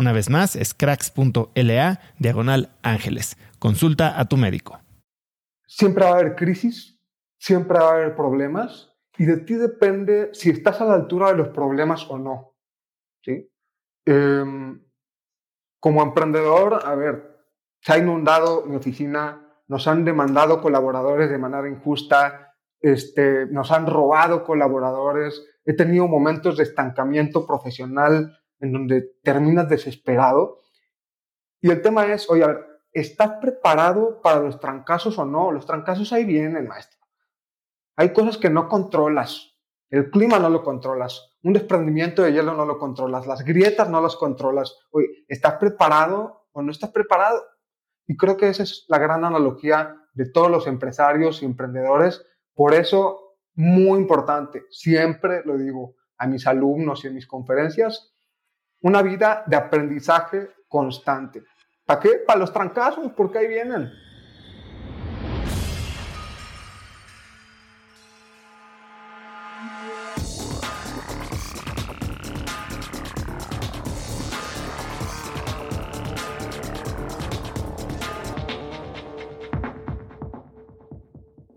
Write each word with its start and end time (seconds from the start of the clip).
Una 0.00 0.12
vez 0.12 0.30
más, 0.30 0.56
es 0.56 0.72
cracks.la 0.72 2.00
diagonal 2.18 2.70
ángeles. 2.82 3.36
Consulta 3.58 4.18
a 4.18 4.24
tu 4.24 4.38
médico. 4.38 4.80
Siempre 5.66 6.04
va 6.04 6.12
a 6.12 6.14
haber 6.14 6.36
crisis, 6.36 6.98
siempre 7.38 7.78
va 7.78 7.90
a 7.90 7.92
haber 7.96 8.16
problemas 8.16 8.96
y 9.18 9.26
de 9.26 9.36
ti 9.36 9.56
depende 9.56 10.30
si 10.32 10.48
estás 10.48 10.80
a 10.80 10.86
la 10.86 10.94
altura 10.94 11.32
de 11.32 11.36
los 11.36 11.48
problemas 11.48 12.06
o 12.08 12.18
no. 12.18 12.56
¿sí? 13.22 13.52
Em, 14.06 14.82
como 15.78 16.02
emprendedor, 16.02 16.80
a 16.82 16.94
ver, 16.94 17.36
se 17.82 17.92
ha 17.92 17.98
inundado 17.98 18.64
mi 18.64 18.76
oficina, 18.76 19.54
nos 19.68 19.86
han 19.86 20.06
demandado 20.06 20.62
colaboradores 20.62 21.28
de 21.28 21.36
manera 21.36 21.68
injusta, 21.68 22.54
este, 22.80 23.44
nos 23.48 23.70
han 23.70 23.86
robado 23.86 24.44
colaboradores, 24.44 25.44
he 25.66 25.74
tenido 25.74 26.08
momentos 26.08 26.56
de 26.56 26.62
estancamiento 26.62 27.46
profesional 27.46 28.39
en 28.60 28.72
donde 28.72 29.02
terminas 29.22 29.68
desesperado. 29.68 30.60
Y 31.60 31.70
el 31.70 31.82
tema 31.82 32.06
es, 32.06 32.28
oye, 32.30 32.44
a 32.44 32.48
ver, 32.48 32.66
¿estás 32.92 33.32
preparado 33.40 34.20
para 34.22 34.40
los 34.40 34.60
trancazos 34.60 35.18
o 35.18 35.24
no? 35.24 35.50
Los 35.50 35.66
trancazos 35.66 36.12
ahí 36.12 36.24
vienen, 36.24 36.68
maestro. 36.68 37.00
Hay 37.96 38.12
cosas 38.12 38.38
que 38.38 38.50
no 38.50 38.68
controlas. 38.68 39.58
El 39.90 40.10
clima 40.10 40.38
no 40.38 40.48
lo 40.48 40.62
controlas. 40.62 41.36
Un 41.42 41.52
desprendimiento 41.52 42.22
de 42.22 42.32
hielo 42.32 42.54
no 42.54 42.64
lo 42.64 42.78
controlas. 42.78 43.26
Las 43.26 43.44
grietas 43.44 43.90
no 43.90 44.00
las 44.00 44.16
controlas. 44.16 44.78
Oye, 44.90 45.24
¿estás 45.26 45.54
preparado 45.54 46.46
o 46.52 46.62
no 46.62 46.70
estás 46.70 46.90
preparado? 46.90 47.42
Y 48.06 48.16
creo 48.16 48.36
que 48.36 48.48
esa 48.48 48.62
es 48.62 48.84
la 48.88 48.98
gran 48.98 49.24
analogía 49.24 49.96
de 50.14 50.30
todos 50.30 50.50
los 50.50 50.66
empresarios 50.66 51.42
y 51.42 51.44
emprendedores. 51.44 52.24
Por 52.54 52.74
eso, 52.74 53.36
muy 53.54 53.98
importante, 53.98 54.64
siempre 54.70 55.42
lo 55.44 55.56
digo 55.56 55.96
a 56.18 56.26
mis 56.26 56.46
alumnos 56.46 57.04
y 57.04 57.08
en 57.08 57.14
mis 57.14 57.26
conferencias, 57.26 58.09
una 58.82 59.02
vida 59.02 59.44
de 59.46 59.56
aprendizaje 59.56 60.50
constante. 60.68 61.42
¿Para 61.84 62.00
qué? 62.00 62.10
Para 62.26 62.38
los 62.38 62.52
trancazos, 62.52 63.12
porque 63.16 63.38
ahí 63.38 63.48
vienen. 63.48 63.90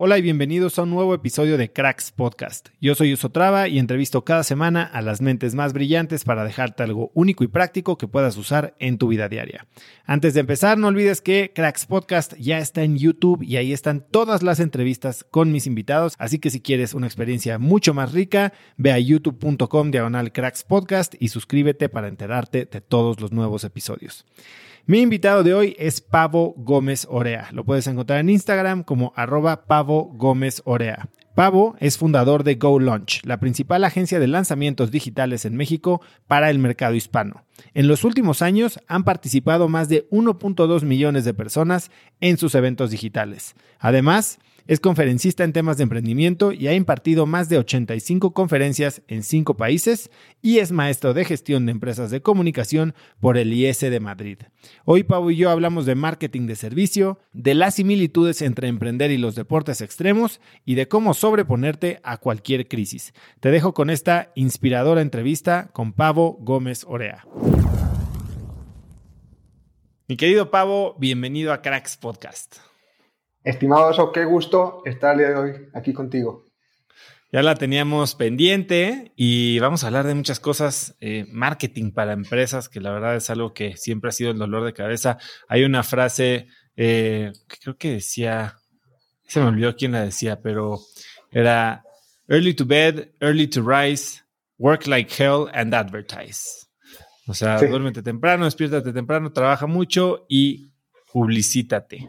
Hola 0.06 0.18
y 0.18 0.20
bienvenidos 0.20 0.78
a 0.78 0.82
un 0.82 0.90
nuevo 0.90 1.14
episodio 1.14 1.56
de 1.56 1.72
Cracks 1.72 2.12
Podcast. 2.12 2.68
Yo 2.78 2.94
soy 2.94 3.14
Uso 3.14 3.30
Traba 3.30 3.68
y 3.68 3.78
entrevisto 3.78 4.22
cada 4.22 4.44
semana 4.44 4.82
a 4.82 5.00
las 5.00 5.22
mentes 5.22 5.54
más 5.54 5.72
brillantes 5.72 6.24
para 6.24 6.44
dejarte 6.44 6.82
algo 6.82 7.10
único 7.14 7.42
y 7.42 7.48
práctico 7.48 7.96
que 7.96 8.06
puedas 8.06 8.36
usar 8.36 8.74
en 8.80 8.98
tu 8.98 9.08
vida 9.08 9.30
diaria. 9.30 9.66
Antes 10.04 10.34
de 10.34 10.40
empezar, 10.40 10.76
no 10.76 10.88
olvides 10.88 11.22
que 11.22 11.52
Cracks 11.54 11.86
Podcast 11.86 12.34
ya 12.34 12.58
está 12.58 12.82
en 12.82 12.98
YouTube 12.98 13.42
y 13.42 13.56
ahí 13.56 13.72
están 13.72 14.04
todas 14.10 14.42
las 14.42 14.60
entrevistas 14.60 15.24
con 15.24 15.50
mis 15.52 15.66
invitados, 15.66 16.16
así 16.18 16.38
que 16.38 16.50
si 16.50 16.60
quieres 16.60 16.92
una 16.92 17.06
experiencia 17.06 17.58
mucho 17.58 17.94
más 17.94 18.12
rica, 18.12 18.52
ve 18.76 18.92
a 18.92 18.98
youtube.com 18.98 19.90
diagonal 19.90 20.32
Cracks 20.32 20.64
Podcast 20.64 21.14
y 21.18 21.28
suscríbete 21.28 21.88
para 21.88 22.08
enterarte 22.08 22.66
de 22.66 22.82
todos 22.82 23.20
los 23.22 23.32
nuevos 23.32 23.64
episodios. 23.64 24.26
Mi 24.86 25.00
invitado 25.00 25.42
de 25.42 25.54
hoy 25.54 25.74
es 25.78 26.02
Pavo 26.02 26.52
Gómez 26.58 27.06
Orea. 27.08 27.48
Lo 27.52 27.64
puedes 27.64 27.86
encontrar 27.86 28.20
en 28.20 28.28
Instagram 28.28 28.82
como 28.82 29.14
arroba 29.16 29.64
Pavo 29.64 30.12
Gómez 30.14 30.60
Orea. 30.66 31.08
Pavo 31.34 31.74
es 31.80 31.96
fundador 31.96 32.44
de 32.44 32.56
Go 32.56 32.78
Launch, 32.78 33.22
la 33.24 33.40
principal 33.40 33.82
agencia 33.84 34.20
de 34.20 34.26
lanzamientos 34.26 34.90
digitales 34.90 35.46
en 35.46 35.56
México 35.56 36.02
para 36.26 36.50
el 36.50 36.58
mercado 36.58 36.94
hispano. 36.94 37.46
En 37.72 37.88
los 37.88 38.04
últimos 38.04 38.42
años 38.42 38.78
han 38.86 39.04
participado 39.04 39.70
más 39.70 39.88
de 39.88 40.06
1.2 40.10 40.82
millones 40.82 41.24
de 41.24 41.32
personas 41.32 41.90
en 42.20 42.36
sus 42.36 42.54
eventos 42.54 42.90
digitales. 42.90 43.54
Además, 43.78 44.38
es 44.66 44.80
conferencista 44.80 45.44
en 45.44 45.52
temas 45.52 45.76
de 45.76 45.82
emprendimiento 45.82 46.52
y 46.52 46.68
ha 46.68 46.74
impartido 46.74 47.26
más 47.26 47.48
de 47.48 47.58
85 47.58 48.32
conferencias 48.32 49.02
en 49.08 49.22
cinco 49.22 49.56
países 49.56 50.10
y 50.40 50.58
es 50.58 50.72
maestro 50.72 51.12
de 51.12 51.24
gestión 51.24 51.66
de 51.66 51.72
empresas 51.72 52.10
de 52.10 52.22
comunicación 52.22 52.94
por 53.20 53.36
el 53.36 53.52
IES 53.52 53.80
de 53.80 54.00
Madrid. 54.00 54.38
Hoy 54.84 55.02
Pau 55.02 55.30
y 55.30 55.36
yo 55.36 55.50
hablamos 55.50 55.84
de 55.86 55.94
marketing 55.94 56.46
de 56.46 56.56
servicio, 56.56 57.18
de 57.32 57.54
las 57.54 57.74
similitudes 57.74 58.40
entre 58.42 58.68
emprender 58.68 59.10
y 59.10 59.18
los 59.18 59.34
deportes 59.34 59.80
extremos 59.80 60.40
y 60.64 60.74
de 60.76 60.88
cómo 60.88 61.14
sobreponerte 61.14 62.00
a 62.02 62.16
cualquier 62.16 62.66
crisis. 62.66 63.12
Te 63.40 63.50
dejo 63.50 63.74
con 63.74 63.90
esta 63.90 64.32
inspiradora 64.34 65.02
entrevista 65.02 65.70
con 65.72 65.92
Pavo 65.92 66.38
Gómez 66.40 66.84
Orea. 66.88 67.26
Mi 70.08 70.16
querido 70.16 70.50
Pavo, 70.50 70.96
bienvenido 70.98 71.52
a 71.52 71.62
Cracks 71.62 71.96
Podcast. 71.96 72.73
Estimado 73.44 73.88
Oso, 73.88 74.10
qué 74.10 74.24
gusto 74.24 74.80
estar 74.86 75.12
el 75.12 75.18
día 75.18 75.28
de 75.28 75.36
hoy 75.36 75.52
aquí 75.74 75.92
contigo. 75.92 76.46
Ya 77.30 77.42
la 77.42 77.56
teníamos 77.56 78.14
pendiente 78.14 79.12
y 79.16 79.58
vamos 79.58 79.84
a 79.84 79.88
hablar 79.88 80.06
de 80.06 80.14
muchas 80.14 80.40
cosas, 80.40 80.96
eh, 81.00 81.26
marketing 81.30 81.90
para 81.90 82.12
empresas, 82.12 82.70
que 82.70 82.80
la 82.80 82.90
verdad 82.90 83.16
es 83.16 83.28
algo 83.28 83.52
que 83.52 83.76
siempre 83.76 84.08
ha 84.08 84.12
sido 84.12 84.30
el 84.30 84.38
dolor 84.38 84.64
de 84.64 84.72
cabeza. 84.72 85.18
Hay 85.48 85.64
una 85.64 85.82
frase 85.82 86.46
eh, 86.76 87.32
que 87.46 87.56
creo 87.58 87.76
que 87.76 87.90
decía, 87.92 88.56
Se 89.26 89.40
me 89.40 89.46
olvidó 89.46 89.76
quién 89.76 89.92
la 89.92 90.02
decía, 90.02 90.40
pero 90.40 90.80
era 91.30 91.84
early 92.28 92.54
to 92.54 92.64
bed, 92.64 93.10
early 93.20 93.46
to 93.48 93.62
rise, 93.62 94.22
work 94.56 94.86
like 94.86 95.12
hell 95.22 95.50
and 95.52 95.74
advertise. 95.74 96.66
O 97.26 97.34
sea, 97.34 97.58
duérmete 97.58 98.02
temprano, 98.02 98.44
despiértate 98.44 98.92
temprano, 98.92 99.32
trabaja 99.32 99.66
mucho 99.66 100.24
y 100.28 100.70
publicítate. 101.12 102.06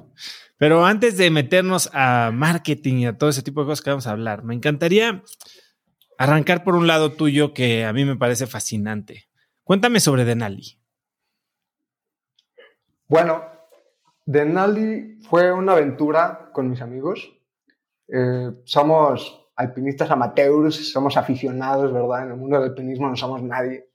Pero 0.57 0.85
antes 0.85 1.17
de 1.17 1.29
meternos 1.31 1.89
a 1.93 2.31
marketing 2.33 2.95
y 2.95 3.05
a 3.07 3.17
todo 3.17 3.29
ese 3.29 3.43
tipo 3.43 3.61
de 3.61 3.67
cosas 3.67 3.83
que 3.83 3.89
vamos 3.89 4.07
a 4.07 4.11
hablar, 4.11 4.43
me 4.43 4.55
encantaría 4.55 5.21
arrancar 6.17 6.63
por 6.63 6.75
un 6.75 6.87
lado 6.87 7.11
tuyo 7.11 7.53
que 7.53 7.85
a 7.85 7.93
mí 7.93 8.05
me 8.05 8.15
parece 8.15 8.47
fascinante. 8.47 9.25
Cuéntame 9.63 9.99
sobre 9.99 10.23
Denali. 10.23 10.79
Bueno, 13.07 13.43
Denali 14.25 15.19
fue 15.29 15.51
una 15.51 15.73
aventura 15.73 16.49
con 16.53 16.69
mis 16.69 16.81
amigos. 16.81 17.31
Eh, 18.07 18.51
somos 18.63 19.51
alpinistas 19.55 20.09
amateurs, 20.11 20.91
somos 20.91 21.17
aficionados, 21.17 21.91
¿verdad? 21.91 22.25
En 22.25 22.31
el 22.31 22.37
mundo 22.37 22.57
del 22.59 22.69
alpinismo 22.69 23.09
no 23.09 23.15
somos 23.15 23.43
nadie. 23.43 23.89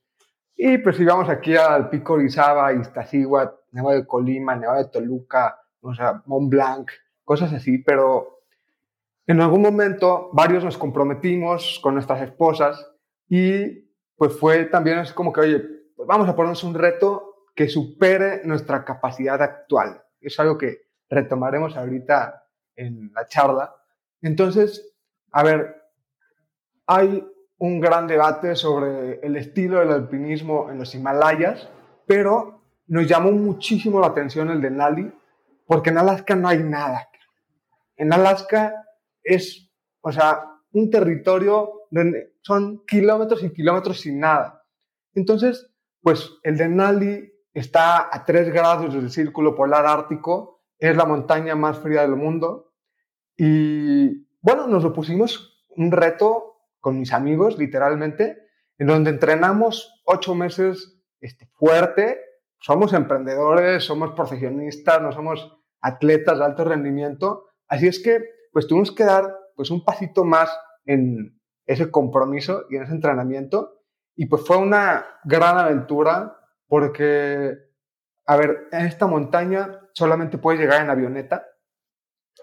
Y 0.56 0.78
pues 0.78 1.00
íbamos 1.00 1.28
aquí 1.28 1.56
al 1.56 1.88
Pico 1.88 2.14
Orizaba, 2.14 2.72
Iztaccíhuatl, 2.72 3.54
Nevado 3.72 3.96
de 3.96 4.06
Colima, 4.06 4.54
Nevado 4.54 4.82
de 4.82 4.90
Toluca, 4.90 5.59
o 5.80 5.94
sea, 5.94 6.22
Mont 6.26 6.50
Blanc, 6.50 6.90
cosas 7.24 7.52
así, 7.52 7.78
pero 7.78 8.40
en 9.26 9.40
algún 9.40 9.62
momento 9.62 10.30
varios 10.32 10.64
nos 10.64 10.76
comprometimos 10.76 11.78
con 11.82 11.94
nuestras 11.94 12.22
esposas 12.22 12.90
y 13.28 13.88
pues 14.16 14.36
fue 14.38 14.64
también 14.64 14.98
así 14.98 15.14
como 15.14 15.32
que, 15.32 15.40
oye, 15.40 15.60
pues 15.96 16.06
vamos 16.06 16.28
a 16.28 16.34
ponernos 16.34 16.64
un 16.64 16.74
reto 16.74 17.46
que 17.54 17.68
supere 17.68 18.42
nuestra 18.44 18.84
capacidad 18.84 19.40
actual. 19.40 20.02
Es 20.20 20.38
algo 20.40 20.58
que 20.58 20.88
retomaremos 21.08 21.76
ahorita 21.76 22.44
en 22.76 23.12
la 23.14 23.26
charla. 23.26 23.74
Entonces, 24.22 24.94
a 25.32 25.42
ver, 25.42 25.76
hay 26.86 27.26
un 27.58 27.80
gran 27.80 28.06
debate 28.06 28.56
sobre 28.56 29.20
el 29.20 29.36
estilo 29.36 29.80
del 29.80 29.92
alpinismo 29.92 30.70
en 30.70 30.78
los 30.78 30.94
Himalayas, 30.94 31.68
pero 32.06 32.62
nos 32.86 33.06
llamó 33.06 33.30
muchísimo 33.32 34.00
la 34.00 34.08
atención 34.08 34.50
el 34.50 34.60
de 34.60 34.70
Nali, 34.70 35.12
porque 35.70 35.90
en 35.90 35.98
Alaska 35.98 36.34
no 36.34 36.48
hay 36.48 36.64
nada. 36.64 37.08
En 37.94 38.12
Alaska 38.12 38.74
es, 39.22 39.70
o 40.00 40.10
sea, 40.10 40.42
un 40.72 40.90
territorio 40.90 41.82
donde 41.92 42.34
son 42.42 42.84
kilómetros 42.86 43.44
y 43.44 43.52
kilómetros 43.52 44.00
sin 44.00 44.18
nada. 44.18 44.64
Entonces, 45.14 45.70
pues 46.02 46.28
el 46.42 46.56
de 46.56 46.68
Nali 46.68 47.32
está 47.54 48.08
a 48.12 48.24
3 48.24 48.52
grados 48.52 48.92
del 48.92 49.12
círculo 49.12 49.54
polar 49.54 49.86
ártico, 49.86 50.64
es 50.76 50.96
la 50.96 51.04
montaña 51.04 51.54
más 51.54 51.78
fría 51.78 52.00
del 52.00 52.16
mundo. 52.16 52.72
Y 53.36 54.26
bueno, 54.40 54.66
nos 54.66 54.82
lo 54.82 54.92
pusimos 54.92 55.64
un 55.68 55.92
reto 55.92 56.64
con 56.80 56.98
mis 56.98 57.12
amigos, 57.12 57.58
literalmente, 57.58 58.38
en 58.76 58.88
donde 58.88 59.10
entrenamos 59.10 60.02
ocho 60.04 60.34
meses 60.34 61.00
este, 61.20 61.46
fuerte. 61.52 62.18
Somos 62.58 62.92
emprendedores, 62.92 63.84
somos 63.84 64.10
profesionistas, 64.16 65.00
no 65.00 65.12
somos 65.12 65.59
atletas 65.80 66.38
de 66.38 66.44
alto 66.44 66.64
rendimiento. 66.64 67.46
Así 67.68 67.86
es 67.86 68.02
que, 68.02 68.24
pues 68.52 68.66
tuvimos 68.66 68.92
que 68.92 69.04
dar 69.04 69.36
pues, 69.56 69.70
un 69.70 69.84
pasito 69.84 70.24
más 70.24 70.50
en 70.84 71.40
ese 71.66 71.90
compromiso 71.90 72.66
y 72.70 72.76
en 72.76 72.84
ese 72.84 72.92
entrenamiento. 72.92 73.78
Y 74.16 74.26
pues 74.26 74.44
fue 74.44 74.56
una 74.56 75.06
gran 75.24 75.58
aventura 75.58 76.36
porque, 76.66 77.56
a 78.26 78.36
ver, 78.36 78.68
en 78.72 78.86
esta 78.86 79.06
montaña 79.06 79.80
solamente 79.92 80.38
puedes 80.38 80.60
llegar 80.60 80.82
en 80.82 80.90
avioneta. 80.90 81.46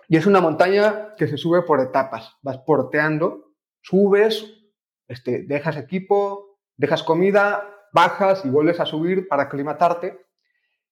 Y 0.08 0.18
es 0.18 0.26
una 0.26 0.42
montaña 0.42 1.16
que 1.18 1.28
se 1.28 1.38
sube 1.38 1.62
por 1.64 1.82
etapas. 1.82 2.38
Vas 2.42 2.60
porteando 2.60 3.48
subes, 3.82 4.54
este, 5.08 5.44
dejas 5.44 5.78
equipo, 5.78 6.60
dejas 6.76 7.04
comida, 7.04 7.64
bajas 7.94 8.44
y 8.44 8.50
vuelves 8.50 8.80
a 8.80 8.86
subir 8.86 9.28
para 9.28 9.44
aclimatarte. 9.44 10.26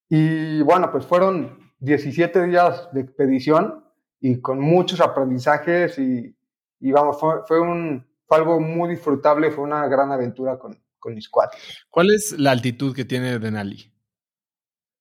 Y 0.07 0.61
bueno, 0.61 0.91
pues 0.91 1.05
fueron 1.05 1.64
17 1.79 2.47
días 2.47 2.89
de 2.93 3.01
expedición 3.01 3.85
y 4.19 4.41
con 4.41 4.59
muchos 4.59 5.01
aprendizajes 5.01 5.99
y, 5.99 6.35
vamos, 6.79 7.17
fue, 7.19 7.59
un, 7.59 8.05
algo 8.29 8.59
muy 8.59 8.89
disfrutable, 8.89 9.51
fue 9.51 9.63
una 9.63 9.87
gran 9.87 10.11
aventura 10.11 10.57
con, 10.57 10.77
con 10.99 11.13
mis 11.13 11.29
cuatro. 11.29 11.59
¿Cuál 11.89 12.11
es 12.11 12.37
la 12.37 12.51
altitud 12.51 12.95
que 12.95 13.05
tiene 13.05 13.37
Denali? 13.39 13.91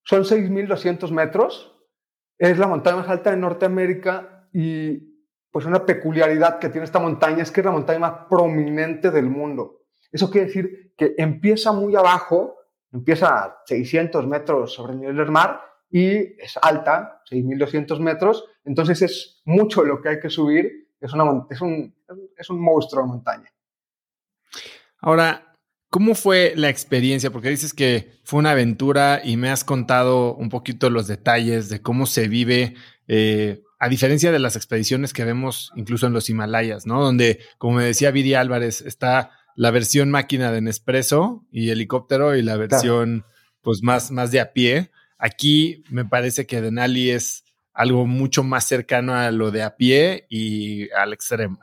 Son 0.05 0.23
6.200 0.23 1.11
metros. 1.11 1.71
Es 2.37 2.59
la 2.59 2.67
montaña 2.67 2.99
más 2.99 3.09
alta 3.09 3.31
de 3.31 3.37
Norteamérica 3.37 4.49
y 4.53 5.15
pues 5.51 5.67
una 5.67 5.87
peculiaridad 5.87 6.59
que 6.59 6.69
tiene 6.69 6.85
esta 6.85 6.99
montaña 6.99 7.43
es 7.43 7.51
que 7.53 7.61
es 7.61 7.65
la 7.65 7.71
montaña 7.71 8.01
más 8.01 8.27
prominente 8.29 9.11
del 9.11 9.31
mundo. 9.31 9.85
Eso 10.11 10.31
quiere 10.31 10.49
decir 10.49 10.93
que 10.97 11.15
empieza 11.17 11.73
muy 11.73 11.95
abajo, 11.95 12.57
empieza 12.93 13.29
a 13.29 13.63
600 13.65 14.27
metros 14.27 14.75
sobre 14.75 14.95
el 14.95 15.01
nivel 15.01 15.17
del 15.17 15.31
mar 15.31 15.61
y 15.95 16.43
es 16.43 16.59
alta, 16.61 17.23
6.200 17.31 18.01
metros, 18.01 18.45
entonces 18.65 19.01
es 19.03 19.43
mucho 19.45 19.85
lo 19.85 20.03
que 20.03 20.09
hay 20.09 20.19
que 20.19 20.29
subir, 20.29 20.91
es, 21.01 21.13
una, 21.13 21.47
es, 21.49 21.61
un, 21.61 21.95
es 22.37 22.51
un 22.51 22.61
monstruo 22.61 23.05
de 23.05 23.09
montaña. 23.09 23.49
Ahora, 25.01 25.53
¿Cómo 25.91 26.17
fue 26.17 26.55
la 26.57 26.71
experiencia? 26.71 27.31
Porque 27.31 27.51
dices 27.51 27.73
que 27.73 28.19
fue 28.25 28.41
una 28.41 28.51
aventura 28.51 29.21
y 29.23 29.37
me 29.37 29.49
has 29.51 29.63
contado 29.63 30.35
un 30.35 30.49
poquito 30.49 30.91
los 30.91 31.07
detalles 31.07 31.69
de 31.69 31.83
cómo 31.83 32.07
se 32.07 32.27
vive 32.27 32.75
eh, 33.07 33.63
a 33.79 33.89
diferencia 33.89 34.33
de 34.33 34.41
las 34.41 34.57
expediciones 34.57 35.13
que 35.13 35.25
vemos 35.25 35.71
incluso 35.77 36.09
en 36.09 36.13
los 36.13 36.29
Himalayas, 36.29 36.85
¿no? 36.85 37.01
Donde, 37.01 37.39
como 37.59 37.77
me 37.77 37.85
decía 37.85 38.11
Viri 38.11 38.35
Álvarez, 38.35 38.81
está 38.81 39.31
la 39.55 39.71
versión 39.71 40.11
máquina 40.11 40.51
de 40.51 40.63
Nespresso 40.63 41.47
y 41.53 41.71
helicóptero 41.71 42.35
y 42.35 42.43
la 42.43 42.57
versión 42.57 43.25
pues 43.63 43.85
más, 43.85 44.11
más 44.11 44.33
de 44.33 44.41
a 44.41 44.53
pie. 44.53 44.91
Aquí 45.25 45.83
me 45.89 46.05
parece 46.05 46.47
que 46.47 46.61
Denali 46.61 47.11
es 47.11 47.47
algo 47.73 48.05
mucho 48.05 48.45
más 48.45 48.65
cercano 48.65 49.15
a 49.15 49.31
lo 49.31 49.51
de 49.51 49.63
a 49.63 49.75
pie 49.75 50.27
y 50.29 50.93
al 50.93 51.15
extremo. 51.15 51.61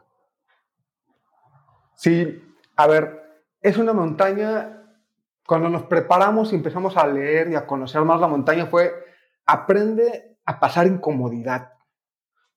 Sí, 1.93 2.41
a 2.75 2.87
ver, 2.87 3.21
es 3.61 3.77
una 3.77 3.93
montaña, 3.93 4.81
cuando 5.45 5.69
nos 5.69 5.83
preparamos 5.83 6.51
y 6.51 6.55
empezamos 6.55 6.97
a 6.97 7.05
leer 7.05 7.51
y 7.51 7.55
a 7.55 7.67
conocer 7.67 8.01
más 8.01 8.19
la 8.19 8.27
montaña 8.27 8.65
fue, 8.65 8.95
aprende 9.45 10.39
a 10.43 10.59
pasar 10.59 10.87
incomodidad. 10.87 11.73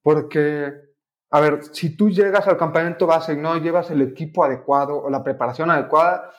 Porque, 0.01 0.73
a 1.29 1.39
ver, 1.39 1.65
si 1.65 1.99
tú 1.99 2.09
llegas 2.09 2.49
al 2.49 2.57
campamento 2.57 3.07
base 3.07 3.35
y 3.35 3.37
no 3.37 3.59
llevas 3.59 3.91
el 3.91 4.01
equipo 4.01 4.43
adecuado 4.43 5.03
o 5.03 5.11
la 5.11 5.23
preparación 5.23 5.71
adecuada, 5.71 6.31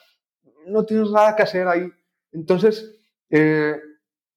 no 0.65 0.84
tienes 0.86 1.12
nada 1.12 1.36
que 1.36 1.43
hacer 1.43 1.67
ahí. 1.67 1.88
Entonces, 2.31 2.95
eh, 3.29 3.79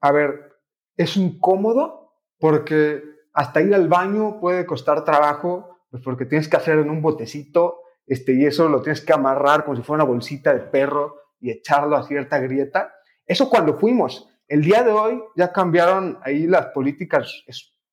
a 0.00 0.12
ver, 0.12 0.56
es 0.96 1.16
incómodo 1.16 2.14
porque 2.38 3.02
hasta 3.32 3.62
ir 3.62 3.74
al 3.74 3.88
baño 3.88 4.40
puede 4.40 4.66
costar 4.66 5.04
trabajo, 5.04 5.78
pues 5.90 6.02
porque 6.02 6.26
tienes 6.26 6.48
que 6.48 6.56
hacer 6.56 6.78
en 6.78 6.90
un 6.90 7.02
botecito, 7.02 7.82
este, 8.06 8.32
y 8.34 8.46
eso 8.46 8.68
lo 8.68 8.82
tienes 8.82 9.00
que 9.00 9.12
amarrar 9.12 9.64
como 9.64 9.76
si 9.76 9.82
fuera 9.82 10.02
una 10.02 10.10
bolsita 10.10 10.54
de 10.54 10.60
perro 10.60 11.16
y 11.40 11.50
echarlo 11.50 11.96
a 11.96 12.02
cierta 12.02 12.38
grieta. 12.38 12.94
Eso 13.26 13.50
cuando 13.50 13.78
fuimos. 13.78 14.28
El 14.48 14.62
día 14.62 14.82
de 14.82 14.90
hoy 14.90 15.22
ya 15.36 15.52
cambiaron 15.52 16.18
ahí 16.22 16.46
las 16.46 16.66
políticas 16.68 17.44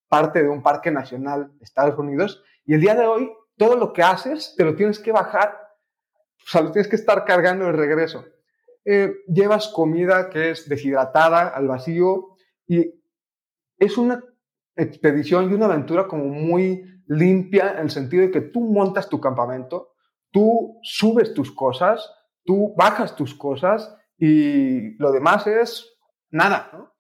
parte 0.08 0.42
de 0.42 0.50
un 0.50 0.64
parque 0.64 0.92
nacional 0.92 1.52
de 1.58 1.64
Estados 1.64 2.00
Unidos 2.00 2.44
y 2.66 2.74
el 2.74 2.82
día 2.82 2.96
de 2.96 3.06
hoy 3.06 3.32
todo 3.58 3.76
lo 3.76 3.92
que 3.92 4.04
haces 4.04 4.54
te 4.58 4.64
lo 4.64 4.76
tienes 4.76 5.00
que 5.00 5.12
bajar, 5.12 5.60
o 6.38 6.48
sea, 6.48 6.62
lo 6.62 6.72
tienes 6.72 6.88
que 6.88 6.96
estar 6.96 7.26
cargando 7.26 7.66
de 7.66 7.74
regreso. 7.74 8.26
Eh, 8.86 9.16
llevas 9.28 9.68
comida 9.70 10.30
que 10.30 10.52
es 10.52 10.70
deshidratada 10.70 11.48
al 11.48 11.68
vacío 11.68 12.36
y 12.68 12.94
es 13.80 13.98
una 13.98 14.24
expedición 14.76 15.50
y 15.50 15.54
una 15.56 15.66
aventura 15.66 16.08
como 16.08 16.26
muy 16.26 16.84
limpia 17.08 17.74
en 17.74 17.80
el 17.80 17.90
sentido 17.90 18.24
de 18.24 18.32
que 18.32 18.42
tú 18.42 18.62
montas 18.62 19.10
tu 19.10 19.20
campamento, 19.20 19.94
tú 20.32 20.80
subes 20.84 21.34
tus 21.34 21.52
cosas, 21.52 22.08
tú 22.44 22.76
bajas 22.78 23.16
tus 23.16 23.34
cosas 23.34 23.96
y 24.18 24.96
lo 24.98 25.12
demás 25.12 25.48
es 25.48 25.98
nada. 26.30 26.92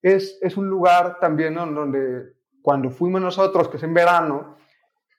Es, 0.00 0.38
es 0.42 0.56
un 0.56 0.68
lugar 0.68 1.18
también 1.20 1.54
donde 1.54 2.34
cuando 2.62 2.90
fuimos 2.90 3.20
nosotros, 3.20 3.68
que 3.68 3.76
es 3.78 3.82
en 3.82 3.94
verano, 3.94 4.56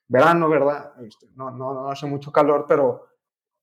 verano, 0.08 0.50
¿verdad? 0.50 0.94
Este, 1.06 1.28
no, 1.36 1.52
no, 1.52 1.74
no 1.74 1.90
hace 1.90 2.06
mucho 2.06 2.32
calor, 2.32 2.66
pero 2.68 3.08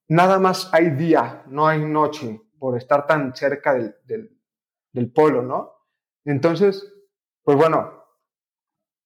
nada 0.09 0.39
más 0.39 0.73
hay 0.73 0.91
día, 0.91 1.45
no 1.47 1.67
hay 1.67 1.85
noche, 1.85 2.41
por 2.61 2.77
estar 2.77 3.07
tan 3.07 3.35
cerca 3.35 3.75
del, 3.75 4.31
del, 4.93 5.13
polo, 5.13 5.43
¿no? 5.43 5.73
Entonces, 6.25 6.93
pues 7.43 7.57
bueno, 7.57 8.05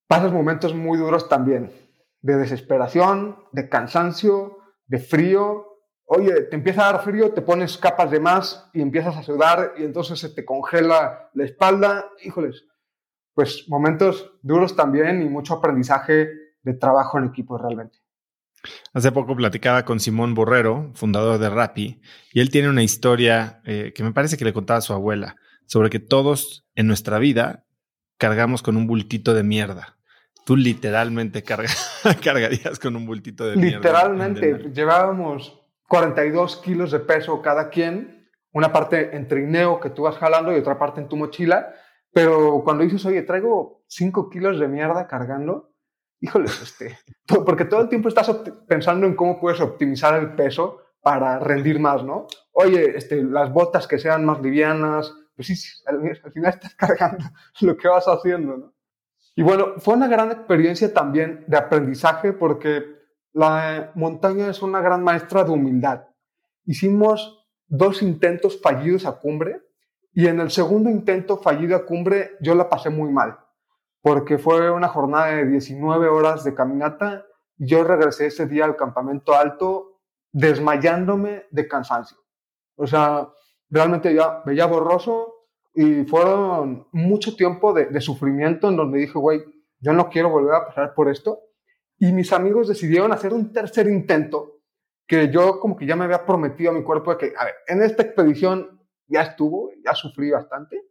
pasas 0.08 0.32
momentos 0.32 0.74
muy 0.74 0.98
duros 0.98 1.28
también, 1.28 1.72
de 2.20 2.36
desesperación, 2.36 3.38
de 3.52 3.68
cansancio, 3.68 4.58
de 4.86 4.98
frío. 4.98 5.78
Oye, 6.06 6.42
te 6.42 6.56
empieza 6.56 6.82
a 6.82 6.92
dar 6.92 7.04
frío, 7.04 7.32
te 7.32 7.42
pones 7.42 7.78
capas 7.78 8.10
de 8.10 8.20
más 8.20 8.68
y 8.74 8.82
empiezas 8.82 9.16
a 9.16 9.22
sudar 9.22 9.74
y 9.78 9.84
entonces 9.84 10.18
se 10.18 10.30
te 10.30 10.44
congela 10.44 11.30
la 11.32 11.44
espalda. 11.44 12.10
Híjoles, 12.22 12.66
pues 13.34 13.68
momentos 13.68 14.32
duros 14.42 14.74
también 14.74 15.22
y 15.22 15.28
mucho 15.28 15.54
aprendizaje 15.54 16.28
de 16.60 16.74
trabajo 16.74 17.18
en 17.18 17.26
equipo 17.26 17.56
realmente. 17.56 18.03
Hace 18.92 19.12
poco 19.12 19.36
platicaba 19.36 19.84
con 19.84 20.00
Simón 20.00 20.34
Borrero, 20.34 20.90
fundador 20.94 21.38
de 21.38 21.50
Rappi, 21.50 22.00
y 22.32 22.40
él 22.40 22.50
tiene 22.50 22.68
una 22.68 22.82
historia 22.82 23.60
eh, 23.64 23.92
que 23.94 24.02
me 24.02 24.12
parece 24.12 24.36
que 24.36 24.44
le 24.44 24.52
contaba 24.52 24.78
a 24.78 24.82
su 24.82 24.92
abuela, 24.92 25.36
sobre 25.66 25.90
que 25.90 26.00
todos 26.00 26.66
en 26.74 26.86
nuestra 26.86 27.18
vida 27.18 27.64
cargamos 28.18 28.62
con 28.62 28.76
un 28.76 28.86
bultito 28.86 29.34
de 29.34 29.42
mierda. 29.42 29.96
Tú 30.44 30.56
literalmente 30.56 31.42
cargarías 32.22 32.78
con 32.78 32.96
un 32.96 33.06
bultito 33.06 33.46
de 33.46 33.56
mierda. 33.56 33.78
Literalmente, 33.78 34.70
llevábamos 34.72 35.60
42 35.88 36.56
kilos 36.58 36.90
de 36.90 37.00
peso 37.00 37.40
cada 37.42 37.70
quien, 37.70 38.28
una 38.52 38.72
parte 38.72 39.16
en 39.16 39.26
trineo 39.26 39.80
que 39.80 39.90
tú 39.90 40.02
vas 40.02 40.16
jalando 40.16 40.54
y 40.54 40.58
otra 40.58 40.78
parte 40.78 41.00
en 41.00 41.08
tu 41.08 41.16
mochila, 41.16 41.74
pero 42.12 42.62
cuando 42.62 42.84
dices, 42.84 43.04
oye, 43.04 43.22
traigo 43.22 43.84
5 43.88 44.30
kilos 44.30 44.60
de 44.60 44.68
mierda 44.68 45.06
cargando, 45.06 45.73
híjole, 46.20 46.46
este, 46.46 46.98
porque 47.26 47.64
todo 47.64 47.82
el 47.82 47.88
tiempo 47.88 48.08
estás 48.08 48.30
pensando 48.66 49.06
en 49.06 49.14
cómo 49.14 49.38
puedes 49.38 49.60
optimizar 49.60 50.18
el 50.18 50.34
peso 50.34 50.80
para 51.02 51.38
rendir 51.38 51.78
más, 51.78 52.02
¿no? 52.02 52.26
Oye, 52.52 52.96
este, 52.96 53.22
las 53.22 53.52
botas 53.52 53.86
que 53.86 53.98
sean 53.98 54.24
más 54.24 54.40
livianas, 54.40 55.14
pues 55.36 55.48
sí, 55.48 55.54
al, 55.86 56.32
final 56.32 56.54
estás 56.54 56.74
cargando 56.76 57.24
lo 57.60 57.76
que 57.76 57.88
vas 57.88 58.06
haciendo, 58.06 58.56
¿no? 58.56 58.74
Y 59.36 59.42
bueno, 59.42 59.74
fue 59.78 59.94
una 59.94 60.06
gran 60.06 60.30
experiencia 60.30 60.94
también 60.94 61.44
de 61.46 61.56
aprendizaje 61.56 62.32
porque 62.32 62.84
la 63.32 63.90
montaña 63.96 64.48
es 64.48 64.62
una 64.62 64.80
gran 64.80 65.02
maestra 65.02 65.42
de 65.42 65.50
humildad. 65.50 66.04
Hicimos 66.64 67.44
dos 67.66 68.00
intentos 68.00 68.60
fallidos 68.62 69.06
a 69.06 69.18
cumbre 69.18 69.60
y 70.12 70.28
en 70.28 70.38
el 70.38 70.52
segundo 70.52 70.88
intento 70.88 71.36
fallido 71.36 71.76
a 71.76 71.84
cumbre 71.84 72.36
yo 72.40 72.54
la 72.54 72.68
pasé 72.68 72.90
muy 72.90 73.10
mal 73.10 73.43
porque 74.04 74.36
fue 74.36 74.70
una 74.70 74.88
jornada 74.88 75.28
de 75.28 75.46
19 75.46 76.08
horas 76.08 76.44
de 76.44 76.54
caminata. 76.54 77.24
Yo 77.56 77.84
regresé 77.84 78.26
ese 78.26 78.44
día 78.44 78.66
al 78.66 78.76
campamento 78.76 79.34
alto 79.34 80.02
desmayándome 80.30 81.44
de 81.50 81.66
cansancio. 81.66 82.18
O 82.76 82.86
sea, 82.86 83.30
realmente 83.70 84.14
ya 84.14 84.42
veía 84.44 84.66
borroso 84.66 85.46
y 85.72 86.04
fueron 86.04 86.86
mucho 86.92 87.34
tiempo 87.34 87.72
de, 87.72 87.98
sufrimiento 88.02 88.68
en 88.68 88.76
donde 88.76 88.98
dije, 88.98 89.18
güey, 89.18 89.42
yo 89.78 89.94
no 89.94 90.10
quiero 90.10 90.28
volver 90.28 90.54
a 90.54 90.66
pasar 90.66 90.92
por 90.92 91.08
esto. 91.08 91.38
Y 91.98 92.12
mis 92.12 92.30
amigos 92.34 92.68
decidieron 92.68 93.10
hacer 93.10 93.32
un 93.32 93.54
tercer 93.54 93.88
intento 93.88 94.60
que 95.06 95.30
yo 95.30 95.60
como 95.60 95.78
que 95.78 95.86
ya 95.86 95.96
me 95.96 96.04
había 96.04 96.26
prometido 96.26 96.72
a 96.72 96.74
mi 96.74 96.82
cuerpo 96.82 97.12
de 97.12 97.16
que, 97.16 97.32
a 97.38 97.46
ver, 97.46 97.54
en 97.68 97.82
esta 97.82 98.02
expedición 98.02 98.82
ya 99.06 99.22
estuvo, 99.22 99.70
ya 99.82 99.94
sufrí 99.94 100.30
bastante. 100.30 100.82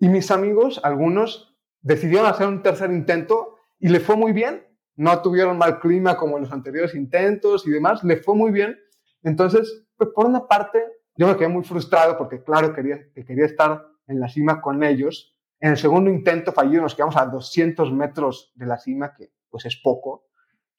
Y 0.00 0.08
mis 0.08 0.32
amigos, 0.32 0.80
algunos, 0.82 1.47
decidieron 1.80 2.26
hacer 2.26 2.46
un 2.46 2.62
tercer 2.62 2.90
intento 2.90 3.56
y 3.78 3.88
le 3.88 4.00
fue 4.00 4.16
muy 4.16 4.32
bien. 4.32 4.66
No 4.96 5.22
tuvieron 5.22 5.58
mal 5.58 5.78
clima 5.78 6.16
como 6.16 6.36
en 6.36 6.44
los 6.44 6.52
anteriores 6.52 6.94
intentos 6.94 7.66
y 7.66 7.70
demás, 7.70 8.02
le 8.02 8.16
fue 8.16 8.34
muy 8.34 8.50
bien. 8.50 8.76
Entonces, 9.22 9.86
pues 9.96 10.10
por 10.14 10.26
una 10.26 10.46
parte, 10.46 10.82
yo 11.16 11.26
me 11.26 11.36
quedé 11.36 11.48
muy 11.48 11.64
frustrado 11.64 12.16
porque, 12.18 12.42
claro, 12.42 12.72
quería, 12.72 12.98
que 13.14 13.24
quería 13.24 13.46
estar 13.46 13.84
en 14.06 14.20
la 14.20 14.28
cima 14.28 14.60
con 14.60 14.82
ellos. 14.82 15.36
En 15.60 15.70
el 15.70 15.76
segundo 15.76 16.10
intento 16.10 16.52
fallido 16.52 16.82
nos 16.82 16.94
quedamos 16.94 17.16
a 17.16 17.26
200 17.26 17.92
metros 17.92 18.52
de 18.54 18.66
la 18.66 18.78
cima, 18.78 19.14
que 19.14 19.32
pues 19.50 19.64
es 19.66 19.76
poco. 19.76 20.26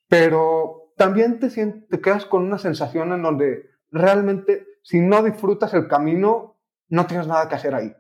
Pero 0.07 0.93
también 0.97 1.39
te, 1.39 1.49
quedas 2.01 2.25
con 2.25 2.43
una 2.43 2.57
sensación 2.57 3.13
en 3.13 3.21
donde 3.21 3.69
realmente, 3.91 4.65
si 4.83 4.99
no 4.99 5.23
disfrutas 5.23 5.73
el 5.73 5.87
camino, 5.87 6.59
no 6.89 7.05
tienes 7.05 7.27
nada 7.27 7.47
que 7.47 7.55
hacer 7.55 7.75
ahí. 7.75 7.95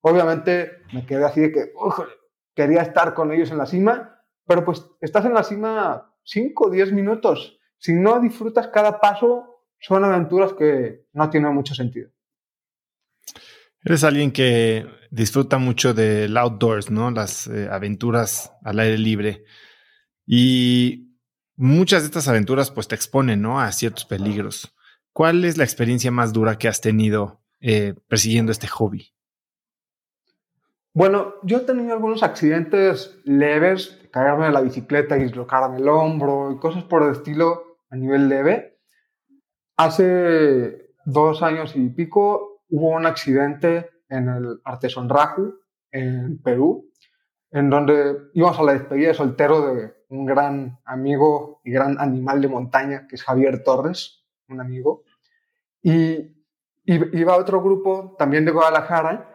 Obviamente 0.00 0.70
me 0.92 1.06
quedé 1.06 1.24
así 1.24 1.40
de 1.40 1.52
que, 1.52 1.72
quería 2.54 2.82
estar 2.82 3.14
con 3.14 3.32
ellos 3.32 3.50
en 3.50 3.58
la 3.58 3.66
cima, 3.66 4.22
pero 4.46 4.64
pues 4.64 4.84
estás 5.00 5.24
en 5.24 5.34
la 5.34 5.42
cima 5.42 6.14
5 6.24 6.66
o 6.66 6.70
10 6.70 6.92
minutos. 6.92 7.58
Si 7.78 7.92
no 7.92 8.20
disfrutas 8.20 8.68
cada 8.68 9.00
paso, 9.00 9.62
son 9.78 10.04
aventuras 10.04 10.54
que 10.54 11.06
no 11.12 11.28
tienen 11.30 11.54
mucho 11.54 11.74
sentido. 11.74 12.10
Eres 13.82 14.02
alguien 14.02 14.32
que 14.32 14.86
disfruta 15.10 15.58
mucho 15.58 15.92
del 15.92 16.36
outdoors, 16.38 16.90
¿no? 16.90 17.10
Las 17.10 17.46
eh, 17.48 17.68
aventuras 17.70 18.52
al 18.62 18.80
aire 18.80 18.96
libre. 18.96 19.44
Y 20.26 21.18
muchas 21.56 22.02
de 22.02 22.06
estas 22.06 22.28
aventuras 22.28 22.70
pues 22.70 22.88
te 22.88 22.94
exponen, 22.94 23.42
¿no? 23.42 23.60
A 23.60 23.70
ciertos 23.72 24.06
peligros. 24.06 24.74
¿Cuál 25.12 25.44
es 25.44 25.58
la 25.58 25.64
experiencia 25.64 26.10
más 26.10 26.32
dura 26.32 26.56
que 26.56 26.66
has 26.66 26.80
tenido 26.80 27.42
eh, 27.60 27.94
persiguiendo 28.08 28.52
este 28.52 28.66
hobby? 28.68 29.13
Bueno, 30.96 31.34
yo 31.42 31.58
he 31.58 31.60
tenido 31.62 31.92
algunos 31.92 32.22
accidentes 32.22 33.18
leves, 33.24 34.00
caerme 34.12 34.46
de 34.46 34.52
la 34.52 34.60
bicicleta 34.60 35.18
y 35.18 35.24
dislocarme 35.24 35.78
el 35.78 35.88
hombro 35.88 36.52
y 36.52 36.58
cosas 36.58 36.84
por 36.84 37.02
el 37.02 37.10
estilo 37.10 37.80
a 37.90 37.96
nivel 37.96 38.28
leve. 38.28 38.78
Hace 39.76 40.92
dos 41.04 41.42
años 41.42 41.74
y 41.74 41.88
pico 41.88 42.62
hubo 42.68 42.90
un 42.90 43.06
accidente 43.06 43.90
en 44.08 44.28
el 44.28 44.60
Artesón 44.62 45.08
Raju, 45.08 45.58
en 45.90 46.40
Perú, 46.40 46.92
en 47.50 47.70
donde 47.70 48.30
íbamos 48.32 48.60
a 48.60 48.62
la 48.62 48.74
despedida 48.74 49.08
de 49.08 49.14
soltero 49.14 49.74
de 49.74 49.94
un 50.10 50.24
gran 50.26 50.78
amigo 50.84 51.60
y 51.64 51.72
gran 51.72 51.98
animal 51.98 52.40
de 52.40 52.46
montaña, 52.46 53.08
que 53.08 53.16
es 53.16 53.24
Javier 53.24 53.64
Torres, 53.64 54.24
un 54.48 54.60
amigo. 54.60 55.02
Y 55.82 56.36
iba 56.84 57.36
otro 57.36 57.60
grupo 57.60 58.14
también 58.16 58.44
de 58.44 58.52
Guadalajara 58.52 59.33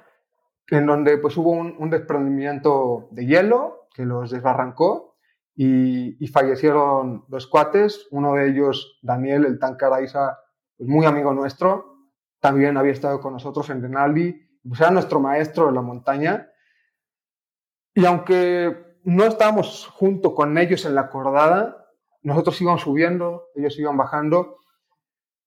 en 0.72 0.86
donde 0.86 1.18
pues 1.18 1.36
hubo 1.38 1.52
un, 1.52 1.90
desprendimiento 1.90 3.08
de 3.12 3.26
hielo 3.26 3.88
que 3.94 4.06
los 4.06 4.30
desbarrancó 4.30 5.18
y, 5.56 6.28
fallecieron 6.28 7.26
los 7.28 7.48
cuates, 7.48 8.08
uno 8.12 8.36
de 8.36 8.50
ellos, 8.50 9.00
Daniel, 9.02 9.46
el 9.46 9.60
tanque 9.60 9.86
Araiza, 9.86 10.38
pues 10.78 10.88
muy 10.88 11.06
amigo 11.06 11.34
nuestro, 11.34 11.98
también 12.40 12.78
había 12.78 12.94
estado 12.94 13.20
con 13.20 13.34
nosotros 13.34 13.70
en 13.70 13.82
Denali, 13.82 14.48
pues 14.68 14.80
era 14.80 14.92
nuestro 14.92 15.20
maestro 15.20 15.68
de 15.68 15.74
la 15.74 15.82
montaña, 15.82 16.50
y 17.94 18.06
aunque 18.06 19.00
no 19.04 19.26
estábamos 19.26 19.88
junto 19.88 20.34
con 20.34 20.58
ellos 20.58 20.86
en 20.86 20.96
la 20.96 21.10
cordada, 21.10 21.88
nosotros 22.22 22.62
íbamos 22.62 22.82
subiendo, 22.82 23.48
ellos 23.56 23.78
iban 23.78 23.98
bajando, 23.98 24.60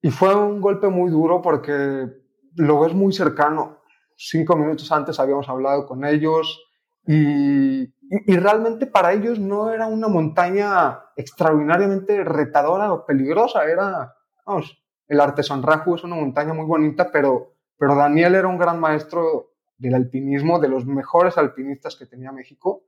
y 0.03 0.11
fue 0.11 0.35
un 0.35 0.61
golpe 0.61 0.89
muy 0.89 1.11
duro 1.11 1.41
porque 1.41 2.09
lo 2.57 2.81
ves 2.81 2.93
muy 2.93 3.13
cercano 3.13 3.82
cinco 4.17 4.57
minutos 4.57 4.91
antes 4.93 5.19
habíamos 5.19 5.49
hablado 5.49 5.87
con 5.87 6.05
ellos 6.05 6.65
y, 7.07 7.93
realmente 8.27 8.87
para 8.87 9.13
ellos 9.13 9.39
no 9.39 9.71
era 9.71 9.87
una 9.87 10.09
montaña 10.09 11.01
extraordinariamente 11.17 12.23
retadora 12.25 12.93
o 12.93 13.07
peligrosa, 13.07 13.65
era, 13.65 14.15
vamos, 14.47 14.83
el 15.09 15.21
Artesan 15.21 15.63
Raju 15.63 15.95
es 15.97 16.05
una 16.05 16.17
montaña 16.17 16.53
muy 16.55 16.67
bonita, 16.67 17.11
pero, 17.11 17.55
pero 17.77 17.95
Daniel 17.95 18.35
era 18.35 18.49
un 18.49 18.59
gran 18.59 18.79
maestro 18.79 19.55
del 19.77 19.95
alpinismo, 19.95 20.59
de 20.59 20.69
los 20.69 20.87
mejores 20.87 21.37
alpinistas 21.39 21.97
que 21.97 22.07
tenía 22.07 22.33
México. 22.33 22.85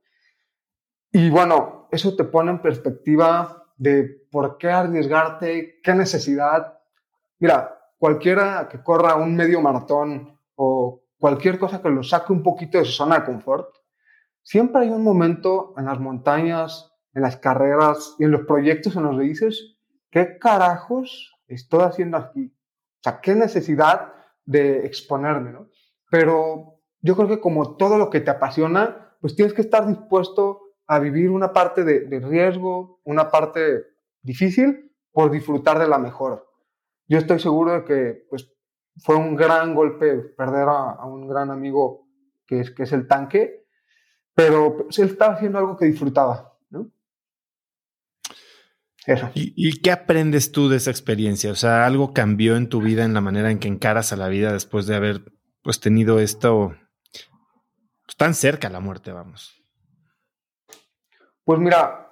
Y 1.11 1.29
bueno, 1.29 1.87
eso 1.91 2.15
te 2.15 2.23
pone 2.23 2.51
en 2.51 2.61
perspectiva 2.61 3.65
de 3.77 4.27
por 4.31 4.57
qué 4.57 4.69
arriesgarte, 4.69 5.81
qué 5.83 5.93
necesidad. 5.93 6.79
Mira, 7.39 7.77
cualquiera 7.97 8.67
que 8.69 8.81
corra 8.81 9.15
un 9.15 9.35
medio 9.35 9.61
maratón 9.61 10.39
o 10.55 11.04
cualquier 11.17 11.59
cosa 11.59 11.81
que 11.81 11.89
lo 11.89 12.03
saque 12.03 12.33
un 12.33 12.43
poquito 12.43 12.77
de 12.77 12.85
su 12.85 12.91
zona 12.91 13.19
de 13.19 13.25
confort, 13.25 13.75
siempre 14.41 14.83
hay 14.83 14.89
un 14.89 15.03
momento 15.03 15.73
en 15.77 15.85
las 15.85 15.99
montañas, 15.99 16.91
en 17.13 17.21
las 17.21 17.37
carreras 17.37 18.15
y 18.19 18.25
en 18.25 18.31
los 18.31 18.41
proyectos 18.41 18.95
en 18.95 19.03
los 19.03 19.17
que 19.17 19.23
dices, 19.23 19.77
¿qué 20.11 20.37
carajos 20.37 21.35
estoy 21.47 21.81
haciendo 21.81 22.17
aquí? 22.17 22.53
O 22.99 23.03
sea, 23.03 23.21
¿qué 23.21 23.35
necesidad 23.35 24.13
de 24.45 24.85
exponerme? 24.85 25.51
¿no? 25.51 25.69
Pero 26.09 26.81
yo 27.01 27.15
creo 27.15 27.27
que 27.27 27.39
como 27.39 27.75
todo 27.77 27.97
lo 27.97 28.09
que 28.09 28.21
te 28.21 28.31
apasiona, 28.31 29.15
pues 29.21 29.35
tienes 29.35 29.53
que 29.53 29.61
estar 29.61 29.87
dispuesto 29.87 30.61
a 30.87 30.99
vivir 30.99 31.31
una 31.31 31.53
parte 31.53 31.83
de, 31.83 32.01
de 32.01 32.19
riesgo, 32.19 32.99
una 33.03 33.31
parte 33.31 33.85
difícil, 34.21 34.91
por 35.11 35.31
disfrutar 35.31 35.79
de 35.79 35.87
la 35.87 35.97
mejor. 35.97 36.45
Yo 37.07 37.17
estoy 37.17 37.39
seguro 37.39 37.71
de 37.71 37.83
que 37.85 38.25
pues, 38.29 38.51
fue 38.97 39.15
un 39.15 39.35
gran 39.35 39.73
golpe 39.73 40.15
perder 40.15 40.67
a, 40.69 41.05
un 41.05 41.27
gran 41.27 41.51
amigo 41.51 42.07
que 42.45 42.61
es, 42.61 42.71
que 42.71 42.83
es 42.83 42.91
el 42.93 43.07
tanque, 43.07 43.65
pero 44.33 44.77
pues, 44.77 44.99
él 44.99 45.09
estaba 45.09 45.35
haciendo 45.35 45.57
algo 45.57 45.77
que 45.77 45.85
disfrutaba, 45.85 46.53
¿no? 46.69 46.89
Eso. 49.05 49.29
¿Y, 49.35 49.81
qué 49.81 49.91
aprendes 49.91 50.51
tú 50.51 50.67
de 50.67 50.77
esa 50.77 50.91
experiencia? 50.91 51.51
O 51.51 51.55
sea, 51.55 51.85
¿algo 51.85 52.13
cambió 52.13 52.55
en 52.55 52.69
tu 52.69 52.81
vida 52.81 53.03
en 53.03 53.13
la 53.13 53.21
manera 53.21 53.51
en 53.51 53.59
que 53.59 53.67
encaras 53.67 54.11
a 54.13 54.17
la 54.17 54.29
vida 54.29 54.51
después 54.51 54.87
de 54.87 54.95
haber 54.95 55.31
pues 55.61 55.79
tenido 55.79 56.19
esto 56.19 56.75
pues, 58.05 58.17
tan 58.17 58.33
cerca 58.33 58.67
a 58.67 58.71
la 58.71 58.79
muerte, 58.79 59.11
vamos? 59.11 59.63
Pues 61.43 61.59
mira, 61.59 62.09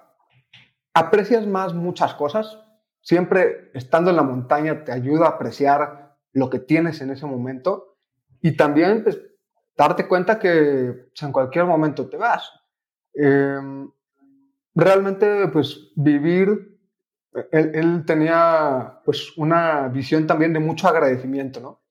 aprecias 0.92 1.46
más 1.46 1.74
muchas 1.74 2.14
cosas. 2.14 2.58
Siempre 3.00 3.70
estando 3.74 4.10
en 4.10 4.16
la 4.16 4.22
montaña 4.22 4.84
te 4.84 4.92
ayuda 4.92 5.26
a 5.26 5.30
apreciar 5.30 6.03
lo 6.34 6.50
que 6.50 6.58
tienes 6.58 7.00
en 7.00 7.10
ese 7.10 7.26
momento 7.26 7.96
y 8.42 8.56
también 8.56 9.02
pues, 9.02 9.18
darte 9.76 10.06
cuenta 10.06 10.38
que 10.38 11.08
pues, 11.08 11.22
en 11.22 11.32
cualquier 11.32 11.64
momento 11.64 12.08
te 12.08 12.16
vas. 12.16 12.50
Em, 13.14 13.90
realmente, 14.74 15.48
pues, 15.48 15.92
vivir, 15.96 16.78
él, 17.52 18.04
tenía, 18.04 19.00
pues, 19.04 19.36
una 19.38 19.88
visión 19.88 20.26
también 20.26 20.52
de 20.52 20.60
mucho 20.60 20.88
agradecimiento, 20.88 21.60
¿no? 21.60 21.82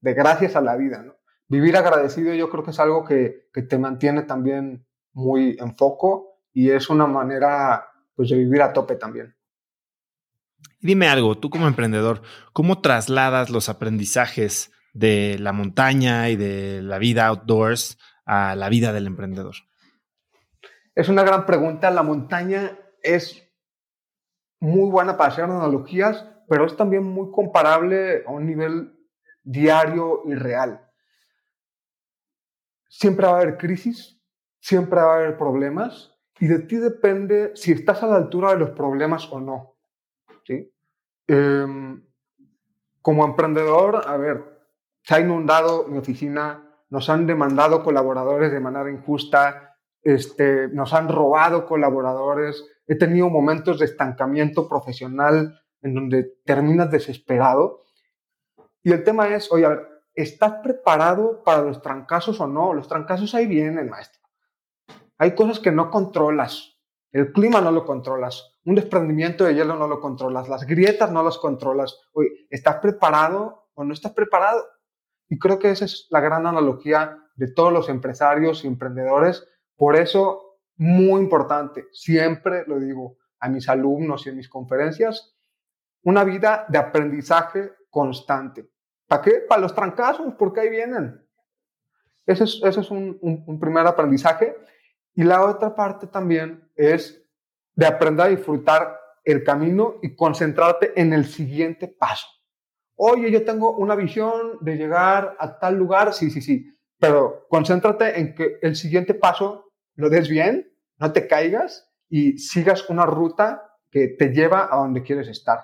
De 0.00 0.14
gracias 0.14 0.56
a 0.56 0.60
la 0.60 0.76
vida, 0.76 1.02
¿no? 1.02 1.14
Vivir 1.48 1.76
agradecido 1.76 2.34
yo 2.34 2.50
creo 2.50 2.64
que 2.64 2.70
es 2.70 2.80
algo 2.80 3.04
que, 3.04 3.48
que 3.52 3.62
te 3.62 3.78
mantiene 3.78 4.22
también 4.22 4.86
muy 5.12 5.56
en 5.60 5.76
foco 5.76 6.40
y 6.52 6.70
es 6.70 6.88
una 6.88 7.06
manera, 7.06 7.86
pues, 8.16 8.30
de 8.30 8.36
vivir 8.36 8.62
a 8.62 8.72
tope 8.72 8.96
también. 8.96 9.34
Dime 10.80 11.08
algo, 11.08 11.38
tú 11.38 11.50
como 11.50 11.68
emprendedor, 11.68 12.22
¿cómo 12.52 12.80
trasladas 12.80 13.50
los 13.50 13.68
aprendizajes 13.68 14.72
de 14.92 15.36
la 15.38 15.52
montaña 15.52 16.28
y 16.28 16.36
de 16.36 16.82
la 16.82 16.98
vida 16.98 17.26
outdoors 17.26 17.98
a 18.26 18.56
la 18.56 18.68
vida 18.68 18.92
del 18.92 19.06
emprendedor? 19.06 19.54
Es 20.94 21.08
una 21.08 21.22
gran 21.22 21.46
pregunta. 21.46 21.90
La 21.90 22.02
montaña 22.02 22.78
es 23.02 23.42
muy 24.60 24.90
buena 24.90 25.16
para 25.16 25.32
hacer 25.32 25.44
analogías, 25.44 26.26
pero 26.48 26.66
es 26.66 26.76
también 26.76 27.04
muy 27.04 27.30
comparable 27.30 28.24
a 28.26 28.30
un 28.30 28.46
nivel 28.46 28.92
diario 29.42 30.22
y 30.26 30.34
real. 30.34 30.88
Siempre 32.88 33.26
va 33.26 33.32
a 33.32 33.40
haber 33.40 33.56
crisis, 33.56 34.20
siempre 34.60 35.00
va 35.00 35.14
a 35.14 35.16
haber 35.16 35.38
problemas 35.38 36.12
y 36.38 36.46
de 36.46 36.60
ti 36.60 36.76
depende 36.76 37.52
si 37.54 37.72
estás 37.72 38.02
a 38.02 38.06
la 38.06 38.16
altura 38.16 38.52
de 38.52 38.58
los 38.58 38.70
problemas 38.70 39.28
o 39.32 39.40
no. 39.40 39.71
¿Sí? 40.44 40.72
Em, 41.26 42.04
como 43.00 43.24
emprendedor, 43.24 44.04
a 44.06 44.16
ver, 44.16 44.44
se 45.02 45.14
ha 45.14 45.20
inundado 45.20 45.86
mi 45.88 45.98
oficina, 45.98 46.68
nos 46.90 47.08
han 47.08 47.26
demandado 47.26 47.82
colaboradores 47.82 48.52
de 48.52 48.60
manera 48.60 48.90
injusta, 48.90 49.76
este, 50.02 50.68
nos 50.68 50.92
han 50.92 51.08
robado 51.08 51.66
colaboradores, 51.66 52.64
he 52.86 52.96
tenido 52.96 53.30
momentos 53.30 53.78
de 53.78 53.86
estancamiento 53.86 54.68
profesional 54.68 55.60
en 55.80 55.94
donde 55.94 56.24
terminas 56.44 56.90
desesperado. 56.90 57.84
Y 58.82 58.92
el 58.92 59.04
tema 59.04 59.28
es, 59.28 59.50
oye, 59.52 59.64
a 59.64 59.70
ver, 59.70 59.88
¿estás 60.14 60.54
preparado 60.62 61.42
para 61.44 61.62
los 61.62 61.80
trancazos 61.80 62.40
o 62.40 62.46
no? 62.46 62.74
Los 62.74 62.88
trancazos 62.88 63.34
ahí 63.34 63.46
vienen, 63.46 63.88
maestro. 63.88 64.20
Hay 65.18 65.34
cosas 65.34 65.60
que 65.60 65.72
no 65.72 65.90
controlas. 65.90 66.78
El 67.12 67.32
clima 67.32 67.60
no 67.60 67.70
lo 67.70 67.84
controlas. 67.84 68.51
Un 68.64 68.76
desprendimiento 68.76 69.44
de 69.44 69.54
hielo 69.54 69.76
no 69.76 69.88
lo 69.88 70.00
controlas. 70.00 70.48
Las 70.48 70.66
grietas 70.66 71.10
no 71.10 71.22
las 71.22 71.38
controlas. 71.38 71.98
Oye, 72.12 72.46
¿estás 72.48 72.76
preparado 72.76 73.68
o 73.74 73.84
no 73.84 73.92
estás 73.92 74.12
preparado? 74.12 74.64
Y 75.28 75.38
creo 75.38 75.58
que 75.58 75.70
esa 75.70 75.84
es 75.84 76.06
la 76.10 76.20
gran 76.20 76.46
analogía 76.46 77.18
de 77.34 77.50
todos 77.52 77.72
los 77.72 77.88
empresarios 77.88 78.64
y 78.64 78.68
emprendedores. 78.68 79.48
Por 79.76 79.96
eso, 79.96 80.58
muy 80.76 81.20
importante, 81.20 81.88
siempre 81.90 82.64
lo 82.66 82.78
digo 82.78 83.16
a 83.40 83.48
mis 83.48 83.68
alumnos 83.68 84.26
y 84.26 84.28
en 84.28 84.36
mis 84.36 84.48
conferencias, 84.48 85.36
una 86.04 86.22
vida 86.22 86.66
de 86.68 86.78
aprendizaje 86.78 87.72
constante. 87.90 88.70
¿Para 89.08 89.22
qué? 89.22 89.30
Para 89.48 89.62
los 89.62 89.74
trancazos, 89.74 90.34
porque 90.38 90.60
ahí 90.60 90.70
vienen. 90.70 91.26
Ese 92.26 92.44
es, 92.44 92.60
ese 92.62 92.80
es 92.80 92.90
un, 92.90 93.18
un 93.20 93.58
primer 93.58 93.86
aprendizaje. 93.86 94.56
Y 95.14 95.24
la 95.24 95.44
otra 95.44 95.74
parte 95.74 96.06
también 96.06 96.70
es 96.76 97.21
de 97.74 97.86
aprender 97.86 98.26
a 98.26 98.30
disfrutar 98.30 98.98
el 99.24 99.44
camino 99.44 99.96
y 100.02 100.14
concentrarte 100.14 100.92
en 101.00 101.12
el 101.12 101.24
siguiente 101.24 101.88
paso. 101.88 102.26
Oye, 102.96 103.30
yo 103.30 103.44
tengo 103.44 103.76
una 103.76 103.94
visión 103.94 104.58
de 104.60 104.76
llegar 104.76 105.36
a 105.38 105.58
tal 105.58 105.76
lugar, 105.76 106.12
sí, 106.12 106.30
sí, 106.30 106.40
sí, 106.40 106.72
pero 106.98 107.46
concéntrate 107.48 108.18
en 108.18 108.34
que 108.34 108.58
el 108.62 108.76
siguiente 108.76 109.14
paso 109.14 109.72
lo 109.96 110.08
des 110.08 110.28
bien, 110.28 110.72
no 110.98 111.12
te 111.12 111.26
caigas 111.26 111.90
y 112.08 112.38
sigas 112.38 112.88
una 112.88 113.06
ruta 113.06 113.78
que 113.90 114.08
te 114.08 114.28
lleva 114.28 114.68
a 114.70 114.76
donde 114.76 115.02
quieres 115.02 115.28
estar. 115.28 115.58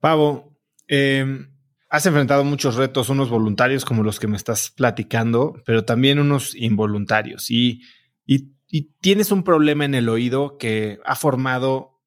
Pavo, 0.00 0.56
em, 0.88 1.48
has 1.88 2.06
enfrentado 2.06 2.42
muchos 2.42 2.76
retos, 2.76 3.08
unos 3.08 3.30
voluntarios 3.30 3.84
como 3.84 4.02
los 4.02 4.18
que 4.18 4.26
me 4.26 4.36
estás 4.36 4.70
platicando, 4.70 5.54
pero 5.64 5.84
también 5.84 6.18
unos 6.18 6.54
involuntarios. 6.54 7.50
Y, 7.50 7.82
y, 8.26 8.56
y 8.74 8.94
tienes 9.00 9.30
un 9.30 9.44
problema 9.44 9.84
en 9.84 9.94
el 9.94 10.08
oído 10.08 10.56
que 10.56 10.98
ha 11.04 11.14
formado 11.14 12.00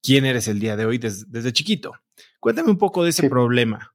quién 0.00 0.24
eres 0.24 0.46
el 0.46 0.60
día 0.60 0.76
de 0.76 0.86
hoy 0.86 0.98
desde 0.98 1.52
chiquito. 1.52 1.94
Cuéntame 2.38 2.70
un 2.70 2.78
poco 2.78 3.02
de 3.02 3.10
ese 3.10 3.28
problema. 3.28 3.92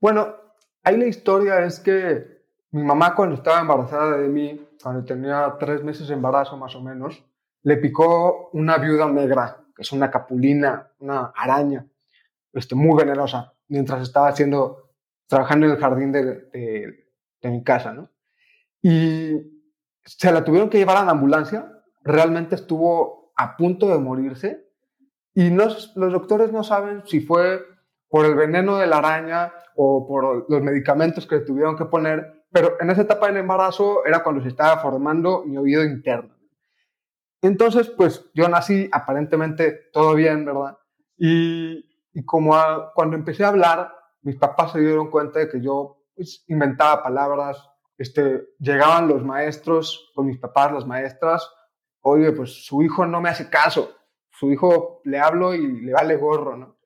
Bueno, 0.00 0.34
ahí 0.82 0.96
la 0.96 1.06
historia 1.06 1.62
es 1.66 1.78
que 1.78 2.40
mi 2.70 2.82
mamá 2.82 3.14
cuando 3.14 3.34
estaba 3.34 3.60
embarazada 3.60 4.16
de 4.16 4.28
mí, 4.28 4.66
cuando 4.82 5.04
tenía 5.04 5.56
tres 5.60 5.84
meses 5.84 6.08
de 6.08 6.14
embarazo 6.14 6.56
más 6.56 6.74
o 6.74 6.80
menos, 6.80 7.22
le 7.62 7.76
picó 7.76 8.48
una 8.54 8.78
viuda 8.78 9.12
negra, 9.12 9.62
que 9.76 9.82
es 9.82 9.92
una 9.92 10.10
capulina, 10.10 10.90
una 11.00 11.32
araña, 11.36 11.86
este, 12.54 12.74
muy 12.74 12.96
venenosa, 12.96 13.52
mientras 13.68 14.00
estaba 14.00 14.28
haciendo, 14.28 14.90
trabajando 15.26 15.66
en 15.66 15.72
el 15.72 15.78
jardín 15.78 16.12
de, 16.12 17.04
de 17.42 17.50
mi 17.50 17.62
casa, 17.62 17.92
¿no? 17.92 18.08
Y 18.80 19.59
se 20.04 20.32
la 20.32 20.44
tuvieron 20.44 20.70
que 20.70 20.78
llevar 20.78 20.96
a 20.96 21.04
la 21.04 21.12
ambulancia, 21.12 21.70
realmente 22.02 22.54
estuvo 22.54 23.32
a 23.36 23.56
punto 23.56 23.88
de 23.88 23.98
morirse 23.98 24.70
y 25.34 25.50
los 25.50 25.94
doctores 25.94 26.52
no 26.52 26.64
saben 26.64 27.02
si 27.06 27.20
fue 27.20 27.64
por 28.08 28.26
el 28.26 28.34
veneno 28.34 28.78
de 28.78 28.86
la 28.86 28.98
araña 28.98 29.52
o 29.76 30.06
por 30.06 30.50
los 30.50 30.62
medicamentos 30.62 31.26
que 31.26 31.36
le 31.36 31.42
tuvieron 31.42 31.76
que 31.76 31.84
poner, 31.84 32.44
pero 32.50 32.76
en 32.80 32.90
esa 32.90 33.02
etapa 33.02 33.28
del 33.28 33.36
embarazo 33.36 34.04
era 34.04 34.22
cuando 34.22 34.42
se 34.42 34.48
estaba 34.48 34.82
formando 34.82 35.44
mi 35.46 35.56
oído 35.56 35.84
interno. 35.84 36.34
Entonces, 37.40 37.88
pues 37.88 38.28
yo 38.34 38.48
nací 38.48 38.88
aparentemente 38.92 39.88
todo 39.92 40.14
bien, 40.14 40.44
¿verdad? 40.44 40.76
Y, 41.16 41.88
y 42.12 42.24
como 42.24 42.54
cuando 42.94 43.16
empecé 43.16 43.44
a 43.44 43.48
hablar, 43.48 43.94
mis 44.22 44.36
papás 44.36 44.72
se 44.72 44.80
dieron 44.80 45.10
cuenta 45.10 45.38
de 45.38 45.48
que 45.48 45.60
yo 45.60 46.04
pues, 46.14 46.44
inventaba 46.48 47.02
palabras, 47.02 47.69
este, 48.00 48.54
llegaban 48.58 49.08
los 49.08 49.22
maestros 49.22 50.10
con 50.14 50.24
mis 50.24 50.38
papás, 50.38 50.72
las 50.72 50.86
maestras, 50.86 51.46
oye, 52.00 52.32
pues 52.32 52.64
su 52.64 52.82
hijo 52.82 53.04
no 53.04 53.20
me 53.20 53.28
hace 53.28 53.50
caso, 53.50 53.94
su 54.30 54.50
hijo 54.50 55.02
le 55.04 55.18
hablo 55.18 55.52
y 55.54 55.82
le 55.82 55.92
vale 55.92 56.16
gorro, 56.16 56.56
¿no? 56.56 56.78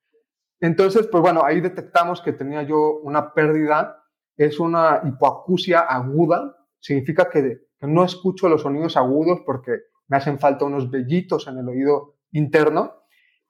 Entonces, 0.59 1.07
pues 1.07 1.23
bueno, 1.23 1.45
ahí 1.45 1.61
detectamos 1.61 2.21
que 2.21 2.33
tenía 2.33 2.65
yo 2.65 2.99
una 2.99 3.33
pérdida, 3.33 4.05
es 4.37 4.59
una 4.59 5.03
hipoacusia 5.05 5.83
aguda, 5.83 6.57
significa 6.81 7.31
que, 7.31 7.61
no 7.83 8.05
escucho 8.05 8.49
los 8.49 8.63
sonidos 8.63 8.97
agudos 8.97 9.43
porque 9.47 9.83
me 10.09 10.17
hacen 10.17 10.41
falta 10.41 10.65
unos 10.65 10.91
vellitos 10.91 11.47
en 11.47 11.59
el 11.59 11.69
oído 11.69 12.17
interno 12.33 13.05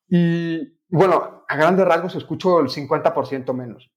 y, 0.06 0.80
bueno, 0.90 1.44
a 1.48 1.56
grandes 1.56 1.86
rasgos 1.86 2.16
escucho 2.16 2.60
el 2.60 2.66
50% 2.66 3.54
menos. 3.54 3.90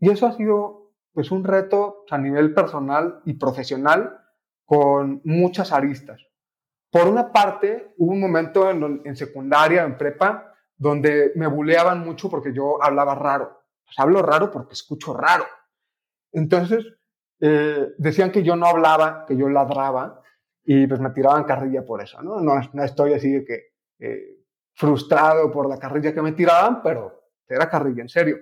Y 0.00 0.08
eso 0.08 0.26
ha 0.28 0.32
sido 0.32 0.85
pues 1.16 1.30
un 1.30 1.44
reto 1.44 2.04
a 2.10 2.18
nivel 2.18 2.52
personal 2.52 3.22
y 3.24 3.32
profesional 3.32 4.20
con 4.66 5.22
muchas 5.24 5.72
aristas. 5.72 6.20
Por 6.90 7.08
una 7.08 7.32
parte, 7.32 7.94
hubo 7.96 8.12
un 8.12 8.20
momento 8.20 8.70
en, 8.70 9.16
secundaria, 9.16 9.84
en 9.84 9.96
prepa, 9.96 10.52
donde 10.76 11.32
me 11.34 11.46
buleaban 11.46 12.00
mucho 12.00 12.28
porque 12.28 12.52
yo 12.52 12.82
hablaba 12.84 13.14
raro. 13.14 13.62
Pues 13.86 13.98
hablo 13.98 14.20
raro 14.20 14.50
porque 14.50 14.74
escucho 14.74 15.14
raro. 15.14 15.46
Entonces, 16.32 16.84
eh, 17.40 17.94
decían 17.96 18.30
que 18.30 18.42
yo 18.42 18.54
no 18.54 18.66
hablaba, 18.66 19.24
que 19.26 19.38
yo 19.38 19.48
ladraba, 19.48 20.20
y 20.66 20.86
pues 20.86 21.00
me 21.00 21.12
tiraban 21.12 21.44
carrilla 21.44 21.82
por 21.86 22.02
eso, 22.02 22.20
¿no? 22.20 22.42
No, 22.42 22.60
no 22.74 22.84
estoy 22.84 23.14
así 23.14 23.32
de 23.32 23.44
que 23.46 23.62
eh, 24.00 24.44
frustrado 24.74 25.50
por 25.50 25.66
la 25.66 25.78
carrilla 25.78 26.12
que 26.12 26.20
me 26.20 26.32
tiraban, 26.32 26.82
pero 26.82 27.30
era 27.48 27.70
carrilla, 27.70 28.02
en 28.02 28.10
serio. 28.10 28.36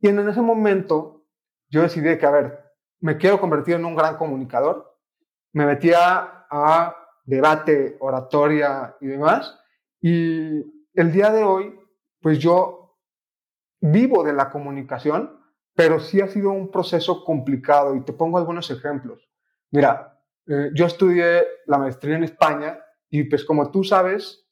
Y 0.00 0.08
en 0.08 0.28
ese 0.28 0.40
momento 0.40 1.17
yo 1.70 1.82
decidí 1.82 2.16
que, 2.18 2.26
a 2.26 2.30
ver, 2.30 2.64
me 3.00 3.16
quiero 3.16 3.40
convertir 3.40 3.74
en 3.74 3.84
un 3.84 3.94
gran 3.94 4.16
comunicador. 4.16 4.96
Me 5.52 5.66
metía 5.66 6.46
a 6.50 6.96
debate, 7.24 7.96
oratoria 8.00 8.96
y 9.00 9.06
demás. 9.06 9.58
Y 10.00 10.88
el 10.94 11.12
día 11.12 11.30
de 11.30 11.44
hoy, 11.44 11.78
pues 12.20 12.38
yo 12.38 12.98
vivo 13.80 14.24
de 14.24 14.32
la 14.32 14.50
comunicación, 14.50 15.38
pero 15.74 16.00
sí 16.00 16.20
ha 16.20 16.26
sido 16.26 16.50
un 16.50 16.70
proceso 16.70 17.24
complicado 17.24 17.94
y 17.94 18.00
te 18.00 18.12
pongo 18.12 18.38
algunos 18.38 18.70
ejemplos. 18.70 19.28
Mira, 19.70 20.18
eh, 20.46 20.70
yo 20.74 20.86
estudié 20.86 21.46
la 21.66 21.78
maestría 21.78 22.16
en 22.16 22.24
España 22.24 22.80
y 23.10 23.24
pues 23.24 23.44
como 23.44 23.70
tú 23.70 23.84
sabes, 23.84 24.46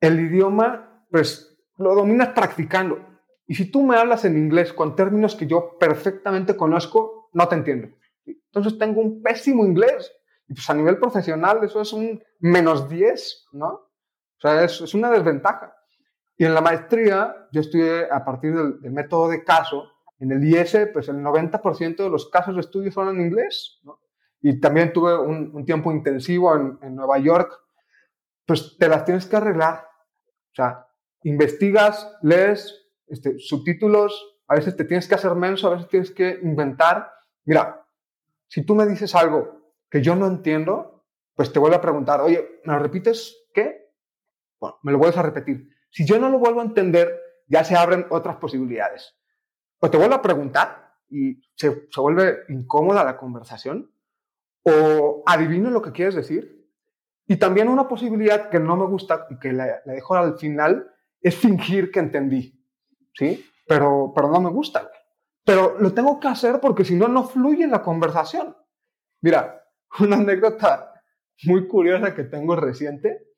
el 0.00 0.20
idioma 0.20 1.06
pues 1.10 1.56
lo 1.78 1.94
dominas 1.94 2.30
practicando. 2.30 3.11
Y 3.52 3.54
si 3.54 3.70
tú 3.70 3.82
me 3.82 3.96
hablas 3.96 4.24
en 4.24 4.38
inglés 4.38 4.72
con 4.72 4.96
términos 4.96 5.36
que 5.36 5.46
yo 5.46 5.76
perfectamente 5.78 6.56
conozco, 6.56 7.28
no 7.34 7.46
te 7.48 7.56
entiendo. 7.56 7.88
Entonces 8.24 8.78
tengo 8.78 9.02
un 9.02 9.22
pésimo 9.22 9.62
inglés 9.66 10.10
pues 10.48 10.70
a 10.70 10.74
nivel 10.74 10.96
profesional 10.96 11.62
eso 11.62 11.82
es 11.82 11.92
un 11.92 12.24
menos 12.40 12.88
10, 12.88 13.48
¿no? 13.52 13.68
O 13.68 14.40
sea, 14.40 14.64
es, 14.64 14.80
es 14.80 14.94
una 14.94 15.10
desventaja. 15.10 15.76
Y 16.38 16.46
en 16.46 16.54
la 16.54 16.62
maestría 16.62 17.46
yo 17.52 17.60
estudié 17.60 18.10
a 18.10 18.24
partir 18.24 18.54
del, 18.54 18.90
método 18.90 19.28
de 19.28 19.44
caso. 19.44 19.86
En 20.18 20.32
el 20.32 20.42
IS, 20.42 20.88
pues 20.90 21.10
el 21.10 21.16
90% 21.16 21.96
de 21.96 22.08
los 22.08 22.30
casos 22.30 22.54
de 22.54 22.62
estudio 22.62 22.90
son 22.90 23.10
en 23.10 23.26
inglés, 23.26 23.80
¿no? 23.82 24.00
y 24.40 24.60
también 24.60 24.94
tuve 24.94 25.14
un, 25.18 25.66
tiempo 25.66 25.92
intensivo 25.92 26.56
en, 26.56 26.78
en, 26.80 26.96
Nueva 26.96 27.18
York, 27.18 27.52
pues 28.46 28.78
te 28.78 28.88
las 28.88 29.04
tienes 29.04 29.26
que 29.26 29.36
arreglar. 29.36 29.86
O 30.52 30.54
sea, 30.54 30.86
investigas, 31.22 32.16
lees 32.22 32.81
este, 33.12 33.38
subtítulos, 33.38 34.40
a 34.48 34.54
veces 34.54 34.76
te 34.76 34.84
tienes 34.84 35.06
que 35.06 35.14
hacer 35.14 35.34
menso, 35.34 35.68
a 35.68 35.74
veces 35.74 35.88
tienes 35.88 36.10
que 36.10 36.40
inventar. 36.42 37.12
Mira, 37.44 37.86
si 38.48 38.64
tú 38.64 38.74
me 38.74 38.86
dices 38.86 39.14
algo 39.14 39.74
que 39.90 40.02
yo 40.02 40.16
no 40.16 40.26
entiendo, 40.26 41.04
pues 41.34 41.52
te 41.52 41.58
vuelvo 41.58 41.76
a 41.76 41.80
preguntar, 41.80 42.20
oye, 42.20 42.60
¿me 42.64 42.72
lo 42.72 42.78
repites 42.78 43.48
qué? 43.54 43.92
Bueno, 44.58 44.78
me 44.82 44.92
lo 44.92 44.98
vuelves 44.98 45.18
a 45.18 45.22
repetir. 45.22 45.68
Si 45.90 46.06
yo 46.06 46.18
no 46.18 46.30
lo 46.30 46.38
vuelvo 46.38 46.60
a 46.60 46.64
entender, 46.64 47.20
ya 47.46 47.64
se 47.64 47.76
abren 47.76 48.06
otras 48.10 48.36
posibilidades. 48.36 49.14
O 49.78 49.90
te 49.90 49.98
vuelvo 49.98 50.14
a 50.14 50.22
preguntar 50.22 50.94
y 51.08 51.42
se, 51.54 51.88
se 51.90 52.00
vuelve 52.00 52.44
incómoda 52.48 53.04
la 53.04 53.18
conversación, 53.18 53.92
o 54.62 55.22
adivino 55.26 55.70
lo 55.70 55.82
que 55.82 55.92
quieres 55.92 56.14
decir. 56.14 56.66
Y 57.26 57.36
también 57.36 57.68
una 57.68 57.88
posibilidad 57.88 58.48
que 58.48 58.58
no 58.58 58.76
me 58.76 58.86
gusta 58.86 59.26
y 59.30 59.38
que 59.38 59.52
la, 59.52 59.82
dejo 59.84 60.14
al 60.14 60.38
final 60.38 60.90
es 61.20 61.36
fingir 61.36 61.90
que 61.90 62.00
entendí, 62.00 62.61
¿sí? 63.14 63.44
Pero, 63.66 64.12
pero 64.14 64.28
no 64.28 64.40
me 64.40 64.50
gusta. 64.50 64.90
Pero 65.44 65.76
lo 65.78 65.92
tengo 65.92 66.20
que 66.20 66.28
hacer 66.28 66.60
porque 66.60 66.84
si 66.84 66.94
no, 66.94 67.08
no 67.08 67.24
fluye 67.24 67.66
la 67.66 67.82
conversación. 67.82 68.56
Mira, 69.20 69.62
una 70.00 70.16
anécdota 70.16 71.02
muy 71.44 71.66
curiosa 71.66 72.14
que 72.14 72.24
tengo 72.24 72.56
reciente. 72.56 73.28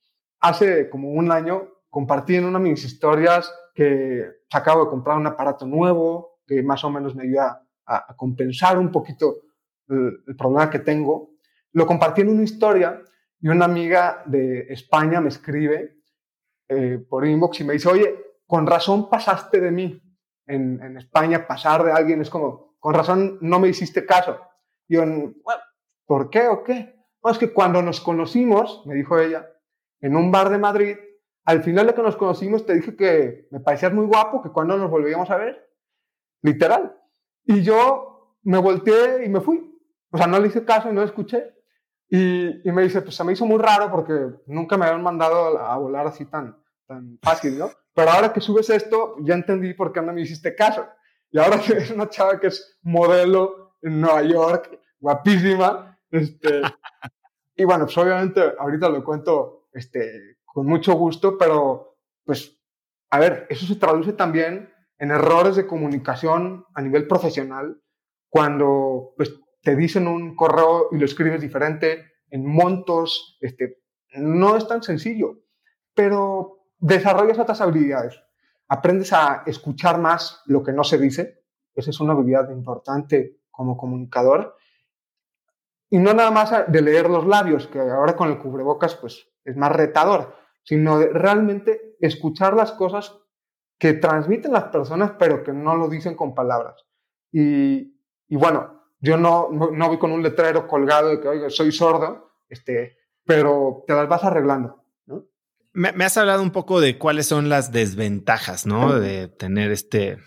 Hace 0.41 0.91
como 0.91 1.11
un 1.11 1.33
año 1.33 1.69
compartí 1.89 2.37
en 2.37 2.45
una 2.45 2.59
de 2.59 2.71
mis 2.71 2.85
historias 2.85 3.53
que 3.75 4.27
acabo 4.53 4.85
de 4.85 4.91
comprar 4.91 5.17
un 5.17 5.27
aparato 5.27 5.67
nuevo 5.67 6.41
que 6.47 6.63
más 6.63 6.85
o 6.85 6.91
menos 6.91 7.15
me 7.15 7.25
ayuda 7.25 7.67
a 7.87 8.15
compensar 8.17 8.79
un 8.79 8.91
poquito 8.91 9.45
el, 9.89 10.37
problema 10.37 10.71
que 10.71 10.79
tengo, 10.79 11.31
lo 11.73 11.87
compartí 11.87 12.23
en 12.23 12.31
una 12.31 12.43
historia 12.43 13.03
y 13.41 13.49
una 13.49 13.65
amiga 13.65 14.23
de 14.27 14.67
España 14.71 15.21
me 15.21 15.29
escribe 15.29 15.99
eh, 16.69 17.05
por 17.09 17.27
inbox 17.27 17.61
y 17.61 17.65
me 17.65 17.75
dice, 17.75 17.89
oye, 17.89 18.15
con 18.47 18.67
razón 18.67 19.09
pasaste 19.09 19.61
de 19.61 19.71
mí. 19.71 20.01
En, 20.47 20.99
España 20.99 21.47
pasar 21.47 21.83
de 21.85 21.93
alguien 21.93 22.21
es 22.21 22.29
como, 22.29 22.77
con 22.79 22.95
razón 22.95 23.39
no 23.41 23.59
me 23.59 23.69
hiciste 23.69 24.05
caso. 24.05 24.39
Y 24.87 24.97
yo, 24.97 25.05
¿por 26.07 26.29
qué 26.29 26.49
o 26.49 26.63
qué? 26.63 26.95
No, 27.23 27.31
es 27.31 27.39
que 27.39 27.53
cuando 27.53 27.81
nos 27.81 28.01
conocimos, 28.01 28.83
me 28.87 28.95
dijo 28.95 29.19
ella, 29.19 29.49
en 30.01 30.17
un 30.17 30.31
bar 30.31 30.51
de 30.51 30.59
Madrid, 30.59 30.97
al 31.47 31.63
final 31.63 31.87
de 31.87 31.95
que 31.95 32.03
nos 32.03 32.17
conocimos 32.17 32.67
te 32.67 32.75
dije 32.75 32.95
que 32.95 33.49
me 33.51 33.61
parecías 33.61 33.93
muy 33.93 34.07
guapo, 34.07 34.43
que 34.43 34.51
cuando 34.51 34.77
nos 34.77 34.91
volvíamos 34.91 35.31
a 35.31 35.37
ver, 35.37 35.71
literal. 36.43 36.95
Y 37.45 37.63
yo 37.63 38.37
me 38.43 38.59
volteé 38.59 39.25
y 39.25 39.29
me 39.29 39.41
fui. 39.41 39.71
O 40.11 40.19
sea, 40.19 40.27
no 40.27 40.39
le 40.39 40.49
hice 40.49 40.65
caso 40.65 40.91
y 40.91 40.93
no 40.93 41.03
escuché. 41.03 41.55
Y, 42.09 42.71
me 42.71 42.83
dice, 42.83 43.01
pues 43.03 43.17
se 43.17 43.25
me 43.25 43.33
hizo 43.33 43.47
muy 43.47 43.59
raro 43.59 43.91
porque 43.91 44.13
nunca 44.47 44.77
me 44.77 44.85
habían 44.85 45.03
mandado 45.03 45.59
a 45.59 45.77
volar 45.79 46.07
así 46.07 46.27
tan, 46.27 46.63
tan 46.87 47.19
fácil, 47.23 47.59
¿no? 47.59 47.71
Pero 47.95 48.11
ahora 48.11 48.33
que 48.33 48.41
subes 48.41 48.69
esto, 48.71 49.17
ya 49.21 49.35
entendí 49.35 49.73
por 49.75 49.93
qué 49.93 50.03
no 50.03 50.13
me 50.13 50.23
hiciste 50.23 50.55
caso. 50.55 50.87
Y 51.31 51.39
ahora 51.39 51.61
que 51.61 51.75
es 51.75 51.91
una 51.91 52.09
chava 52.09 52.41
que 52.41 52.49
es 52.49 52.79
modelo 52.83 53.77
en 53.83 54.01
Nueva 54.01 54.23
York, 54.23 54.81
guapísima, 54.99 55.99
este, 56.11 56.63
y 57.57 57.65
bueno, 57.65 57.85
pues 57.85 57.97
obviamente 57.99 58.41
ahorita 58.59 58.89
lo 58.89 59.05
cuento 59.05 59.69
este, 59.73 60.39
con 60.45 60.67
mucho 60.67 60.95
gusto, 60.95 61.37
pero 61.39 61.99
pues, 62.25 62.59
a 63.11 63.19
ver, 63.19 63.47
eso 63.51 63.67
se 63.67 63.77
traduce 63.77 64.13
también 64.13 64.73
en 64.99 65.11
errores 65.11 65.57
de 65.57 65.67
comunicación 65.67 66.65
a 66.75 66.81
nivel 66.81 67.07
profesional, 67.07 67.81
cuando 68.29 69.13
pues 69.17 69.35
te 69.63 69.77
dicen 69.77 70.07
un 70.07 70.37
correo 70.37 70.89
y 70.93 70.99
lo 70.99 71.05
escribes 71.05 71.41
diferente, 71.41 72.13
en 72.31 72.47
montos, 72.47 73.39
este, 73.41 73.83
no 74.17 74.57
es 74.57 74.67
tan 74.67 74.83
sencillo, 74.83 75.41
pero 75.95 76.54
desarrollas 76.79 77.39
otras 77.39 77.61
habilidades. 77.61 78.21
Aprendes 78.69 79.13
a 79.13 79.43
escuchar 79.47 79.99
más 79.99 80.43
lo 80.47 80.63
que 80.63 80.73
no 80.73 80.85
se 80.85 80.99
dice, 80.99 81.43
esa 81.75 81.91
es 81.91 82.01
una 82.01 82.13
habilidad 82.13 82.51
importante 82.51 83.41
como 83.51 83.77
comunicador, 83.77 84.57
y 85.91 85.99
no 85.99 86.13
nada 86.13 86.31
más 86.31 86.53
de 86.67 86.83
leer 86.83 87.09
los 87.09 87.27
labios, 87.27 87.69
que 87.69 87.79
ahora 87.79 88.17
con 88.17 88.29
el 88.29 88.39
cubrebocas 88.39 88.97
pues 88.97 89.29
es 89.45 89.57
más 89.57 89.71
retador, 89.71 90.35
sino 90.65 90.99
de 90.99 91.09
realmente 91.09 91.97
escuchar 92.01 92.55
las 92.55 92.73
cosas 92.73 93.17
que 93.79 93.93
transmiten 93.93 94.53
las 94.53 94.65
personas, 94.65 95.13
pero 95.19 95.43
que 95.43 95.53
no 95.53 95.77
lo 95.77 95.89
dicen 95.89 96.17
con 96.17 96.35
palabras. 96.35 96.85
Y, 97.31 97.95
bueno, 98.31 98.83
yo 99.01 99.17
no, 99.17 99.51
no, 99.51 99.89
voy 99.89 99.99
con 99.99 100.13
un 100.13 100.23
letrero 100.23 100.67
colgado 100.67 101.11
de 101.11 101.21
que, 101.21 101.51
soy 101.51 101.71
sordo, 101.73 102.33
este, 102.49 102.97
pero 103.25 103.85
te 103.87 103.95
las 103.95 104.09
vas 104.09 104.25
arreglando. 104.25 104.84
Me, 105.75 106.05
has 106.05 106.17
hablado 106.17 106.43
un 106.43 106.53
poco 106.53 106.81
de 106.81 106.99
cuáles 106.99 107.27
son 107.27 107.49
las 107.49 107.73
desventajas, 107.73 108.65
¿no? 108.65 108.99
De 108.99 109.29
tener 109.29 109.73
este, 109.73 110.19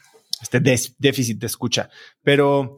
este 0.41 0.59
déficit 0.59 1.39
de 1.39 1.47
escucha, 1.47 1.89
pero 2.21 2.75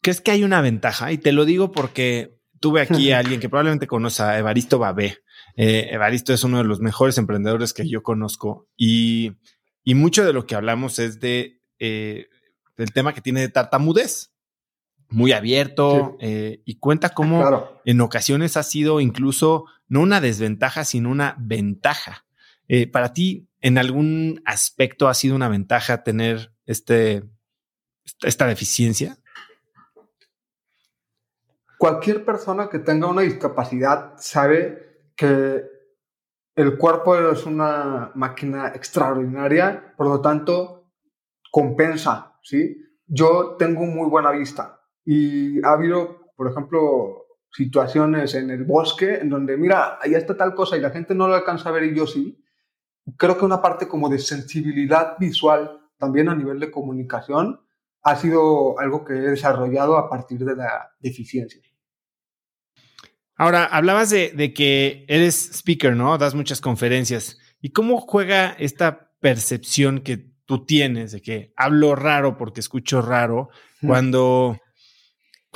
¿crees 0.00 0.22
que 0.22 0.30
hay 0.30 0.42
una 0.42 0.62
ventaja? 0.62 1.12
Y 1.12 1.18
te 1.18 1.32
lo 1.32 1.44
digo 1.44 1.72
porque 1.72 2.38
tuve 2.58 2.80
aquí 2.80 3.12
a 3.12 3.18
alguien 3.18 3.38
que 3.38 3.50
probablemente 3.50 3.86
conoce 3.86 4.22
a 4.22 4.38
Evaristo 4.38 4.78
Babé. 4.78 5.18
Eh, 5.56 5.88
Evaristo 5.90 6.32
es 6.32 6.42
uno 6.42 6.58
de 6.58 6.64
los 6.64 6.80
mejores 6.80 7.18
emprendedores 7.18 7.74
que 7.74 7.86
yo 7.86 8.02
conozco 8.02 8.66
y, 8.76 9.32
y 9.84 9.94
mucho 9.94 10.24
de 10.24 10.32
lo 10.32 10.46
que 10.46 10.54
hablamos 10.54 10.98
es 10.98 11.20
de 11.20 11.60
eh, 11.78 12.28
del 12.76 12.92
tema 12.92 13.12
que 13.12 13.20
tiene 13.20 13.40
de 13.40 13.48
tartamudez 13.48 14.32
muy 15.08 15.32
abierto 15.32 16.16
eh, 16.20 16.62
y 16.64 16.78
cuenta 16.78 17.10
cómo 17.10 17.80
en 17.84 18.00
ocasiones 18.00 18.56
ha 18.56 18.62
sido 18.62 19.00
incluso 19.00 19.66
no 19.88 20.00
una 20.00 20.20
desventaja, 20.20 20.84
sino 20.84 21.10
una 21.10 21.36
ventaja. 21.38 22.24
Eh, 22.68 22.90
para 22.90 23.12
ti, 23.12 23.48
¿en 23.60 23.78
algún 23.78 24.42
aspecto 24.44 25.08
ha 25.08 25.14
sido 25.14 25.36
una 25.36 25.48
ventaja 25.48 26.02
tener 26.02 26.52
este, 26.66 27.22
esta 28.22 28.46
deficiencia? 28.46 29.18
Cualquier 31.78 32.24
persona 32.24 32.68
que 32.68 32.78
tenga 32.78 33.06
una 33.06 33.22
discapacidad 33.22 34.14
sabe 34.16 35.10
que 35.14 35.62
el 36.56 36.78
cuerpo 36.78 37.16
es 37.30 37.44
una 37.44 38.10
máquina 38.14 38.68
extraordinaria, 38.68 39.94
por 39.96 40.08
lo 40.08 40.20
tanto, 40.22 40.90
compensa, 41.50 42.38
¿sí? 42.42 42.82
Yo 43.06 43.56
tengo 43.58 43.84
muy 43.84 44.08
buena 44.08 44.30
vista, 44.30 44.75
y 45.06 45.64
ha 45.64 45.70
habido, 45.70 46.32
por 46.36 46.50
ejemplo, 46.50 47.26
situaciones 47.50 48.34
en 48.34 48.50
el 48.50 48.64
bosque 48.64 49.14
en 49.14 49.30
donde, 49.30 49.56
mira, 49.56 49.98
ahí 50.02 50.14
está 50.14 50.36
tal 50.36 50.54
cosa 50.54 50.76
y 50.76 50.80
la 50.80 50.90
gente 50.90 51.14
no 51.14 51.28
lo 51.28 51.34
alcanza 51.34 51.68
a 51.68 51.72
ver 51.72 51.84
y 51.84 51.96
yo 51.96 52.06
sí. 52.06 52.44
Creo 53.16 53.38
que 53.38 53.44
una 53.44 53.62
parte 53.62 53.86
como 53.86 54.08
de 54.08 54.18
sensibilidad 54.18 55.16
visual, 55.18 55.80
también 55.96 56.28
a 56.28 56.34
nivel 56.34 56.58
de 56.58 56.72
comunicación, 56.72 57.60
ha 58.02 58.16
sido 58.16 58.78
algo 58.80 59.04
que 59.04 59.14
he 59.14 59.30
desarrollado 59.30 59.96
a 59.96 60.10
partir 60.10 60.44
de 60.44 60.56
la 60.56 60.90
deficiencia. 60.98 61.62
Ahora, 63.36 63.64
hablabas 63.64 64.10
de, 64.10 64.32
de 64.32 64.52
que 64.52 65.04
eres 65.08 65.50
speaker, 65.52 65.94
¿no? 65.94 66.18
Das 66.18 66.34
muchas 66.34 66.60
conferencias. 66.60 67.38
¿Y 67.60 67.70
cómo 67.70 68.00
juega 68.00 68.56
esta 68.58 69.12
percepción 69.20 70.00
que 70.00 70.34
tú 70.46 70.64
tienes 70.64 71.12
de 71.12 71.22
que 71.22 71.52
hablo 71.56 71.94
raro 71.94 72.36
porque 72.36 72.60
escucho 72.60 73.02
raro 73.02 73.50
cuando 73.84 74.58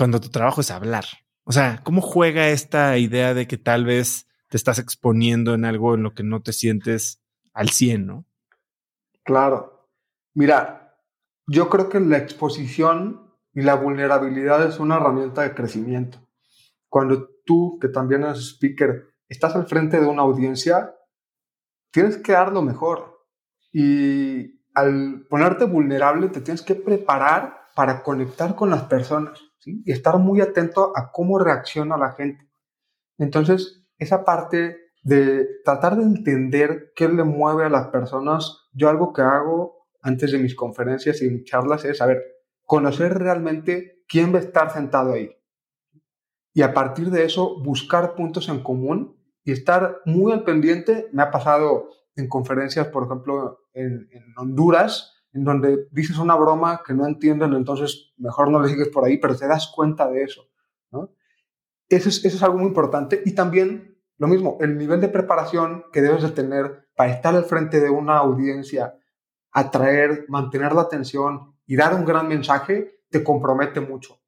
cuando 0.00 0.18
tu 0.18 0.30
trabajo 0.30 0.62
es 0.62 0.70
hablar? 0.70 1.04
O 1.44 1.52
sea, 1.52 1.82
¿cómo 1.84 2.00
juega 2.00 2.48
esta 2.48 2.96
idea 2.96 3.34
de 3.34 3.46
que 3.46 3.58
tal 3.58 3.84
vez 3.84 4.26
te 4.48 4.56
estás 4.56 4.78
exponiendo 4.78 5.52
en 5.52 5.66
algo 5.66 5.94
en 5.94 6.02
lo 6.02 6.14
que 6.14 6.22
no 6.22 6.40
te 6.40 6.54
sientes 6.54 7.22
al 7.52 7.68
100, 7.68 8.06
¿no? 8.06 8.24
Claro. 9.24 9.90
Mira, 10.32 10.96
yo 11.46 11.68
creo 11.68 11.90
que 11.90 12.00
la 12.00 12.16
exposición 12.16 13.30
y 13.52 13.60
la 13.60 13.74
vulnerabilidad 13.74 14.66
es 14.66 14.80
una 14.80 14.96
herramienta 14.96 15.42
de 15.42 15.54
crecimiento. 15.54 16.26
Cuando 16.88 17.28
tú, 17.44 17.78
que 17.78 17.88
también 17.88 18.22
eres 18.22 18.38
speaker, 18.38 19.04
estás 19.28 19.54
al 19.54 19.66
frente 19.66 20.00
de 20.00 20.06
una 20.06 20.22
audiencia, 20.22 20.94
tienes 21.90 22.16
que 22.16 22.32
dar 22.32 22.52
lo 22.52 22.62
mejor. 22.62 23.26
Y 23.70 24.62
al 24.72 25.26
ponerte 25.28 25.66
vulnerable, 25.66 26.30
te 26.30 26.40
tienes 26.40 26.62
que 26.62 26.74
preparar 26.74 27.66
para 27.74 28.02
conectar 28.02 28.56
con 28.56 28.70
las 28.70 28.84
personas 28.84 29.49
y 29.64 29.90
estar 29.92 30.18
muy 30.18 30.40
atento 30.40 30.92
a 30.96 31.10
cómo 31.12 31.38
reacciona 31.38 31.96
la 31.96 32.12
gente. 32.12 32.48
Entonces, 33.18 33.84
esa 33.98 34.24
parte 34.24 34.76
de 35.02 35.46
tratar 35.64 35.96
de 35.96 36.04
entender 36.04 36.92
qué 36.94 37.08
le 37.08 37.24
mueve 37.24 37.64
a 37.64 37.70
las 37.70 37.88
personas, 37.88 38.68
yo 38.72 38.88
algo 38.88 39.12
que 39.12 39.22
hago 39.22 39.86
antes 40.02 40.32
de 40.32 40.38
mis 40.38 40.54
conferencias 40.54 41.22
y 41.22 41.30
mis 41.30 41.44
charlas 41.44 41.84
es, 41.84 42.00
a 42.00 42.06
ver, 42.06 42.22
conocer 42.64 43.18
realmente 43.18 44.04
quién 44.08 44.32
va 44.32 44.38
a 44.38 44.42
estar 44.42 44.72
sentado 44.72 45.12
ahí. 45.12 45.30
Y 46.52 46.62
a 46.62 46.74
partir 46.74 47.10
de 47.10 47.24
eso, 47.24 47.62
buscar 47.62 48.14
puntos 48.14 48.48
en 48.48 48.62
común 48.62 49.16
y 49.44 49.52
estar 49.52 50.00
muy 50.04 50.32
al 50.32 50.44
pendiente. 50.44 51.08
Me 51.12 51.22
ha 51.22 51.30
pasado 51.30 51.90
en 52.16 52.28
conferencias, 52.28 52.88
por 52.88 53.04
ejemplo, 53.04 53.60
en, 53.72 54.08
en 54.10 54.24
Honduras, 54.36 55.19
en 55.32 55.44
donde 55.44 55.88
dices 55.90 56.18
una 56.18 56.34
broma 56.34 56.82
que 56.84 56.94
no 56.94 57.06
entienden, 57.06 57.52
entonces 57.54 58.12
mejor 58.16 58.50
no 58.50 58.60
le 58.60 58.68
sigues 58.68 58.88
por 58.88 59.04
ahí, 59.04 59.18
pero 59.18 59.36
te 59.36 59.46
das 59.46 59.72
cuenta 59.74 60.08
de 60.10 60.24
eso. 60.24 60.48
Eso 61.88 62.08
es, 62.08 62.24
eso 62.24 62.36
es 62.36 62.42
algo 62.42 62.58
muy 62.58 62.68
importante. 62.68 63.20
Y 63.24 63.34
también, 63.34 63.98
lo 64.16 64.28
mismo, 64.28 64.58
el 64.60 64.78
nivel 64.78 65.00
de 65.00 65.08
preparación 65.08 65.84
que 65.92 66.02
debes 66.02 66.22
de 66.22 66.30
tener 66.30 66.88
para 66.94 67.12
estar 67.12 67.34
al 67.34 67.44
frente 67.44 67.80
de 67.80 67.90
una 67.90 68.18
audiencia, 68.18 68.96
atraer, 69.50 70.26
mantener 70.28 70.72
la 70.72 70.82
atención 70.82 71.56
y 71.66 71.76
dar 71.76 71.94
un 71.94 72.04
gran 72.04 72.28
mensaje, 72.28 73.00
te 73.10 73.24
compromete 73.24 73.80
mucho. 73.80 74.20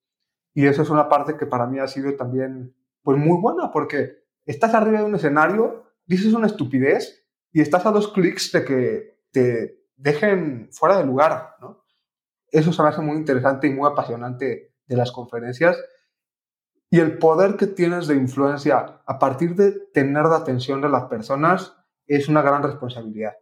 Y 0.54 0.66
eso 0.66 0.82
es 0.82 0.90
una 0.90 1.08
parte 1.08 1.36
que 1.36 1.46
para 1.46 1.66
mí 1.66 1.78
ha 1.78 1.86
sido 1.86 2.14
también 2.16 2.74
pues 3.02 3.18
muy 3.18 3.40
buena, 3.40 3.70
porque 3.70 4.24
estás 4.44 4.74
arriba 4.74 4.98
de 4.98 5.04
un 5.04 5.14
escenario, 5.14 5.84
dices 6.06 6.32
una 6.32 6.46
estupidez 6.46 7.26
y 7.52 7.60
estás 7.60 7.86
a 7.86 7.90
dos 7.90 8.12
clics 8.12 8.52
de 8.52 8.64
que 8.64 9.18
te 9.30 9.81
dejen 9.96 10.68
fuera 10.72 10.98
de 10.98 11.04
lugar, 11.04 11.56
¿no? 11.60 11.84
Eso 12.50 12.72
se 12.72 12.82
me 12.82 12.88
hace 12.88 13.00
muy 13.00 13.16
interesante 13.16 13.66
y 13.66 13.70
muy 13.70 13.88
apasionante 13.90 14.74
de 14.86 14.96
las 14.96 15.10
conferencias. 15.10 15.76
Y 16.90 17.00
el 17.00 17.16
poder 17.16 17.56
que 17.56 17.66
tienes 17.66 18.06
de 18.06 18.16
influencia 18.16 19.00
a 19.06 19.18
partir 19.18 19.54
de 19.54 19.72
tener 19.94 20.24
la 20.24 20.36
atención 20.36 20.82
de 20.82 20.90
las 20.90 21.04
personas 21.04 21.74
es 22.06 22.28
una 22.28 22.42
gran 22.42 22.62
responsabilidad. 22.62 23.32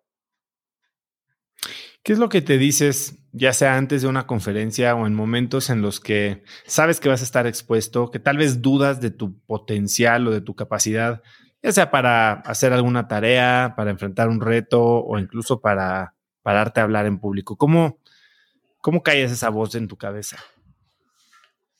¿Qué 2.02 2.12
es 2.12 2.18
lo 2.18 2.28
que 2.28 2.40
te 2.40 2.56
dices, 2.56 3.18
ya 3.32 3.52
sea 3.52 3.76
antes 3.76 4.02
de 4.02 4.08
una 4.08 4.26
conferencia 4.26 4.94
o 4.94 5.06
en 5.06 5.14
momentos 5.14 5.68
en 5.68 5.82
los 5.82 6.00
que 6.00 6.44
sabes 6.64 6.98
que 6.98 7.08
vas 7.08 7.20
a 7.20 7.24
estar 7.24 7.46
expuesto, 7.46 8.10
que 8.10 8.20
tal 8.20 8.38
vez 8.38 8.62
dudas 8.62 9.00
de 9.00 9.10
tu 9.10 9.38
potencial 9.40 10.26
o 10.26 10.30
de 10.30 10.40
tu 10.40 10.54
capacidad, 10.54 11.20
ya 11.62 11.72
sea 11.72 11.90
para 11.90 12.32
hacer 12.32 12.72
alguna 12.72 13.06
tarea, 13.06 13.74
para 13.76 13.90
enfrentar 13.90 14.28
un 14.28 14.40
reto 14.40 14.82
o 14.82 15.18
incluso 15.18 15.60
para 15.60 16.14
pararte 16.42 16.80
a 16.80 16.84
hablar 16.84 17.06
en 17.06 17.18
público? 17.18 17.56
¿Cómo, 17.56 17.98
cómo 18.80 19.02
callas 19.02 19.32
esa 19.32 19.50
voz 19.50 19.74
en 19.74 19.88
tu 19.88 19.96
cabeza? 19.96 20.36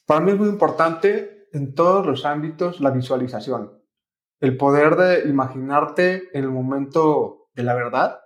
Para 0.06 0.20
mí 0.20 0.32
es 0.32 0.38
muy 0.38 0.48
importante 0.48 1.48
en 1.52 1.74
todos 1.74 2.06
los 2.06 2.24
ámbitos 2.24 2.80
la 2.80 2.90
visualización, 2.90 3.80
el 4.40 4.56
poder 4.56 4.96
de 4.96 5.28
imaginarte 5.28 6.36
en 6.36 6.44
el 6.44 6.50
momento 6.50 7.48
de 7.54 7.62
la 7.62 7.74
verdad 7.74 8.20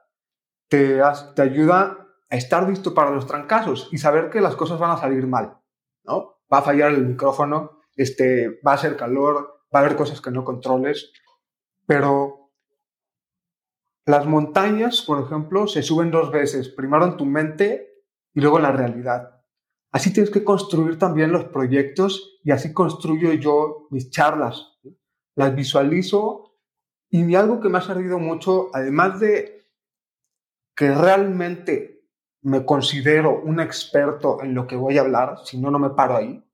te, 0.68 1.00
te 1.34 1.42
ayuda 1.42 1.98
a 2.30 2.36
estar 2.36 2.68
listo 2.68 2.94
para 2.94 3.10
los 3.10 3.26
trancazos 3.26 3.88
y 3.92 3.98
saber 3.98 4.30
que 4.30 4.40
las 4.40 4.56
cosas 4.56 4.78
van 4.78 4.92
a 4.92 4.96
salir 4.96 5.26
mal, 5.26 5.58
¿no? 6.04 6.40
Va 6.52 6.58
a 6.58 6.62
fallar 6.62 6.92
el 6.92 7.06
micrófono, 7.06 7.80
este, 7.96 8.60
va 8.66 8.74
a 8.74 8.78
ser 8.78 8.96
calor, 8.96 9.62
va 9.74 9.80
a 9.80 9.82
haber 9.82 9.96
cosas 9.96 10.20
que 10.20 10.30
no 10.30 10.44
controles, 10.44 11.12
pero 11.86 12.43
las 14.06 14.26
montañas, 14.26 15.02
por 15.02 15.24
ejemplo, 15.24 15.66
se 15.66 15.82
suben 15.82 16.10
dos 16.10 16.30
veces, 16.30 16.68
primero 16.68 17.04
en 17.06 17.16
tu 17.16 17.24
mente 17.24 18.04
y 18.34 18.40
luego 18.40 18.58
en 18.58 18.64
la 18.64 18.72
realidad. 18.72 19.42
Así 19.92 20.12
tienes 20.12 20.30
que 20.30 20.44
construir 20.44 20.98
también 20.98 21.32
los 21.32 21.44
proyectos 21.44 22.38
y 22.42 22.50
así 22.50 22.72
construyo 22.72 23.32
yo 23.32 23.86
mis 23.90 24.10
charlas. 24.10 24.78
Las 25.36 25.54
visualizo 25.54 26.56
y 27.10 27.34
algo 27.34 27.60
que 27.60 27.68
me 27.68 27.78
ha 27.78 27.80
servido 27.80 28.18
mucho, 28.18 28.70
además 28.72 29.20
de 29.20 29.68
que 30.74 30.92
realmente 30.92 32.08
me 32.42 32.66
considero 32.66 33.40
un 33.40 33.60
experto 33.60 34.42
en 34.42 34.54
lo 34.54 34.66
que 34.66 34.76
voy 34.76 34.98
a 34.98 35.02
hablar, 35.02 35.38
si 35.44 35.58
no, 35.58 35.70
no 35.70 35.78
me 35.78 35.90
paro 35.90 36.16
ahí, 36.16 36.44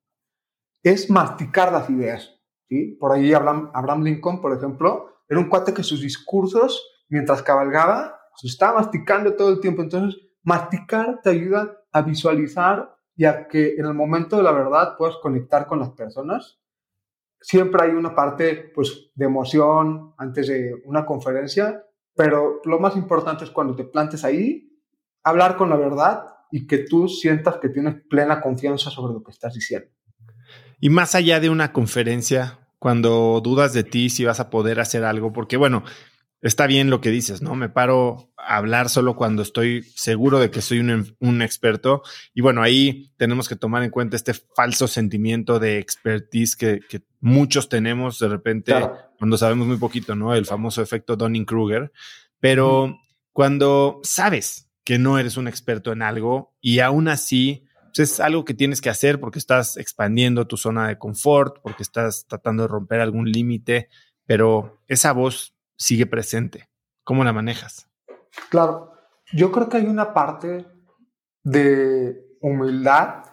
es 0.82 1.10
masticar 1.10 1.72
las 1.72 1.88
ideas. 1.90 2.38
¿sí? 2.68 2.96
Por 3.00 3.12
ahí 3.12 3.32
Abraham, 3.32 3.70
Abraham 3.74 4.04
Lincoln, 4.04 4.40
por 4.40 4.56
ejemplo, 4.56 5.16
era 5.28 5.40
un 5.40 5.48
cuate 5.48 5.74
que 5.74 5.82
sus 5.82 6.00
discursos, 6.00 6.86
mientras 7.10 7.42
cabalgaba, 7.42 8.18
se 8.36 8.46
estaba 8.46 8.80
masticando 8.80 9.34
todo 9.34 9.50
el 9.50 9.60
tiempo. 9.60 9.82
Entonces, 9.82 10.18
masticar 10.42 11.20
te 11.22 11.30
ayuda 11.30 11.76
a 11.92 12.02
visualizar 12.02 12.96
y 13.14 13.26
a 13.26 13.46
que 13.46 13.74
en 13.74 13.84
el 13.84 13.94
momento 13.94 14.38
de 14.38 14.42
la 14.42 14.52
verdad 14.52 14.96
puedas 14.96 15.16
conectar 15.22 15.66
con 15.66 15.80
las 15.80 15.90
personas. 15.90 16.58
Siempre 17.38 17.82
hay 17.82 17.90
una 17.90 18.14
parte 18.14 18.72
pues, 18.74 19.10
de 19.14 19.26
emoción 19.26 20.14
antes 20.16 20.48
de 20.48 20.74
una 20.84 21.04
conferencia 21.04 21.84
pero 22.20 22.60
lo 22.64 22.78
más 22.78 22.96
importante 22.96 23.44
es 23.44 23.50
cuando 23.50 23.74
te 23.74 23.84
plantes 23.84 24.24
ahí, 24.24 24.78
hablar 25.22 25.56
con 25.56 25.70
la 25.70 25.76
verdad 25.76 26.24
y 26.50 26.66
que 26.66 26.78
tú 26.78 27.08
sientas 27.08 27.56
que 27.62 27.70
tienes 27.70 27.94
plena 28.10 28.42
confianza 28.42 28.90
sobre 28.90 29.14
lo 29.14 29.22
que 29.22 29.30
estás 29.30 29.54
diciendo. 29.54 29.88
Y 30.80 30.90
más 30.90 31.14
allá 31.14 31.40
de 31.40 31.48
una 31.48 31.72
conferencia, 31.72 32.58
cuando 32.78 33.40
dudas 33.42 33.72
de 33.72 33.84
ti 33.84 34.10
si 34.10 34.26
vas 34.26 34.38
a 34.38 34.50
poder 34.50 34.80
hacer 34.80 35.04
algo, 35.04 35.32
porque 35.32 35.56
bueno, 35.56 35.82
está 36.42 36.66
bien 36.66 36.90
lo 36.90 37.00
que 37.00 37.10
dices, 37.10 37.42
¿no? 37.42 37.54
Me 37.54 37.68
paro 37.68 38.32
a 38.36 38.56
hablar 38.56 38.88
solo 38.88 39.16
cuando 39.16 39.42
estoy 39.42 39.82
seguro 39.94 40.38
de 40.38 40.50
que 40.50 40.62
soy 40.62 40.78
un, 40.80 41.42
experto. 41.42 42.02
Y 42.34 42.40
bueno, 42.40 42.62
ahí 42.62 43.12
tenemos 43.16 43.48
que 43.48 43.56
tomar 43.56 43.82
en 43.82 43.90
cuenta 43.90 44.16
este 44.16 44.34
falso 44.34 44.88
sentimiento 44.88 45.58
de 45.58 45.78
expertise 45.78 46.56
que, 46.56 46.80
muchos 47.22 47.68
tenemos 47.68 48.18
de 48.18 48.28
repente 48.28 48.74
cuando 49.18 49.36
sabemos 49.36 49.66
muy 49.66 49.76
poquito, 49.76 50.14
¿no? 50.14 50.34
El 50.34 50.46
famoso 50.46 50.80
efecto 50.80 51.16
Donning-Kruger. 51.16 51.92
Pero 52.38 52.98
cuando 53.32 54.00
sabes 54.02 54.70
que 54.84 54.98
no 54.98 55.18
eres 55.18 55.36
un 55.36 55.46
experto 55.46 55.92
en 55.92 56.00
algo 56.00 56.54
y 56.62 56.80
aún 56.80 57.08
así 57.08 57.64
pues, 57.94 58.10
es 58.10 58.20
algo 58.20 58.46
que 58.46 58.54
tienes 58.54 58.80
que 58.80 58.88
hacer 58.88 59.20
porque 59.20 59.38
estás 59.38 59.76
expandiendo 59.76 60.46
tu 60.46 60.56
zona 60.56 60.88
de 60.88 60.96
confort, 60.96 61.58
porque 61.62 61.82
estás 61.82 62.26
tratando 62.26 62.62
de 62.62 62.68
romper 62.68 63.00
algún 63.00 63.30
límite, 63.30 63.90
pero 64.24 64.80
esa 64.88 65.12
voz 65.12 65.54
sigue 65.80 66.06
presente. 66.06 66.68
¿Cómo 67.02 67.24
la 67.24 67.32
manejas? 67.32 67.90
Claro, 68.50 68.92
yo 69.32 69.50
creo 69.50 69.68
que 69.68 69.78
hay 69.78 69.86
una 69.86 70.12
parte 70.12 70.66
de 71.42 72.36
humildad 72.40 73.24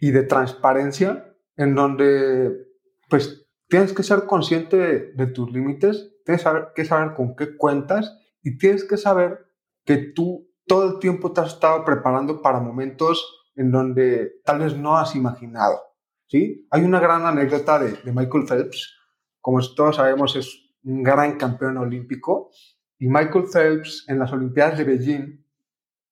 y 0.00 0.10
de 0.10 0.22
transparencia 0.22 1.36
en 1.56 1.74
donde 1.74 2.66
pues 3.08 3.46
tienes 3.68 3.92
que 3.92 4.02
ser 4.02 4.24
consciente 4.24 5.12
de, 5.14 5.26
tus 5.26 5.52
límites, 5.52 6.16
tienes 6.24 6.44
que 6.74 6.84
saber 6.84 7.14
con 7.14 7.36
qué 7.36 7.56
cuentas 7.56 8.16
y 8.42 8.56
tienes 8.56 8.84
que 8.84 8.96
saber 8.96 9.46
que 9.84 9.98
tú 9.98 10.50
todo 10.66 10.94
el 10.94 10.98
tiempo 11.00 11.32
te 11.32 11.42
has 11.42 11.54
estado 11.54 11.84
preparando 11.84 12.40
para 12.40 12.60
momentos 12.60 13.50
en 13.56 13.70
donde 13.70 14.40
tal 14.44 14.60
vez 14.60 14.76
no 14.76 14.96
has 14.96 15.14
imaginado. 15.14 15.78
¿sí? 16.28 16.66
Hay 16.70 16.82
una 16.82 17.00
gran 17.00 17.26
anécdota 17.26 17.78
de, 17.78 17.98
Michael 18.12 18.46
Phelps, 18.46 18.96
como 19.40 19.60
todos 19.74 19.96
sabemos 19.96 20.36
es 20.36 20.69
un 20.84 21.02
gran 21.02 21.36
campeón 21.36 21.76
olímpico, 21.76 22.50
y 22.98 23.08
Michael 23.08 23.44
Phelps 23.52 24.04
en 24.08 24.18
las 24.18 24.32
Olimpiadas 24.32 24.78
de 24.78 24.84
Beijing 24.84 25.44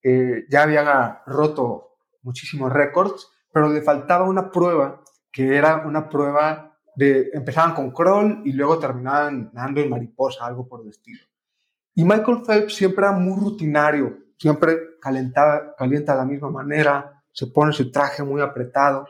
eh, 0.03 0.47
ya 0.49 0.63
había 0.63 1.23
roto 1.27 1.99
muchísimos 2.23 2.73
récords, 2.73 3.29
pero 3.53 3.69
le 3.69 3.83
faltaba 3.83 4.25
una 4.25 4.51
prueba 4.51 5.03
que 5.31 5.57
era 5.57 5.87
una 5.87 6.09
prueba 6.09 6.69
empezaban 6.99 7.75
con 7.75 7.91
crawl 7.93 8.43
y 8.45 8.53
luego 8.53 8.79
terminaban 8.79 9.51
nadando 9.53 9.81
en 9.81 9.91
mariposa, 9.91 10.45
algo 10.45 10.67
por 10.67 10.83
el 10.83 10.89
estilo. 10.89 11.21
Y 11.95 12.05
Michael 12.05 12.43
Phelps 12.47 12.75
siempre 12.75 13.07
era 13.07 13.13
muy 13.13 13.39
rutinario, 13.39 14.19
siempre 14.37 14.99
calentaba, 15.01 15.75
calienta 15.77 16.13
de 16.13 16.19
la 16.19 16.25
misma 16.25 16.51
manera, 16.51 17.23
se 17.33 17.47
pone 17.47 17.73
su 17.73 17.91
traje 17.91 18.23
muy 18.23 18.41
apretado. 18.41 19.07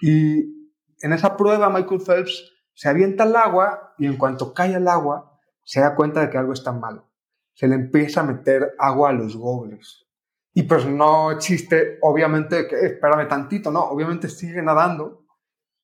Y 0.00 0.70
en 1.00 1.12
esa 1.12 1.36
prueba 1.36 1.68
Michael 1.68 2.00
Phelps 2.00 2.52
se 2.78 2.88
avienta 2.88 3.24
al 3.24 3.34
agua 3.34 3.92
y 3.98 4.06
en 4.06 4.16
cuanto 4.16 4.54
cae 4.54 4.76
al 4.76 4.86
agua 4.86 5.36
se 5.64 5.80
da 5.80 5.96
cuenta 5.96 6.20
de 6.20 6.30
que 6.30 6.38
algo 6.38 6.52
está 6.52 6.70
mal. 6.70 7.04
Se 7.52 7.66
le 7.66 7.74
empieza 7.74 8.20
a 8.20 8.22
meter 8.22 8.76
agua 8.78 9.10
a 9.10 9.12
los 9.12 9.36
gobles. 9.36 10.06
Y 10.54 10.62
pues 10.62 10.86
no 10.86 11.32
existe, 11.32 11.98
obviamente, 12.02 12.68
que 12.68 12.76
espérame 12.86 13.26
tantito, 13.26 13.72
no, 13.72 13.82
obviamente 13.82 14.28
sigue 14.28 14.62
nadando 14.62 15.26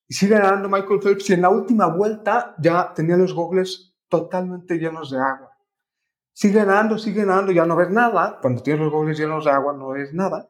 y 0.07 0.15
sigue 0.15 0.37
ganando 0.37 0.69
Michael 0.69 1.01
Phelps 1.03 1.31
y 1.31 1.33
en 1.33 1.43
la 1.43 1.49
última 1.49 1.89
vuelta 1.89 2.55
ya 2.59 2.95
tenía 2.95 3.17
los 3.17 3.35
gogles 3.35 3.97
totalmente 4.09 4.79
llenos 4.79 5.11
de 5.11 5.19
agua. 5.19 5.51
Sigue 6.33 6.65
ganando, 6.65 6.97
sigue 6.97 7.25
nadando, 7.25 7.51
ya 7.51 7.67
no 7.67 7.75
ves 7.75 7.91
nada. 7.91 8.39
Cuando 8.41 8.63
tienes 8.63 8.85
los 8.85 8.93
gogles 8.93 9.19
llenos 9.19 9.45
de 9.47 9.51
agua 9.51 9.73
no 9.73 9.89
ves 9.89 10.15
nada. 10.15 10.49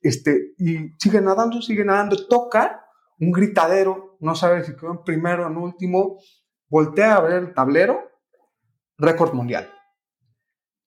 Este, 0.00 0.54
y 0.56 0.94
sigue 0.98 1.20
nadando, 1.20 1.60
sigue 1.60 1.84
nadando, 1.84 2.16
toca 2.26 2.82
un 3.22 3.32
gritadero, 3.32 4.16
no 4.20 4.34
sabe 4.34 4.64
si 4.64 4.76
quedó 4.76 4.92
en 4.92 5.04
primero 5.04 5.44
o 5.44 5.50
en 5.50 5.56
último, 5.56 6.18
voltea 6.68 7.16
a 7.16 7.20
ver 7.22 7.32
el 7.32 7.54
tablero, 7.54 8.10
récord 8.98 9.32
mundial. 9.32 9.72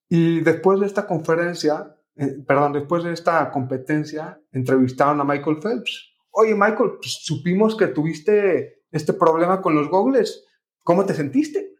Y 0.08 0.40
después 0.40 0.78
de 0.78 0.86
esta 0.86 1.06
conferencia, 1.06 1.96
eh, 2.14 2.44
perdón, 2.46 2.74
después 2.74 3.02
de 3.02 3.12
esta 3.12 3.50
competencia, 3.50 4.40
entrevistaron 4.52 5.20
a 5.20 5.24
Michael 5.24 5.58
Phelps 5.60 6.16
oye 6.36 6.54
Michael, 6.54 6.98
pues, 7.00 7.18
supimos 7.22 7.76
que 7.76 7.88
tuviste 7.88 8.84
este 8.90 9.12
problema 9.14 9.62
con 9.62 9.74
los 9.74 9.88
gogles, 9.88 10.44
¿cómo 10.84 11.04
te 11.06 11.14
sentiste? 11.14 11.74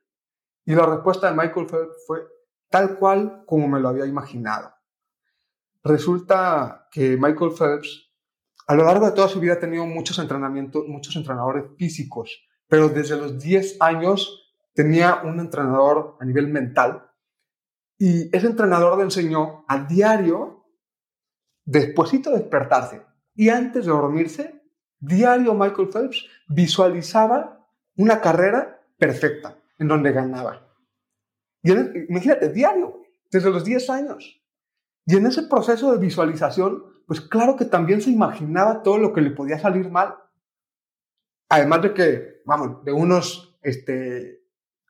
Y 0.64 0.74
la 0.74 0.86
respuesta 0.86 1.30
de 1.30 1.36
Michael 1.36 1.66
fue 2.06 2.20
tal 2.70 2.98
cual 2.98 3.44
como 3.46 3.68
me 3.68 3.80
lo 3.80 3.88
había 3.88 4.06
imaginado. 4.06 4.72
Resulta 5.84 6.88
que 6.90 7.16
Michael 7.16 7.52
Phelps 7.52 8.05
a 8.66 8.74
lo 8.74 8.84
largo 8.84 9.06
de 9.06 9.12
toda 9.12 9.28
su 9.28 9.40
vida 9.40 9.54
ha 9.54 9.60
tenido 9.60 9.86
muchos 9.86 10.18
entrenamientos, 10.18 10.86
muchos 10.88 11.14
entrenadores 11.16 11.64
físicos, 11.76 12.46
pero 12.68 12.88
desde 12.88 13.16
los 13.16 13.38
10 13.38 13.76
años 13.80 14.52
tenía 14.74 15.22
un 15.24 15.40
entrenador 15.40 16.16
a 16.20 16.24
nivel 16.24 16.48
mental 16.48 17.06
y 17.98 18.34
ese 18.36 18.46
entrenador 18.46 18.98
le 18.98 19.04
enseñó 19.04 19.64
a 19.68 19.84
diario, 19.84 20.66
despuesito 21.64 22.30
de 22.30 22.38
despertarse, 22.38 23.02
y 23.34 23.48
antes 23.48 23.86
de 23.86 23.92
dormirse, 23.92 24.62
diario 24.98 25.54
Michael 25.54 25.88
Phelps 25.88 26.26
visualizaba 26.48 27.66
una 27.96 28.20
carrera 28.20 28.82
perfecta 28.98 29.58
en 29.78 29.88
donde 29.88 30.12
ganaba. 30.12 30.62
Y 31.62 31.72
imagínate, 31.72 32.50
diario, 32.50 33.02
desde 33.30 33.50
los 33.50 33.64
10 33.64 33.90
años. 33.90 34.42
Y 35.06 35.16
en 35.16 35.26
ese 35.26 35.44
proceso 35.44 35.92
de 35.92 35.98
visualización, 35.98 36.84
pues 37.06 37.20
claro 37.20 37.56
que 37.56 37.64
también 37.64 38.02
se 38.02 38.10
imaginaba 38.10 38.82
todo 38.82 38.98
lo 38.98 39.12
que 39.12 39.20
le 39.20 39.30
podía 39.30 39.58
salir 39.58 39.90
mal. 39.90 40.16
Además 41.48 41.82
de 41.82 41.94
que, 41.94 42.42
vamos, 42.44 42.84
de 42.84 42.92
unos, 42.92 43.56
este, 43.62 44.42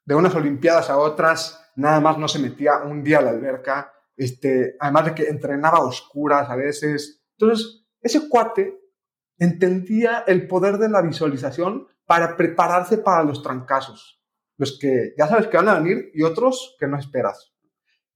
de 0.05 0.14
unas 0.14 0.35
olimpiadas 0.35 0.88
a 0.88 0.96
otras, 0.96 1.62
nada 1.76 2.00
más 2.00 2.16
no 2.16 2.26
se 2.26 2.38
metía 2.38 2.79
un 2.79 3.05
día 3.05 3.18
a 3.18 3.22
la 3.22 3.31
alberca, 3.31 3.92
este, 4.16 4.76
además 4.81 5.05
de 5.05 5.14
que 5.14 5.29
entrenaba 5.29 5.79
a 5.79 5.85
oscuras 5.85 6.48
a 6.48 6.57
veces. 6.57 7.22
Entonces, 7.38 7.87
ese 8.00 8.29
cuate 8.31 8.81
entendía 9.38 10.24
el 10.26 10.48
poder 10.48 10.79
de 10.79 10.88
la 10.88 11.02
visualización 11.02 11.87
para 12.07 12.35
prepararse 12.38 12.96
para 12.96 13.24
los 13.24 13.42
trancazos, 13.42 14.22
los 14.57 14.79
que 14.79 15.12
ya 15.18 15.29
sabes 15.29 15.48
que 15.48 15.59
van 15.59 15.68
a 15.68 15.79
venir 15.79 16.11
y 16.14 16.22
otros 16.22 16.76
que 16.81 16.87
no 16.87 16.98
esperas. 16.98 17.52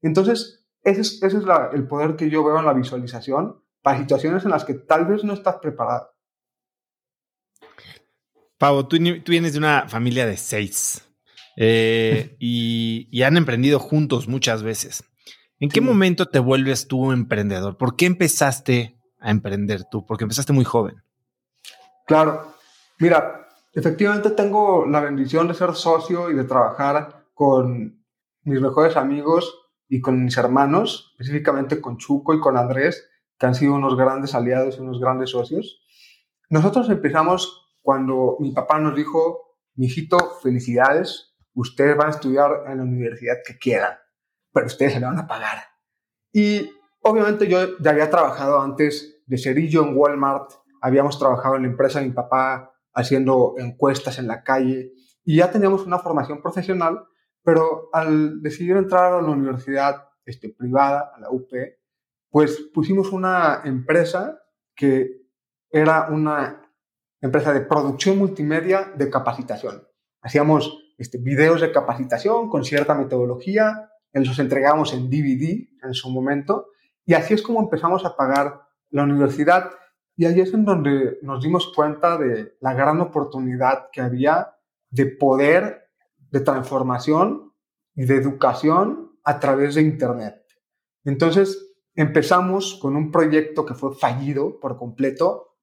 Entonces, 0.00 0.66
ese 0.82 1.02
es, 1.02 1.22
ese 1.22 1.36
es 1.36 1.44
el 1.72 1.86
poder 1.86 2.16
que 2.16 2.30
yo 2.30 2.42
veo 2.42 2.58
en 2.58 2.64
la 2.64 2.72
visualización 2.72 3.62
para 3.82 3.98
situaciones 3.98 4.44
en 4.44 4.50
las 4.50 4.64
que 4.64 4.74
tal 4.74 5.06
vez 5.06 5.24
no 5.24 5.32
estás 5.32 5.56
preparado. 5.56 6.10
Pau, 8.58 8.86
tú, 8.86 8.98
vienes 8.98 9.54
de 9.54 9.58
una 9.58 9.88
familia 9.88 10.26
de 10.26 10.36
seis 10.36 11.08
eh, 11.56 12.36
y, 12.40 13.22
han 13.22 13.36
emprendido 13.36 13.78
juntos 13.78 14.28
muchas 14.28 14.62
veces. 14.62 15.04
¿En 15.58 15.68
qué 15.68 15.80
momento 15.80 16.26
te 16.26 16.38
vuelves 16.38 16.88
tú 16.88 17.12
emprendedor? 17.12 17.76
¿Por 17.76 17.96
qué 17.96 18.06
empezaste 18.06 18.98
a 19.18 19.30
emprender 19.30 19.84
tú? 19.90 20.06
Porque 20.06 20.24
empezaste 20.24 20.52
muy 20.52 20.64
joven. 20.64 21.02
Claro. 22.06 22.54
Mira, 22.98 23.48
efectivamente 23.72 24.30
tengo 24.30 24.86
la 24.86 25.00
bendición 25.00 25.48
de 25.48 25.54
ser 25.54 25.74
socio 25.74 26.30
y 26.30 26.34
de 26.34 26.44
trabajar 26.44 27.26
con 27.34 28.04
mis 28.42 28.60
mejores 28.60 28.96
amigos 28.96 29.54
y 29.88 30.00
con 30.00 30.24
mis 30.24 30.36
hermanos, 30.36 31.12
específicamente 31.12 31.80
con 31.80 31.98
Chuco 31.98 32.34
y 32.34 32.40
con 32.40 32.56
Andrés, 32.56 33.06
que 33.40 33.46
han 33.46 33.54
sido 33.54 33.74
unos 33.74 33.96
grandes 33.96 34.34
aliados 34.34 34.76
y 34.76 34.80
unos 34.80 35.00
grandes 35.00 35.30
socios. 35.30 35.82
Nosotros 36.50 36.90
empezamos 36.90 37.70
cuando 37.80 38.36
mi 38.38 38.52
papá 38.52 38.78
nos 38.78 38.94
dijo, 38.94 39.56
mijito, 39.76 40.18
felicidades, 40.42 41.34
ustedes 41.54 41.96
van 41.96 42.08
a 42.08 42.10
estudiar 42.10 42.64
en 42.66 42.76
la 42.76 42.82
universidad 42.84 43.36
que 43.44 43.56
quieran, 43.56 43.94
pero 44.52 44.66
ustedes 44.66 44.92
se 44.92 45.00
le 45.00 45.06
van 45.06 45.18
a 45.18 45.26
pagar. 45.26 45.58
Y 46.32 46.70
obviamente 47.02 47.48
yo 47.48 47.78
ya 47.78 47.92
había 47.92 48.10
trabajado 48.10 48.60
antes 48.60 49.22
de 49.26 49.38
cerillo 49.38 49.84
en 49.84 49.96
Walmart, 49.96 50.52
habíamos 50.82 51.18
trabajado 51.18 51.56
en 51.56 51.62
la 51.62 51.68
empresa 51.68 52.00
de 52.00 52.08
mi 52.08 52.12
papá 52.12 52.74
haciendo 52.92 53.54
encuestas 53.56 54.18
en 54.18 54.26
la 54.26 54.42
calle 54.42 54.92
y 55.24 55.36
ya 55.36 55.50
teníamos 55.50 55.86
una 55.86 55.98
formación 55.98 56.42
profesional, 56.42 57.04
pero 57.42 57.88
al 57.94 58.42
decidir 58.42 58.76
entrar 58.76 59.14
a 59.14 59.22
la 59.22 59.30
universidad 59.30 60.08
este, 60.26 60.50
privada, 60.50 61.12
a 61.14 61.20
la 61.20 61.30
UP, 61.30 61.48
pues 62.30 62.70
pusimos 62.72 63.12
una 63.12 63.62
empresa 63.64 64.40
que 64.74 65.20
era 65.70 66.08
una 66.10 66.62
empresa 67.20 67.52
de 67.52 67.60
producción 67.60 68.18
multimedia 68.18 68.92
de 68.96 69.10
capacitación. 69.10 69.86
Hacíamos 70.22 70.94
este, 70.96 71.18
videos 71.18 71.60
de 71.60 71.72
capacitación 71.72 72.48
con 72.48 72.64
cierta 72.64 72.94
metodología, 72.94 73.90
los 74.12 74.38
entregamos 74.38 74.92
en 74.92 75.08
DVD 75.08 75.68
en 75.82 75.94
su 75.94 76.10
momento, 76.10 76.68
y 77.04 77.14
así 77.14 77.34
es 77.34 77.42
como 77.42 77.60
empezamos 77.60 78.04
a 78.04 78.16
pagar 78.16 78.62
la 78.90 79.04
universidad. 79.04 79.70
Y 80.16 80.26
ahí 80.26 80.40
es 80.40 80.52
en 80.52 80.64
donde 80.64 81.18
nos 81.22 81.42
dimos 81.42 81.72
cuenta 81.74 82.18
de 82.18 82.56
la 82.60 82.74
gran 82.74 83.00
oportunidad 83.00 83.88
que 83.92 84.00
había 84.00 84.54
de 84.90 85.06
poder, 85.06 85.88
de 86.30 86.40
transformación 86.40 87.52
y 87.94 88.04
de 88.04 88.16
educación 88.16 89.12
a 89.24 89.40
través 89.40 89.76
de 89.76 89.82
Internet. 89.82 90.44
Entonces 91.04 91.69
empezamos 91.94 92.78
con 92.80 92.96
un 92.96 93.10
proyecto 93.10 93.64
que 93.66 93.74
fue 93.74 93.94
fallido 93.94 94.58
por 94.60 94.76
completo. 94.78 95.56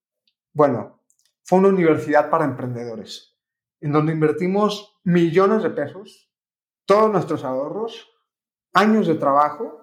Bueno, 0.53 1.01
fue 1.43 1.59
una 1.59 1.69
universidad 1.69 2.29
para 2.29 2.45
emprendedores, 2.45 3.37
en 3.79 3.91
donde 3.91 4.13
invertimos 4.13 4.99
millones 5.03 5.63
de 5.63 5.69
pesos, 5.69 6.31
todos 6.85 7.11
nuestros 7.11 7.43
ahorros, 7.43 8.09
años 8.73 9.07
de 9.07 9.15
trabajo, 9.15 9.81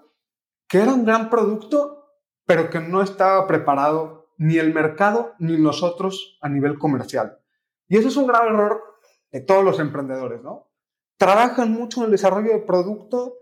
que 0.68 0.78
era 0.78 0.92
un 0.92 1.04
gran 1.04 1.30
producto, 1.30 2.11
pero 2.46 2.70
que 2.70 2.80
no 2.80 3.02
estaba 3.02 3.46
preparado 3.46 4.35
ni 4.37 4.59
el 4.59 4.74
mercado 4.74 5.35
ni 5.38 5.57
nosotros 5.57 6.38
a 6.42 6.48
nivel 6.48 6.78
comercial. 6.78 7.38
Y 7.88 7.96
eso 7.96 8.09
es 8.09 8.16
un 8.16 8.26
grave 8.26 8.48
error 8.48 8.83
de 9.30 9.40
todos 9.40 9.64
los 9.64 9.78
emprendedores, 9.78 10.42
¿no? 10.42 10.70
Trabajan 11.16 11.72
mucho 11.72 12.00
en 12.00 12.07
el 12.07 12.11
desarrollo 12.11 12.52
de 12.52 12.61
producto, 12.61 13.35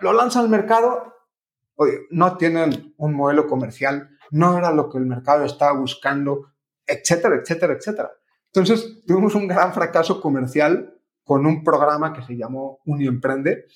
lo 0.00 0.12
lanzan 0.12 0.44
al 0.44 0.48
mercado, 0.48 1.15
no 2.10 2.36
tienen 2.36 2.94
un 2.96 3.14
modelo 3.14 3.46
comercial, 3.46 4.10
no 4.30 4.56
era 4.56 4.72
lo 4.72 4.88
que 4.88 4.98
el 4.98 5.06
mercado 5.06 5.44
estaba 5.44 5.78
buscando, 5.78 6.52
etcétera, 6.86 7.36
etcétera, 7.36 7.74
etcétera. 7.74 8.10
Entonces, 8.52 9.02
tuvimos 9.06 9.34
un 9.34 9.46
gran 9.48 9.72
fracaso 9.74 10.20
comercial 10.20 10.94
con 11.22 11.44
un 11.44 11.62
programa 11.62 12.12
que 12.12 12.22
se 12.22 12.36
llamó 12.36 12.80
Uniemprende, 12.86 13.66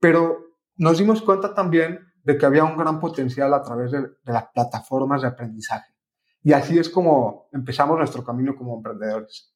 pero 0.00 0.38
nos 0.76 0.98
dimos 0.98 1.20
cuenta 1.22 1.54
también 1.54 2.00
de 2.22 2.38
que 2.38 2.46
había 2.46 2.64
un 2.64 2.76
gran 2.76 3.00
potencial 3.00 3.52
a 3.52 3.62
través 3.62 3.90
de 3.90 4.08
las 4.24 4.44
plataformas 4.54 5.22
de 5.22 5.28
aprendizaje. 5.28 5.92
Y 6.44 6.52
así 6.52 6.78
es 6.78 6.88
como 6.88 7.48
empezamos 7.52 7.98
nuestro 7.98 8.24
camino 8.24 8.56
como 8.56 8.76
emprendedores. 8.76 9.52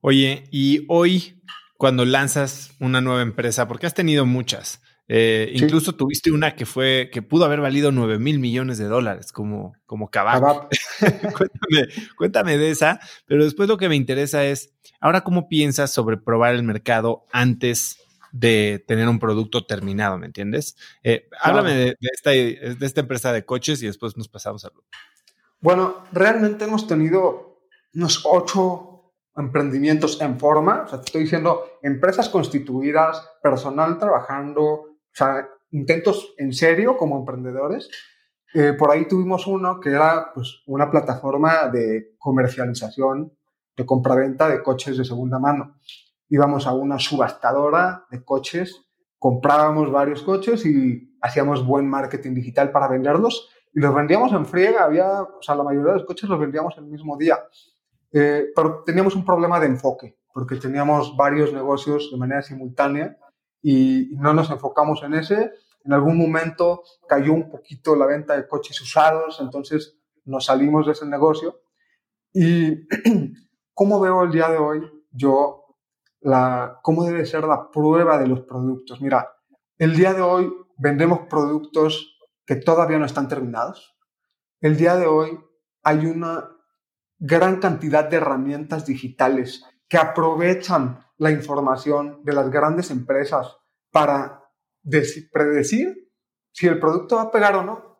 Oye, 0.00 0.44
y 0.50 0.84
hoy 0.88 1.42
cuando 1.76 2.04
lanzas 2.04 2.72
una 2.80 3.00
nueva 3.00 3.22
empresa, 3.22 3.66
porque 3.68 3.86
has 3.86 3.94
tenido 3.94 4.26
muchas, 4.26 4.80
eh, 5.06 5.50
incluso 5.54 5.94
tuviste 5.94 6.30
una 6.30 6.56
que 6.56 6.64
fue, 6.64 7.10
que 7.12 7.20
pudo 7.20 7.44
haber 7.44 7.60
valido 7.60 7.92
9 7.92 8.18
mil 8.18 8.38
millones 8.38 8.78
de 8.78 8.86
dólares, 8.86 9.32
como, 9.32 9.74
como 9.86 10.10
cuéntame, 10.10 11.88
cuéntame 12.16 12.56
de 12.56 12.70
esa, 12.70 13.00
pero 13.26 13.44
después 13.44 13.68
lo 13.68 13.76
que 13.76 13.88
me 13.88 13.96
interesa 13.96 14.44
es, 14.44 14.72
ahora 15.00 15.22
cómo 15.22 15.48
piensas 15.48 15.92
sobre 15.92 16.16
probar 16.16 16.54
el 16.54 16.62
mercado 16.62 17.26
antes 17.32 17.98
de 18.32 18.82
tener 18.88 19.08
un 19.08 19.18
producto 19.18 19.66
terminado, 19.66 20.18
¿me 20.18 20.26
entiendes? 20.26 20.76
Eh, 21.02 21.28
háblame 21.40 21.74
de, 21.74 21.96
esta, 22.00 22.30
de 22.30 22.76
esta 22.80 23.00
empresa 23.00 23.32
de 23.32 23.44
coches 23.44 23.82
y 23.82 23.86
después 23.86 24.16
nos 24.16 24.28
pasamos 24.28 24.64
a... 24.64 24.70
Bueno, 25.60 26.04
realmente 26.12 26.64
hemos 26.64 26.86
tenido 26.86 27.68
unos 27.94 28.22
ocho 28.24 28.94
emprendimientos 29.36 30.20
en 30.20 30.38
forma, 30.38 30.82
o 30.84 30.88
sea, 30.88 31.00
te 31.00 31.06
estoy 31.06 31.22
diciendo 31.22 31.78
empresas 31.82 32.28
constituidas, 32.28 33.28
personal 33.42 33.98
trabajando, 33.98 34.93
o 35.14 35.16
sea, 35.16 35.48
intentos 35.70 36.34
en 36.38 36.52
serio 36.52 36.96
como 36.96 37.18
emprendedores. 37.18 37.88
Eh, 38.52 38.72
por 38.72 38.90
ahí 38.90 39.06
tuvimos 39.06 39.46
uno 39.46 39.78
que 39.80 39.90
era 39.90 40.32
pues, 40.34 40.62
una 40.66 40.90
plataforma 40.90 41.68
de 41.68 42.14
comercialización, 42.18 43.32
de 43.76 43.86
compraventa 43.86 44.48
de 44.48 44.62
coches 44.62 44.98
de 44.98 45.04
segunda 45.04 45.38
mano. 45.38 45.76
Íbamos 46.28 46.66
a 46.66 46.74
una 46.74 46.98
subastadora 46.98 48.06
de 48.10 48.24
coches, 48.24 48.86
comprábamos 49.18 49.90
varios 49.92 50.22
coches 50.22 50.66
y 50.66 51.16
hacíamos 51.20 51.64
buen 51.64 51.88
marketing 51.88 52.34
digital 52.34 52.72
para 52.72 52.88
venderlos 52.88 53.48
y 53.72 53.80
los 53.80 53.94
vendíamos 53.94 54.32
en 54.32 54.46
friega, 54.46 54.84
había, 54.84 55.22
o 55.22 55.42
sea, 55.42 55.54
la 55.54 55.64
mayoría 55.64 55.92
de 55.92 55.98
los 55.98 56.06
coches 56.06 56.28
los 56.28 56.38
vendíamos 56.38 56.76
el 56.78 56.84
mismo 56.84 57.16
día. 57.16 57.38
Eh, 58.12 58.46
pero 58.54 58.82
teníamos 58.84 59.16
un 59.16 59.24
problema 59.24 59.58
de 59.58 59.66
enfoque, 59.66 60.18
porque 60.32 60.56
teníamos 60.56 61.16
varios 61.16 61.52
negocios 61.52 62.10
de 62.12 62.16
manera 62.16 62.42
simultánea 62.42 63.16
y 63.66 64.10
no 64.18 64.34
nos 64.34 64.50
enfocamos 64.50 65.02
en 65.04 65.14
ese. 65.14 65.54
En 65.84 65.94
algún 65.94 66.18
momento 66.18 66.82
cayó 67.08 67.32
un 67.32 67.48
poquito 67.48 67.96
la 67.96 68.04
venta 68.04 68.36
de 68.36 68.46
coches 68.46 68.78
usados, 68.82 69.40
entonces 69.40 69.98
nos 70.26 70.44
salimos 70.44 70.84
de 70.84 70.92
ese 70.92 71.06
negocio. 71.06 71.62
¿Y 72.30 72.86
cómo 73.74 74.00
veo 74.00 74.22
el 74.22 74.32
día 74.32 74.50
de 74.50 74.58
hoy 74.58 74.82
yo 75.10 75.78
la, 76.20 76.78
cómo 76.82 77.04
debe 77.04 77.24
ser 77.24 77.44
la 77.44 77.70
prueba 77.70 78.18
de 78.18 78.26
los 78.26 78.42
productos? 78.42 79.00
Mira, 79.00 79.30
el 79.78 79.96
día 79.96 80.12
de 80.12 80.20
hoy 80.20 80.52
vendemos 80.76 81.20
productos 81.20 82.18
que 82.44 82.56
todavía 82.56 82.98
no 82.98 83.06
están 83.06 83.28
terminados. 83.28 83.96
El 84.60 84.76
día 84.76 84.96
de 84.96 85.06
hoy 85.06 85.40
hay 85.82 86.04
una 86.04 86.50
gran 87.18 87.60
cantidad 87.60 88.10
de 88.10 88.18
herramientas 88.18 88.84
digitales 88.84 89.64
que 89.88 89.96
aprovechan 89.96 91.03
la 91.16 91.30
información 91.30 92.22
de 92.24 92.32
las 92.32 92.50
grandes 92.50 92.90
empresas 92.90 93.56
para 93.90 94.42
predecir 95.32 96.10
si 96.52 96.66
el 96.66 96.78
producto 96.78 97.16
va 97.16 97.22
a 97.22 97.30
pegar 97.30 97.56
o 97.56 97.62
no. 97.62 97.98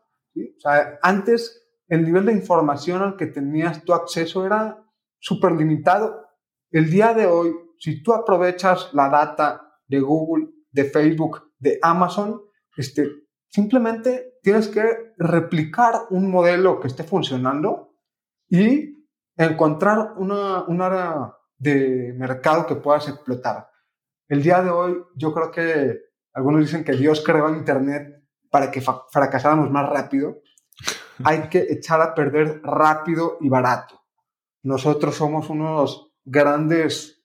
antes 1.03 1.62
el 1.89 2.05
nivel 2.05 2.27
de 2.27 2.33
información 2.33 3.03
al 3.03 3.17
que 3.17 3.27
tenías 3.27 3.85
tu 3.85 3.93
acceso 3.93 4.45
era 4.47 4.83
súper 5.19 5.53
limitado. 5.53 6.27
El 6.71 6.91
día 6.91 7.15
de 7.15 7.27
hoy, 7.27 7.55
si 7.79 8.03
tú 8.03 8.12
aprovechas 8.12 8.91
la 8.93 9.09
data 9.09 9.79
de 9.87 10.01
Google, 10.01 10.49
de 10.71 10.85
Facebook, 10.85 11.53
de 11.59 11.79
Amazon, 11.83 12.43
este, 12.77 13.09
simplemente 13.49 14.39
tienes 14.43 14.69
que 14.69 14.83
replicar 15.19 16.07
un 16.11 16.31
modelo 16.31 16.81
que 16.81 16.89
esté 16.89 17.05
funcionando 17.05 17.95
y 18.49 19.07
encontrar 19.37 20.15
una, 20.17 20.65
un 20.65 20.81
área 20.81 21.35
de 21.65 22.12
mercado 22.15 22.67
que 22.67 22.77
puedas 22.77 23.09
explotar. 23.09 23.69
El 24.29 24.43
día 24.43 24.62
de 24.62 24.69
hoy, 24.69 25.03
yo 25.17 25.33
creo 25.33 25.51
que 25.51 25.99
algunos 26.35 26.61
dicen 26.61 26.85
que 26.85 26.93
Dios 26.93 27.23
creó 27.25 27.49
Internet 27.55 28.23
para 28.51 28.71
que 28.71 28.83
fracasáramos 29.11 29.71
más 29.71 29.89
rápido. 29.89 30.43
Hay 31.25 31.49
que 31.49 31.61
echar 31.71 32.03
a 32.03 32.15
perder 32.15 32.61
rápido 32.62 33.39
y 33.41 33.49
barato. 33.49 34.03
Nosotros 34.62 35.15
somos 35.15 35.49
unos 35.49 36.12
grandes 36.25 37.25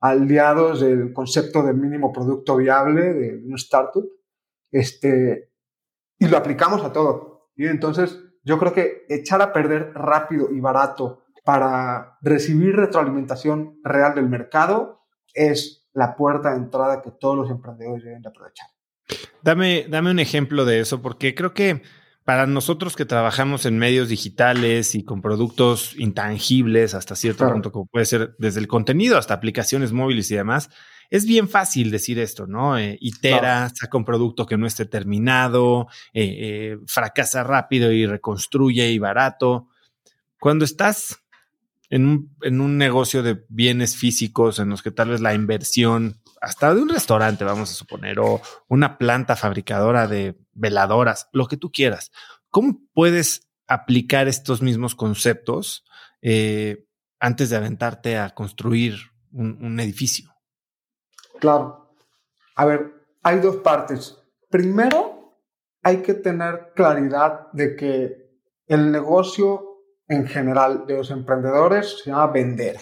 aliados 0.00 0.80
del 0.80 1.12
concepto 1.12 1.62
de 1.62 1.72
mínimo 1.72 2.12
producto 2.12 2.56
viable 2.56 3.14
de 3.14 3.42
un 3.42 3.54
startup. 3.54 4.06
Este, 4.70 5.50
y 6.18 6.28
lo 6.28 6.36
aplicamos 6.36 6.84
a 6.84 6.92
todo. 6.92 7.50
Y 7.56 7.66
entonces, 7.66 8.18
yo 8.44 8.58
creo 8.58 8.72
que 8.74 9.06
echar 9.08 9.40
a 9.40 9.52
perder 9.52 9.92
rápido 9.94 10.50
y 10.50 10.60
barato 10.60 11.24
para 11.48 12.18
recibir 12.20 12.76
retroalimentación 12.76 13.78
real 13.82 14.14
del 14.14 14.28
mercado 14.28 15.06
es 15.32 15.88
la 15.94 16.14
puerta 16.14 16.50
de 16.50 16.56
entrada 16.56 17.00
que 17.00 17.10
todos 17.10 17.38
los 17.38 17.50
emprendedores 17.50 18.04
deben 18.04 18.20
de 18.20 18.28
aprovechar. 18.28 18.66
Dame, 19.40 19.86
dame 19.88 20.10
un 20.10 20.18
ejemplo 20.18 20.66
de 20.66 20.80
eso, 20.80 21.00
porque 21.00 21.34
creo 21.34 21.54
que 21.54 21.80
para 22.22 22.46
nosotros 22.46 22.96
que 22.96 23.06
trabajamos 23.06 23.64
en 23.64 23.78
medios 23.78 24.10
digitales 24.10 24.94
y 24.94 25.04
con 25.04 25.22
productos 25.22 25.98
intangibles 25.98 26.92
hasta 26.92 27.16
cierto 27.16 27.50
punto, 27.50 27.72
como 27.72 27.86
puede 27.86 28.04
ser 28.04 28.36
desde 28.36 28.60
el 28.60 28.68
contenido 28.68 29.16
hasta 29.16 29.32
aplicaciones 29.32 29.90
móviles 29.90 30.30
y 30.30 30.34
demás, 30.34 30.68
es 31.08 31.24
bien 31.24 31.48
fácil 31.48 31.90
decir 31.90 32.18
esto, 32.18 32.46
¿no? 32.46 32.76
Eh, 32.76 32.98
itera, 33.00 33.70
saca 33.74 33.96
un 33.96 34.04
producto 34.04 34.44
que 34.44 34.58
no 34.58 34.66
esté 34.66 34.84
terminado, 34.84 35.86
eh, 36.12 36.36
eh, 36.40 36.78
fracasa 36.86 37.42
rápido 37.42 37.90
y 37.90 38.04
reconstruye 38.04 38.90
y 38.90 38.98
barato. 38.98 39.70
Cuando 40.38 40.66
estás 40.66 41.22
en 41.90 42.06
un, 42.06 42.36
en 42.42 42.60
un 42.60 42.76
negocio 42.78 43.22
de 43.22 43.44
bienes 43.48 43.96
físicos 43.96 44.58
en 44.58 44.68
los 44.68 44.82
que 44.82 44.90
tal 44.90 45.10
vez 45.10 45.20
la 45.20 45.34
inversión, 45.34 46.20
hasta 46.40 46.74
de 46.74 46.82
un 46.82 46.88
restaurante, 46.88 47.44
vamos 47.44 47.70
a 47.70 47.74
suponer, 47.74 48.18
o 48.20 48.40
una 48.68 48.98
planta 48.98 49.36
fabricadora 49.36 50.06
de 50.06 50.38
veladoras, 50.52 51.28
lo 51.32 51.46
que 51.46 51.56
tú 51.56 51.72
quieras, 51.72 52.12
¿cómo 52.50 52.80
puedes 52.92 53.48
aplicar 53.66 54.28
estos 54.28 54.62
mismos 54.62 54.94
conceptos 54.94 55.84
antes 57.20 57.50
de 57.50 57.56
aventarte 57.56 58.18
a 58.18 58.30
construir 58.30 58.98
un 59.32 59.80
edificio? 59.80 60.34
Claro. 61.38 61.94
A 62.56 62.64
ver, 62.64 62.92
hay 63.22 63.38
dos 63.40 63.56
partes. 63.56 64.18
Primero, 64.50 65.38
hay 65.82 66.02
que 66.02 66.14
tener 66.14 66.72
claridad 66.74 67.52
de 67.52 67.76
que 67.76 68.28
el 68.66 68.90
negocio 68.90 69.67
en 70.08 70.26
general 70.26 70.86
de 70.86 70.96
los 70.96 71.10
emprendedores 71.10 72.00
se 72.02 72.10
llama 72.10 72.28
vender. 72.28 72.76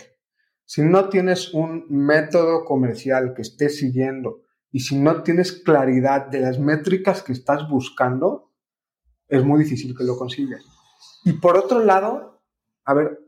Si 0.64 0.82
no 0.82 1.08
tienes 1.08 1.52
un 1.52 1.86
método 1.88 2.64
comercial 2.64 3.34
que 3.34 3.42
estés 3.42 3.78
siguiendo 3.78 4.42
y 4.70 4.80
si 4.80 4.96
no 4.96 5.22
tienes 5.22 5.52
claridad 5.52 6.26
de 6.26 6.40
las 6.40 6.58
métricas 6.58 7.22
que 7.22 7.32
estás 7.32 7.68
buscando, 7.68 8.52
es 9.28 9.44
muy 9.44 9.62
difícil 9.62 9.96
que 9.96 10.04
lo 10.04 10.16
consigas. 10.16 10.64
Y 11.24 11.34
por 11.34 11.56
otro 11.56 11.80
lado, 11.80 12.42
a 12.84 12.94
ver, 12.94 13.20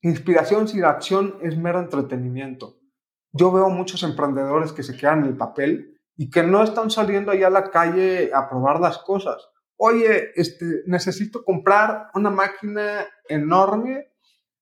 inspiración 0.00 0.68
sin 0.68 0.84
acción 0.84 1.38
es 1.42 1.56
mero 1.56 1.80
entretenimiento 1.80 2.82
yo 3.32 3.50
veo 3.50 3.70
muchos 3.70 4.02
emprendedores 4.02 4.72
que 4.72 4.82
se 4.82 4.96
quedan 4.96 5.20
en 5.20 5.30
el 5.30 5.36
papel 5.36 5.98
y 6.16 6.30
que 6.30 6.42
no 6.42 6.62
están 6.62 6.90
saliendo 6.90 7.32
allá 7.32 7.46
a 7.46 7.50
la 7.50 7.70
calle 7.70 8.30
a 8.34 8.48
probar 8.48 8.78
las 8.78 8.98
cosas. 8.98 9.48
Oye, 9.84 10.30
este, 10.36 10.84
necesito 10.86 11.42
comprar 11.42 12.06
una 12.14 12.30
máquina 12.30 13.04
enorme 13.28 14.12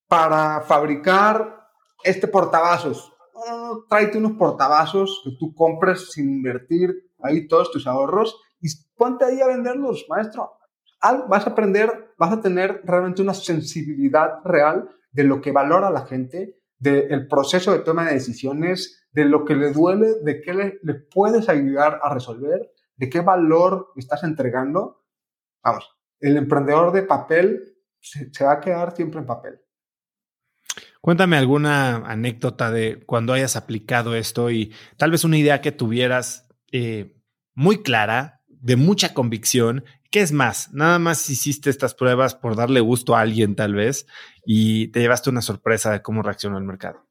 para 0.08 0.62
fabricar 0.62 1.68
este 2.02 2.26
portavasos. 2.26 3.12
No, 3.34 3.84
tráete 3.86 4.16
unos 4.16 4.32
portavasos 4.38 5.20
que 5.22 5.32
tú 5.38 5.54
compres 5.54 6.10
sin 6.12 6.30
invertir 6.30 7.12
ahí 7.22 7.46
todos 7.46 7.70
tus 7.70 7.86
ahorros 7.86 8.40
y 8.62 8.68
ponte 8.96 9.26
ahí 9.26 9.42
a 9.42 9.46
venderlos, 9.46 10.06
maestro. 10.08 10.52
vas 11.28 11.46
a 11.46 11.50
aprender, 11.50 12.14
vas 12.16 12.32
a 12.32 12.40
tener 12.40 12.80
realmente 12.84 13.20
una 13.20 13.34
sensibilidad 13.34 14.42
real 14.42 14.88
de 15.12 15.24
lo 15.24 15.42
que 15.42 15.52
valora 15.52 15.90
la 15.90 16.06
gente 16.06 16.56
del 16.78 17.28
proceso 17.28 17.72
de 17.72 17.80
toma 17.80 18.06
de 18.06 18.14
decisiones, 18.14 19.06
de 19.12 19.26
lo 19.26 19.44
que 19.44 19.54
le 19.54 19.70
duele, 19.70 20.14
de 20.22 20.40
qué 20.40 20.54
le, 20.54 20.94
puedes 21.12 21.50
ayudar 21.50 22.00
a 22.02 22.14
resolver, 22.14 22.72
de 22.96 23.10
qué 23.10 23.20
valor 23.20 23.92
estás 23.96 24.24
entregando. 24.24 24.99
Vamos, 25.62 25.88
el 26.20 26.36
emprendedor 26.36 26.92
de 26.92 27.02
papel 27.02 27.74
se, 28.00 28.44
va 28.44 28.52
a 28.52 28.60
quedar 28.60 28.94
siempre 28.94 29.20
en 29.20 29.26
papel. 29.26 29.60
Cuéntame 31.00 31.36
alguna 31.36 31.96
anécdota 31.96 32.70
de 32.70 33.02
cuando 33.06 33.32
hayas 33.32 33.56
aplicado 33.56 34.14
esto 34.14 34.50
y 34.50 34.72
tal 34.96 35.10
vez 35.10 35.24
una 35.24 35.38
idea 35.38 35.60
que 35.60 35.72
tuvieras 35.72 36.48
eh, 36.72 37.16
muy 37.54 37.82
clara, 37.82 38.42
de 38.46 38.76
mucha 38.76 39.14
convicción 39.14 39.84
¿Qué 40.10 40.22
es 40.22 40.32
más? 40.32 40.72
Nada 40.72 40.98
más 40.98 41.30
hiciste 41.30 41.70
estas 41.70 41.94
pruebas 41.94 42.34
por 42.34 42.56
darle 42.56 42.80
gusto 42.80 43.14
a 43.14 43.20
alguien 43.20 43.54
tal 43.54 43.74
vez 43.74 44.06
y 44.44 44.88
te 44.88 45.00
llevaste 45.00 45.30
una 45.30 45.40
sorpresa 45.40 45.92
de 45.92 46.02
cómo 46.02 46.22
reaccionó 46.22 46.58
el 46.58 46.64
mercado. 46.64 47.06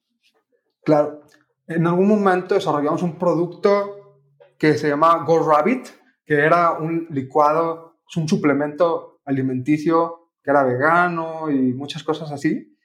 Claro. 0.83 1.21
En 1.65 1.87
algún 1.87 2.09
momento 2.09 2.55
desarrollamos 2.55 3.01
un 3.01 3.17
producto 3.17 4.19
que 4.57 4.77
se 4.77 4.89
llama 4.89 5.23
Go 5.23 5.47
Rabbit, 5.47 5.87
que 6.25 6.33
era 6.33 6.73
un 6.73 7.07
licuado, 7.09 7.88
es 8.09 8.17
un 8.17 8.27
suplemento 8.27 9.21
alimenticio 9.25 10.31
que 10.43 10.51
era 10.51 10.63
vegano 10.63 11.51
y 11.51 11.73
muchas 11.73 12.03
cosas 12.03 12.31
así. 12.31 12.75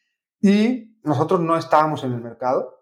Y 0.41 0.99
nosotros 1.03 1.41
no 1.41 1.57
estábamos 1.57 2.05
en 2.05 2.13
el 2.13 2.21
mercado. 2.21 2.75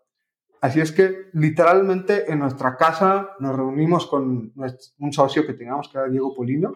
Así 0.60 0.80
es 0.80 0.92
que 0.92 1.28
literalmente 1.32 2.30
en 2.30 2.38
nuestra 2.38 2.76
casa 2.76 3.30
nos 3.40 3.56
reunimos 3.56 4.06
con 4.06 4.52
un 4.98 5.12
socio 5.12 5.46
que 5.46 5.54
teníamos, 5.54 5.88
que 5.88 5.98
era 5.98 6.08
Diego 6.08 6.34
Polino, 6.34 6.74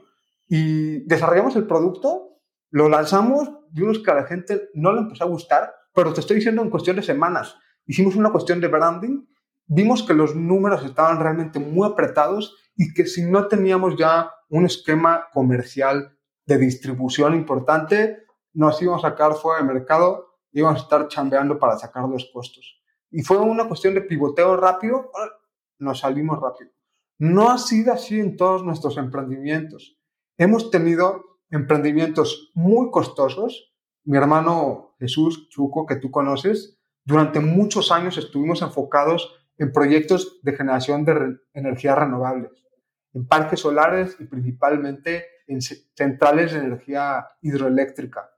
y 0.48 1.06
desarrollamos 1.06 1.56
el 1.56 1.66
producto, 1.66 2.40
lo 2.70 2.88
lanzamos, 2.88 3.50
vimos 3.70 4.00
que 4.00 4.10
a 4.10 4.14
la 4.14 4.24
gente 4.24 4.70
no 4.74 4.92
le 4.92 5.00
empezó 5.00 5.24
a 5.24 5.28
gustar, 5.28 5.72
pero 5.94 6.12
te 6.12 6.20
estoy 6.20 6.36
diciendo 6.36 6.62
en 6.62 6.70
cuestión 6.70 6.96
de 6.96 7.02
semanas. 7.02 7.56
Hicimos 7.86 8.16
una 8.16 8.30
cuestión 8.30 8.60
de 8.60 8.68
branding, 8.68 9.24
vimos 9.66 10.02
que 10.02 10.14
los 10.14 10.34
números 10.34 10.84
estaban 10.84 11.20
realmente 11.20 11.58
muy 11.58 11.88
apretados 11.88 12.56
y 12.76 12.92
que 12.92 13.06
si 13.06 13.22
no 13.22 13.48
teníamos 13.48 13.96
ya 13.96 14.30
un 14.50 14.66
esquema 14.66 15.26
comercial 15.32 16.16
de 16.44 16.58
distribución 16.58 17.34
importante, 17.34 18.24
nos 18.52 18.80
íbamos 18.80 19.04
a 19.04 19.10
sacar 19.10 19.34
fuera 19.34 19.58
del 19.58 19.74
mercado, 19.74 20.38
íbamos 20.52 20.80
a 20.80 20.82
estar 20.84 21.08
chambeando 21.08 21.58
para 21.58 21.78
sacar 21.78 22.08
los 22.08 22.30
costos. 22.32 22.82
Y 23.10 23.22
fue 23.22 23.38
una 23.38 23.66
cuestión 23.66 23.94
de 23.94 24.02
pivoteo 24.02 24.56
rápido, 24.56 25.10
nos 25.78 26.00
salimos 26.00 26.40
rápido. 26.40 26.70
No 27.18 27.50
ha 27.50 27.58
sido 27.58 27.92
así 27.92 28.20
en 28.20 28.36
todos 28.36 28.62
nuestros 28.62 28.98
emprendimientos. 28.98 29.98
Hemos 30.36 30.70
tenido 30.70 31.38
emprendimientos 31.50 32.50
muy 32.54 32.90
costosos. 32.90 33.74
Mi 34.04 34.18
hermano 34.18 34.94
Jesús 34.98 35.48
Chuco, 35.48 35.86
que 35.86 35.96
tú 35.96 36.10
conoces, 36.10 36.78
durante 37.04 37.40
muchos 37.40 37.90
años 37.92 38.18
estuvimos 38.18 38.62
enfocados 38.62 39.34
en 39.58 39.72
proyectos 39.72 40.40
de 40.42 40.52
generación 40.52 41.04
de 41.04 41.38
energías 41.54 41.98
renovables, 41.98 42.50
en 43.16 43.26
parques 43.26 43.60
solares 43.60 44.16
y 44.20 44.24
principalmente 44.24 45.24
en 45.46 45.60
centrales 45.60 46.52
de 46.52 46.60
energía 46.60 47.26
hidroeléctrica. 47.40 48.30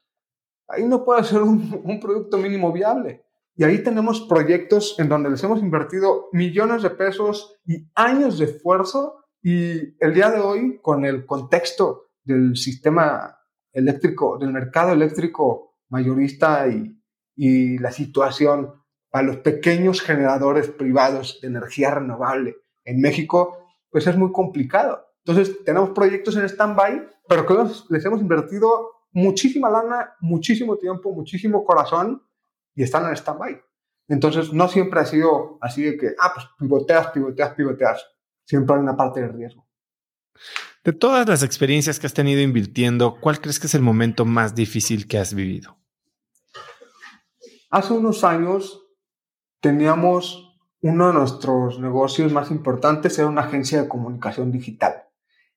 Ahí 0.69 0.85
no 0.85 1.05
puede 1.05 1.25
ser 1.25 1.43
un, 1.43 1.81
un 1.83 2.01
producto 2.01 2.39
mínimo 2.39 2.73
viable. 2.73 3.25
Y 3.57 3.65
ahí 3.65 3.83
tenemos 3.83 4.21
proyectos 4.23 4.95
en 4.99 5.09
donde 5.09 5.31
les 5.31 5.43
hemos 5.43 5.61
invertido 5.61 6.29
millones 6.33 6.83
de 6.83 6.91
pesos 6.91 7.59
y 7.67 7.91
años 7.95 8.39
de 8.39 8.45
esfuerzo 8.45 9.25
y 9.43 9.97
el 10.01 10.15
día 10.15 10.31
de 10.31 10.41
hoy, 10.41 10.79
con 10.83 11.05
el 11.05 11.25
contexto 11.25 12.11
del 12.23 12.57
sistema 12.57 13.39
eléctrico, 13.73 14.39
del 14.39 14.53
mercado 14.53 14.93
eléctrico 14.93 15.77
mayorista 15.89 16.67
y, 16.69 16.95
la 17.79 17.93
situación 17.93 18.75
para 19.11 19.25
los 19.25 19.37
pequeños 19.37 20.01
generadores 20.01 20.69
privados 20.69 21.39
de 21.41 21.47
energía 21.47 21.95
renovable 21.95 22.57
en 22.85 23.01
México, 23.01 23.68
pues 23.91 24.07
es 24.07 24.17
muy 24.17 24.33
complicado. 24.33 25.07
Entonces, 25.25 25.65
tenemos 25.65 25.91
proyectos 25.91 26.37
en 26.37 26.45
stand-by, 26.45 27.09
pero 27.29 27.47
que 27.47 27.55
les 27.91 28.05
hemos 28.05 28.21
invertido 28.21 28.91
muchísima 29.13 29.69
lana, 29.69 30.15
muchísimo 30.21 30.77
tiempo, 30.77 31.13
muchísimo 31.13 31.65
corazón 31.65 32.23
y 32.75 32.83
están 32.83 33.07
en 33.07 33.17
stand-by. 33.17 33.61
Entonces, 34.09 34.53
no 34.53 34.69
siempre 34.69 35.01
ha 35.01 35.05
sido 35.05 35.59
así 35.61 35.83
de 35.83 35.97
que, 35.99 36.15
ah, 36.19 36.33
pues 36.35 36.47
pivoteas, 36.59 37.09
pivoteas, 37.09 37.55
pivoteas 37.55 38.07
siempre 38.45 38.77
hay 38.77 38.83
una 38.83 38.97
parte 38.97 39.21
de 39.21 39.29
riesgo. 39.29 39.69
De 40.83 40.93
todas 40.93 41.29
las 41.29 41.43
experiencias 41.43 41.99
que 41.99 42.07
has 42.07 42.15
tenido 42.15 42.41
invirtiendo, 42.41 43.19
¿cuál 43.21 43.41
crees 43.41 43.61
que 43.61 43.67
es 43.67 43.75
el 43.75 43.83
momento 43.83 44.25
más 44.25 44.55
difícil 44.55 45.07
que 45.07 45.19
has 45.19 45.35
vivido? 45.35 45.77
Hace 47.71 47.93
unos 47.93 48.25
años 48.25 48.83
teníamos 49.61 50.48
uno 50.81 51.09
de 51.09 51.15
nuestros 51.15 51.81
negocios 51.81 52.33
más 52.33 52.51
importantes, 52.51 53.19
era 53.19 53.29
una 53.29 53.43
agencia 53.43 53.83
de 53.83 53.89
comunicación 53.89 54.53
digital. 54.53 55.05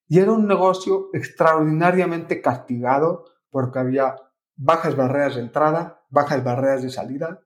Y 0.07 0.19
era 0.19 0.31
un 0.31 0.47
negocio 0.47 1.09
extraordinariamente 1.13 2.41
castigado 2.41 3.25
porque 3.49 3.79
había 3.79 4.15
bajas 4.55 4.95
barreras 4.95 5.35
de 5.35 5.41
entrada, 5.41 6.03
bajas 6.09 6.43
barreras 6.43 6.83
de 6.83 6.89
salida, 6.89 7.41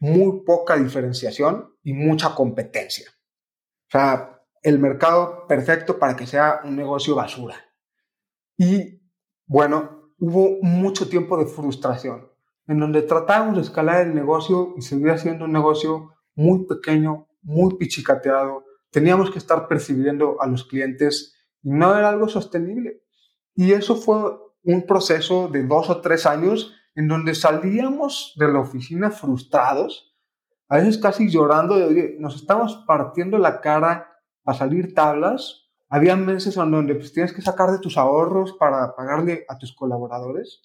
muy 0.00 0.42
poca 0.44 0.76
diferenciación 0.76 1.74
y 1.82 1.94
mucha 1.94 2.34
competencia. 2.34 3.10
O 3.88 3.90
sea, 3.90 4.42
el 4.62 4.78
mercado 4.78 5.46
perfecto 5.46 5.98
para 5.98 6.16
que 6.16 6.26
sea 6.26 6.60
un 6.64 6.76
negocio 6.76 7.14
basura. 7.14 7.56
Y 8.56 9.02
bueno, 9.46 10.12
hubo 10.18 10.58
mucho 10.62 11.08
tiempo 11.08 11.36
de 11.36 11.46
frustración, 11.46 12.30
en 12.66 12.80
donde 12.80 13.02
tratábamos 13.02 13.56
de 13.56 13.62
escalar 13.62 14.02
el 14.02 14.14
negocio 14.14 14.74
y 14.76 14.82
seguía 14.82 15.18
siendo 15.18 15.44
un 15.44 15.52
negocio 15.52 16.12
muy 16.34 16.66
pequeño, 16.66 17.28
muy 17.42 17.76
pichicateado. 17.76 18.64
Teníamos 18.90 19.30
que 19.30 19.38
estar 19.38 19.68
percibiendo 19.68 20.40
a 20.40 20.46
los 20.46 20.64
clientes 20.64 21.34
y 21.62 21.70
no 21.70 21.96
era 21.96 22.08
algo 22.08 22.28
sostenible. 22.28 23.02
Y 23.54 23.72
eso 23.72 23.96
fue 23.96 24.36
un 24.62 24.86
proceso 24.86 25.48
de 25.48 25.64
dos 25.66 25.90
o 25.90 26.00
tres 26.00 26.26
años 26.26 26.74
en 26.94 27.08
donde 27.08 27.34
salíamos 27.34 28.34
de 28.36 28.48
la 28.48 28.60
oficina 28.60 29.10
frustrados, 29.10 30.14
a 30.68 30.76
veces 30.76 30.98
casi 30.98 31.28
llorando 31.28 31.76
de, 31.76 31.84
oye, 31.84 32.16
nos 32.18 32.36
estamos 32.36 32.84
partiendo 32.86 33.38
la 33.38 33.60
cara 33.60 34.08
a 34.44 34.54
salir 34.54 34.94
tablas. 34.94 35.68
Había 35.88 36.16
meses 36.16 36.56
en 36.56 36.70
donde 36.70 36.94
pues, 36.94 37.12
tienes 37.12 37.32
que 37.32 37.42
sacar 37.42 37.70
de 37.70 37.78
tus 37.78 37.98
ahorros 37.98 38.54
para 38.54 38.94
pagarle 38.96 39.44
a 39.48 39.58
tus 39.58 39.74
colaboradores. 39.74 40.62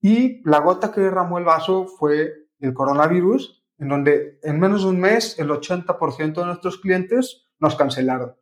Y 0.00 0.42
la 0.48 0.60
gota 0.60 0.92
que 0.92 1.00
derramó 1.00 1.38
el 1.38 1.44
vaso 1.44 1.86
fue 1.86 2.32
el 2.58 2.74
coronavirus, 2.74 3.64
en 3.78 3.88
donde 3.88 4.38
en 4.42 4.58
menos 4.58 4.82
de 4.82 4.90
un 4.90 5.00
mes 5.00 5.38
el 5.38 5.50
80% 5.50 6.34
de 6.34 6.44
nuestros 6.46 6.78
clientes 6.78 7.46
nos 7.58 7.76
cancelaron. 7.76 8.36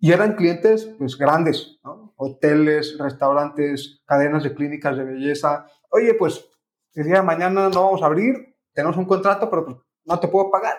Y 0.00 0.12
eran 0.12 0.34
clientes 0.34 0.94
pues 0.98 1.18
grandes, 1.18 1.80
hoteles, 2.16 2.96
restaurantes, 2.98 4.02
cadenas 4.06 4.44
de 4.44 4.54
clínicas 4.54 4.96
de 4.96 5.04
belleza. 5.04 5.66
Oye, 5.90 6.14
pues 6.14 6.48
el 6.94 7.04
día 7.04 7.16
de 7.16 7.22
mañana 7.22 7.68
no 7.68 7.84
vamos 7.84 8.02
a 8.02 8.06
abrir, 8.06 8.56
tenemos 8.72 8.96
un 8.96 9.06
contrato, 9.06 9.50
pero 9.50 9.64
pues, 9.64 9.76
no 10.04 10.20
te 10.20 10.28
puedo 10.28 10.50
pagar. 10.50 10.76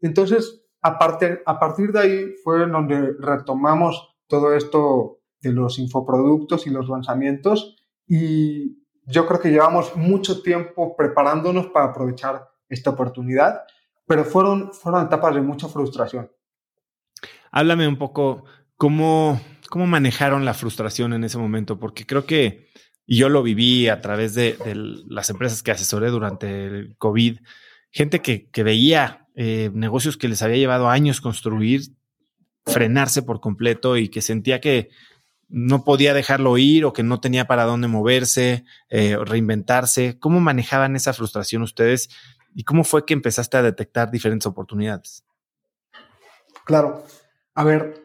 Entonces, 0.00 0.64
a, 0.82 0.98
a 1.46 1.58
partir 1.60 1.92
de 1.92 2.00
ahí 2.00 2.34
fue 2.42 2.66
donde 2.66 3.14
retomamos 3.18 4.16
todo 4.26 4.54
esto 4.54 5.20
de 5.40 5.52
los 5.52 5.78
infoproductos 5.78 6.66
y 6.66 6.70
los 6.70 6.88
lanzamientos 6.88 7.76
y 8.06 8.82
yo 9.04 9.26
creo 9.26 9.40
que 9.40 9.50
llevamos 9.50 9.96
mucho 9.96 10.42
tiempo 10.42 10.96
preparándonos 10.96 11.68
para 11.68 11.86
aprovechar 11.86 12.48
esta 12.72 12.90
oportunidad, 12.90 13.62
pero 14.06 14.24
fueron, 14.24 14.72
fueron 14.72 15.06
etapas 15.06 15.34
de 15.34 15.42
mucha 15.42 15.68
frustración. 15.68 16.30
Háblame 17.50 17.86
un 17.86 17.98
poco 17.98 18.44
cómo, 18.76 19.40
cómo 19.68 19.86
manejaron 19.86 20.44
la 20.44 20.54
frustración 20.54 21.12
en 21.12 21.24
ese 21.24 21.38
momento, 21.38 21.78
porque 21.78 22.06
creo 22.06 22.24
que 22.24 22.68
yo 23.06 23.28
lo 23.28 23.42
viví 23.42 23.88
a 23.88 24.00
través 24.00 24.34
de, 24.34 24.56
las 25.06 25.28
empresas 25.30 25.62
que 25.62 25.70
asesoré 25.70 26.08
durante 26.08 26.66
el 26.66 26.96
COVID, 26.96 27.40
gente 27.90 28.20
que, 28.20 28.62
veía 28.62 29.26
eh, 29.34 29.70
negocios 29.74 30.16
que 30.16 30.28
les 30.28 30.42
había 30.42 30.56
llevado 30.56 30.88
años 30.88 31.20
construir, 31.20 31.82
frenarse 32.64 33.22
por 33.22 33.40
completo 33.40 33.96
y 33.96 34.08
que 34.08 34.22
sentía 34.22 34.60
que 34.60 34.88
no 35.48 35.84
podía 35.84 36.14
dejarlo 36.14 36.56
ir 36.56 36.86
o 36.86 36.94
que 36.94 37.02
no 37.02 37.20
tenía 37.20 37.46
para 37.46 37.64
dónde 37.64 37.86
moverse, 37.86 38.64
eh, 38.88 39.18
reinventarse. 39.22 40.18
¿Cómo 40.18 40.40
manejaban 40.40 40.96
esa 40.96 41.12
frustración 41.12 41.62
ustedes 41.62 42.08
y 42.54 42.64
cómo 42.64 42.84
fue 42.84 43.04
que 43.04 43.14
empezaste 43.14 43.56
a 43.56 43.62
detectar 43.62 44.10
diferentes 44.10 44.46
oportunidades? 44.46 45.24
Claro. 46.64 47.04
A 47.54 47.64
ver, 47.64 48.04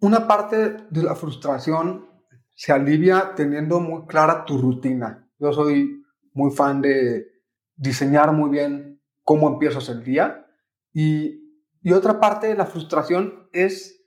una 0.00 0.26
parte 0.26 0.76
de 0.90 1.02
la 1.02 1.14
frustración 1.14 2.08
se 2.54 2.72
alivia 2.72 3.34
teniendo 3.34 3.80
muy 3.80 4.06
clara 4.06 4.44
tu 4.44 4.58
rutina. 4.58 5.28
Yo 5.38 5.52
soy 5.52 6.04
muy 6.32 6.50
fan 6.50 6.80
de 6.80 7.26
diseñar 7.74 8.32
muy 8.32 8.50
bien 8.50 9.00
cómo 9.22 9.48
empiezas 9.48 9.88
el 9.88 10.02
día. 10.02 10.46
Y, 10.92 11.62
y 11.82 11.92
otra 11.92 12.20
parte 12.20 12.46
de 12.46 12.54
la 12.54 12.66
frustración 12.66 13.48
es 13.52 14.02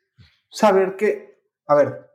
saber 0.49 0.95
que, 0.95 1.43
a 1.67 1.75
ver, 1.75 2.09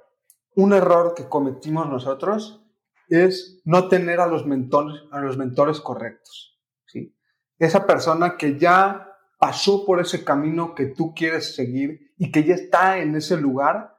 un 0.57 0.73
error 0.73 1.15
que 1.15 1.29
cometimos 1.29 1.89
nosotros 1.89 2.65
es 3.09 3.61
no 3.65 3.89
tener 3.89 4.21
a 4.21 4.27
los 4.27 4.47
mentores, 4.47 5.03
a 5.11 5.21
los 5.21 5.37
mentores 5.37 5.81
correctos. 5.81 6.54
Esa 7.59 7.87
persona 7.87 8.37
que 8.37 8.59
ya 8.59 9.11
pasó 9.39 9.85
por 9.85 10.01
ese 10.01 10.25
camino 10.25 10.75
que 10.75 10.87
tú 10.87 11.15
quieres 11.15 11.55
seguir 11.55 12.13
y 12.17 12.31
que 12.31 12.45
ya 12.45 12.55
está 12.55 12.99
en 12.99 13.15
ese 13.15 13.37
lugar, 13.37 13.99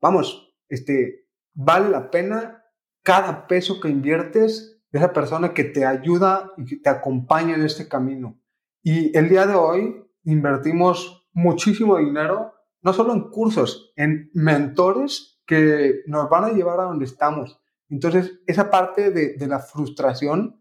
vamos, 0.00 0.54
este, 0.68 1.28
vale 1.54 1.88
la 1.88 2.10
pena 2.10 2.64
cada 3.02 3.46
peso 3.46 3.80
que 3.80 3.88
inviertes 3.88 4.80
de 4.90 4.98
esa 4.98 5.12
persona 5.12 5.54
que 5.54 5.64
te 5.64 5.84
ayuda 5.84 6.52
y 6.56 6.64
que 6.64 6.76
te 6.76 6.90
acompaña 6.90 7.54
en 7.54 7.62
este 7.62 7.88
camino. 7.88 8.40
Y 8.82 9.16
el 9.16 9.28
día 9.28 9.46
de 9.46 9.54
hoy 9.54 10.04
invertimos 10.24 11.28
muchísimo 11.32 11.98
dinero, 11.98 12.54
no 12.82 12.92
solo 12.92 13.12
en 13.12 13.30
cursos, 13.30 13.92
en 13.96 14.30
mentores 14.34 15.40
que 15.46 16.02
nos 16.06 16.28
van 16.28 16.44
a 16.44 16.52
llevar 16.52 16.80
a 16.80 16.84
donde 16.84 17.04
estamos. 17.04 17.60
Entonces, 17.88 18.40
esa 18.46 18.70
parte 18.70 19.10
de, 19.10 19.46
la 19.46 19.60
frustración, 19.60 20.60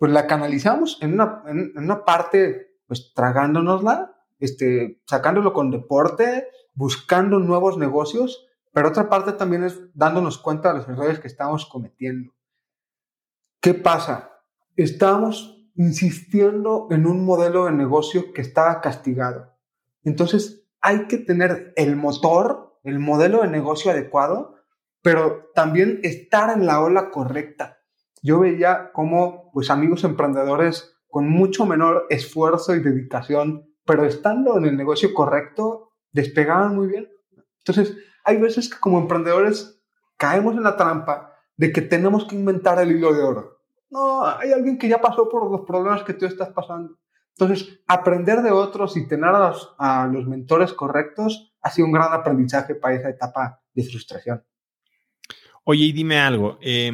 pues 0.00 0.10
la 0.10 0.26
canalizamos 0.26 0.98
en 1.02 1.12
una, 1.12 1.44
en 1.46 1.76
una 1.76 2.04
parte, 2.04 2.78
pues 2.86 3.12
tragándonosla 3.14 4.16
este, 4.40 5.02
sacándolo 5.06 5.52
con 5.52 5.70
deporte, 5.70 6.48
buscando 6.74 7.38
nuevos 7.38 7.76
negocios, 7.76 8.48
pero 8.72 8.88
otra 8.88 9.08
parte 9.08 9.32
también 9.32 9.64
es 9.64 9.78
dándonos 9.94 10.38
cuenta 10.38 10.72
de 10.72 10.78
los 10.78 10.88
errores 10.88 11.20
que 11.20 11.28
estamos 11.28 11.66
cometiendo. 11.66 12.32
¿Qué 13.60 13.74
pasa? 13.74 14.30
Estamos 14.76 15.68
insistiendo 15.76 16.88
en 16.90 17.06
un 17.06 17.24
modelo 17.24 17.66
de 17.66 17.72
negocio 17.72 18.32
que 18.32 18.40
estaba 18.40 18.80
castigado. 18.80 19.54
Entonces, 20.02 20.66
hay 20.80 21.06
que 21.06 21.18
tener 21.18 21.74
el 21.76 21.96
motor, 21.96 22.80
el 22.82 22.98
modelo 22.98 23.42
de 23.42 23.48
negocio 23.48 23.90
adecuado, 23.90 24.54
pero 25.02 25.50
también 25.54 26.00
estar 26.02 26.56
en 26.56 26.64
la 26.64 26.80
ola 26.80 27.10
correcta. 27.10 27.78
Yo 28.22 28.40
veía 28.40 28.90
cómo, 28.92 29.39
pues, 29.52 29.70
amigos 29.70 30.04
emprendedores 30.04 30.96
con 31.08 31.28
mucho 31.28 31.66
menor 31.66 32.06
esfuerzo 32.08 32.74
y 32.74 32.80
dedicación 32.80 33.70
pero 33.90 34.04
estando 34.04 34.56
en 34.56 34.66
el 34.66 34.76
negocio 34.76 35.12
correcto, 35.12 35.94
despegaban 36.12 36.76
muy 36.76 36.86
bien. 36.86 37.08
Entonces, 37.58 37.96
hay 38.24 38.36
veces 38.36 38.68
que 38.68 38.78
como 38.78 39.00
emprendedores 39.00 39.82
caemos 40.16 40.54
en 40.54 40.62
la 40.62 40.76
trampa 40.76 41.34
de 41.56 41.72
que 41.72 41.82
tenemos 41.82 42.24
que 42.26 42.36
inventar 42.36 42.78
el 42.78 42.92
hilo 42.92 43.12
de 43.12 43.22
oro. 43.24 43.64
No, 43.90 44.24
hay 44.24 44.52
alguien 44.52 44.78
que 44.78 44.88
ya 44.88 45.00
pasó 45.00 45.28
por 45.28 45.50
los 45.50 45.62
problemas 45.62 46.04
que 46.04 46.14
tú 46.14 46.24
estás 46.24 46.50
pasando. 46.50 46.98
Entonces, 47.30 47.80
aprender 47.88 48.42
de 48.42 48.52
otros 48.52 48.96
y 48.96 49.08
tener 49.08 49.30
a 49.30 50.06
los, 50.06 50.26
mentores 50.28 50.72
correctos 50.72 51.52
ha 51.60 51.70
sido 51.70 51.86
un 51.86 51.92
gran 51.92 52.12
aprendizaje 52.12 52.76
para 52.76 52.94
esa 52.94 53.10
etapa 53.10 53.60
de 53.74 53.82
frustración. 53.82 54.44
Oye, 55.64 55.86
y 55.86 55.92
dime 55.92 56.20
algo. 56.20 56.58
Eh, 56.60 56.92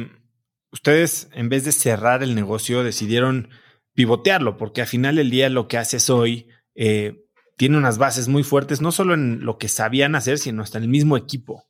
ustedes, 0.71 1.29
en 1.33 1.49
vez 1.49 1.65
de 1.65 1.71
cerrar 1.71 2.23
el 2.23 2.35
negocio, 2.35 2.83
decidieron 2.83 3.49
pivotearlo, 3.93 4.57
porque 4.57 4.81
al 4.81 4.87
final 4.87 5.15
del 5.15 5.29
día 5.29 5.49
lo 5.49 5.67
que 5.67 5.77
haces 5.77 6.09
hoy 6.09 6.47
eh, 6.75 7.25
tiene 7.55 7.77
unas 7.77 7.97
bases 7.97 8.27
muy 8.27 8.43
fuertes, 8.43 8.81
no 8.81 8.91
solo 8.91 9.13
en 9.13 9.43
lo 9.43 9.57
que 9.57 9.67
sabían 9.67 10.15
hacer, 10.15 10.37
sino 10.37 10.61
hasta 10.61 10.77
en 10.77 10.83
el 10.83 10.89
mismo 10.89 11.17
equipo. 11.17 11.63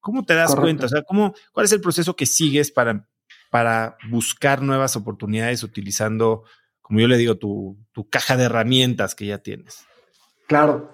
¿Cómo 0.00 0.24
te 0.24 0.34
das 0.34 0.54
cuenta? 0.56 0.86
O 0.86 0.88
sea, 0.88 1.02
¿cómo, 1.02 1.34
¿cuál 1.52 1.66
es 1.66 1.72
el 1.72 1.80
proceso 1.80 2.16
que 2.16 2.26
sigues 2.26 2.70
para, 2.72 3.08
para 3.50 3.96
buscar 4.10 4.62
nuevas 4.62 4.96
oportunidades 4.96 5.62
utilizando, 5.62 6.44
como 6.80 7.00
yo 7.00 7.08
le 7.08 7.16
digo, 7.16 7.36
tu, 7.36 7.78
tu 7.92 8.08
caja 8.08 8.36
de 8.36 8.44
herramientas 8.44 9.14
que 9.14 9.26
ya 9.26 9.38
tienes? 9.38 9.86
Claro, 10.46 10.90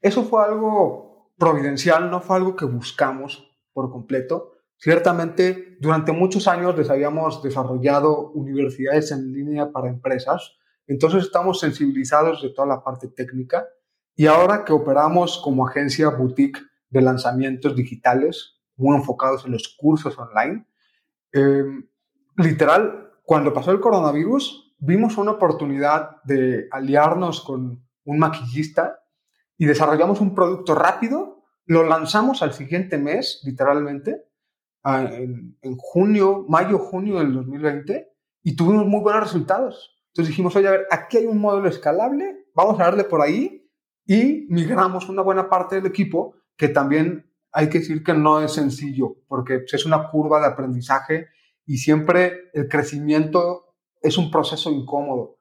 eso 0.00 0.24
fue 0.24 0.44
algo 0.44 1.32
providencial, 1.36 2.10
no 2.10 2.20
fue 2.20 2.36
algo 2.36 2.56
que 2.56 2.64
buscamos 2.64 3.50
por 3.72 3.90
completo. 3.90 4.51
Ciertamente, 4.82 5.76
durante 5.78 6.10
muchos 6.10 6.48
años 6.48 6.76
les 6.76 6.90
habíamos 6.90 7.40
desarrollado 7.40 8.32
universidades 8.32 9.12
en 9.12 9.32
línea 9.32 9.70
para 9.70 9.88
empresas, 9.88 10.56
entonces 10.88 11.22
estamos 11.22 11.60
sensibilizados 11.60 12.42
de 12.42 12.50
toda 12.50 12.66
la 12.66 12.82
parte 12.82 13.06
técnica. 13.06 13.64
Y 14.16 14.26
ahora 14.26 14.64
que 14.64 14.72
operamos 14.72 15.40
como 15.40 15.68
agencia 15.68 16.08
boutique 16.08 16.58
de 16.90 17.00
lanzamientos 17.00 17.76
digitales, 17.76 18.60
muy 18.74 18.96
enfocados 18.96 19.44
en 19.44 19.52
los 19.52 19.68
cursos 19.78 20.18
online, 20.18 20.66
em, 21.30 21.88
literal, 22.38 23.12
cuando 23.22 23.54
pasó 23.54 23.70
el 23.70 23.78
coronavirus, 23.78 24.74
vimos 24.80 25.16
una 25.16 25.30
oportunidad 25.30 26.20
de 26.24 26.66
aliarnos 26.72 27.40
con 27.40 27.86
un 28.02 28.18
maquillista 28.18 28.98
y 29.56 29.66
desarrollamos 29.66 30.20
un 30.20 30.34
producto 30.34 30.74
rápido, 30.74 31.44
lo 31.66 31.84
lanzamos 31.84 32.42
al 32.42 32.52
siguiente 32.52 32.98
mes, 32.98 33.42
literalmente, 33.44 34.31
en, 34.84 35.56
en 35.60 35.76
junio, 35.76 36.44
mayo, 36.48 36.78
junio 36.78 37.18
del 37.18 37.32
2020, 37.34 38.08
y 38.42 38.56
tuvimos 38.56 38.86
muy 38.86 39.00
buenos 39.00 39.22
resultados. 39.22 39.96
Entonces 40.08 40.30
dijimos, 40.30 40.54
oye, 40.56 40.68
a 40.68 40.72
ver, 40.72 40.86
aquí 40.90 41.18
hay 41.18 41.26
un 41.26 41.38
modelo 41.38 41.68
escalable, 41.68 42.46
vamos 42.54 42.78
a 42.78 42.84
darle 42.84 43.04
por 43.04 43.22
ahí 43.22 43.70
y 44.04 44.46
migramos 44.50 45.08
una 45.08 45.22
buena 45.22 45.48
parte 45.48 45.76
del 45.76 45.86
equipo 45.86 46.34
que 46.56 46.68
también 46.68 47.30
hay 47.52 47.68
que 47.68 47.78
decir 47.78 48.02
que 48.02 48.14
no 48.14 48.40
es 48.40 48.52
sencillo 48.52 49.16
porque 49.28 49.64
es 49.70 49.86
una 49.86 50.10
curva 50.10 50.40
de 50.40 50.46
aprendizaje 50.46 51.28
y 51.66 51.78
siempre 51.78 52.50
el 52.52 52.68
crecimiento 52.68 53.76
es 54.00 54.18
un 54.18 54.30
proceso 54.30 54.70
incómodo. 54.70 55.38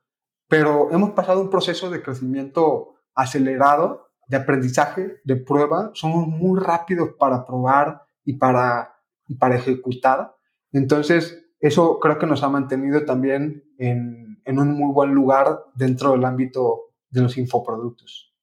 pero 0.47 0.91
hemos 0.91 1.11
pasado 1.11 1.41
un 1.41 1.49
proceso 1.49 1.89
de 1.89 2.01
crecimiento 2.01 2.95
acelerado, 3.15 4.11
de 4.27 4.37
aprendizaje, 4.37 5.21
de 5.23 5.35
prueba. 5.37 5.91
Somos 5.93 6.27
muy 6.27 6.59
rápidos 6.59 7.11
para 7.17 7.45
probar 7.45 8.03
y 8.25 8.33
para, 8.33 9.01
para 9.36 9.55
ejecutar. 9.55 10.36
Entonces, 10.71 11.45
eso 11.59 11.99
creo 11.99 12.17
que 12.17 12.25
nos 12.25 12.43
ha 12.43 12.49
mantenido 12.49 13.05
también 13.05 13.63
en, 13.77 14.38
un 14.45 14.73
muy 14.73 14.93
buen 14.93 15.11
lugar 15.11 15.59
dentro 15.75 16.11
del 16.11 16.25
ámbito 16.25 16.93
de 17.09 17.21
los 17.21 17.38
infoproductos. 17.38 18.34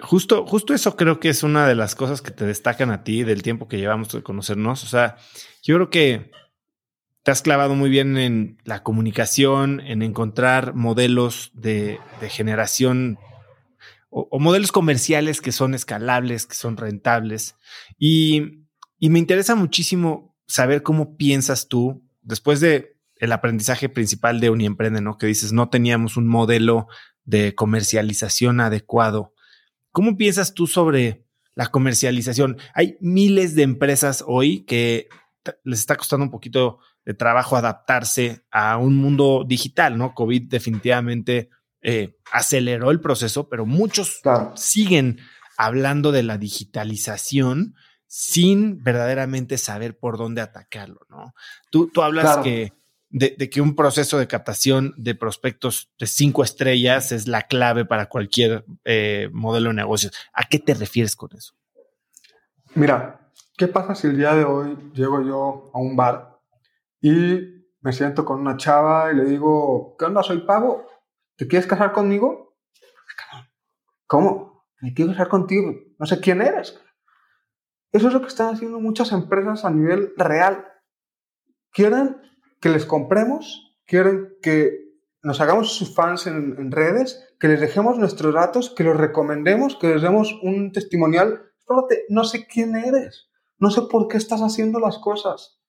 Justo, 0.00 0.44
justo 0.46 0.74
eso 0.74 0.96
creo 0.96 1.20
que 1.20 1.30
es 1.30 1.42
una 1.42 1.66
de 1.66 1.74
las 1.74 1.94
cosas 1.94 2.20
que 2.20 2.30
te 2.30 2.44
destacan 2.44 2.90
a 2.90 3.02
ti 3.02 3.22
del 3.22 3.42
tiempo 3.42 3.68
que 3.68 3.78
llevamos 3.78 4.12
de 4.12 4.22
conocernos. 4.22 4.82
O 4.84 4.86
sea, 4.86 5.16
yo 5.62 5.76
creo 5.76 5.90
que 5.90 6.30
te 7.22 7.30
has 7.30 7.42
clavado 7.42 7.74
muy 7.74 7.90
bien 7.90 8.18
en 8.18 8.58
la 8.64 8.82
comunicación, 8.82 9.80
en 9.80 10.02
encontrar 10.02 10.74
modelos 10.74 11.50
de, 11.54 11.98
generación 12.28 13.18
o, 14.10 14.38
modelos 14.38 14.70
comerciales 14.70 15.40
que 15.40 15.50
son 15.50 15.74
escalables, 15.74 16.46
que 16.46 16.54
son 16.54 16.76
rentables. 16.76 17.56
Y, 17.98 18.65
y 18.98 19.10
me 19.10 19.18
interesa 19.18 19.54
muchísimo 19.54 20.36
saber 20.46 20.82
cómo 20.82 21.16
piensas 21.16 21.68
tú, 21.68 22.04
después 22.22 22.60
de 22.60 22.96
el 23.16 23.32
aprendizaje 23.32 23.88
principal 23.88 24.40
de 24.40 24.50
Uniemprende, 24.50 25.00
¿no? 25.00 25.16
Que 25.16 25.26
dices, 25.26 25.52
no 25.52 25.70
teníamos 25.70 26.16
un 26.16 26.26
modelo 26.26 26.86
de 27.24 27.54
comercialización 27.54 28.60
adecuado 28.60 29.32
¿Cómo 29.96 30.18
piensas 30.18 30.52
tú 30.52 30.66
sobre 30.66 31.24
la 31.54 31.68
comercialización? 31.68 32.58
Hay 32.74 32.98
miles 33.00 33.54
de 33.54 33.62
empresas 33.62 34.22
hoy 34.26 34.66
que 34.66 35.08
les 35.64 35.78
está 35.78 35.96
costando 35.96 36.24
un 36.24 36.30
poquito 36.30 36.80
de 37.06 37.14
trabajo 37.14 37.56
adaptarse 37.56 38.44
a 38.50 38.76
un 38.76 38.94
mundo 38.94 39.46
digital, 39.48 39.96
¿no? 39.96 40.12
COVID 40.12 40.50
definitivamente 40.50 41.48
eh, 41.80 42.18
aceleró 42.30 42.90
el 42.90 43.00
proceso, 43.00 43.48
pero 43.48 43.64
muchos 43.64 44.20
siguen 44.54 45.18
hablando 45.56 46.12
de 46.12 46.24
la 46.24 46.36
digitalización 46.36 47.74
sin 48.06 48.82
verdaderamente 48.82 49.58
saber 49.58 49.98
por 49.98 50.18
dónde 50.18 50.40
atacarlo, 50.40 51.00
¿no? 51.08 51.34
Tú, 51.70 51.88
tú 51.88 52.02
hablas 52.02 52.38
que 52.38 52.72
de, 53.10 53.50
que 53.50 53.60
un 53.60 53.74
proceso 53.74 54.18
de 54.18 54.26
captación 54.26 54.94
de 54.96 55.14
prospectos 55.14 55.90
de 55.98 56.06
cinco 56.06 56.42
estrellas 56.42 57.12
es 57.12 57.28
la 57.28 57.42
clave 57.42 57.84
para 57.84 58.06
cualquier 58.06 58.64
eh, 58.84 59.30
modelo 59.32 59.70
de 59.70 59.76
negocios. 59.76 60.12
¿A 60.32 60.44
qué 60.44 60.58
te 60.58 60.74
refieres 60.74 61.16
con 61.16 61.30
eso? 61.34 61.54
Mira, 62.74 63.30
¿qué 63.56 63.68
pasa 63.68 63.94
si 63.94 64.08
el 64.08 64.16
día 64.16 64.34
de 64.34 64.44
hoy 64.44 64.76
llego 64.92 65.22
yo 65.22 65.70
a 65.72 65.78
un 65.78 65.96
bar 65.96 66.38
y 67.00 67.56
me 67.80 67.92
siento 67.92 68.24
con 68.24 68.40
una 68.40 68.56
chava 68.56 69.12
y 69.12 69.16
le 69.16 69.24
digo, 69.24 69.96
¿qué 69.98 70.06
onda? 70.06 70.22
Soy 70.22 70.38
Pavo, 70.40 70.86
¿te 71.36 71.46
quieres 71.46 71.66
casar 71.66 71.92
conmigo? 71.92 72.56
¿Cómo? 74.06 74.66
Me 74.80 74.92
quiero 74.92 75.12
casar 75.12 75.28
contigo, 75.28 75.74
no 75.98 76.06
sé 76.06 76.20
quién 76.20 76.42
eres. 76.42 76.78
Eso 77.92 78.08
es 78.08 78.14
lo 78.14 78.20
que 78.20 78.28
están 78.28 78.54
haciendo 78.54 78.80
muchas 78.80 79.12
empresas 79.12 79.64
a 79.64 79.70
nivel 79.70 80.12
real. 80.16 80.66
Quieren 81.72 82.16
que 82.60 82.68
les 82.68 82.84
compremos, 82.84 83.76
quieren 83.86 84.34
que 84.42 84.86
nos 85.22 85.40
hagamos 85.40 85.72
sus 85.74 85.94
fans 85.94 86.26
en, 86.26 86.70
redes, 86.70 87.34
que 87.40 87.48
les 87.48 87.60
dejemos 87.60 87.98
nuestros 87.98 88.34
datos, 88.34 88.70
que 88.70 88.84
los 88.84 88.96
recomendemos, 88.96 89.76
que 89.76 89.88
les 89.88 90.02
demos 90.02 90.38
un 90.42 90.72
testimonial. 90.72 91.42
Espérate, 91.58 92.04
no 92.08 92.24
sé 92.24 92.46
quién 92.46 92.76
eres, 92.76 93.28
no 93.58 93.70
sé 93.70 93.82
por 93.90 94.08
qué 94.08 94.18
estás 94.18 94.40
haciendo 94.40 94.78
las 94.78 94.98
cosas. 94.98 95.60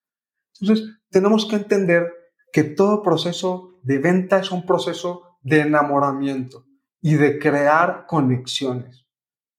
Entonces, 0.60 0.88
tenemos 1.10 1.46
que 1.46 1.56
entender 1.56 2.14
que 2.52 2.64
todo 2.64 3.02
proceso 3.02 3.80
de 3.84 3.98
venta 4.00 4.40
es 4.40 4.52
un 4.52 4.66
proceso 4.66 5.24
de 5.42 5.62
enamoramiento 5.62 6.66
y 7.02 7.16
de 7.16 7.40
crear 7.40 8.06
conexiones. 8.08 9.06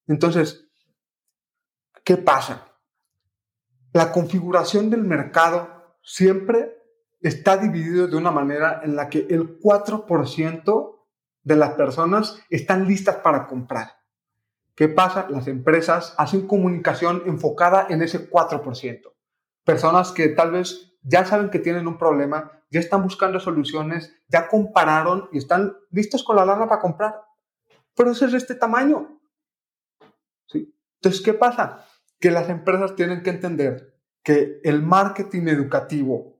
Entonces, 0.07 0.68
¿qué 2.09 2.17
pasa? 2.17 2.65
La 3.93 4.11
configuración 4.11 4.89
del 4.89 5.03
mercado 5.03 5.95
siempre 6.01 6.75
está 7.21 7.55
dividido 7.55 8.07
de 8.07 8.17
una 8.17 8.31
manera 8.31 8.81
en 8.83 8.95
la 8.95 9.09
que 9.09 9.27
el 9.29 9.59
4% 9.59 11.05
de 11.43 11.55
las 11.55 11.73
personas 11.73 12.41
están 12.49 12.87
listas 12.87 13.17
para 13.17 13.45
comprar. 13.45 13.91
¿Qué 14.73 14.89
pasa? 14.89 15.27
Las 15.29 15.47
empresas 15.47 16.15
hacen 16.17 16.47
comunicación 16.47 17.21
enfocada 17.27 17.85
en 17.91 18.01
ese 18.01 18.27
4%. 18.27 19.13
Personas 19.63 20.11
que 20.11 20.29
tal 20.29 20.49
vez 20.49 20.97
ya 21.03 21.25
saben 21.25 21.51
que 21.51 21.59
tienen 21.59 21.87
un 21.87 21.99
problema, 21.99 22.63
ya 22.71 22.79
están 22.79 23.03
buscando 23.03 23.39
soluciones, 23.39 24.15
ya 24.27 24.47
compararon 24.47 25.29
y 25.31 25.37
están 25.37 25.77
listos 25.91 26.23
con 26.23 26.37
la 26.37 26.45
lana 26.45 26.67
para 26.67 26.81
comprar. 26.81 27.21
Pero 27.95 28.09
eso 28.09 28.25
es 28.25 28.33
este 28.33 28.55
tamaño. 28.55 29.21
¿Sí? 30.47 30.75
Entonces, 30.95 31.21
¿qué 31.21 31.35
pasa? 31.35 31.85
Que 32.19 32.31
las 32.31 32.49
empresas 32.49 32.95
tienen 32.95 33.23
que 33.23 33.29
entender 33.29 33.95
que 34.23 34.59
el 34.63 34.83
marketing 34.83 35.47
educativo 35.47 36.39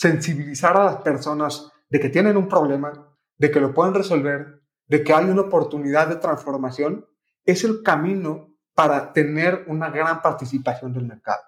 sensibilizar 0.00 0.78
a 0.78 0.84
las 0.84 0.96
personas 1.02 1.70
de 1.90 2.00
que 2.00 2.08
tienen 2.08 2.38
un 2.38 2.48
problema, 2.48 2.90
de 3.36 3.50
que 3.50 3.60
lo 3.60 3.74
pueden 3.74 3.92
resolver, 3.92 4.62
de 4.86 5.04
que 5.04 5.12
hay 5.12 5.26
una 5.26 5.42
oportunidad 5.42 6.08
de 6.08 6.16
transformación, 6.16 7.06
es 7.44 7.64
el 7.64 7.82
camino 7.82 8.56
para 8.74 9.12
tener 9.12 9.66
una 9.68 9.90
gran 9.90 10.22
participación 10.22 10.94
del 10.94 11.06
mercado. 11.06 11.42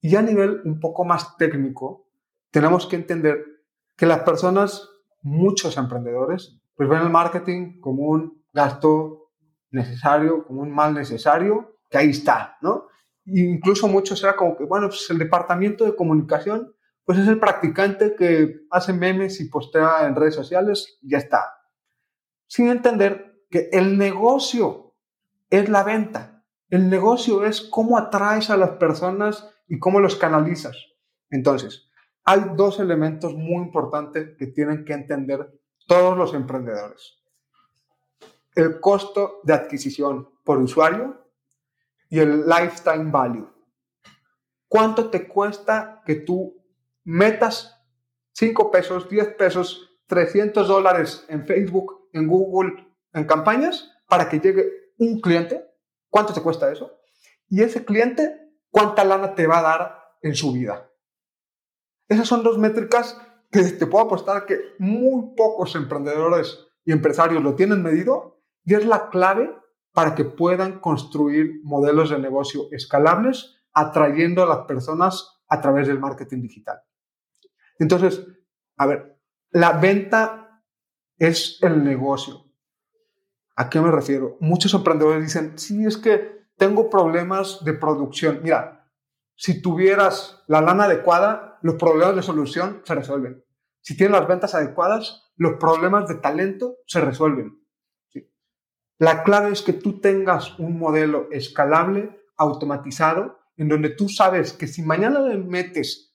Y 0.00 0.16
a 0.16 0.22
nivel 0.22 0.62
un 0.64 0.80
poco 0.80 1.04
más 1.04 1.36
técnico, 1.36 2.08
tenemos 2.50 2.86
que 2.86 2.96
entender 2.96 3.44
que 3.94 4.06
las 4.06 4.20
personas, 4.20 4.88
muchos 5.20 5.76
emprendedores, 5.76 6.58
pues 6.76 6.88
ven 6.88 7.02
el 7.02 7.10
marketing 7.10 7.78
como 7.80 8.04
un 8.04 8.42
gasto 8.54 9.32
necesario, 9.70 10.46
como 10.46 10.62
un 10.62 10.70
mal 10.70 10.94
necesario, 10.94 11.75
ahí 11.96 12.10
está, 12.10 12.56
¿no? 12.60 12.88
Incluso 13.26 13.88
muchos 13.88 14.22
era 14.22 14.36
como 14.36 14.56
que, 14.56 14.64
bueno, 14.64 14.88
pues 14.88 15.08
el 15.10 15.18
departamento 15.18 15.84
de 15.84 15.96
comunicación 15.96 16.72
pues 17.06 17.20
es 17.20 17.28
el 17.28 17.38
practicante 17.38 18.16
que 18.16 18.66
hace 18.68 18.92
memes 18.92 19.40
y 19.40 19.48
postea 19.48 20.06
en 20.06 20.16
redes 20.16 20.34
sociales 20.34 20.98
ya 21.02 21.18
está. 21.18 21.62
Sin 22.48 22.68
entender 22.68 23.44
que 23.48 23.68
el 23.72 23.96
negocio 23.96 24.96
es 25.48 25.68
la 25.68 25.84
venta. 25.84 26.44
El 26.68 26.90
negocio 26.90 27.46
es 27.46 27.60
cómo 27.60 27.96
atraes 27.96 28.50
a 28.50 28.56
las 28.56 28.70
personas 28.70 29.48
y 29.68 29.78
cómo 29.78 30.00
los 30.00 30.16
canalizas. 30.16 30.76
Entonces, 31.30 31.88
hay 32.24 32.40
dos 32.56 32.80
elementos 32.80 33.34
muy 33.34 33.62
importantes 33.62 34.36
que 34.36 34.48
tienen 34.48 34.84
que 34.84 34.94
entender 34.94 35.60
todos 35.86 36.18
los 36.18 36.34
emprendedores. 36.34 37.18
El 38.56 38.80
costo 38.80 39.40
de 39.44 39.54
adquisición 39.54 40.28
por 40.42 40.58
usuario 40.58 41.25
y 42.08 42.18
el 42.18 42.46
lifetime 42.46 43.10
value. 43.10 43.48
¿Cuánto 44.68 45.10
te 45.10 45.26
cuesta 45.28 46.02
que 46.04 46.16
tú 46.16 46.56
metas 47.04 47.76
5 48.32 48.70
pesos, 48.70 49.08
10 49.08 49.34
pesos, 49.34 49.98
300 50.08 50.68
dólares 50.68 51.24
en 51.28 51.46
Facebook, 51.46 52.08
en 52.12 52.26
Google, 52.26 52.86
en 53.12 53.24
campañas 53.24 53.92
para 54.08 54.28
que 54.28 54.40
llegue 54.40 54.92
un 54.98 55.20
cliente. 55.20 55.64
¿Cuánto 56.10 56.32
te 56.32 56.42
cuesta 56.42 56.70
eso? 56.70 57.00
Y 57.48 57.62
ese 57.62 57.84
cliente, 57.84 58.52
¿cuánta 58.70 59.04
lana 59.04 59.34
te 59.34 59.46
va 59.46 59.58
a 59.58 59.62
dar 59.62 59.98
en 60.22 60.34
su 60.34 60.52
vida? 60.52 60.90
Esas 62.08 62.28
son 62.28 62.42
dos 62.42 62.58
métricas 62.58 63.20
que 63.50 63.62
te 63.62 63.86
puedo 63.86 64.04
apostar 64.04 64.46
que 64.46 64.58
muy 64.78 65.34
pocos 65.36 65.74
emprendedores 65.74 66.66
y 66.84 66.92
empresarios 66.92 67.42
lo 67.42 67.54
tienen 67.54 67.82
medido 67.82 68.42
y 68.64 68.74
es 68.74 68.84
la 68.84 69.08
clave 69.08 69.56
para 69.96 70.14
que 70.14 70.26
puedan 70.26 70.78
construir 70.78 71.62
modelos 71.64 72.10
de 72.10 72.18
negocio 72.18 72.68
escalables 72.70 73.56
atrayendo 73.72 74.42
a 74.42 74.46
las 74.46 74.66
personas 74.66 75.40
a 75.48 75.62
través 75.62 75.88
del 75.88 75.98
marketing 75.98 76.42
digital. 76.42 76.82
Entonces, 77.78 78.26
a 78.76 78.84
ver, 78.84 79.18
la 79.52 79.72
venta 79.72 80.62
es 81.16 81.58
el 81.62 81.82
negocio. 81.82 82.44
¿A 83.56 83.70
qué 83.70 83.80
me 83.80 83.90
refiero? 83.90 84.36
Muchos 84.40 84.74
emprendedores 84.74 85.22
dicen, 85.22 85.58
sí, 85.58 85.86
es 85.86 85.96
que 85.96 86.42
tengo 86.58 86.90
problemas 86.90 87.64
de 87.64 87.72
producción. 87.72 88.40
Mira, 88.42 88.90
si 89.34 89.62
tuvieras 89.62 90.44
la 90.46 90.60
lana 90.60 90.84
adecuada, 90.84 91.58
los 91.62 91.76
problemas 91.76 92.16
de 92.16 92.22
solución 92.22 92.82
se 92.84 92.94
resuelven. 92.94 93.42
Si 93.80 93.96
tienes 93.96 94.18
las 94.18 94.28
ventas 94.28 94.54
adecuadas, 94.54 95.32
los 95.36 95.54
problemas 95.54 96.06
de 96.06 96.16
talento 96.16 96.76
se 96.86 97.00
resuelven. 97.00 97.65
La 98.98 99.22
clave 99.22 99.50
es 99.52 99.62
que 99.62 99.74
tú 99.74 100.00
tengas 100.00 100.58
un 100.58 100.78
modelo 100.78 101.28
escalable, 101.30 102.22
automatizado, 102.36 103.38
en 103.56 103.68
donde 103.68 103.90
tú 103.90 104.08
sabes 104.08 104.52
que 104.52 104.66
si 104.66 104.82
mañana 104.82 105.20
le 105.20 105.38
metes 105.38 106.14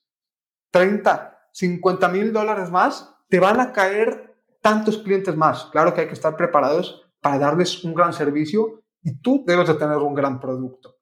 30, 0.70 1.48
50 1.52 2.08
mil 2.08 2.32
dólares 2.32 2.70
más, 2.70 3.14
te 3.28 3.40
van 3.40 3.60
a 3.60 3.72
caer 3.72 4.36
tantos 4.60 4.98
clientes 4.98 5.36
más. 5.36 5.66
Claro 5.66 5.94
que 5.94 6.02
hay 6.02 6.06
que 6.06 6.14
estar 6.14 6.36
preparados 6.36 7.08
para 7.20 7.38
darles 7.38 7.84
un 7.84 7.94
gran 7.94 8.12
servicio 8.12 8.82
y 9.02 9.20
tú 9.20 9.44
debes 9.46 9.68
de 9.68 9.74
tener 9.74 9.98
un 9.98 10.14
gran 10.14 10.40
producto. 10.40 10.96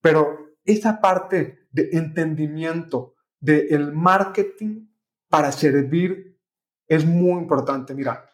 Pero 0.00 0.56
esa 0.64 1.00
parte 1.00 1.68
de 1.70 1.90
entendimiento 1.92 3.14
del 3.40 3.92
marketing 3.92 4.88
para 5.28 5.52
servir 5.52 6.40
es 6.86 7.04
muy 7.04 7.40
importante. 7.40 7.94
Mira, 7.94 8.30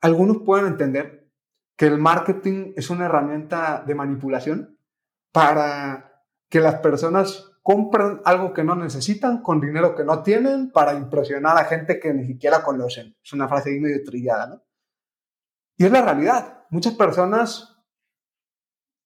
algunos 0.00 0.38
pueden 0.38 0.66
entender 0.66 1.15
que 1.76 1.86
el 1.86 1.98
marketing 1.98 2.72
es 2.76 2.90
una 2.90 3.06
herramienta 3.06 3.84
de 3.86 3.94
manipulación 3.94 4.78
para 5.32 6.24
que 6.48 6.60
las 6.60 6.76
personas 6.76 7.52
compren 7.62 8.20
algo 8.24 8.52
que 8.52 8.64
no 8.64 8.74
necesitan 8.76 9.42
con 9.42 9.60
dinero 9.60 9.94
que 9.94 10.04
no 10.04 10.22
tienen 10.22 10.70
para 10.70 10.94
impresionar 10.94 11.58
a 11.58 11.64
gente 11.64 11.98
que 12.00 12.14
ni 12.14 12.24
siquiera 12.24 12.62
conocen. 12.62 13.16
Es 13.22 13.32
una 13.32 13.48
frase 13.48 13.78
medio 13.80 14.02
trillada, 14.04 14.46
¿no? 14.46 14.62
Y 15.76 15.84
es 15.84 15.92
la 15.92 16.02
realidad. 16.02 16.64
Muchas 16.70 16.94
personas 16.94 17.76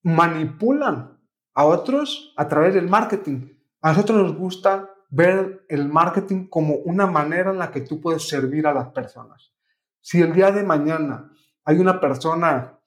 manipulan 0.02 1.18
a 1.54 1.64
otros 1.64 2.32
a 2.36 2.46
través 2.48 2.74
del 2.74 2.88
marketing. 2.88 3.48
A 3.80 3.92
nosotros 3.92 4.22
nos 4.22 4.36
gusta 4.36 4.90
ver 5.08 5.64
el 5.68 5.88
marketing 5.88 6.46
como 6.48 6.74
una 6.76 7.06
manera 7.06 7.50
en 7.50 7.58
la 7.58 7.70
que 7.72 7.80
tú 7.80 8.00
puedes 8.00 8.28
servir 8.28 8.66
a 8.66 8.74
las 8.74 8.90
personas. 8.90 9.52
Si 10.00 10.20
el 10.20 10.32
día 10.32 10.52
de 10.52 10.62
mañana 10.62 11.32
hay 11.70 11.78
una 11.78 12.00
persona 12.00 12.80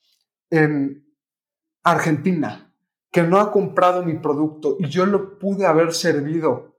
en 0.50 1.08
Argentina 1.84 2.70
que 3.10 3.24
no 3.24 3.40
ha 3.40 3.50
comprado 3.50 4.04
mi 4.04 4.16
producto 4.16 4.76
y 4.78 4.90
yo 4.90 5.06
lo 5.06 5.40
pude 5.40 5.66
haber 5.66 5.94
servido 5.94 6.76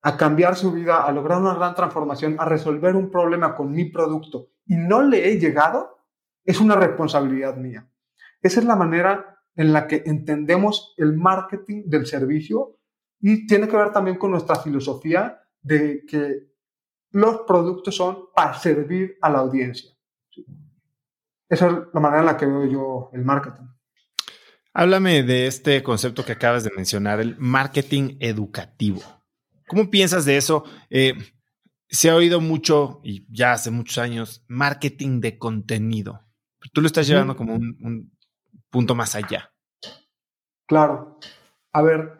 a 0.00 0.16
cambiar 0.16 0.56
su 0.56 0.72
vida, 0.72 1.04
a 1.04 1.12
lograr 1.12 1.38
una 1.38 1.54
gran 1.54 1.74
transformación, 1.74 2.36
a 2.38 2.46
resolver 2.46 2.96
un 2.96 3.10
problema 3.10 3.54
con 3.54 3.70
mi 3.70 3.84
producto 3.84 4.48
y 4.64 4.76
no 4.76 5.02
le 5.02 5.28
he 5.28 5.38
llegado, 5.38 5.98
es 6.42 6.58
una 6.58 6.74
responsabilidad 6.74 7.56
mía. 7.56 7.86
Esa 8.40 8.60
es 8.60 8.66
la 8.66 8.76
manera 8.76 9.38
en 9.56 9.74
la 9.74 9.86
que 9.86 10.04
entendemos 10.06 10.94
el 10.96 11.18
marketing 11.18 11.82
del 11.84 12.06
servicio 12.06 12.78
y 13.20 13.46
tiene 13.46 13.68
que 13.68 13.76
ver 13.76 13.92
también 13.92 14.16
con 14.16 14.30
nuestra 14.30 14.56
filosofía 14.56 15.38
de 15.60 16.06
que 16.06 16.50
los 17.10 17.42
productos 17.46 17.94
son 17.94 18.30
para 18.34 18.54
servir 18.54 19.18
a 19.20 19.28
la 19.28 19.40
audiencia. 19.40 19.95
Esa 21.48 21.68
es 21.68 21.72
la 21.92 22.00
manera 22.00 22.20
en 22.20 22.26
la 22.26 22.36
que 22.36 22.46
veo 22.46 22.66
yo 22.66 23.10
el 23.12 23.24
marketing. 23.24 23.66
Háblame 24.74 25.22
de 25.22 25.46
este 25.46 25.82
concepto 25.82 26.24
que 26.24 26.32
acabas 26.32 26.64
de 26.64 26.70
mencionar, 26.76 27.20
el 27.20 27.36
marketing 27.38 28.16
educativo. 28.20 29.00
¿Cómo 29.66 29.88
piensas 29.90 30.24
de 30.24 30.36
eso? 30.36 30.64
Eh, 30.90 31.14
se 31.88 32.10
ha 32.10 32.14
oído 32.14 32.40
mucho, 32.40 33.00
y 33.02 33.26
ya 33.34 33.52
hace 33.52 33.70
muchos 33.70 33.98
años, 33.98 34.44
marketing 34.48 35.20
de 35.20 35.38
contenido. 35.38 36.20
Tú 36.72 36.80
lo 36.80 36.88
estás 36.88 37.06
llevando 37.06 37.36
como 37.36 37.54
un 37.54 38.12
punto 38.70 38.94
más 38.94 39.14
allá. 39.14 39.52
Claro. 40.66 41.18
A 41.72 41.82
ver, 41.82 42.18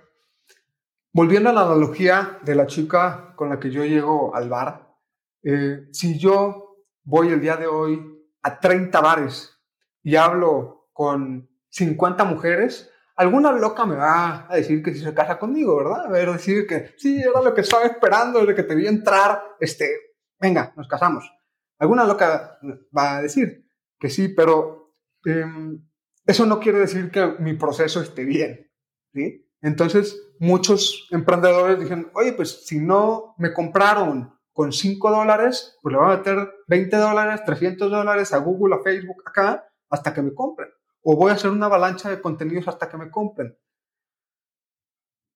volviendo 1.13 1.51
a 1.51 1.53
la 1.53 1.63
analogía 1.63 2.39
de 2.43 2.55
la 2.55 2.67
chica 2.67 3.35
con 3.37 3.49
la 3.49 3.59
que 3.59 3.71
yo 3.71 3.85
llego 3.85 4.35
al 4.35 4.49
bar, 4.49 4.95
eh, 5.43 5.89
si 5.93 6.19
yo 6.19 6.77
voy 7.05 7.29
el 7.29 7.41
día 7.41 7.57
de 7.57 7.67
hoy 7.67 8.16
a 8.43 8.61
30 8.61 9.01
bares 9.01 9.59
y 10.03 10.17
hablo 10.17 10.89
con 10.93 11.49
50 11.71 12.25
mujeres, 12.25 12.91
alguna 13.17 13.53
loca 13.53 13.85
me 13.87 13.97
va 13.97 14.47
a 14.49 14.57
decir 14.57 14.83
que 14.83 14.93
si 14.93 15.01
se 15.01 15.15
casa 15.15 15.39
conmigo, 15.39 15.77
¿verdad? 15.77 16.07
A 16.07 16.11
ver, 16.11 16.31
decir 16.31 16.67
que 16.67 16.95
sí, 16.97 17.21
era 17.21 17.43
lo 17.43 17.55
que 17.55 17.63
estaba 17.63 17.85
esperando 17.85 18.41
desde 18.41 18.55
que 18.55 18.63
te 18.63 18.75
vi 18.75 18.87
entrar, 18.87 19.43
este, 19.59 20.15
venga, 20.39 20.73
nos 20.77 20.87
casamos. 20.87 21.31
Alguna 21.79 22.05
loca 22.05 22.59
va 22.97 23.17
a 23.17 23.23
decir 23.23 23.69
que 23.99 24.11
sí, 24.11 24.29
pero 24.29 24.95
em, 25.25 25.83
eso 26.25 26.47
no 26.47 26.61
quiere 26.61 26.79
decir 26.79 27.11
que 27.11 27.35
mi 27.39 27.55
proceso 27.55 28.01
esté 28.01 28.25
bien, 28.25 28.71
¿sí? 29.13 29.51
Entonces, 29.63 30.23
muchos 30.39 31.09
emprendedores 31.11 31.81
dijeron, 31.81 32.11
oye, 32.15 32.33
pues 32.33 32.67
si 32.67 32.79
no 32.79 33.35
me 33.39 33.53
compraron 33.53 34.36
con 34.57 34.73
5 34.73 35.11
dólares, 35.11 35.79
pues 35.83 35.93
le 35.93 35.99
voy 35.99 36.11
a 36.11 36.17
meter 36.17 36.51
20 36.67 36.97
dólares, 36.97 37.43
300 37.45 37.91
dólares 37.91 38.33
a 38.33 38.39
Google, 38.39 38.77
a 38.77 38.83
Facebook, 38.83 39.23
acá, 39.27 39.69
hasta 39.91 40.15
que 40.15 40.23
me 40.23 40.33
compren. 40.33 40.71
O 41.03 41.15
voy 41.15 41.31
a 41.31 41.35
hacer 41.35 41.51
una 41.51 41.67
avalancha 41.67 42.09
de 42.09 42.23
contenidos 42.23 42.67
hasta 42.67 42.89
que 42.89 42.97
me 42.97 43.11
compren. 43.11 43.55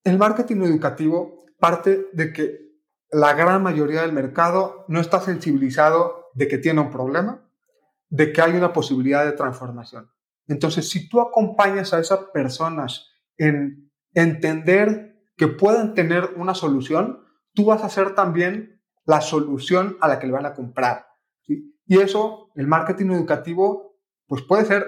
El 0.05 0.17
marketing 0.17 0.63
educativo 0.63 1.45
parte 1.59 2.09
de 2.15 2.33
que 2.33 2.61
la 3.11 3.35
gran 3.35 3.63
mayoría 3.63 4.01
del 4.01 4.15
mercado 4.15 4.87
no 4.89 5.01
está 5.01 5.21
sensibilizado 5.21 6.31
de 6.33 6.49
que 6.49 6.57
tiene 6.57 6.81
un 6.81 6.91
problema, 6.91 7.47
de 8.09 8.33
que 8.33 8.41
hay 8.41 8.53
una 8.53 8.73
posibilidad 8.73 9.27
de 9.27 9.33
transformación. 9.33 10.11
Entonces, 10.47 10.89
si 10.89 11.11
tú 11.11 11.21
acompañas 11.21 11.93
a 11.93 12.01
esas 12.01 12.21
personas 12.33 13.11
en 13.37 13.93
entender 14.15 15.15
que 15.37 15.49
pueden 15.49 15.93
tener 15.93 16.31
una 16.37 16.55
solución, 16.55 17.23
tú 17.53 17.67
vas 17.67 17.85
a 17.85 17.91
ser 17.91 18.15
también 18.15 18.80
la 19.05 19.21
solución 19.21 19.97
a 20.01 20.09
la 20.09 20.19
que 20.19 20.27
le 20.27 20.33
van 20.33 20.47
a 20.47 20.55
comprar. 20.55 21.07
Y 21.47 21.99
eso, 21.99 22.51
el 22.55 22.69
marketing 22.69 23.11
educativo, 23.11 23.97
pues 24.27 24.43
puede 24.43 24.65
ser 24.65 24.87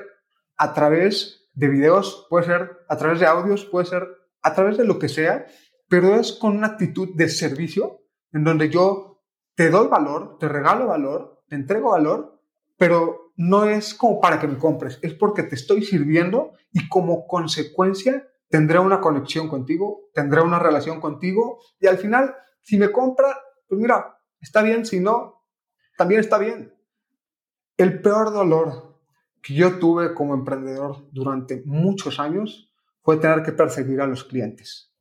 a 0.56 0.72
través 0.72 1.50
de 1.54 1.68
videos, 1.68 2.26
puede 2.30 2.46
ser 2.46 2.78
a 2.88 2.96
través 2.96 3.18
de 3.18 3.26
audios, 3.26 3.64
puede 3.64 3.86
ser 3.86 4.06
a 4.42 4.54
través 4.54 4.76
de 4.76 4.84
lo 4.84 4.98
que 4.98 5.08
sea, 5.08 5.46
pero 5.88 6.14
es 6.14 6.32
con 6.32 6.56
una 6.56 6.68
actitud 6.68 7.08
de 7.14 7.28
servicio 7.28 8.02
en 8.32 8.44
donde 8.44 8.70
yo 8.70 9.22
te 9.54 9.68
doy 9.68 9.88
valor, 9.88 10.38
te 10.38 10.48
regalo 10.48 10.86
valor, 10.86 11.42
te 11.48 11.56
entrego 11.56 11.90
valor, 11.90 12.40
pero 12.78 13.32
no 13.36 13.64
es 13.64 13.94
como 13.94 14.20
para 14.20 14.40
que 14.40 14.48
me 14.48 14.58
compres, 14.58 14.98
es 15.02 15.14
porque 15.14 15.42
te 15.42 15.54
estoy 15.54 15.82
sirviendo 15.84 16.52
y 16.70 16.88
como 16.88 17.26
consecuencia 17.26 18.28
tendré 18.48 18.78
una 18.78 19.00
conexión 19.00 19.48
contigo, 19.48 20.10
tendré 20.14 20.40
una 20.40 20.58
relación 20.58 21.00
contigo 21.00 21.58
y 21.80 21.86
al 21.86 21.98
final, 21.98 22.34
si 22.60 22.78
me 22.78 22.92
compra, 22.92 23.38
pues 23.72 23.80
mira, 23.80 24.18
está 24.38 24.60
bien, 24.60 24.84
si 24.84 25.00
no, 25.00 25.46
también 25.96 26.20
está 26.20 26.36
bien. 26.36 26.74
El 27.78 28.02
peor 28.02 28.30
dolor 28.30 29.00
que 29.42 29.54
yo 29.54 29.78
tuve 29.78 30.12
como 30.12 30.34
emprendedor 30.34 31.08
durante 31.10 31.62
muchos 31.64 32.20
años 32.20 32.70
fue 33.00 33.16
tener 33.16 33.42
que 33.42 33.52
perseguir 33.52 34.02
a 34.02 34.06
los 34.06 34.24
clientes. 34.24 34.92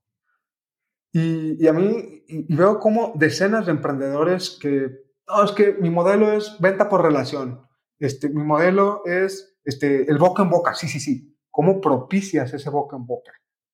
Y, 1.12 1.68
a 1.68 1.74
mí, 1.74 2.24
veo 2.48 2.80
como 2.80 3.12
decenas 3.16 3.66
de 3.66 3.74
emprendedores 3.74 4.58
que, 4.62 5.04
no, 5.28 5.44
es 5.44 5.52
que 5.52 5.74
mi 5.74 5.90
modelo 5.90 6.32
es 6.32 6.56
venta 6.62 6.88
por 6.88 7.04
relación 7.04 7.68
este, 8.00 8.30
mi 8.30 8.44
modelo 8.44 9.04
es 9.06 9.60
este, 9.66 10.10
el 10.10 10.18
boca 10.18 10.44
en 10.44 10.50
boca, 10.50 10.74
sí, 10.74 10.88
sí, 10.88 11.02
sí. 11.02 11.38
¿Cómo 11.50 11.82
propicias 11.82 12.54
ese 12.54 12.70
boca 12.70 12.96
en 12.96 13.06
boca? 13.06 13.34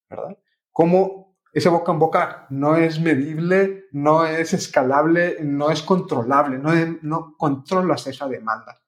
¿Verdad? 0.10 0.38
¿Cómo 0.72 1.27
ese 1.54 1.70
boca 1.70 1.92
en 1.92 2.00
boca 2.00 2.48
no 2.50 2.76
es 2.76 3.00
medible, 3.00 3.86
no 3.92 4.26
es 4.26 4.54
escalable, 4.54 5.38
no 5.42 5.72
es 5.72 5.82
controlable, 5.82 6.58
no, 6.58 6.72
no 7.02 7.36
controlas 7.38 8.08
esa 8.08 8.28
demanda? 8.28 8.80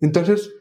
Entonces, 0.00 0.52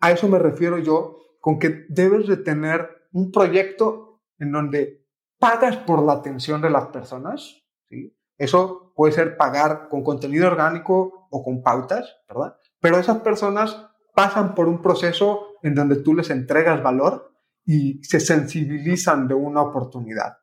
a 0.00 0.10
eso 0.10 0.28
me 0.28 0.38
refiero 0.38 0.78
yo 0.78 1.18
con 1.40 1.58
que 1.58 1.86
debes 1.88 2.26
de 2.26 2.36
tener 2.36 3.08
un 3.12 3.30
proyecto 3.30 4.22
en 4.38 4.52
donde 4.52 5.06
pagas 5.38 5.76
por 5.78 6.02
la 6.02 6.14
atención 6.14 6.60
de 6.60 6.70
las 6.70 6.86
personas, 6.86 7.62
¿sí? 7.88 8.16
Eso 8.36 8.92
puede 8.96 9.12
ser 9.12 9.36
pagar 9.36 9.88
con 9.90 10.02
contenido 10.02 10.46
orgánico 10.46 11.28
o 11.30 11.44
con 11.44 11.62
pautas, 11.62 12.16
¿verdad? 12.26 12.56
Pero 12.80 12.98
esas 12.98 13.18
personas 13.18 13.86
pasan 14.14 14.54
por 14.54 14.66
un 14.66 14.80
proceso 14.80 15.58
en 15.62 15.74
donde 15.74 15.96
tú 15.96 16.14
les 16.14 16.30
entregas 16.30 16.82
valor 16.82 17.34
y 17.66 18.02
se 18.02 18.18
sensibilizan 18.18 19.28
de 19.28 19.34
una 19.34 19.60
oportunidad. 19.62 20.38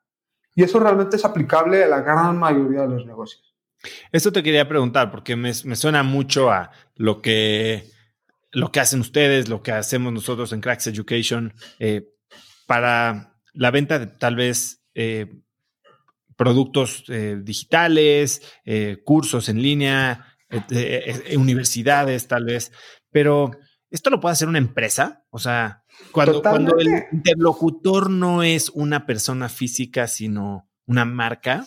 Y 0.58 0.64
eso 0.64 0.80
realmente 0.80 1.18
es 1.18 1.24
aplicable 1.24 1.84
a 1.84 1.88
la 1.88 2.02
gran 2.02 2.36
mayoría 2.40 2.82
de 2.82 2.88
los 2.88 3.06
negocios. 3.06 3.56
Esto 4.12 4.32
te 4.32 4.42
quería 4.42 4.68
preguntar 4.68 5.12
porque 5.12 5.36
me, 5.36 5.54
suena 5.54 6.02
mucho 6.02 6.52
a 6.52 6.72
lo 6.96 7.22
que, 7.22 7.92
lo 8.52 8.72
que 8.72 8.80
hacen 8.80 9.00
ustedes, 9.00 9.50
lo 9.50 9.62
que 9.62 9.72
hacemos 9.72 10.12
nosotros 10.12 10.52
en 10.54 10.62
Cracks 10.62 10.88
Education 10.88 11.54
eh, 11.78 12.10
para 12.66 13.36
la 13.54 13.70
venta 13.70 14.00
de 14.00 14.08
tal 14.08 14.36
vez 14.36 14.82
eh, 14.96 15.28
productos 16.36 17.04
eh, 17.10 17.38
digitales, 17.40 18.42
cursos 19.06 19.50
en 19.50 19.62
línea, 19.62 20.26
universidades 21.36 22.28
tal 22.28 22.46
vez, 22.46 22.72
pero 23.12 23.52
esto 23.90 24.10
lo 24.10 24.20
puede 24.20 24.34
hacer 24.34 24.48
una 24.48 24.58
empresa, 24.58 25.26
o 25.30 25.40
sea, 25.40 25.84
cuando, 26.12 26.42
cuando 26.42 26.78
el 26.78 27.06
interlocutor 27.12 28.10
no 28.10 28.44
es 28.44 28.70
una 28.70 29.06
persona 29.06 29.50
física, 29.50 30.08
sino 30.08 30.70
una 30.86 31.06
marca. 31.06 31.66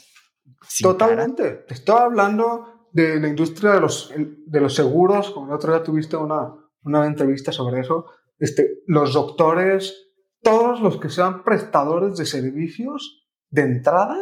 Totalmente. 0.81 1.51
Te 1.51 1.75
estoy 1.75 1.99
hablando 1.99 2.89
de 2.93 3.21
la 3.21 3.29
industria 3.29 3.73
de 3.73 3.81
los, 3.81 4.13
de 4.17 4.61
los 4.61 4.75
seguros, 4.75 5.31
como 5.31 5.47
el 5.47 5.55
otro 5.55 5.73
día 5.73 5.83
tuviste 5.83 6.17
una, 6.17 6.55
una 6.83 7.07
entrevista 7.07 7.53
sobre 7.53 7.81
eso, 7.81 8.07
este, 8.39 8.83
los 8.87 9.13
doctores, 9.15 9.95
todos 10.43 10.81
los 10.81 10.99
que 10.99 11.11
sean 11.11 11.45
prestadores 11.45 12.17
de 12.17 12.27
servicios 12.27 13.29
de 13.51 13.63
entrada 13.63 14.17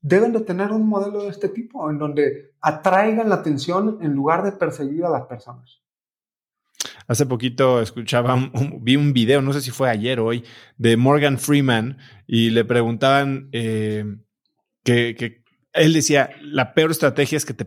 deben 0.00 0.32
de 0.32 0.40
tener 0.40 0.70
un 0.70 0.86
modelo 0.86 1.24
de 1.24 1.30
este 1.30 1.48
tipo, 1.48 1.90
en 1.90 1.98
donde 1.98 2.54
atraigan 2.60 3.28
la 3.28 3.36
atención 3.36 3.98
en 4.02 4.12
lugar 4.12 4.44
de 4.44 4.52
perseguir 4.52 5.04
a 5.04 5.10
las 5.10 5.26
personas. 5.26 5.82
Hace 7.08 7.26
poquito 7.26 7.80
escuchaba, 7.80 8.50
vi 8.80 8.96
un 8.96 9.12
video, 9.12 9.40
no 9.42 9.52
sé 9.52 9.60
si 9.60 9.70
fue 9.70 9.90
ayer 9.90 10.18
o 10.18 10.26
hoy, 10.26 10.44
de 10.76 10.96
Morgan 10.96 11.38
Freeman 11.38 11.98
y 12.26 12.50
le 12.50 12.64
preguntaban 12.64 13.48
eh, 13.52 14.04
que, 14.82 15.42
él 15.72 15.92
decía, 15.92 16.30
la 16.42 16.74
peor 16.74 16.90
estrategia 16.90 17.36
es 17.36 17.44
que 17.44 17.54
te 17.54 17.66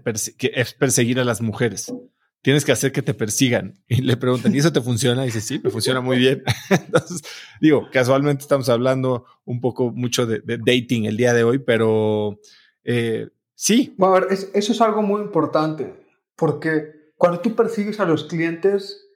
es 0.53 0.73
perseguir 0.73 1.19
a 1.19 1.23
las 1.23 1.41
mujeres. 1.41 1.93
Tienes 2.41 2.63
que 2.63 2.71
hacer 2.71 2.91
que 2.91 3.01
te 3.01 3.13
persigan. 3.13 3.83
Y 3.87 4.01
le 4.01 4.17
preguntan, 4.17 4.55
¿y 4.55 4.59
eso 4.59 4.71
te 4.71 4.81
funciona? 4.81 5.23
Y 5.23 5.27
dice, 5.27 5.41
sí, 5.41 5.59
me 5.63 5.69
funciona 5.69 6.01
muy 6.01 6.17
bien. 6.17 6.43
Entonces, 6.69 7.21
digo, 7.61 7.89
casualmente 7.91 8.41
estamos 8.41 8.69
hablando 8.69 9.25
un 9.45 9.61
poco 9.61 9.91
mucho 9.91 10.25
de, 10.25 10.41
dating 10.45 11.05
el 11.05 11.17
día 11.17 11.33
de 11.33 11.43
hoy, 11.43 11.59
pero 11.59 12.39
eh, 12.83 13.29
sí. 13.55 13.93
Bueno, 13.97 14.15
a 14.15 14.19
ver, 14.21 14.29
eso 14.31 14.71
es 14.71 14.81
algo 14.81 15.01
muy 15.01 15.21
importante, 15.21 15.93
porque 16.35 17.13
cuando 17.15 17.41
tú 17.41 17.55
persigues 17.55 17.99
a 17.99 18.05
los 18.05 18.23
clientes, 18.23 19.08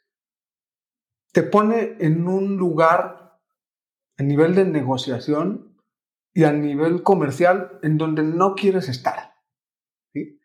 te 1.34 1.44
pone 1.44 1.98
en 2.00 2.28
un 2.28 2.58
lugar 2.58 3.40
a 4.18 4.24
nivel 4.24 4.56
de 4.56 4.66
negociación 4.66 5.76
y 6.32 6.44
a 6.44 6.54
nivel 6.54 7.04
comercial 7.04 7.80
en 7.82 7.98
donde 7.98 8.24
no 8.24 8.54
quieres 8.56 8.88
estar. 8.88 9.34
¿sí? 10.14 10.40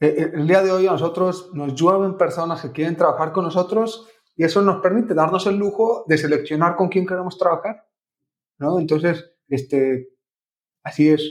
E, 0.00 0.06
e, 0.06 0.22
el 0.34 0.46
día 0.46 0.62
de 0.62 0.70
hoy 0.70 0.86
a 0.86 0.92
nosotros 0.92 1.50
nos 1.54 1.74
llueven 1.74 2.18
personas 2.18 2.60
que 2.60 2.72
quieren 2.72 2.96
trabajar 2.96 3.32
con 3.32 3.44
nosotros 3.44 4.06
y 4.36 4.44
eso 4.44 4.60
nos 4.60 4.82
permite 4.82 5.14
darnos 5.14 5.46
el 5.46 5.56
lujo 5.56 6.04
de 6.06 6.18
seleccionar 6.18 6.76
con 6.76 6.88
quién 6.88 7.06
queremos 7.06 7.38
trabajar. 7.38 7.88
¿no? 8.58 8.78
Entonces, 8.78 9.24
este, 9.48 10.10
así 10.82 11.08
es. 11.08 11.22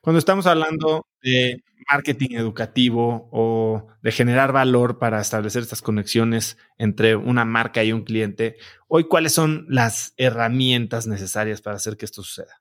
Cuando 0.00 0.18
estamos 0.18 0.46
hablando 0.46 1.06
de 1.26 1.64
marketing 1.90 2.36
educativo 2.36 3.28
o 3.32 3.88
de 4.02 4.12
generar 4.12 4.52
valor 4.52 4.98
para 4.98 5.20
establecer 5.20 5.62
estas 5.62 5.82
conexiones 5.82 6.56
entre 6.78 7.16
una 7.16 7.44
marca 7.44 7.82
y 7.82 7.92
un 7.92 8.04
cliente, 8.04 8.56
hoy, 8.86 9.04
¿cuáles 9.08 9.32
son 9.32 9.66
las 9.68 10.14
herramientas 10.16 11.06
necesarias 11.06 11.60
para 11.60 11.76
hacer 11.76 11.96
que 11.96 12.04
esto 12.04 12.22
suceda? 12.22 12.60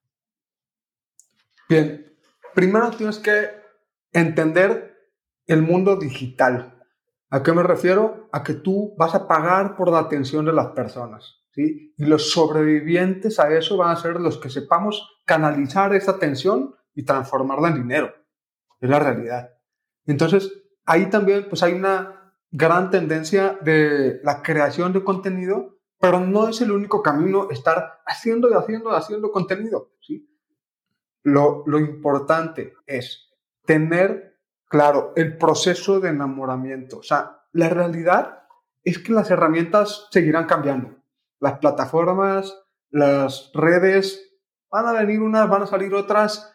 Bien, 1.69 2.11
primero 2.53 2.89
tienes 2.91 3.19
que 3.19 3.49
entender 4.11 4.95
el 5.45 5.61
mundo 5.61 5.95
digital. 5.97 6.83
¿A 7.29 7.43
qué 7.43 7.53
me 7.53 7.63
refiero? 7.63 8.29
A 8.31 8.43
que 8.43 8.53
tú 8.53 8.95
vas 8.97 9.13
a 9.13 9.27
pagar 9.27 9.75
por 9.75 9.91
la 9.91 9.99
atención 9.99 10.45
de 10.45 10.53
las 10.53 10.67
personas. 10.67 11.41
¿sí? 11.51 11.93
Y 11.97 12.05
los 12.05 12.31
sobrevivientes 12.31 13.39
a 13.39 13.55
eso 13.55 13.77
van 13.77 13.91
a 13.91 14.01
ser 14.01 14.19
los 14.19 14.37
que 14.37 14.49
sepamos 14.49 15.21
canalizar 15.25 15.93
esa 15.93 16.11
atención 16.11 16.75
y 16.95 17.03
transformarla 17.03 17.69
en 17.69 17.75
dinero. 17.75 18.24
Es 18.79 18.89
la 18.89 18.99
realidad. 18.99 19.51
Entonces, 20.05 20.51
ahí 20.85 21.09
también 21.09 21.47
pues 21.49 21.63
hay 21.63 21.73
una 21.73 22.33
gran 22.51 22.89
tendencia 22.89 23.57
de 23.61 24.21
la 24.23 24.41
creación 24.41 24.93
de 24.93 25.03
contenido, 25.03 25.77
pero 25.99 26.19
no 26.19 26.47
es 26.47 26.61
el 26.61 26.71
único 26.71 27.01
camino 27.01 27.49
estar 27.49 28.01
haciendo 28.05 28.49
y 28.49 28.53
haciendo 28.53 28.91
y 28.91 28.95
haciendo 28.95 29.31
contenido. 29.31 29.91
¿sí? 30.01 30.29
Lo, 31.23 31.63
importante 31.79 32.73
es 32.85 33.29
tener 33.65 34.39
claro 34.67 35.13
el 35.15 35.37
proceso 35.37 35.99
de 35.99 36.09
enamoramiento. 36.09 36.99
O 36.99 37.03
sea, 37.03 37.41
la 37.51 37.69
realidad 37.69 38.43
es 38.83 38.99
que 38.99 39.11
las 39.11 39.31
herramientas 39.31 40.07
seguirán 40.11 40.45
cambiando. 40.45 40.95
Las 41.39 41.59
plataformas, 41.59 42.55
las 42.89 43.51
redes, 43.53 44.37
van 44.69 44.87
a 44.87 44.93
venir 44.93 45.21
unas, 45.21 45.49
van 45.49 45.63
a 45.63 45.67
salir 45.67 45.93
otras. 45.93 46.54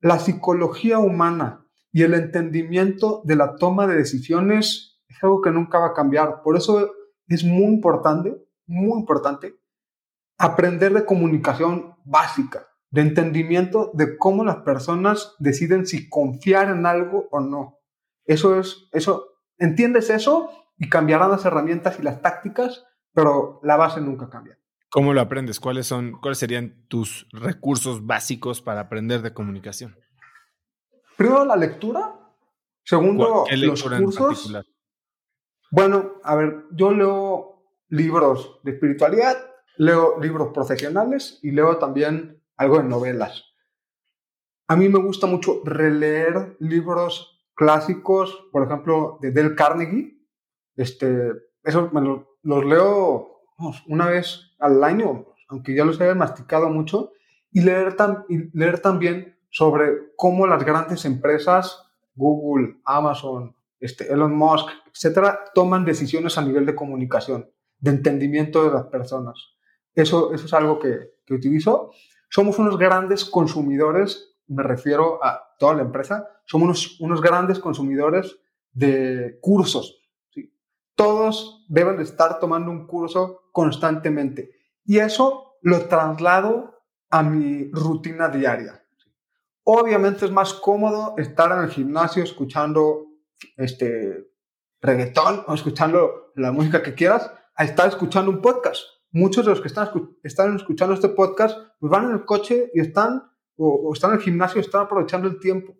La 0.00 0.18
psicología 0.18 0.98
humana 0.98 1.66
y 1.92 2.02
el 2.02 2.14
entendimiento 2.14 3.22
de 3.24 3.36
la 3.36 3.56
toma 3.56 3.86
de 3.86 3.96
decisiones 3.96 5.00
es 5.08 5.22
algo 5.22 5.42
que 5.42 5.50
nunca 5.50 5.78
va 5.78 5.88
a 5.88 5.94
cambiar. 5.94 6.42
Por 6.42 6.56
eso 6.56 6.92
es 7.26 7.44
muy 7.44 7.64
importante, 7.64 8.36
muy 8.66 8.98
importante, 8.98 9.56
aprender 10.38 10.92
de 10.92 11.04
comunicación 11.04 11.96
básica 12.04 12.68
de 12.90 13.02
entendimiento 13.02 13.90
de 13.94 14.16
cómo 14.16 14.44
las 14.44 14.56
personas 14.56 15.34
deciden 15.38 15.86
si 15.86 16.08
confiar 16.08 16.68
en 16.68 16.86
algo 16.86 17.28
o 17.30 17.40
no. 17.40 17.78
Eso 18.24 18.58
es, 18.58 18.88
eso, 18.92 19.26
entiendes 19.58 20.10
eso 20.10 20.50
y 20.78 20.88
cambiarán 20.88 21.30
las 21.30 21.44
herramientas 21.44 21.98
y 21.98 22.02
las 22.02 22.22
tácticas, 22.22 22.84
pero 23.12 23.60
la 23.62 23.76
base 23.76 24.00
nunca 24.00 24.30
cambia. 24.30 24.58
¿Cómo 24.90 25.12
lo 25.12 25.20
aprendes? 25.20 25.60
¿Cuáles 25.60 25.86
son, 25.86 26.12
cuáles 26.12 26.38
serían 26.38 26.86
tus 26.88 27.26
recursos 27.32 28.06
básicos 28.06 28.62
para 28.62 28.80
aprender 28.80 29.20
de 29.20 29.34
comunicación? 29.34 29.96
Primero 31.16 31.44
la 31.44 31.56
lectura, 31.56 32.14
segundo 32.84 33.44
los 33.50 33.82
cursos. 33.82 34.52
Bueno, 35.70 36.14
a 36.22 36.34
ver, 36.36 36.64
yo 36.70 36.92
leo 36.92 37.64
libros 37.88 38.60
de 38.62 38.72
espiritualidad, 38.72 39.36
leo 39.76 40.18
libros 40.20 40.52
profesionales 40.54 41.38
y 41.42 41.50
leo 41.50 41.76
también 41.76 42.42
algo 42.56 42.78
de 42.78 42.84
novelas. 42.84 43.44
A 44.68 44.76
mí 44.76 44.88
me 44.88 45.00
gusta 45.00 45.26
mucho 45.26 45.62
releer 45.64 46.56
libros 46.60 47.46
clásicos, 47.54 48.48
por 48.52 48.64
ejemplo, 48.64 49.18
de 49.20 49.32
Del 49.32 49.54
Carnegie. 49.54 50.18
Este, 50.76 51.32
eso 51.62 51.90
me 51.92 52.00
los 52.42 52.64
leo 52.64 53.42
una 53.86 54.06
vez 54.06 54.47
al 54.58 54.82
año, 54.84 55.26
aunque 55.48 55.74
ya 55.74 55.84
los 55.84 56.00
haya 56.00 56.14
masticado 56.14 56.68
mucho, 56.70 57.12
y 57.50 57.62
leer, 57.62 57.96
y 58.28 58.56
leer 58.56 58.80
también 58.80 59.36
sobre 59.50 60.12
cómo 60.16 60.46
las 60.46 60.64
grandes 60.64 61.04
empresas, 61.04 61.84
Google, 62.14 62.80
Amazon, 62.84 63.56
este, 63.80 64.12
Elon 64.12 64.36
Musk, 64.36 64.68
etcétera, 64.92 65.40
toman 65.54 65.84
decisiones 65.84 66.36
a 66.36 66.42
nivel 66.42 66.66
de 66.66 66.74
comunicación, 66.74 67.50
de 67.78 67.90
entendimiento 67.90 68.64
de 68.64 68.72
las 68.72 68.86
personas. 68.86 69.54
Eso, 69.94 70.34
eso 70.34 70.46
es 70.46 70.52
algo 70.52 70.78
que, 70.78 71.14
que 71.24 71.34
utilizo 71.34 71.92
somos 72.30 72.58
unos 72.58 72.78
grandes 72.78 73.24
consumidores, 73.24 74.36
me 74.48 74.62
refiero 74.62 75.24
a 75.24 75.54
toda 75.58 75.74
la 75.74 75.82
empresa, 75.82 76.28
somos 76.44 77.00
unos, 77.00 77.22
grandes 77.22 77.58
consumidores 77.58 78.38
de 78.72 79.38
cursos. 79.40 80.02
Todos 80.98 81.64
deben 81.68 81.96
de 81.96 82.02
estar 82.02 82.40
tomando 82.40 82.72
un 82.72 82.88
curso 82.88 83.42
constantemente. 83.52 84.50
Y 84.84 84.98
eso 84.98 85.58
lo 85.62 85.86
traslado 85.86 86.82
a 87.08 87.22
mi 87.22 87.70
rutina 87.70 88.28
diaria. 88.28 88.84
Obviamente 89.62 90.24
es 90.24 90.32
más 90.32 90.54
cómodo 90.54 91.14
estar 91.18 91.52
en 91.52 91.64
el 91.64 91.70
gimnasio 91.70 92.24
escuchando 92.24 93.06
este 93.56 94.26
reggaetón 94.80 95.44
o 95.46 95.54
escuchando 95.54 96.32
la 96.34 96.50
música 96.50 96.82
que 96.82 96.94
quieras 96.94 97.30
a 97.54 97.62
estar 97.62 97.86
escuchando 97.86 98.32
un 98.32 98.42
podcast 98.42 98.82
muchos 99.10 99.44
de 99.44 99.50
los 99.50 99.60
que 99.60 99.68
están, 99.68 99.90
están 100.22 100.56
escuchando 100.56 100.94
este 100.94 101.08
podcast 101.08 101.56
pues 101.78 101.90
van 101.90 102.06
en 102.06 102.12
el 102.12 102.24
coche 102.24 102.70
y 102.74 102.80
están, 102.80 103.22
o, 103.56 103.92
están 103.92 104.10
en 104.10 104.16
el 104.16 104.22
gimnasio 104.22 104.60
y 104.60 104.64
están 104.64 104.82
aprovechando 104.82 105.28
el 105.28 105.38
tiempo. 105.38 105.76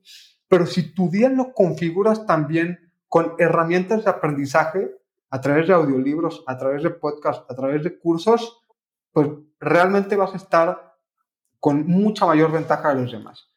Pero 0.48 0.66
si 0.66 0.94
tu 0.94 1.10
día 1.10 1.28
lo 1.28 1.52
configuras 1.52 2.26
también 2.26 2.92
con 3.06 3.34
herramientas 3.38 4.04
de 4.04 4.10
aprendizaje, 4.10 4.90
a 5.31 5.41
través 5.41 5.68
de 5.68 5.74
audiolibros, 5.74 6.45
a 6.47 6.57
través 6.57 6.83
de 6.83 6.91
podcasts, 6.91 7.45
a 7.49 7.55
través 7.55 7.85
de 7.85 7.99
cursos, 7.99 8.64
pues 9.12 9.29
realmente 9.61 10.16
vas 10.16 10.33
a 10.33 10.37
estar 10.37 10.95
con 11.61 11.87
mucha 11.87 12.26
mayor 12.26 12.53
ventaja 12.53 12.95
de 12.95 13.03
los 13.03 13.12
demás. 13.12 13.51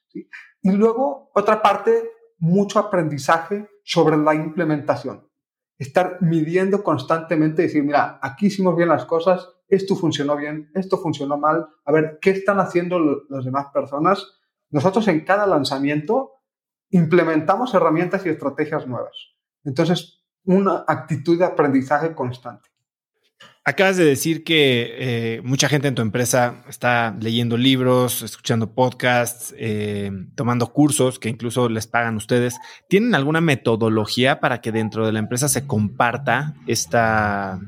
Y 0.62 0.72
luego, 0.72 1.32
otra 1.34 1.62
parte, 1.62 2.12
mucho 2.40 2.80
aprendizaje 2.80 3.70
sobre 3.84 4.18
la 4.18 4.34
implementación. 4.34 5.30
Estar 5.78 6.22
midiendo 6.22 6.84
constantemente 6.84 7.62
y 7.62 7.66
decir, 7.66 7.84
mira, 7.84 8.20
aquí 8.22 8.48
hicimos 8.48 8.76
bien 8.76 8.90
las 8.90 9.06
cosas, 9.06 9.50
esto 9.68 9.96
funcionó 9.96 10.36
bien, 10.36 10.70
esto 10.76 10.98
funcionó 10.98 11.38
mal, 11.38 11.68
a 11.86 11.92
ver, 11.92 12.20
¿qué 12.22 12.32
están 12.32 12.60
haciendo 12.60 13.00
las 13.30 13.46
demás 13.46 13.68
personas? 13.74 14.40
Nosotros 14.70 15.08
en 15.08 15.24
cada 15.24 15.48
lanzamiento 15.48 16.34
implementamos 16.90 17.74
herramientas 17.74 18.26
y 18.26 18.30
estrategias 18.30 18.86
nuevas. 18.86 19.16
Entonces, 19.64 20.21
una 20.46 20.84
actitud 20.88 21.38
de 21.38 21.46
aprendizaje 21.46 22.14
constante. 22.14 22.70
Acabas 23.64 23.96
de 23.96 24.06
decir 24.06 24.44
que 24.44 24.96
eh, 24.98 25.42
mucha 25.44 25.70
gente 25.70 25.88
en 25.88 25.94
tu 25.94 26.02
empresa 26.02 26.64
está 26.68 27.16
leyendo 27.20 27.58
libros, 27.58 28.24
escuchando 28.24 28.74
podcasts, 28.74 29.54
eh, 29.56 30.12
tomando 30.34 30.74
cursos 30.74 31.20
que 31.20 31.30
incluso 31.30 31.70
les 31.70 31.86
pagan 31.86 32.16
ustedes. 32.16 32.58
¿Tienen 32.90 33.14
alguna 33.14 33.40
metodología 33.40 34.40
para 34.40 34.62
que 34.62 34.72
dentro 34.72 35.06
de 35.06 35.12
la 35.12 35.20
empresa 35.20 35.48
se 35.48 35.68
comparta 35.68 36.56
esta, 36.66 37.60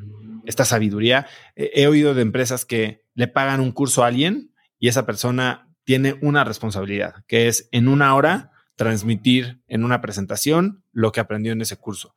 esta 0.46 0.66
sabiduría. 0.66 1.28
he 1.56 1.86
oído 1.86 2.16
de 2.16 2.24
empresas 2.24 2.66
que 2.66 3.04
le 3.14 3.28
pagan 3.28 3.60
un 3.60 3.72
curso 3.72 4.04
a 4.04 4.08
alguien 4.08 4.52
y 4.80 4.88
esa 4.88 5.06
persona 5.06 5.70
tiene 5.84 6.16
una 6.22 6.44
responsabilidad, 6.44 7.24
que 7.28 7.48
es 7.48 7.70
en 7.72 7.88
una 7.88 8.16
hora 8.16 8.52
transmitir 8.76 9.62
en 9.68 9.84
una 9.84 10.02
presentación 10.02 10.84
lo 10.92 11.12
que 11.12 11.20
aprendió 11.20 11.52
en 11.52 11.62
ese 11.62 11.78
curso. 11.78 12.16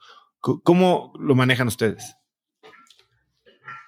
¿Cómo 0.62 1.12
lo 1.18 1.34
manejan 1.34 1.68
ustedes? 1.68 2.16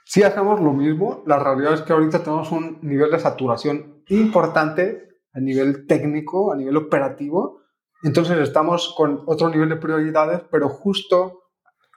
Sí 0.05 0.23
hacemos 0.23 0.61
lo 0.61 0.73
mismo. 0.73 1.23
La 1.27 1.39
realidad 1.39 1.75
es 1.75 1.83
que 1.83 1.93
ahorita 1.93 2.23
tenemos 2.23 2.51
un 2.51 2.79
nivel 2.83 3.11
de 3.11 3.21
saturación 3.21 4.03
importante 4.09 5.09
a 5.33 5.41
nivel 5.41 5.87
técnico, 5.87 6.53
a 6.53 6.57
nivel 6.57 6.77
operativo. 6.77 7.61
Entonces 8.03 8.39
estamos 8.39 8.95
con 8.97 9.23
otro 9.27 9.49
nivel 9.51 9.69
de 9.69 9.77
prioridades, 9.77 10.43
pero 10.51 10.69
justo 10.69 11.51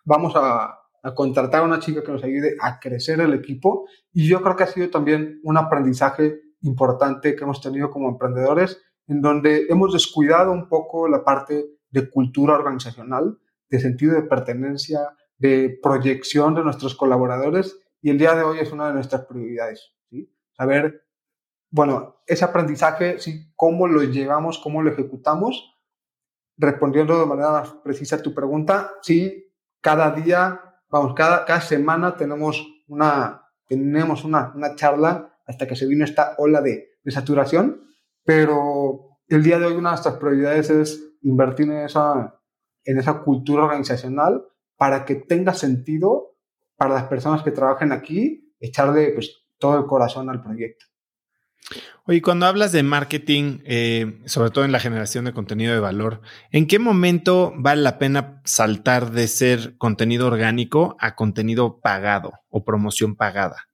vamos 0.03 0.33
a, 0.35 0.79
a 1.03 1.15
contratar 1.15 1.61
a 1.61 1.65
una 1.65 1.79
chica 1.79 2.03
que 2.03 2.11
nos 2.11 2.23
ayude 2.23 2.55
a 2.59 2.79
crecer 2.79 3.19
el 3.21 3.33
equipo. 3.33 3.87
Y 4.11 4.27
yo 4.27 4.41
creo 4.41 4.55
que 4.55 4.63
ha 4.63 4.67
sido 4.67 4.89
también 4.89 5.39
un 5.43 5.57
aprendizaje 5.57 6.41
importante 6.61 7.35
que 7.35 7.43
hemos 7.43 7.61
tenido 7.61 7.89
como 7.89 8.09
emprendedores, 8.09 8.81
en 9.07 9.21
donde 9.21 9.65
hemos 9.69 9.93
descuidado 9.93 10.51
un 10.51 10.69
poco 10.69 11.07
la 11.07 11.23
parte 11.23 11.65
de 11.89 12.09
cultura 12.09 12.53
organizacional, 12.53 13.39
de 13.71 13.79
sentido 13.79 14.13
de 14.13 14.23
pertenencia, 14.23 14.99
de 15.37 15.79
proyección 15.81 16.53
de 16.53 16.63
nuestros 16.63 16.93
colaboradores 16.93 17.79
y 18.01 18.09
el 18.09 18.17
día 18.17 18.35
de 18.35 18.43
hoy 18.43 18.59
es 18.59 18.71
una 18.71 18.87
de 18.87 18.93
nuestras 18.93 19.25
prioridades. 19.25 19.93
¿sí? 20.09 20.31
Saber, 20.51 21.05
bueno, 21.69 22.21
ese 22.27 22.43
aprendizaje, 22.43 23.19
¿sí? 23.19 23.51
cómo 23.55 23.87
lo 23.87 24.03
llevamos, 24.03 24.59
cómo 24.59 24.83
lo 24.83 24.91
ejecutamos. 24.91 25.79
Respondiendo 26.57 27.19
de 27.19 27.25
manera 27.25 27.51
más 27.51 27.73
precisa 27.83 28.17
a 28.17 28.21
tu 28.21 28.35
pregunta, 28.35 28.91
sí, 29.01 29.51
cada 29.79 30.11
día, 30.11 30.61
vamos, 30.89 31.13
cada, 31.15 31.45
cada 31.45 31.61
semana 31.61 32.15
tenemos 32.15 32.67
una, 32.87 33.47
tenemos 33.67 34.25
una, 34.25 34.51
una 34.53 34.75
charla 34.75 35.39
hasta 35.47 35.65
que 35.65 35.75
se 35.75 35.87
vino 35.87 36.03
esta 36.03 36.35
ola 36.37 36.61
de, 36.61 36.99
de 37.03 37.11
saturación, 37.11 37.81
pero 38.23 39.17
el 39.27 39.41
día 39.41 39.57
de 39.57 39.65
hoy 39.65 39.73
una 39.73 39.89
de 39.89 39.93
nuestras 39.93 40.17
prioridades 40.17 40.69
es 40.69 41.17
invertir 41.21 41.69
en 41.69 41.85
esa, 41.85 42.40
en 42.85 42.99
esa 42.99 43.21
cultura 43.21 43.63
organizacional 43.63 44.43
para 44.77 45.05
que 45.05 45.15
tenga 45.15 45.53
sentido 45.53 46.35
para 46.75 46.95
las 46.95 47.03
personas 47.03 47.43
que 47.43 47.51
trabajen 47.51 47.91
aquí, 47.91 48.53
echarle 48.59 49.11
pues, 49.13 49.43
todo 49.59 49.77
el 49.77 49.85
corazón 49.85 50.29
al 50.29 50.41
proyecto. 50.41 50.85
Oye, 52.05 52.21
cuando 52.21 52.47
hablas 52.47 52.71
de 52.71 52.81
marketing, 52.83 53.59
eh, 53.63 54.19
sobre 54.25 54.49
todo 54.49 54.65
en 54.65 54.71
la 54.71 54.79
generación 54.79 55.25
de 55.25 55.33
contenido 55.33 55.73
de 55.73 55.79
valor, 55.79 56.21
¿en 56.51 56.65
qué 56.65 56.79
momento 56.79 57.53
vale 57.55 57.83
la 57.83 57.99
pena 57.99 58.41
saltar 58.43 59.11
de 59.11 59.27
ser 59.27 59.77
contenido 59.77 60.27
orgánico 60.27 60.97
a 60.99 61.15
contenido 61.15 61.79
pagado 61.79 62.33
o 62.49 62.65
promoción 62.65 63.15
pagada? 63.15 63.67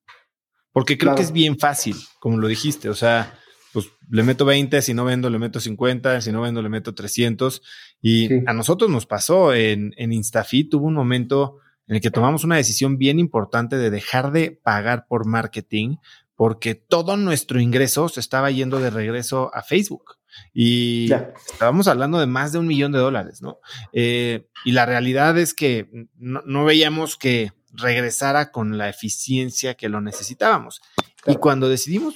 Porque 0.74 0.98
creo 0.98 1.16
que 1.16 1.22
es 1.22 1.32
bien 1.32 1.58
fácil, 1.58 1.96
como 2.20 2.38
lo 2.38 2.48
dijiste, 2.48 2.90
o 2.90 2.94
sea, 2.94 3.34
pues 3.78 3.92
le 4.10 4.24
meto 4.24 4.44
20, 4.44 4.82
si 4.82 4.96
no 4.96 5.06
vendo 5.06 5.30
le 5.30 5.38
meto 5.38 5.60
50, 5.60 6.22
si 6.22 6.32
no 6.32 6.42
vendo 6.42 6.64
le 6.64 6.70
meto 6.70 6.96
300. 6.96 7.62
Y 8.02 8.48
a 8.50 8.54
nosotros 8.54 8.90
nos 8.90 9.06
pasó 9.06 9.54
en, 9.54 9.94
en 9.98 10.14
InstaFit, 10.14 10.72
tuvo 10.72 10.88
un 10.88 10.96
momento 10.96 11.60
en 11.86 11.98
el 11.98 12.02
que 12.02 12.10
tomamos 12.10 12.44
una 12.44 12.56
decisión 12.56 12.98
bien 12.98 13.20
importante 13.20 13.78
de 13.78 13.92
dejar 13.92 14.32
de 14.32 14.50
pagar 14.50 15.06
por 15.08 15.28
marketing 15.28 15.98
porque 16.36 16.74
todo 16.74 17.18
nuestro 17.18 17.60
ingreso 17.60 18.10
se 18.10 18.20
estaba 18.20 18.50
yendo 18.50 18.80
de 18.80 18.90
regreso 18.90 19.52
a 19.54 19.62
Facebook. 19.62 20.18
Y 20.56 21.12
estábamos 21.52 21.88
hablando 21.88 22.20
de 22.20 22.26
más 22.26 22.52
de 22.54 22.58
un 22.58 22.66
millón 22.66 22.94
de 22.94 22.98
dólares, 22.98 23.44
¿no? 23.44 23.60
Eh, 23.94 24.48
y 24.66 24.72
la 24.72 24.88
realidad 24.88 25.38
es 25.38 25.54
que 25.54 26.08
no, 26.18 26.66
veíamos 26.66 27.16
que 27.16 27.52
regresara 27.74 28.52
con 28.52 28.80
la 28.80 28.90
eficiencia 28.90 29.76
que 29.76 29.88
lo 29.88 30.02
necesitábamos. 30.02 30.82
Y 31.28 31.36
cuando 31.36 31.70
decidimos 31.70 32.16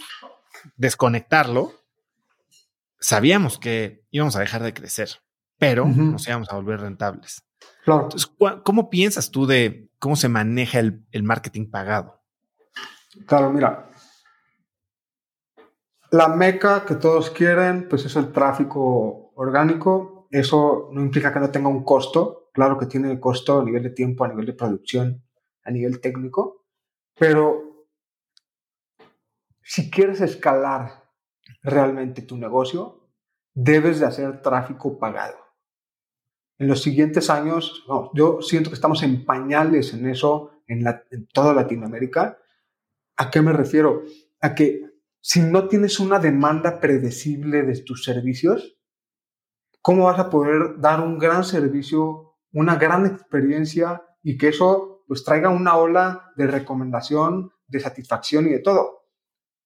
desconectarlo, 0.75 1.73
sabíamos 2.99 3.57
que 3.57 4.05
íbamos 4.11 4.35
a 4.35 4.39
dejar 4.39 4.63
de 4.63 4.73
crecer, 4.73 5.09
pero 5.57 5.85
nos 5.85 6.27
íbamos 6.27 6.49
a 6.51 6.55
volver 6.55 6.79
rentables. 6.79 7.43
Claro. 7.83 8.03
Entonces, 8.03 8.31
¿cómo 8.63 8.89
piensas 8.89 9.31
tú 9.31 9.45
de 9.45 9.89
cómo 9.99 10.15
se 10.15 10.29
maneja 10.29 10.79
el, 10.79 11.23
marketing 11.23 11.69
pagado? 11.69 12.21
Claro, 13.25 13.51
mira. 13.51 13.89
La 16.11 16.27
meca 16.27 16.85
que 16.85 16.95
todos 16.95 17.29
quieren, 17.29 17.87
pues 17.89 18.05
es 18.05 18.15
el 18.15 18.31
tráfico 18.31 19.31
orgánico. 19.35 20.27
Eso 20.29 20.89
no 20.91 21.01
implica 21.01 21.33
que 21.33 21.39
no 21.39 21.51
tenga 21.51 21.69
un 21.69 21.83
costo. 21.83 22.49
Claro 22.53 22.77
que 22.77 22.85
tiene 22.85 23.19
costo 23.19 23.61
a 23.61 23.63
nivel 23.63 23.83
de 23.83 23.91
tiempo, 23.91 24.25
a 24.25 24.27
nivel 24.27 24.45
de 24.45 24.53
producción, 24.53 25.23
a 25.63 25.71
nivel 25.71 26.01
técnico. 26.01 26.65
Pero 27.17 27.70
si 29.63 29.89
quieres 29.89 30.21
escalar 30.21 31.09
realmente 31.63 32.21
tu 32.21 32.37
negocio, 32.37 33.09
debes 33.53 33.99
de 33.99 34.05
hacer 34.05 34.41
tráfico 34.41 34.97
pagado 34.97 35.41
en 36.61 36.67
los 36.67 36.83
siguientes 36.83 37.31
años, 37.31 37.83
yo 38.13 38.39
siento 38.43 38.69
que 38.69 38.75
estamos 38.75 39.01
en 39.01 39.25
pañales 39.25 39.95
en 39.95 40.07
eso 40.07 40.51
en, 40.67 40.85
toda 41.33 41.55
Latinoamérica. 41.55 42.37
¿A 43.17 43.31
qué 43.31 43.41
me 43.41 43.51
refiero? 43.51 44.03
A 44.41 44.53
que 44.53 44.83
si 45.19 45.41
no 45.41 45.67
tienes 45.67 45.99
una 45.99 46.19
demanda 46.19 46.79
predecible 46.79 47.63
de 47.63 47.81
tus 47.81 48.03
servicios, 48.03 48.77
¿cómo 49.81 50.03
vas 50.03 50.19
a 50.19 50.29
poder 50.29 50.79
dar 50.79 51.01
un 51.01 51.17
gran 51.17 51.43
servicio, 51.43 52.35
una 52.51 52.75
gran 52.75 53.07
experiencia 53.07 54.03
y 54.21 54.37
que 54.37 54.49
eso 54.49 55.03
pues 55.07 55.23
traiga 55.23 55.49
una 55.49 55.77
ola 55.77 56.31
de 56.35 56.45
recomendación, 56.45 57.53
de 57.65 57.79
satisfacción 57.79 58.45
y 58.45 58.51
de 58.51 58.59
todo? 58.59 59.00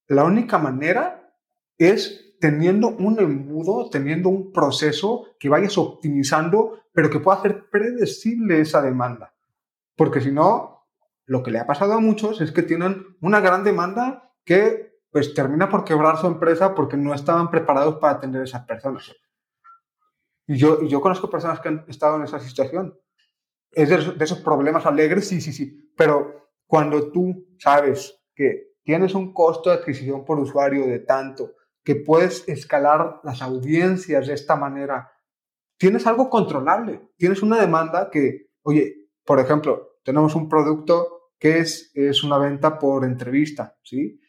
La 0.08 0.24
única 0.24 0.58
manera 0.58 1.34
es 1.78 2.36
teniendo 2.40 2.88
un 2.88 3.18
embudo, 3.18 3.90
teniendo 3.90 4.28
un 4.28 4.52
proceso 4.52 5.26
que 5.38 5.48
vayas 5.48 5.78
optimizando, 5.78 6.82
pero 6.92 7.10
que 7.10 7.20
pueda 7.20 7.38
hacer 7.38 7.68
predecible 7.70 8.60
esa 8.60 8.82
demanda. 8.82 9.34
Porque 9.96 10.20
si 10.20 10.30
no, 10.30 10.86
lo 11.24 11.42
que 11.42 11.50
le 11.50 11.58
ha 11.58 11.66
pasado 11.66 11.94
a 11.94 12.00
muchos 12.00 12.40
es 12.40 12.52
que 12.52 12.62
tienen 12.62 13.16
una 13.20 13.40
gran 13.40 13.64
demanda 13.64 14.32
que 14.44 15.00
pues 15.10 15.34
termina 15.34 15.68
por 15.68 15.84
quebrar 15.84 16.18
su 16.18 16.26
empresa 16.26 16.74
porque 16.74 16.96
no 16.96 17.14
estaban 17.14 17.50
preparados 17.50 17.96
para 17.96 18.14
atender 18.14 18.42
a 18.42 18.44
esas 18.44 18.64
personas. 18.66 19.12
Y 20.46 20.56
yo, 20.56 20.82
yo 20.82 21.00
conozco 21.00 21.30
personas 21.30 21.60
que 21.60 21.68
han 21.68 21.84
estado 21.88 22.16
en 22.16 22.22
esa 22.22 22.38
situación. 22.38 22.98
Es 23.72 23.88
de 23.88 24.24
esos 24.24 24.40
problemas 24.40 24.86
alegres, 24.86 25.26
sí, 25.26 25.40
sí, 25.40 25.52
sí. 25.52 25.92
Pero 25.96 26.50
cuando 26.66 27.10
tú 27.10 27.48
sabes 27.58 28.22
que 28.34 28.75
tienes 28.86 29.16
un 29.16 29.34
costo 29.34 29.68
de 29.68 29.76
adquisición 29.76 30.24
por 30.24 30.38
usuario 30.38 30.86
de 30.86 31.00
tanto, 31.00 31.54
que 31.82 31.96
puedes 31.96 32.48
escalar 32.48 33.20
las 33.24 33.42
audiencias 33.42 34.28
de 34.28 34.34
esta 34.34 34.54
manera. 34.54 35.10
Tienes 35.76 36.06
algo 36.06 36.30
controlable, 36.30 37.10
tienes 37.16 37.42
una 37.42 37.60
demanda 37.60 38.08
que, 38.10 38.52
oye, 38.62 39.08
por 39.24 39.40
ejemplo, 39.40 39.98
tenemos 40.04 40.36
un 40.36 40.48
producto 40.48 41.32
que 41.36 41.58
es, 41.58 41.90
es 41.94 42.22
una 42.22 42.38
venta 42.38 42.78
por 42.78 43.04
entrevista, 43.04 43.76
¿sí? 43.82 44.20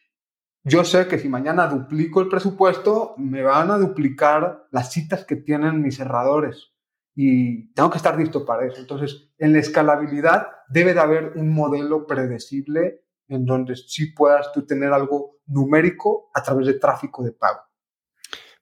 Yo 0.63 0.83
sé 0.83 1.07
que 1.07 1.19
si 1.19 1.29
mañana 1.29 1.67
duplico 1.67 2.19
el 2.19 2.27
presupuesto, 2.27 3.13
me 3.17 3.43
van 3.43 3.69
a 3.69 3.77
duplicar 3.77 4.65
las 4.71 4.91
citas 4.91 5.23
que 5.23 5.35
tienen 5.35 5.83
mis 5.83 5.97
cerradores 5.97 6.73
y 7.15 7.71
tengo 7.73 7.91
que 7.91 7.97
estar 7.97 8.17
listo 8.17 8.43
para 8.43 8.65
eso. 8.65 8.81
Entonces, 8.81 9.31
en 9.37 9.53
la 9.53 9.59
escalabilidad 9.59 10.47
debe 10.67 10.95
de 10.95 10.99
haber 10.99 11.33
un 11.35 11.53
modelo 11.53 12.07
predecible 12.07 13.06
en 13.27 13.45
donde 13.45 13.75
sí 13.75 14.07
puedas 14.07 14.51
tú 14.51 14.65
tener 14.65 14.93
algo 14.93 15.37
numérico 15.47 16.29
a 16.33 16.41
través 16.43 16.67
de 16.67 16.73
tráfico 16.75 17.23
de 17.23 17.31
pago. 17.31 17.59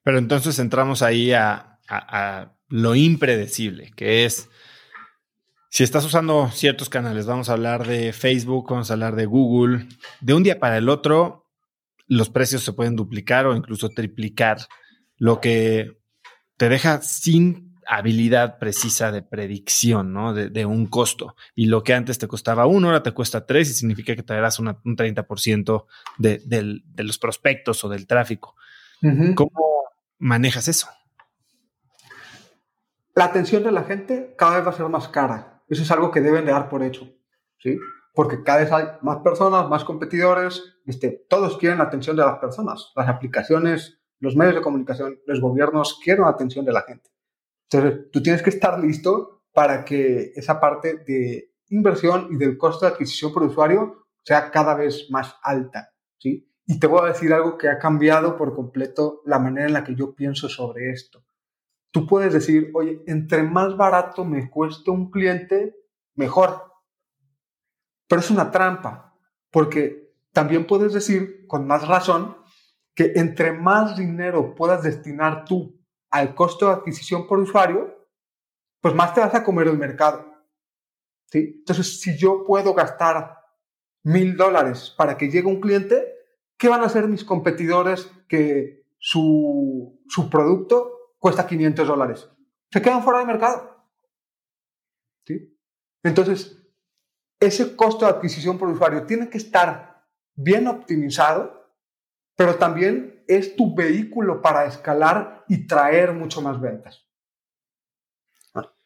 Pero 0.02 0.18
entonces 0.18 0.58
entramos 0.58 1.02
ahí 1.02 1.32
a, 1.32 1.72
lo 2.68 2.94
impredecible, 2.94 3.92
que 3.94 4.24
es, 4.24 4.48
si 5.70 5.84
estás 5.84 6.04
usando 6.04 6.50
ciertos 6.50 6.88
canales, 6.88 7.26
vamos 7.26 7.48
a 7.48 7.52
hablar 7.52 7.86
de 7.86 8.12
Facebook, 8.12 8.66
vamos 8.70 8.90
a 8.90 8.94
hablar 8.94 9.14
de 9.14 9.26
Google, 9.26 9.86
de 10.20 10.34
un 10.34 10.42
día 10.42 10.58
para 10.58 10.78
el 10.78 10.88
otro, 10.88 11.46
los 12.08 12.28
precios 12.28 12.62
se 12.62 12.72
pueden 12.72 12.96
duplicar 12.96 13.46
o 13.46 13.56
incluso 13.56 13.88
triplicar, 13.88 14.58
lo 15.16 15.40
que 15.40 15.98
te 16.56 16.68
deja 16.68 17.02
sin 17.02 17.65
habilidad 17.86 18.58
precisa 18.58 19.12
de 19.12 19.22
predicción, 19.22 20.12
¿no? 20.12 20.34
De, 20.34 20.66
un 20.66 20.86
costo. 20.86 21.36
Y 21.54 21.66
lo 21.66 21.82
que 21.82 21.94
antes 21.94 22.18
te 22.18 22.28
costaba 22.28 22.66
uno, 22.66 22.88
ahora 22.88 23.02
te 23.02 23.12
cuesta 23.12 23.46
tres 23.46 23.70
y 23.70 23.74
significa 23.74 24.14
que 24.16 24.22
te 24.22 24.34
darás 24.34 24.58
un 24.58 24.66
30% 24.66 25.86
de, 26.18 26.42
de, 26.44 27.02
los 27.04 27.18
prospectos 27.18 27.84
o 27.84 27.88
del 27.88 28.06
tráfico. 28.06 28.56
¿Cómo 29.34 29.50
manejas 30.18 30.68
eso? 30.68 30.88
La 33.14 33.24
atención 33.24 33.62
de 33.62 33.72
la 33.72 33.84
gente 33.84 34.34
cada 34.36 34.56
vez 34.56 34.66
va 34.66 34.70
a 34.70 34.74
ser 34.74 34.88
más 34.88 35.08
cara. 35.08 35.62
Eso 35.68 35.82
es 35.82 35.90
algo 35.90 36.10
que 36.10 36.20
deben 36.20 36.44
de 36.44 36.52
dar 36.52 36.68
por 36.68 36.82
hecho, 36.82 37.08
¿sí? 37.58 37.78
Porque 38.14 38.42
cada 38.42 38.58
vez 38.58 38.72
hay 38.72 38.86
más 39.02 39.18
personas, 39.18 39.68
más 39.68 39.84
competidores, 39.84 40.62
este, 40.86 41.24
todos 41.28 41.58
quieren 41.58 41.78
la 41.78 41.84
atención 41.84 42.16
de 42.16 42.24
las 42.24 42.38
personas. 42.38 42.92
Las 42.94 43.08
aplicaciones, 43.08 44.00
los 44.20 44.36
medios 44.36 44.54
de 44.56 44.62
comunicación, 44.62 45.18
los 45.26 45.40
gobiernos 45.40 46.00
quieren 46.02 46.24
la 46.24 46.30
atención 46.30 46.64
de 46.64 46.72
la 46.72 46.82
gente. 46.82 47.10
Entonces, 47.70 48.10
tú 48.12 48.22
tienes 48.22 48.42
que 48.42 48.50
estar 48.50 48.78
listo 48.78 49.44
para 49.52 49.84
que 49.84 50.32
esa 50.36 50.60
parte 50.60 50.98
de 51.06 51.54
inversión 51.70 52.28
y 52.30 52.36
del 52.36 52.56
costo 52.56 52.86
de 52.86 52.92
adquisición 52.92 53.32
por 53.32 53.42
usuario 53.42 54.06
sea 54.22 54.50
cada 54.50 54.74
vez 54.74 55.06
más 55.10 55.34
alta, 55.42 55.90
¿sí? 56.18 56.52
Y 56.66 56.78
te 56.78 56.86
voy 56.86 57.00
a 57.02 57.12
decir 57.12 57.32
algo 57.32 57.56
que 57.56 57.68
ha 57.68 57.78
cambiado 57.78 58.36
por 58.36 58.54
completo 58.54 59.22
la 59.24 59.38
manera 59.38 59.66
en 59.66 59.72
la 59.72 59.84
que 59.84 59.94
yo 59.94 60.14
pienso 60.14 60.48
sobre 60.48 60.90
esto. 60.90 61.24
Tú 61.92 62.06
puedes 62.06 62.32
decir, 62.32 62.70
oye, 62.74 63.02
entre 63.06 63.42
más 63.42 63.76
barato 63.76 64.24
me 64.24 64.50
cueste 64.50 64.90
un 64.90 65.10
cliente, 65.10 65.76
mejor. 66.14 66.62
Pero 68.08 68.20
es 68.20 68.30
una 68.30 68.50
trampa, 68.50 69.14
porque 69.50 70.12
también 70.32 70.66
puedes 70.66 70.92
decir, 70.92 71.46
con 71.46 71.66
más 71.66 71.86
razón, 71.86 72.36
que 72.94 73.12
entre 73.16 73.52
más 73.52 73.96
dinero 73.96 74.54
puedas 74.54 74.82
destinar 74.82 75.44
tú 75.44 75.80
al 76.10 76.34
costo 76.34 76.66
de 76.66 76.72
adquisición 76.72 77.26
por 77.26 77.38
usuario, 77.38 78.08
pues 78.80 78.94
más 78.94 79.14
te 79.14 79.20
vas 79.20 79.34
a 79.34 79.44
comer 79.44 79.68
el 79.68 79.78
mercado. 79.78 80.24
¿sí? 81.26 81.56
Entonces, 81.58 82.00
si 82.00 82.16
yo 82.16 82.44
puedo 82.44 82.74
gastar 82.74 83.38
mil 84.04 84.36
dólares 84.36 84.94
para 84.96 85.16
que 85.16 85.28
llegue 85.28 85.48
un 85.48 85.60
cliente, 85.60 86.14
¿qué 86.56 86.68
van 86.68 86.82
a 86.82 86.86
hacer 86.86 87.08
mis 87.08 87.24
competidores 87.24 88.10
que 88.28 88.86
su, 88.98 90.02
su 90.08 90.30
producto 90.30 91.14
cuesta 91.18 91.46
500 91.46 91.88
dólares. 91.88 92.30
Se 92.70 92.82
quedan 92.82 93.02
fuera 93.02 93.20
de 93.20 93.26
mercado. 93.26 93.84
¿Sí? 95.24 95.58
Entonces, 96.02 96.62
ese 97.40 97.76
costo 97.76 98.04
de 98.04 98.12
adquisición 98.12 98.58
por 98.58 98.68
usuario 98.68 99.04
tiene 99.06 99.28
que 99.28 99.38
estar 99.38 100.06
bien 100.34 100.66
optimizado, 100.68 101.72
pero 102.36 102.56
también 102.56 103.15
es 103.28 103.56
tu 103.56 103.74
vehículo 103.74 104.40
para 104.42 104.66
escalar 104.66 105.44
y 105.48 105.66
traer 105.66 106.12
mucho 106.12 106.40
más 106.42 106.60
ventas. 106.60 107.06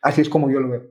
Así 0.02 0.22
es 0.22 0.28
como 0.28 0.50
yo 0.50 0.60
lo 0.60 0.70
veo. 0.70 0.82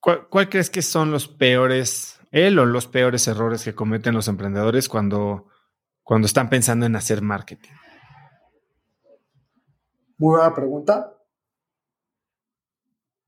¿Cuál, 0.00 0.48
crees 0.48 0.70
que 0.70 0.82
son 0.82 1.10
los 1.10 1.28
peores, 1.28 2.20
él 2.30 2.58
o 2.58 2.66
los 2.66 2.86
peores 2.86 3.26
errores 3.28 3.64
que 3.64 3.74
cometen 3.74 4.14
los 4.14 4.28
emprendedores 4.28 4.88
cuando, 4.88 5.48
cuando 6.02 6.26
están 6.26 6.48
pensando 6.48 6.86
en 6.86 6.96
hacer 6.96 7.22
marketing? 7.22 7.70
Muy 10.18 10.36
buena 10.36 10.54
pregunta. 10.54 11.14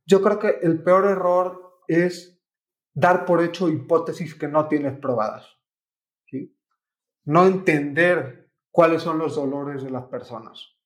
Yo 0.06 0.22
creo 0.22 0.38
que 0.38 0.58
el 0.62 0.82
peor 0.82 1.06
error 1.06 1.82
es 1.86 2.40
dar 2.92 3.24
por 3.24 3.42
hecho 3.42 3.68
hipótesis 3.68 4.34
que 4.34 4.48
no 4.48 4.66
tienes 4.68 4.98
probadas. 4.98 5.46
¿sí? 6.26 6.56
No 7.24 7.46
entender 7.46 8.39
cuáles 8.70 9.02
son 9.02 9.18
los 9.18 9.36
dolores 9.36 9.82
de 9.82 9.90
las 9.90 10.04
personas. 10.04 10.76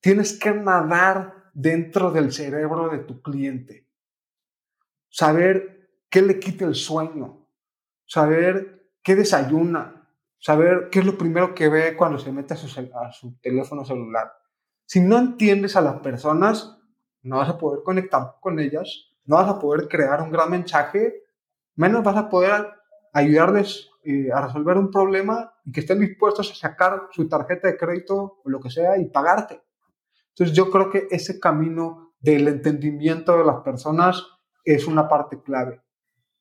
Tienes 0.00 0.38
que 0.38 0.52
nadar 0.52 1.50
dentro 1.52 2.10
del 2.10 2.32
cerebro 2.32 2.88
de 2.88 2.98
tu 2.98 3.20
cliente. 3.20 3.88
Saber 5.08 5.90
qué 6.08 6.22
le 6.22 6.38
quita 6.38 6.64
el 6.64 6.74
sueño. 6.74 7.46
Saber 8.06 8.90
qué 9.02 9.16
desayuna. 9.16 10.08
Saber 10.38 10.88
qué 10.90 11.00
es 11.00 11.06
lo 11.06 11.18
primero 11.18 11.54
que 11.54 11.68
ve 11.68 11.96
cuando 11.96 12.18
se 12.18 12.30
mete 12.30 12.54
a 12.54 13.10
su, 13.12 13.38
teléfono 13.40 13.84
celular. 13.84 14.32
Si 14.86 15.00
no 15.00 15.18
entiendes 15.18 15.74
a 15.74 15.80
las 15.80 16.00
personas, 16.00 16.78
no 17.22 17.38
vas 17.38 17.48
a 17.48 17.58
poder 17.58 17.82
conectar 17.82 18.36
con 18.40 18.60
ellas, 18.60 19.10
no 19.24 19.36
vas 19.36 19.48
a 19.48 19.58
poder 19.58 19.88
crear 19.88 20.22
un 20.22 20.30
gran 20.30 20.50
mensaje, 20.50 21.24
menos 21.74 22.04
vas 22.04 22.16
a 22.16 22.28
poder 22.28 22.68
ayudarles 23.12 23.90
eh, 24.04 24.30
a 24.32 24.46
resolver 24.46 24.76
un 24.78 24.90
problema 24.90 25.52
y 25.68 25.72
que 25.72 25.80
estén 25.80 26.00
dispuestos 26.00 26.50
a 26.50 26.54
sacar 26.54 27.08
su 27.12 27.28
tarjeta 27.28 27.68
de 27.68 27.76
crédito 27.76 28.40
o 28.42 28.48
lo 28.48 28.58
que 28.58 28.70
sea 28.70 28.96
y 28.96 29.04
pagarte. 29.10 29.60
Entonces 30.30 30.56
yo 30.56 30.70
creo 30.70 30.88
que 30.88 31.08
ese 31.10 31.38
camino 31.38 32.14
del 32.18 32.48
entendimiento 32.48 33.36
de 33.36 33.44
las 33.44 33.60
personas 33.60 34.24
es 34.64 34.86
una 34.86 35.06
parte 35.06 35.42
clave 35.42 35.82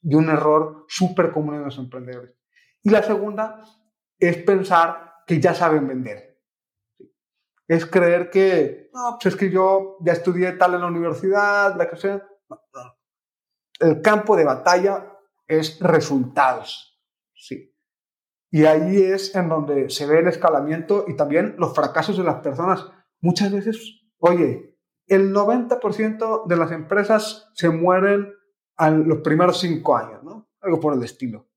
y 0.02 0.16
un 0.16 0.30
error 0.30 0.86
súper 0.88 1.34
común 1.34 1.56
en 1.56 1.66
los 1.66 1.78
emprendedores. 1.78 2.38
Y 2.82 2.90
la 2.90 3.04
segunda 3.04 3.62
es 4.18 4.38
pensar 4.38 5.16
que 5.28 5.42
ya 5.42 5.54
saben 5.54 5.90
vender. 5.90 6.40
Es 7.68 7.86
creer 7.86 8.30
que, 8.30 8.90
no, 8.94 9.18
pues 9.22 9.34
es 9.34 9.38
que 9.38 9.52
yo 9.52 9.98
ya 10.00 10.14
estudié 10.14 10.54
tal 10.54 10.76
en 10.76 10.82
la 10.82 10.88
universidad, 10.88 11.76
la 11.76 11.90
que 11.90 11.98
sea. 11.98 12.26
El 13.78 14.02
campo 14.02 14.38
de 14.38 14.46
batalla 14.46 15.18
es 15.46 15.82
resultados. 15.82 16.98
Sí. 17.36 17.77
Y 18.50 18.66
ahí 18.66 19.02
es 19.02 19.36
en 19.36 19.50
donde 19.50 19.90
se 19.90 20.06
ve 20.06 20.20
el 20.20 20.28
escalamiento 20.28 21.06
y 21.08 21.16
también 21.16 21.56
los 21.58 21.76
fracasos 21.76 22.18
de 22.18 22.24
las 22.24 22.36
personas. 22.42 22.86
Muchas 23.20 23.52
veces, 23.52 24.02
oye, 24.20 24.78
el 25.08 25.34
90% 25.34 26.48
de 26.48 26.56
las 26.58 26.72
empresas 26.72 27.50
se 27.54 27.70
mueren 27.70 28.34
en 28.80 29.08
los 29.08 29.20
primeros 29.20 29.60
cinco 29.60 29.98
años, 29.98 30.24
¿no? 30.24 30.50
Algo 30.62 30.80
por 30.80 30.94
el 30.94 31.04
estilo. 31.04 31.50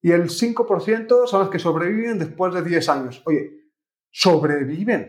Y 0.00 0.12
el 0.12 0.30
5% 0.30 1.26
son 1.26 1.40
los 1.40 1.50
que 1.50 1.58
sobreviven 1.58 2.18
después 2.18 2.52
de 2.54 2.62
10 2.62 2.88
años. 2.88 3.22
Oye, 3.24 3.70
sobreviven. 4.10 5.08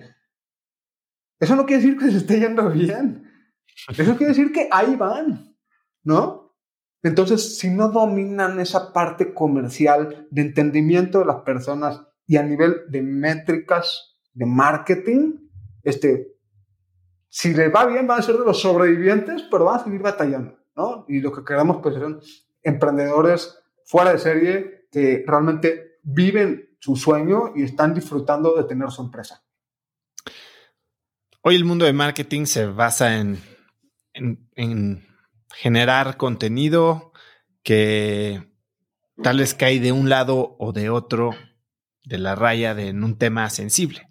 Eso 1.40 1.56
no 1.56 1.66
quiere 1.66 1.82
decir 1.82 1.98
que 1.98 2.12
se 2.12 2.18
esté 2.18 2.40
yendo 2.40 2.70
bien. 2.70 3.30
Eso 3.90 4.16
quiere 4.16 4.34
decir 4.34 4.52
que 4.52 4.70
ahí 4.72 4.96
van, 4.96 5.58
¿no? 6.04 6.43
Entonces, 7.04 7.58
si 7.58 7.70
no 7.70 7.90
dominan 7.90 8.62
esa 8.62 8.94
parte 8.94 9.34
comercial 9.34 10.26
de 10.32 10.42
entendimiento 10.42 11.20
de 11.20 11.26
las 11.26 11.42
personas 11.42 12.02
y 12.26 12.38
a 12.38 12.44
nivel 12.44 12.84
de 12.88 13.02
métricas 13.02 14.18
de 14.34 14.46
marketing, 14.46 15.50
este, 15.84 16.38
si 17.28 17.54
les 17.54 17.74
va 17.74 17.86
bien, 17.86 18.08
van 18.08 18.20
a 18.20 18.24
ser 18.24 18.38
de 18.38 18.46
los 18.46 18.62
sobrevivientes, 18.62 19.44
pero 19.52 19.66
van 19.66 19.82
a 19.82 19.84
seguir 19.84 20.02
batallando, 20.02 20.58
¿no? 20.78 21.06
Y 21.10 21.20
lo 21.20 21.34
que 21.34 21.44
queremos, 21.44 21.80
pues, 21.84 21.96
son 21.96 22.22
emprendedores 22.62 23.60
fuera 23.86 24.14
de 24.14 24.20
serie 24.20 24.88
que 24.90 25.26
realmente 25.28 25.98
viven 26.04 26.78
su 26.80 26.96
sueño 26.96 27.52
y 27.54 27.64
están 27.64 27.94
disfrutando 27.94 28.56
de 28.56 28.64
tener 28.64 28.90
su 28.92 29.02
empresa. 29.02 29.44
Hoy 31.42 31.56
el 31.56 31.66
mundo 31.66 31.84
de 31.84 31.92
marketing 31.92 32.46
se 32.46 32.66
basa 32.66 33.18
en, 33.18 33.42
en 34.14 35.13
generar 35.54 36.18
contenido 36.18 37.14
que 37.64 38.52
tal 39.22 39.38
vez 39.38 39.54
cae 39.54 39.80
de 39.80 39.92
un 39.92 40.10
lado 40.10 40.56
o 40.60 40.74
de 40.74 40.90
otro 40.90 41.32
de 42.04 42.18
la 42.18 42.36
raya 42.36 42.76
de, 42.76 42.90
en 42.90 43.04
un 43.04 43.18
tema 43.18 43.50
sensible. 43.50 44.10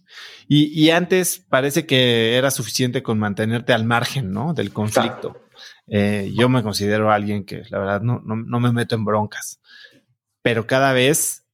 Y, 0.48 0.90
antes 0.90 1.38
parece 1.48 1.86
que 1.86 2.36
era 2.36 2.50
suficiente 2.50 3.02
con 3.02 3.18
mantenerte 3.18 3.72
al 3.72 3.86
margen 3.86 4.32
¿no? 4.32 4.52
del 4.52 4.70
conflicto. 4.70 5.40
Eh, 5.86 6.30
yo 6.36 6.50
me 6.50 6.62
considero 6.62 7.10
alguien 7.10 7.46
que 7.46 7.62
la 7.70 7.78
verdad 7.78 8.02
no, 8.02 8.20
no, 8.22 8.60
me 8.60 8.72
meto 8.72 8.94
en 8.94 9.06
broncas, 9.06 9.60
pero 10.42 10.66
cada 10.66 10.92
vez 10.92 11.46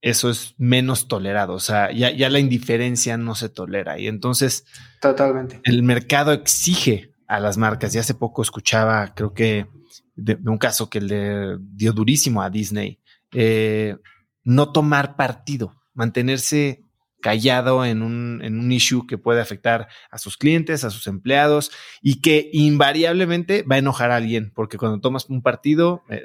eso 0.00 0.30
es 0.30 0.54
menos 0.58 1.06
tolerado. 1.06 1.54
O 1.54 1.60
sea, 1.60 1.92
ya, 1.92 2.10
ya 2.10 2.28
la 2.28 2.40
indiferencia 2.40 3.16
no 3.16 3.36
se 3.36 3.50
tolera. 3.50 4.00
Y 4.00 4.08
entonces, 4.08 4.64
totalmente. 5.00 5.60
El 5.62 5.84
mercado 5.84 6.32
exige 6.32 7.09
a 7.30 7.38
las 7.38 7.56
marcas. 7.56 7.94
Y 7.94 7.98
hace 7.98 8.14
poco 8.14 8.42
escuchaba, 8.42 9.14
creo 9.14 9.32
que 9.32 9.68
de, 10.16 10.36
un 10.44 10.58
caso 10.58 10.90
que 10.90 11.00
le 11.00 11.56
dio 11.60 11.92
durísimo 11.92 12.42
a 12.42 12.50
Disney, 12.50 12.98
eh, 13.32 13.96
no 14.42 14.72
tomar 14.72 15.14
partido, 15.14 15.76
mantenerse 15.94 16.82
callado 17.22 17.84
en 17.84 18.02
un, 18.02 18.40
en 18.42 18.58
un 18.58 18.72
issue 18.72 19.06
que 19.06 19.16
puede 19.16 19.40
afectar 19.40 19.86
a 20.10 20.18
sus 20.18 20.36
clientes, 20.36 20.82
a 20.82 20.90
sus 20.90 21.06
empleados 21.06 21.70
y 22.02 22.20
que 22.20 22.50
invariablemente 22.52 23.62
va 23.62 23.76
a 23.76 23.78
enojar 23.78 24.10
a 24.10 24.16
alguien, 24.16 24.50
porque 24.52 24.76
cuando 24.76 25.00
tomas 25.00 25.26
un 25.28 25.40
partido, 25.40 26.02
eh, 26.08 26.24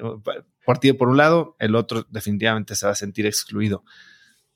partido 0.66 0.98
por 0.98 1.10
un 1.10 1.18
lado, 1.18 1.56
el 1.60 1.76
otro 1.76 2.08
definitivamente 2.10 2.76
se 2.76 2.88
va 2.88 2.94
a 2.94 2.96
sentir 2.96 3.28
excluido. 3.28 3.84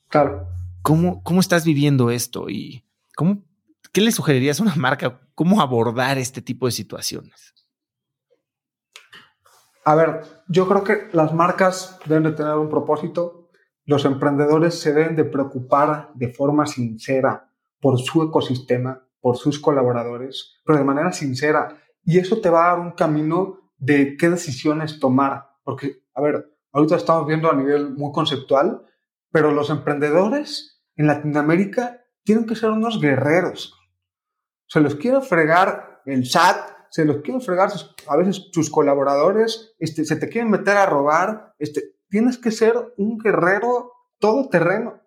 Claro. 0.07 0.47
¿Cómo, 0.81 1.21
cómo 1.21 1.41
estás 1.41 1.63
viviendo 1.63 2.09
esto 2.09 2.49
y 2.49 2.85
cómo 3.15 3.43
¿qué 3.91 4.01
le 4.01 4.11
sugerirías 4.11 4.59
a 4.59 4.63
una 4.63 4.75
marca? 4.75 5.21
¿Cómo 5.35 5.61
abordar 5.61 6.17
este 6.17 6.41
tipo 6.41 6.65
de 6.65 6.71
situaciones? 6.71 7.53
A 9.85 9.95
ver, 9.95 10.21
yo 10.47 10.67
creo 10.67 10.83
que 10.83 11.07
las 11.13 11.33
marcas 11.33 11.99
deben 12.05 12.23
de 12.23 12.31
tener 12.33 12.55
un 12.55 12.69
propósito. 12.69 13.49
Los 13.85 14.05
emprendedores 14.05 14.79
se 14.79 14.93
deben 14.93 15.15
de 15.15 15.23
preocupar 15.23 16.11
de 16.13 16.31
forma 16.31 16.65
sincera 16.67 17.49
por 17.79 17.97
su 17.97 18.21
ecosistema, 18.23 19.07
por 19.19 19.37
sus 19.37 19.59
colaboradores, 19.59 20.61
pero 20.65 20.77
de 20.77 20.85
manera 20.85 21.11
sincera. 21.11 21.77
Y 22.03 22.19
eso 22.19 22.39
te 22.39 22.49
va 22.49 22.65
a 22.65 22.69
dar 22.71 22.79
un 22.79 22.91
camino 22.91 23.71
de 23.77 24.15
qué 24.17 24.29
decisiones 24.29 24.99
tomar. 24.99 25.49
Porque, 25.63 26.03
a 26.13 26.21
ver, 26.21 26.55
ahorita 26.71 26.95
estamos 26.95 27.25
viendo 27.25 27.49
a 27.49 27.55
nivel 27.55 27.91
muy 27.95 28.11
conceptual, 28.11 28.85
pero 29.31 29.51
los 29.51 29.69
emprendedores 29.69 30.83
en 30.95 31.07
Latinoamérica 31.07 32.03
tienen 32.23 32.45
que 32.45 32.55
ser 32.55 32.69
unos 32.69 32.99
guerreros 33.01 33.78
se 34.69 34.79
los 34.79 34.95
quiere 34.95 35.19
fregar 35.21 36.01
el 36.05 36.25
SAT, 36.25 36.57
se 36.91 37.03
los 37.03 37.17
quieren 37.17 37.41
fregar 37.41 37.71
a 38.07 38.17
veces 38.17 38.49
sus 38.51 38.69
colaboradores, 38.69 39.75
este, 39.79 40.05
se 40.05 40.15
te 40.15 40.29
quieren 40.29 40.51
meter 40.51 40.77
a 40.77 40.85
robar, 40.85 41.55
este, 41.57 41.95
tienes 42.07 42.37
que 42.37 42.51
ser 42.51 42.93
un 42.97 43.17
guerrero 43.17 43.91
todoterreno. 44.19 45.01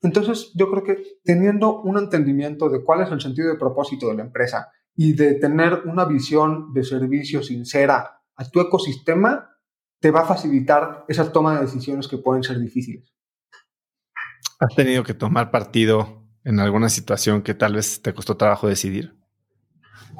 Entonces, 0.00 0.52
yo 0.54 0.70
creo 0.70 0.84
que 0.84 1.18
teniendo 1.24 1.80
un 1.82 1.98
entendimiento 1.98 2.68
de 2.68 2.84
cuál 2.84 3.02
es 3.02 3.10
el 3.10 3.20
sentido 3.20 3.48
de 3.48 3.58
propósito 3.58 4.08
de 4.08 4.14
la 4.14 4.22
empresa 4.22 4.70
y 4.94 5.14
de 5.14 5.34
tener 5.34 5.82
una 5.86 6.04
visión 6.04 6.72
de 6.72 6.84
servicio 6.84 7.42
sincera 7.42 8.22
a 8.36 8.48
tu 8.48 8.60
ecosistema, 8.60 9.50
te 10.00 10.10
va 10.10 10.20
a 10.20 10.26
facilitar 10.26 11.04
esa 11.08 11.32
toma 11.32 11.54
de 11.54 11.62
decisiones 11.62 12.06
que 12.06 12.18
pueden 12.18 12.42
ser 12.42 12.60
difíciles. 12.60 13.12
¿Has 14.60 14.74
tenido 14.76 15.02
que 15.02 15.14
tomar 15.14 15.50
partido 15.50 16.23
en 16.44 16.60
alguna 16.60 16.88
situación 16.88 17.42
que 17.42 17.54
tal 17.54 17.74
vez 17.74 18.02
te 18.02 18.12
costó 18.14 18.36
trabajo 18.36 18.68
decidir? 18.68 19.16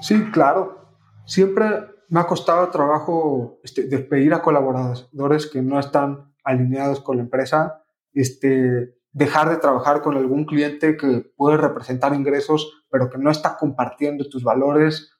Sí, 0.00 0.30
claro. 0.32 0.98
Siempre 1.26 1.86
me 2.08 2.20
ha 2.20 2.26
costado 2.26 2.68
trabajo 2.70 3.60
este, 3.62 3.84
despedir 3.84 4.34
a 4.34 4.42
colaboradores 4.42 5.46
que 5.46 5.62
no 5.62 5.78
están 5.78 6.34
alineados 6.44 7.00
con 7.00 7.16
la 7.16 7.22
empresa, 7.22 7.82
este, 8.12 8.94
dejar 9.12 9.50
de 9.50 9.56
trabajar 9.56 10.02
con 10.02 10.16
algún 10.16 10.44
cliente 10.44 10.96
que 10.96 11.32
puede 11.36 11.56
representar 11.56 12.14
ingresos, 12.14 12.84
pero 12.90 13.08
que 13.10 13.18
no 13.18 13.30
está 13.30 13.56
compartiendo 13.56 14.28
tus 14.28 14.42
valores. 14.42 15.12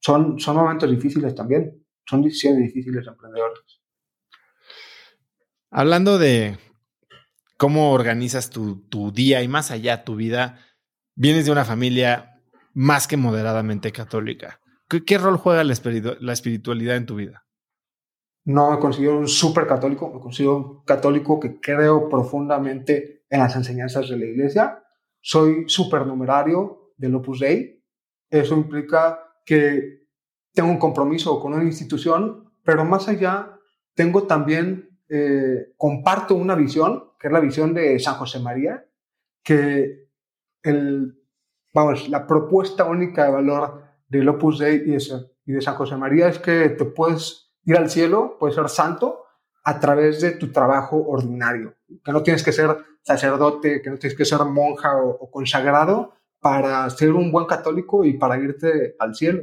Son, 0.00 0.38
son 0.38 0.56
momentos 0.56 0.90
difíciles 0.90 1.34
también. 1.34 1.84
Son 2.06 2.22
decisiones 2.22 2.62
difíciles 2.62 3.06
emprendedores. 3.06 3.80
Hablando 5.70 6.18
de 6.18 6.56
cómo 7.58 7.92
organizas 7.92 8.50
tu, 8.50 9.12
día 9.12 9.42
y 9.42 9.48
más 9.48 9.70
allá 9.70 10.04
tu 10.04 10.16
vida, 10.16 10.60
vienes 11.14 11.44
de 11.44 11.52
una 11.52 11.64
familia 11.64 12.40
más 12.72 13.06
que 13.06 13.18
moderadamente 13.18 13.92
católica. 13.92 14.60
¿Qué, 14.88 15.18
rol 15.18 15.36
juega 15.36 15.64
la, 15.64 15.72
espiritualidad 16.32 16.96
en 16.96 17.04
tu 17.04 17.16
vida? 17.16 17.44
No 18.44 18.70
me 18.70 18.78
considero 18.78 19.18
un 19.18 19.28
súper 19.28 19.66
católico, 19.66 20.10
me 20.10 20.20
considero 20.20 20.56
un 20.56 20.84
católico 20.84 21.38
que 21.38 21.60
creo 21.60 22.08
profundamente 22.08 23.24
en 23.28 23.40
las 23.40 23.54
enseñanzas 23.56 24.08
de 24.08 24.16
la 24.16 24.24
iglesia. 24.24 24.82
Soy 25.20 25.64
supernumerario 25.66 26.92
del 26.96 27.16
Opus 27.16 27.40
Dei. 27.40 27.84
Eso 28.30 28.54
implica 28.54 29.18
que 29.44 30.06
tengo 30.54 30.70
un 30.70 30.78
compromiso 30.78 31.40
con 31.40 31.54
una 31.54 31.64
institución, 31.64 32.52
pero 32.62 32.84
más 32.84 33.08
allá 33.08 33.58
tengo 33.94 34.22
también, 34.22 34.96
eh, 35.08 35.72
comparto 35.76 36.36
una 36.36 36.54
visión, 36.54 37.07
que 37.18 37.28
es 37.28 37.32
la 37.32 37.40
visión 37.40 37.74
de 37.74 37.98
San 37.98 38.14
José 38.14 38.38
María, 38.38 38.86
que 39.42 40.08
el, 40.62 41.18
vamos, 41.74 42.08
la 42.08 42.26
propuesta 42.26 42.84
única 42.84 43.24
de 43.24 43.32
valor 43.32 43.82
del 44.08 44.28
Opus 44.28 44.58
Dei 44.58 44.76
y 44.76 44.90
de, 44.92 45.02
y 45.46 45.52
de 45.52 45.60
San 45.60 45.74
José 45.74 45.96
María 45.96 46.28
es 46.28 46.38
que 46.38 46.70
te 46.70 46.84
puedes 46.84 47.52
ir 47.64 47.76
al 47.76 47.90
cielo, 47.90 48.36
puedes 48.38 48.54
ser 48.54 48.68
santo 48.68 49.24
a 49.64 49.80
través 49.80 50.20
de 50.20 50.32
tu 50.32 50.50
trabajo 50.52 50.96
ordinario, 51.06 51.74
que 52.04 52.12
no 52.12 52.22
tienes 52.22 52.42
que 52.42 52.52
ser 52.52 52.76
sacerdote, 53.02 53.82
que 53.82 53.90
no 53.90 53.98
tienes 53.98 54.16
que 54.16 54.24
ser 54.24 54.38
monja 54.44 54.96
o, 54.96 55.30
consagrado 55.30 56.14
para 56.40 56.88
ser 56.90 57.12
un 57.12 57.32
buen 57.32 57.46
católico 57.46 58.04
y 58.04 58.14
para 58.14 58.38
irte 58.38 58.94
al 58.98 59.14
cielo. 59.14 59.42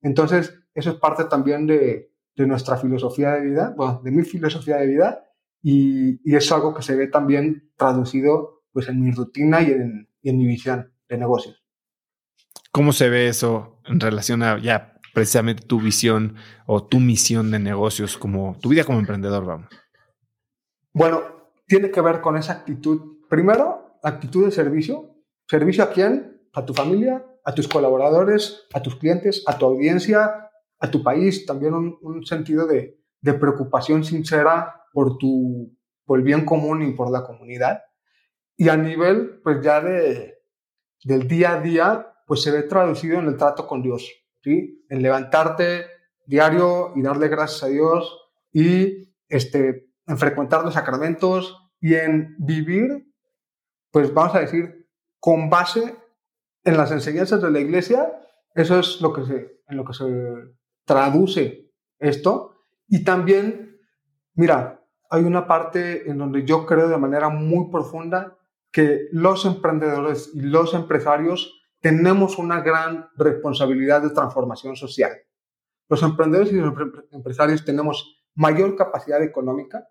Entonces, 0.00 0.58
eso 0.74 0.90
es 0.90 0.96
parte 0.96 1.24
también 1.26 1.66
de, 1.66 2.12
de 2.34 2.46
nuestra 2.46 2.76
filosofía 2.76 3.32
de 3.32 3.42
vida, 3.42 3.74
bueno, 3.76 4.00
de 4.02 4.10
mi 4.10 4.22
filosofía 4.22 4.76
de 4.78 4.86
vida, 4.86 5.31
y, 5.62 6.20
y, 6.28 6.36
es 6.36 6.50
algo 6.50 6.74
que 6.74 6.82
se 6.82 6.96
ve 6.96 7.06
también 7.06 7.70
traducido 7.76 8.64
pues, 8.72 8.88
en 8.88 9.00
mi 9.00 9.12
rutina 9.12 9.62
y 9.62 9.70
en, 9.70 10.08
y 10.20 10.30
en 10.30 10.38
mi 10.38 10.46
visión 10.46 10.92
de 11.08 11.18
negocios. 11.18 11.62
¿Cómo 12.72 12.92
se 12.92 13.08
ve 13.08 13.28
eso 13.28 13.80
en 13.84 14.00
relación 14.00 14.42
a 14.42 14.58
ya 14.58 14.94
precisamente 15.14 15.66
tu 15.66 15.80
visión 15.80 16.36
o 16.66 16.84
tu 16.84 17.00
misión 17.00 17.50
de 17.50 17.58
negocios, 17.58 18.16
como 18.16 18.56
tu 18.60 18.70
vida 18.70 18.84
como 18.84 18.98
emprendedor, 18.98 19.44
vamos? 19.44 19.68
Bueno, 20.94 21.22
tiene 21.66 21.90
que 21.90 22.00
ver 22.00 22.20
con 22.20 22.36
esa 22.36 22.54
actitud. 22.54 23.18
Primero, 23.28 23.98
actitud 24.02 24.44
de 24.44 24.50
servicio. 24.50 25.16
¿Servicio 25.48 25.84
a 25.84 25.90
quién? 25.90 26.40
A 26.54 26.64
tu 26.64 26.74
familia, 26.74 27.24
a 27.44 27.54
tus 27.54 27.68
colaboradores, 27.68 28.66
a 28.72 28.82
tus 28.82 28.96
clientes, 28.96 29.42
a 29.46 29.58
tu 29.58 29.66
audiencia, 29.66 30.50
a 30.78 30.90
tu 30.90 31.02
país. 31.02 31.46
También 31.46 31.74
un, 31.74 32.26
sentido 32.26 32.66
de, 32.66 32.98
de, 33.20 33.34
preocupación 33.34 34.04
sincera 34.04 34.81
por, 34.92 35.18
tu, 35.18 35.76
por 36.04 36.18
el 36.18 36.24
bien 36.24 36.44
común 36.44 36.82
y 36.82 36.92
por 36.92 37.10
la 37.10 37.24
comunidad. 37.24 37.82
Y 38.56 38.68
a 38.68 38.76
nivel, 38.76 39.40
pues 39.42 39.62
ya 39.62 39.80
de, 39.80 40.38
del 41.04 41.26
día 41.26 41.54
a 41.54 41.60
día, 41.60 42.14
pues 42.26 42.42
se 42.42 42.50
ve 42.50 42.62
traducido 42.62 43.18
en 43.18 43.26
el 43.26 43.36
trato 43.36 43.66
con 43.66 43.82
Dios, 43.82 44.08
¿sí? 44.42 44.84
En 44.88 45.02
levantarte 45.02 45.86
diario 46.26 46.92
y 46.94 47.02
darle 47.02 47.28
gracias 47.28 47.62
a 47.64 47.68
Dios 47.68 48.18
y 48.52 49.14
este, 49.28 49.90
en 50.06 50.18
frecuentar 50.18 50.64
los 50.64 50.74
sacramentos 50.74 51.70
y 51.80 51.94
en 51.94 52.36
vivir, 52.38 53.12
pues 53.90 54.12
vamos 54.14 54.34
a 54.34 54.40
decir, 54.40 54.88
con 55.18 55.50
base 55.50 55.96
en 56.64 56.76
las 56.76 56.92
enseñanzas 56.92 57.42
de 57.42 57.50
la 57.50 57.60
iglesia, 57.60 58.12
eso 58.54 58.78
es 58.78 59.00
lo 59.00 59.12
que 59.12 59.24
se, 59.24 59.62
en 59.66 59.76
lo 59.76 59.84
que 59.84 59.94
se 59.94 60.04
traduce 60.84 61.72
esto. 61.98 62.56
Y 62.86 63.04
también, 63.04 63.78
mira, 64.34 64.81
hay 65.12 65.24
una 65.24 65.46
parte 65.46 66.10
en 66.10 66.16
donde 66.16 66.46
yo 66.46 66.64
creo 66.64 66.88
de 66.88 66.96
manera 66.96 67.28
muy 67.28 67.70
profunda 67.70 68.38
que 68.70 69.08
los 69.12 69.44
emprendedores 69.44 70.30
y 70.32 70.40
los 70.40 70.72
empresarios 70.72 71.62
tenemos 71.80 72.38
una 72.38 72.62
gran 72.62 73.10
responsabilidad 73.16 74.00
de 74.00 74.08
transformación 74.08 74.74
social. 74.74 75.12
Los 75.90 76.02
emprendedores 76.02 76.50
y 76.50 76.56
los 76.56 76.72
empresarios 77.10 77.62
tenemos 77.62 78.24
mayor 78.34 78.74
capacidad 78.74 79.22
económica, 79.22 79.86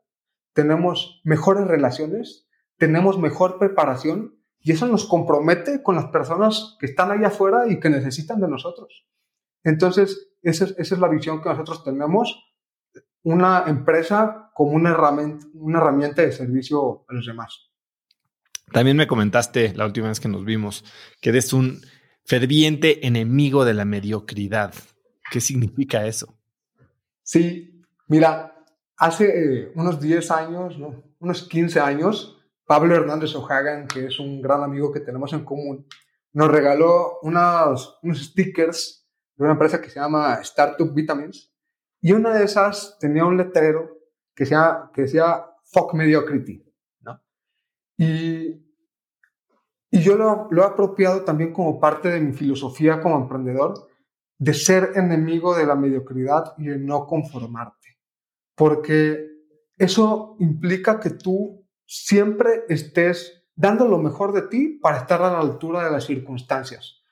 tenemos 0.53 1.22
mejores 1.23 1.68
relaciones, 1.68 2.49
tenemos 2.80 3.19
mejor 3.19 3.60
preparación 3.60 4.39
y 4.60 4.72
eso 4.72 4.88
nos 4.88 5.06
compromete 5.06 5.84
con 5.84 5.95
las 5.95 6.07
personas 6.07 6.77
que 6.80 6.88
están 6.88 7.11
allá 7.11 7.27
afuera 7.27 7.68
y 7.68 7.80
que 7.80 7.91
necesitan 7.91 8.41
de 8.41 8.48
nosotros. 8.48 9.07
Entonces, 9.64 10.34
esa 10.41 10.65
es, 10.65 10.72
esa 10.80 10.95
es 10.95 10.99
la 10.99 11.10
visión 11.10 11.43
que 11.43 11.49
nosotros 11.49 11.84
tenemos, 11.84 12.51
una 13.23 13.65
empresa 13.68 14.52
como 14.53 14.72
una 14.72 14.91
herramienta, 14.91 15.45
una 15.53 15.80
herramienta 15.80 16.22
de 16.22 16.31
servicio 16.31 17.06
a 17.07 17.14
los 17.14 17.26
demás. 17.26 17.72
También 18.72 18.98
me 18.98 19.07
comentaste 19.07 19.73
la 19.76 19.85
última 19.85 20.07
vez 20.07 20.19
que 20.19 20.30
nos 20.30 20.45
vimos 20.45 20.85
que 21.19 21.30
eres 21.30 21.53
un 21.53 21.81
ferviente 22.26 23.06
enemigo 23.06 23.65
de 23.65 23.73
la 23.73 23.85
mediocridad. 23.85 24.73
¿Qué 25.30 25.41
significa 25.41 26.06
eso? 26.06 26.38
Sí, 27.23 27.81
mira, 28.07 28.56
hace 28.98 29.26
eh, 29.26 29.72
unos 29.76 29.99
10 29.99 30.31
años, 30.31 30.77
¿no? 30.80 31.03
unos 31.19 31.48
15 31.48 31.80
años, 31.80 32.38
Pablo 32.65 32.95
Hernández 32.95 33.35
O'Hagan, 33.35 33.88
que 33.88 34.06
es 34.06 34.19
un 34.19 34.41
gran 34.41 34.64
amigo 34.64 34.91
que 34.91 35.02
tenemos 35.02 35.34
en 35.34 35.43
común, 35.43 35.85
nos 36.34 36.49
regaló 36.49 37.19
unos, 37.22 37.99
unos 38.02 38.23
stickers 38.23 39.07
de 39.35 39.43
una 39.43 39.53
empresa 39.53 39.81
que 39.81 39.89
se 39.89 39.99
llama 39.99 40.39
Startup 40.41 40.93
Vitamins. 40.93 41.51
Y 42.02 42.14
una 42.14 42.34
de 42.34 42.45
esas 42.45 42.98
tenía 42.99 43.26
un 43.26 43.38
letrero 43.38 43.98
que, 44.36 44.45
sea, 44.45 44.90
que 44.94 45.03
decía 45.03 45.45
Fuck 45.65 45.94
Mediocrity. 45.94 46.65
Y, 47.98 48.65
y 49.91 50.02
yo 50.02 50.15
lo, 50.15 50.48
lo 50.49 50.64
he 50.64 50.65
apropiado 50.65 51.23
también 51.23 51.53
como 51.53 51.80
parte 51.80 52.10
de 52.10 52.19
mi 52.19 52.34
filosofía 52.34 52.99
como 52.99 53.18
emprendedor, 53.18 53.88
de 54.40 54.56
ser 54.56 54.94
enemigo 54.95 55.56
de 55.56 55.68
la 55.68 55.76
mediocridad 55.76 56.56
y 56.57 56.65
de 56.65 56.80
no 56.80 57.06
conformarte. 57.06 57.99
Porque 58.56 59.28
eso 59.78 60.36
implica 60.40 60.99
que 60.99 61.11
tú 61.11 61.68
siempre 61.86 62.64
estés 62.68 63.45
dando 63.56 63.88
lo 63.88 63.99
mejor 63.99 64.32
de 64.32 64.44
ti 64.44 64.80
para 64.82 64.98
estar 64.98 65.22
a 65.22 65.32
la 65.32 65.40
altura 65.40 65.84
de 65.84 65.91
las 65.91 66.06
circunstancias. 66.06 67.03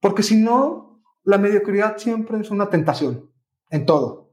Porque 0.00 0.22
si 0.22 0.36
no, 0.36 1.02
la 1.24 1.36
mediocridad 1.36 1.98
siempre 1.98 2.40
es 2.40 2.50
una 2.50 2.70
tentación 2.70 3.30
en 3.68 3.84
todo. 3.84 4.27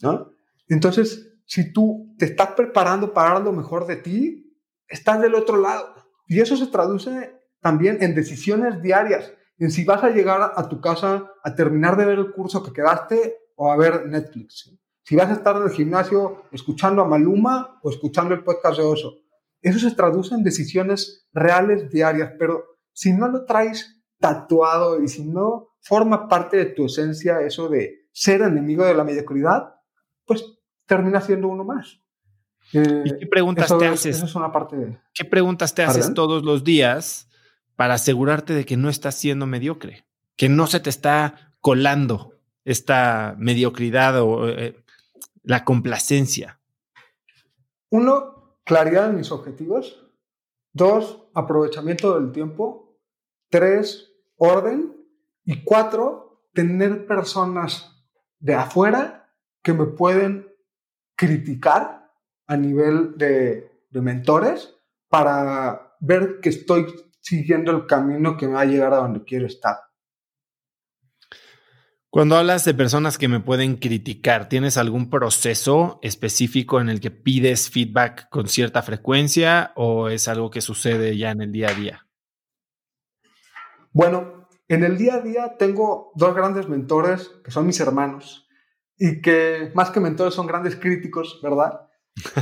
¿No? 0.00 0.32
Entonces, 0.68 1.38
si 1.46 1.72
tú 1.72 2.14
te 2.18 2.26
estás 2.26 2.52
preparando 2.52 3.12
para 3.12 3.34
dar 3.34 3.42
lo 3.42 3.52
mejor 3.52 3.86
de 3.86 3.96
ti, 3.96 4.56
estás 4.88 5.20
del 5.20 5.34
otro 5.34 5.56
lado. 5.56 5.94
Y 6.26 6.40
eso 6.40 6.56
se 6.56 6.68
traduce 6.68 7.34
también 7.60 7.98
en 8.00 8.14
decisiones 8.14 8.80
diarias, 8.82 9.32
en 9.58 9.70
si 9.70 9.84
vas 9.84 10.02
a 10.04 10.10
llegar 10.10 10.52
a 10.54 10.68
tu 10.68 10.80
casa 10.80 11.30
a 11.42 11.54
terminar 11.54 11.96
de 11.96 12.06
ver 12.06 12.18
el 12.18 12.32
curso 12.32 12.62
que 12.62 12.72
quedaste 12.72 13.36
o 13.56 13.70
a 13.70 13.76
ver 13.76 14.06
Netflix. 14.06 14.70
Si 15.02 15.16
vas 15.16 15.28
a 15.28 15.34
estar 15.34 15.56
en 15.56 15.64
el 15.64 15.70
gimnasio 15.70 16.44
escuchando 16.52 17.02
a 17.02 17.08
Maluma 17.08 17.80
o 17.82 17.90
escuchando 17.90 18.32
el 18.32 18.44
podcast 18.44 18.78
de 18.78 18.84
Oso. 18.84 19.12
Eso 19.60 19.78
se 19.78 19.94
traduce 19.94 20.34
en 20.34 20.42
decisiones 20.42 21.28
reales 21.32 21.90
diarias, 21.90 22.32
pero 22.38 22.64
si 22.92 23.12
no 23.12 23.28
lo 23.28 23.44
traes 23.44 24.00
tatuado 24.18 25.02
y 25.02 25.08
si 25.08 25.26
no 25.26 25.70
forma 25.80 26.28
parte 26.28 26.56
de 26.58 26.66
tu 26.66 26.86
esencia 26.86 27.40
eso 27.40 27.68
de 27.68 28.08
ser 28.12 28.42
enemigo 28.42 28.84
de 28.84 28.94
la 28.94 29.04
mediocridad, 29.04 29.74
pues 30.30 30.44
termina 30.86 31.20
siendo 31.20 31.48
uno 31.48 31.64
más. 31.64 32.00
Eh, 32.72 33.02
¿Y 33.04 33.18
qué 33.18 33.26
preguntas 33.26 33.76
te 33.76 33.84
haces? 33.88 34.22
es 34.22 34.34
una 34.36 34.52
parte 34.52 35.00
¿Qué 35.12 35.24
preguntas 35.24 35.74
te 35.74 35.82
haces 35.82 36.14
todos 36.14 36.44
los 36.44 36.62
días 36.62 37.28
para 37.74 37.94
asegurarte 37.94 38.54
de 38.54 38.64
que 38.64 38.76
no 38.76 38.88
estás 38.88 39.16
siendo 39.16 39.48
mediocre? 39.48 40.06
Que 40.36 40.48
no 40.48 40.68
se 40.68 40.78
te 40.78 40.88
está 40.88 41.52
colando 41.60 42.38
esta 42.64 43.34
mediocridad 43.38 44.22
o 44.22 44.48
eh, 44.48 44.84
la 45.42 45.64
complacencia. 45.64 46.60
Uno, 47.88 48.60
claridad 48.62 49.10
en 49.10 49.16
mis 49.16 49.32
objetivos. 49.32 50.06
Dos, 50.72 51.24
aprovechamiento 51.34 52.20
del 52.20 52.30
tiempo. 52.30 53.00
Tres, 53.48 54.12
orden. 54.36 54.96
Y 55.44 55.64
cuatro, 55.64 56.46
tener 56.54 57.08
personas 57.08 58.06
de 58.38 58.54
afuera 58.54 59.19
que 59.62 59.72
me 59.72 59.86
pueden 59.86 60.48
criticar 61.16 62.10
a 62.46 62.56
nivel 62.56 63.16
de, 63.16 63.70
mentores 63.92 64.74
para 65.08 65.96
ver 66.00 66.40
que 66.40 66.48
estoy 66.48 66.86
siguiendo 67.20 67.72
el 67.72 67.86
camino 67.86 68.36
que 68.36 68.46
me 68.46 68.54
va 68.54 68.62
a 68.62 68.64
llegar 68.64 68.94
a 68.94 68.98
donde 68.98 69.24
quiero 69.24 69.46
estar. 69.46 69.76
Cuando 72.08 72.36
hablas 72.36 72.64
de 72.64 72.74
personas 72.74 73.18
que 73.18 73.28
me 73.28 73.40
pueden 73.40 73.76
criticar, 73.76 74.48
¿tienes 74.48 74.76
algún 74.76 75.10
proceso 75.10 76.00
específico 76.02 76.80
en 76.80 76.88
el 76.88 77.00
que 77.00 77.10
pides 77.10 77.70
feedback 77.70 78.28
con 78.30 78.48
cierta 78.48 78.82
frecuencia 78.82 79.72
o 79.76 80.08
es 80.08 80.26
algo 80.26 80.50
que 80.50 80.60
sucede 80.60 81.16
ya 81.16 81.30
en 81.30 81.42
el 81.42 81.52
día 81.52 81.68
a 81.68 81.74
día? 81.74 82.06
Bueno, 83.92 84.48
en 84.66 84.84
el 84.84 84.96
día 84.96 85.16
a 85.16 85.20
día 85.20 85.56
tengo 85.56 86.12
dos 86.14 86.34
grandes 86.34 86.68
mentores 86.68 87.30
que 87.44 87.50
son 87.50 87.66
mis 87.66 87.78
hermanos 87.78 88.49
y 89.00 89.22
que 89.22 89.72
más 89.74 89.90
que 89.90 89.98
mentores 89.98 90.34
son 90.34 90.46
grandes 90.46 90.76
críticos, 90.76 91.40
¿verdad? 91.42 91.88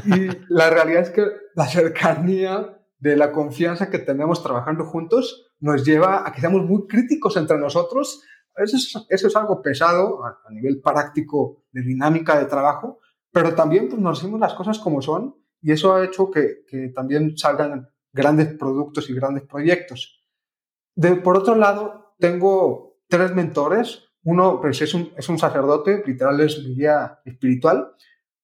Y 0.05 0.29
la 0.49 0.69
realidad 0.69 1.03
es 1.03 1.11
que 1.11 1.25
la 1.55 1.67
cercanía 1.67 2.79
de 2.99 3.17
la 3.17 3.31
confianza 3.31 3.91
que 3.91 4.01
tenemos 4.01 4.43
trabajando 4.43 4.85
juntos, 4.85 5.53
nos 5.61 5.85
lleva 5.85 6.27
a 6.27 6.33
que 6.33 6.41
seamos 6.41 6.65
muy 6.65 6.89
críticos 6.89 7.37
entre 7.37 7.59
nosotros. 7.59 8.23
Eso 8.57 8.77
es, 8.77 9.07
eso 9.09 9.27
es 9.29 9.37
algo 9.37 9.63
pesado 9.63 10.25
a, 10.25 10.51
nivel 10.51 10.81
práctico 10.81 11.65
de 11.71 11.83
dinámica 11.83 12.37
de 12.37 12.47
trabajo, 12.47 12.99
pero 13.31 13.55
también 13.55 13.89
pues, 13.89 14.01
nos 14.01 14.19
decimos 14.19 14.41
las 14.41 14.55
cosas 14.55 14.81
como 14.81 15.01
son 15.01 15.37
y 15.63 15.71
eso 15.71 15.95
ha 15.95 16.05
hecho 16.05 16.29
que, 16.29 16.65
que 16.69 16.89
también 16.89 17.39
salgan 17.39 17.89
grandes 18.13 18.49
productos 18.59 19.09
y 19.11 19.15
grandes 19.15 19.45
proyectos. 19.45 20.25
De, 20.97 21.15
por 21.15 21.37
otro 21.37 21.55
lado, 21.55 22.15
tengo 22.19 22.99
tres 23.09 23.33
mentores. 23.33 24.08
Uno 24.29 24.61
pues, 24.61 24.83
es, 24.83 24.93
un, 24.93 25.11
es 25.17 25.27
un 25.31 25.39
sacerdote, 25.39 26.03
literal 26.05 26.39
es 26.43 26.63
mi 26.63 26.75
guía 26.75 27.19
espiritual. 27.25 27.95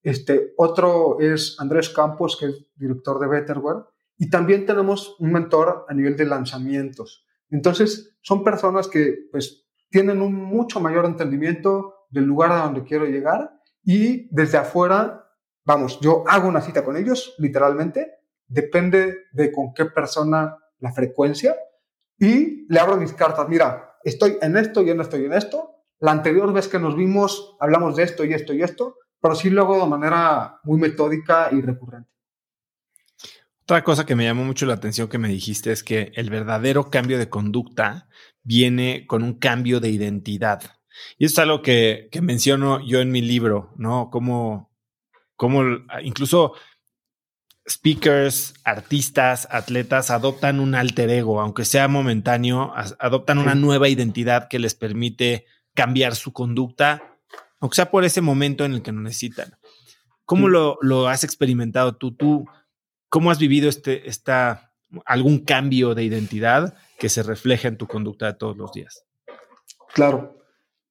Este, 0.03 0.55
otro 0.57 1.21
es 1.21 1.57
Andrés 1.61 1.91
Campos, 1.91 2.39
que 2.41 2.47
es 2.47 2.67
director 2.75 3.21
de 3.21 3.29
Betterware. 3.29 3.85
Y 4.17 4.31
también 4.31 4.65
tenemos 4.65 5.15
un 5.19 5.31
mentor 5.31 5.85
a 5.87 5.93
nivel 5.93 6.17
de 6.17 6.25
lanzamientos. 6.25 7.27
Entonces, 7.51 8.17
son 8.23 8.43
personas 8.43 8.89
que 8.89 9.29
pues, 9.31 9.67
tienen 9.91 10.23
un 10.23 10.33
mucho 10.35 10.81
mayor 10.81 11.05
entendimiento 11.05 12.07
del 12.09 12.25
lugar 12.25 12.53
a 12.53 12.65
donde 12.65 12.85
quiero 12.85 13.05
llegar 13.05 13.53
y 13.83 14.35
desde 14.35 14.57
afuera, 14.57 15.29
vamos, 15.67 16.01
yo 16.01 16.25
hago 16.27 16.49
una 16.49 16.63
cita 16.63 16.83
con 16.83 16.97
ellos, 16.97 17.35
literalmente, 17.37 18.11
depende 18.47 19.25
de 19.33 19.53
con 19.53 19.75
qué 19.75 19.85
persona 19.85 20.57
la 20.79 20.93
frecuencia 20.93 21.55
y 22.19 22.67
le 22.73 22.81
abro 22.81 22.97
mis 22.97 23.13
cartas. 23.13 23.47
Mira, 23.51 23.99
estoy 24.03 24.39
en 24.41 24.57
esto 24.57 24.81
y 24.81 24.89
en 24.89 25.03
esto 25.03 25.19
y 25.19 25.27
en 25.27 25.35
esto. 25.35 25.74
La 26.05 26.11
anterior 26.11 26.53
vez 26.53 26.69
que 26.69 26.79
nos 26.79 26.97
vimos 26.97 27.57
hablamos 27.59 27.97
de 27.97 28.03
esto 28.03 28.27
y 28.27 28.35
esto 28.35 28.53
y 28.53 28.61
esto, 28.61 28.99
pero 29.23 29.35
sí 29.35 29.49
lo 29.49 29.63
hago 29.63 29.81
de 29.81 29.89
manera 29.89 30.61
muy 30.63 30.79
metódica 30.79 31.49
y 31.51 31.63
recurrente. 31.63 32.11
Otra 33.63 33.83
cosa 33.83 34.05
que 34.05 34.15
me 34.15 34.25
llamó 34.25 34.45
mucho 34.45 34.67
la 34.67 34.75
atención 34.75 35.09
que 35.09 35.17
me 35.17 35.29
dijiste 35.29 35.73
es 35.73 35.83
que 35.83 36.13
el 36.15 36.29
verdadero 36.29 36.91
cambio 36.91 37.17
de 37.17 37.31
conducta 37.31 38.07
viene 38.43 39.07
con 39.07 39.23
un 39.23 39.39
cambio 39.39 39.81
de 39.81 39.89
identidad. 39.89 40.61
Y 41.17 41.25
es 41.25 41.39
algo 41.39 41.63
que, 41.63 42.11
que 42.13 42.21
menciono 42.21 42.87
yo 42.87 43.01
en 43.01 43.11
mi 43.11 43.23
libro, 43.23 43.73
¿no? 43.79 44.11
Como, 44.11 44.71
como 45.37 45.63
incluso 46.03 46.53
speakers, 47.67 48.53
artistas, 48.63 49.49
atletas 49.51 50.11
adoptan 50.11 50.61
un 50.61 50.75
alter 50.75 51.09
ego, 51.09 51.41
aunque 51.41 51.65
sea 51.65 51.89
momentáneo, 51.89 52.75
adoptan 52.99 53.39
una 53.39 53.55
nueva 53.55 53.89
identidad 53.89 54.49
que 54.49 54.59
les 54.59 54.75
permite 54.75 55.47
cambiar 55.75 56.15
su 56.15 56.33
conducta, 56.33 57.03
aunque 57.61 57.77
sea 57.77 57.91
por 57.91 58.05
ese 58.05 58.21
momento 58.21 58.65
en 58.65 58.75
el 58.75 58.83
que 58.83 58.93
lo 58.93 59.01
necesitan. 59.01 59.57
¿Cómo 60.25 60.49
lo, 60.49 60.79
lo 60.81 61.09
has 61.09 61.25
experimentado 61.25 61.97
tú? 61.97 62.15
¿Tú 62.15 62.47
¿Cómo 63.15 63.31
has 63.31 63.39
vivido 63.39 63.69
este, 63.69 64.09
esta, 64.09 64.73
algún 65.07 65.45
cambio 65.45 65.95
de 65.95 66.03
identidad 66.03 66.75
que 66.99 67.09
se 67.09 67.23
refleja 67.23 67.69
en 67.69 67.77
tu 67.77 67.87
conducta 67.87 68.27
de 68.27 68.35
todos 68.35 68.57
los 68.57 68.73
días? 68.73 69.07
Claro. 69.95 70.37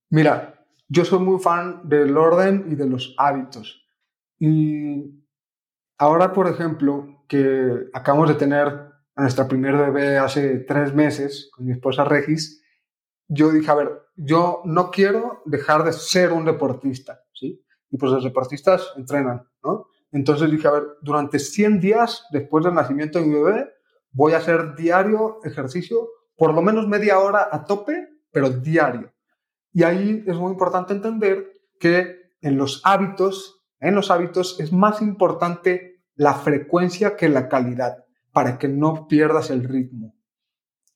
Mira, 0.09 0.65
yo 0.87 1.03
soy 1.03 1.19
muy 1.19 1.41
fan 1.41 1.81
del 1.83 2.15
orden 2.15 2.67
y 2.69 2.75
de 2.75 2.87
los 2.87 3.13
hábitos. 3.17 3.85
Y 4.39 5.21
ahora, 5.97 6.31
por 6.31 6.47
ejemplo, 6.47 7.25
que 7.27 7.89
acabamos 7.91 8.29
de 8.29 8.35
tener 8.35 8.67
a 8.67 9.21
nuestra 9.21 9.49
primer 9.49 9.75
bebé 9.75 10.17
hace 10.17 10.59
tres 10.59 10.93
meses 10.93 11.49
con 11.51 11.65
mi 11.65 11.73
esposa 11.73 12.05
Regis, 12.05 12.63
yo 13.27 13.51
dije, 13.51 13.69
a 13.69 13.75
ver, 13.75 14.02
yo 14.15 14.61
no 14.65 14.91
quiero 14.91 15.41
dejar 15.45 15.83
de 15.83 15.93
ser 15.93 16.31
un 16.31 16.45
deportista, 16.45 17.23
¿sí? 17.33 17.63
Y 17.89 17.97
pues 17.97 18.11
los 18.11 18.23
deportistas 18.23 18.93
entrenan, 18.95 19.47
¿no? 19.63 19.87
Entonces 20.11 20.49
dije, 20.51 20.67
a 20.67 20.71
ver, 20.71 20.83
durante 21.01 21.39
100 21.39 21.79
días 21.79 22.25
después 22.31 22.63
del 22.63 22.75
nacimiento 22.75 23.19
de 23.19 23.25
mi 23.25 23.33
bebé, 23.33 23.69
voy 24.11 24.33
a 24.33 24.37
hacer 24.37 24.75
diario 24.75 25.39
ejercicio, 25.43 26.07
por 26.35 26.53
lo 26.53 26.61
menos 26.61 26.87
media 26.87 27.19
hora 27.19 27.49
a 27.51 27.65
tope, 27.65 28.09
pero 28.31 28.49
diario. 28.49 29.11
Y 29.71 29.83
ahí 29.83 30.23
es 30.27 30.35
muy 30.35 30.51
importante 30.51 30.93
entender 30.93 31.51
que 31.79 32.31
en 32.41 32.57
los 32.57 32.81
hábitos, 32.83 33.63
en 33.79 33.95
los 33.95 34.11
hábitos 34.11 34.59
es 34.59 34.71
más 34.71 35.01
importante 35.01 36.03
la 36.15 36.35
frecuencia 36.35 37.15
que 37.15 37.27
la 37.27 37.49
calidad, 37.49 38.05
para 38.31 38.59
que 38.59 38.67
no 38.67 39.07
pierdas 39.07 39.49
el 39.49 39.63
ritmo. 39.63 40.15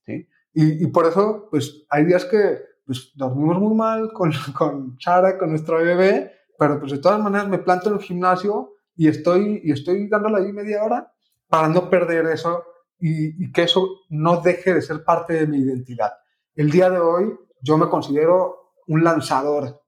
¿sí? 0.05 0.27
Y, 0.53 0.83
y, 0.83 0.87
por 0.87 1.05
eso, 1.05 1.47
pues 1.49 1.85
hay 1.89 2.05
días 2.05 2.25
que 2.25 2.59
pues, 2.87 3.11
dormimos 3.15 3.59
muy 3.59 3.75
mal 3.75 4.11
con, 4.13 4.31
con 4.57 4.97
Sara, 4.99 5.37
con 5.37 5.51
nuestro 5.51 5.77
bebé, 5.77 6.31
pero 6.57 6.79
pues 6.79 6.93
de 6.93 6.97
todas 6.97 7.21
maneras 7.21 7.47
me 7.47 7.59
planto 7.59 7.89
en 7.89 7.95
el 7.95 8.01
gimnasio 8.01 8.73
y 8.95 9.07
estoy, 9.07 9.61
y 9.63 9.71
estoy 9.71 10.07
dándole 10.07 10.37
ahí 10.37 10.51
media 10.51 10.83
hora 10.83 11.13
para 11.47 11.67
no 11.67 11.89
perder 11.89 12.25
eso 12.25 12.63
y, 12.99 13.45
y, 13.45 13.51
que 13.51 13.63
eso 13.63 13.87
no 14.09 14.41
deje 14.41 14.73
de 14.73 14.81
ser 14.81 15.03
parte 15.03 15.33
de 15.33 15.45
mi 15.45 15.59
identidad. 15.59 16.13
El 16.55 16.71
día 16.71 16.89
de 16.89 16.97
hoy 16.97 17.37
yo 17.61 17.77
me 17.77 17.89
considero 17.89 18.73
un 18.87 19.03
lanzador, 19.03 19.83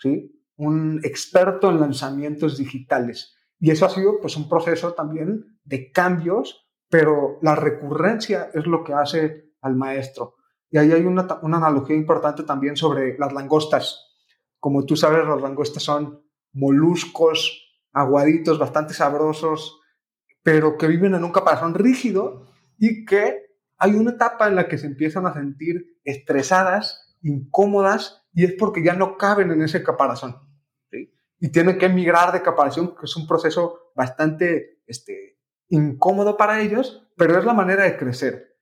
¿sí? 0.00 0.34
un 0.56 1.00
experto 1.04 1.70
en 1.70 1.80
lanzamientos 1.80 2.56
digitales. 2.56 3.36
Y 3.58 3.70
eso 3.70 3.86
ha 3.86 3.90
sido 3.90 4.20
pues, 4.20 4.36
un 4.36 4.48
proceso 4.48 4.94
también 4.94 5.58
de 5.64 5.90
cambios, 5.90 6.68
pero 6.88 7.38
la 7.42 7.54
recurrencia 7.54 8.50
es 8.52 8.66
lo 8.66 8.84
que 8.84 8.94
hace 8.94 9.52
al 9.60 9.74
maestro. 9.74 10.36
Y 10.74 10.78
ahí 10.78 10.90
hay 10.90 11.04
una, 11.04 11.22
analogía 11.40 11.94
importante 11.94 12.42
también 12.42 12.76
sobre 12.76 13.16
las 13.16 13.32
langostas. 13.32 14.08
Como 14.58 14.84
tú 14.84 14.96
sabes, 14.96 15.24
las 15.24 15.40
langostas 15.40 15.84
son 15.84 16.26
moluscos 16.52 17.78
aguaditos, 17.92 18.58
bastante 18.58 18.92
sabrosos, 18.92 19.80
pero 20.42 20.76
que 20.76 20.88
viven 20.88 21.14
en 21.14 21.22
un 21.22 21.30
caparazón 21.30 21.74
rígido 21.74 22.48
y 22.76 23.04
que 23.04 23.54
hay 23.78 23.92
una 23.94 24.10
etapa 24.10 24.48
en 24.48 24.56
la 24.56 24.66
que 24.66 24.76
se 24.76 24.88
empiezan 24.88 25.26
a 25.26 25.34
sentir 25.34 26.00
estresadas, 26.02 27.16
incómodas, 27.22 28.26
y 28.32 28.42
es 28.42 28.54
porque 28.54 28.82
ya 28.82 28.94
no 28.94 29.16
caben 29.16 29.52
en 29.52 29.62
ese 29.62 29.84
caparazón. 29.84 30.40
Y 31.38 31.52
tienen 31.52 31.78
que 31.78 31.86
emigrar 31.86 32.32
de 32.32 32.42
caparazón, 32.42 32.96
que 32.96 33.04
es 33.04 33.14
un 33.14 33.28
proceso 33.28 33.92
bastante 33.94 34.80
este, 34.88 35.38
incómodo 35.68 36.36
para 36.36 36.60
ellos, 36.62 37.06
pero 37.16 37.38
es 37.38 37.44
la 37.44 37.54
manera 37.54 37.84
de 37.84 37.96
crecer. 37.96 38.53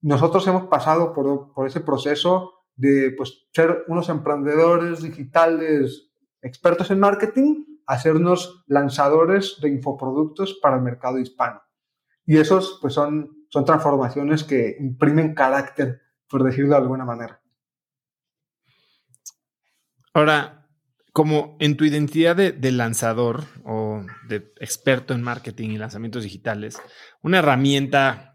Nosotros 0.00 0.46
hemos 0.46 0.64
pasado 0.68 1.12
por, 1.12 1.52
por 1.52 1.66
ese 1.66 1.80
proceso 1.80 2.54
de 2.76 3.14
pues, 3.16 3.48
ser 3.52 3.84
unos 3.88 4.08
emprendedores 4.08 5.02
digitales 5.02 6.10
expertos 6.40 6.90
en 6.90 7.00
marketing 7.00 7.64
hacernos 7.88 8.64
lanzadores 8.66 9.56
de 9.62 9.70
infoproductos 9.70 10.58
para 10.62 10.76
el 10.76 10.82
mercado 10.82 11.18
hispano. 11.18 11.62
Y 12.26 12.36
esos 12.36 12.78
pues 12.82 12.92
son, 12.92 13.46
son 13.48 13.64
transformaciones 13.64 14.44
que 14.44 14.76
imprimen 14.78 15.34
carácter, 15.34 16.02
por 16.28 16.44
decirlo 16.44 16.72
de 16.72 16.82
alguna 16.82 17.06
manera. 17.06 17.40
Ahora, 20.12 20.68
como 21.14 21.56
en 21.60 21.78
tu 21.78 21.84
identidad 21.84 22.36
de, 22.36 22.72
lanzador 22.72 23.44
o 23.64 24.04
de 24.28 24.52
experto 24.60 25.14
en 25.14 25.22
marketing 25.22 25.70
y 25.70 25.78
lanzamientos 25.78 26.22
digitales, 26.22 26.78
una 27.22 27.38
herramienta 27.38 28.27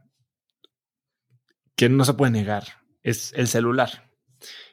que 1.76 1.90
no 1.90 2.06
se 2.06 2.14
puede 2.14 2.32
negar 2.32 2.64
es 3.02 3.34
el 3.36 3.48
celular. 3.48 4.10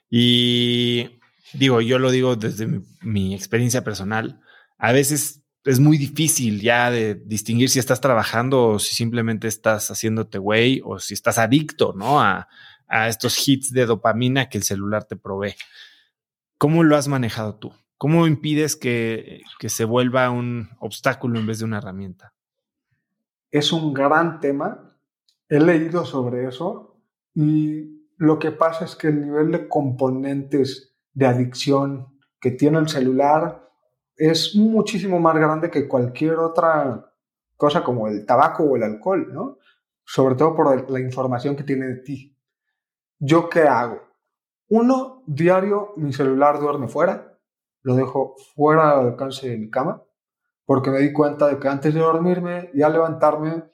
Y 0.09 1.21
digo, 1.53 1.81
yo 1.81 1.99
lo 1.99 2.11
digo 2.11 2.37
desde 2.37 2.83
mi 3.03 3.35
experiencia 3.35 3.85
personal, 3.85 4.41
a 4.79 4.93
veces 4.93 5.43
es 5.65 5.79
muy 5.79 5.99
difícil 5.99 6.61
ya 6.61 6.91
de 6.91 7.15
distinguir 7.15 7.69
si 7.69 7.79
estás 7.79 8.01
trabajando 8.01 8.69
o 8.69 8.79
si 8.79 8.95
simplemente 8.95 9.47
estás 9.47 9.91
haciéndote 9.91 10.39
güey 10.39 10.81
o 10.85 10.99
si 10.99 11.15
estás 11.15 11.39
adicto, 11.39 11.93
¿no? 11.95 12.21
A, 12.21 12.49
estos 13.09 13.47
hits 13.47 13.73
de 13.73 13.87
dopamina 13.87 14.49
que 14.49 14.59
el 14.59 14.65
celular 14.65 15.05
te 15.05 15.15
provee. 15.15 15.55
¿Cómo 16.59 16.83
lo 16.83 16.97
has 16.97 17.07
manejado 17.07 17.55
tú? 17.55 17.73
¿Cómo 17.97 18.27
impides 18.27 18.75
que, 18.75 19.43
que 19.61 19.69
se 19.69 19.85
vuelva 19.85 20.29
un 20.31 20.71
obstáculo 20.81 21.39
en 21.39 21.47
vez 21.47 21.61
de 21.61 21.67
una 21.67 21.79
herramienta? 21.79 22.35
Es 23.53 23.73
un 23.73 23.95
gran 23.95 24.41
tema. 24.41 24.97
He 25.49 25.61
leído 25.61 26.05
sobre 26.05 26.49
eso 26.49 26.90
y 27.35 28.01
lo 28.17 28.39
que 28.39 28.53
pasa 28.53 28.85
es 28.85 28.97
que 28.97 29.09
el 29.09 29.21
nivel 29.21 29.53
de 29.53 29.69
componentes 29.69 30.95
de 31.13 31.27
adicción 31.27 32.19
que 32.41 32.51
tiene 32.51 32.79
el 32.79 32.89
celular 32.89 33.69
es 34.17 34.55
muchísimo 34.55 35.19
más 35.19 35.35
grande 35.37 35.71
que 35.71 35.89
cualquier 35.89 36.35
otra 36.35 37.11
cosa 37.57 37.83
como 37.83 38.09
el 38.09 38.27
tabaco 38.27 38.65
o 38.65 38.77
el 38.77 38.83
alcohol, 38.83 39.33
¿no? 39.33 39.59
Sobre 40.05 40.35
todo 40.35 40.55
por 40.55 40.91
la 40.91 41.01
información 41.01 41.57
que 41.57 41.63
tiene 41.63 41.87
de 41.87 41.97
ti. 41.97 42.37
¿Yo 43.19 43.49
qué 43.49 43.63
hago? 43.63 44.01
Uno, 44.69 45.23
diario 45.27 45.95
mi 45.97 46.13
celular 46.13 46.61
duerme 46.61 46.89
fuera, 46.89 47.39
lo 47.83 47.95
dejo 47.95 48.35
fuera 48.55 48.99
del 48.99 49.09
alcance 49.09 49.49
de 49.49 49.59
mi 49.59 49.71
cama, 49.71 50.03
porque 50.65 50.91
me 50.91 51.01
di 51.01 51.13
cuenta 51.13 51.49
de 51.49 51.59
que 51.59 51.69
antes 51.69 51.95
de 51.95 52.01
dormirme 52.01 52.71
y 52.75 52.83
al 52.83 52.93
levantarme 52.93 53.65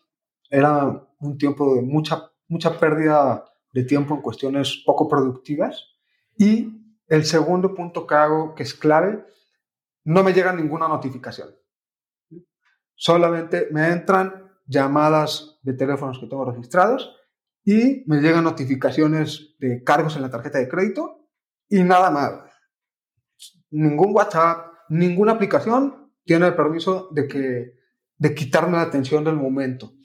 era 0.48 1.06
un 1.18 1.36
tiempo 1.38 1.74
de 1.74 1.82
mucha, 1.82 2.32
mucha 2.48 2.78
pérdida 2.78 3.44
de 3.72 3.84
tiempo 3.84 4.14
en 4.14 4.22
cuestiones 4.22 4.82
poco 4.84 5.08
productivas. 5.08 5.84
Y 6.38 6.72
el 7.08 7.24
segundo 7.24 7.74
punto 7.74 8.06
que 8.06 8.14
hago, 8.14 8.54
que 8.54 8.62
es 8.62 8.74
clave, 8.74 9.24
no 10.04 10.22
me 10.22 10.32
llega 10.32 10.52
ninguna 10.52 10.88
notificación. 10.88 11.48
Solamente 12.94 13.68
me 13.72 13.88
entran 13.88 14.50
llamadas 14.66 15.58
de 15.62 15.74
teléfonos 15.74 16.18
que 16.18 16.26
tengo 16.26 16.44
registrados 16.44 17.14
y 17.64 18.04
me 18.06 18.20
llegan 18.20 18.44
notificaciones 18.44 19.56
de 19.58 19.82
cargos 19.82 20.16
en 20.16 20.22
la 20.22 20.30
tarjeta 20.30 20.58
de 20.58 20.68
crédito 20.68 21.28
y 21.68 21.82
nada 21.82 22.10
más. 22.10 22.32
Ningún 23.70 24.14
WhatsApp, 24.14 24.72
ninguna 24.88 25.32
aplicación 25.32 26.12
tiene 26.24 26.46
el 26.46 26.54
permiso 26.54 27.08
de, 27.10 27.26
que, 27.26 27.74
de 28.16 28.34
quitarme 28.34 28.76
la 28.76 28.82
atención 28.82 29.24
del 29.24 29.36
momento. 29.36 29.95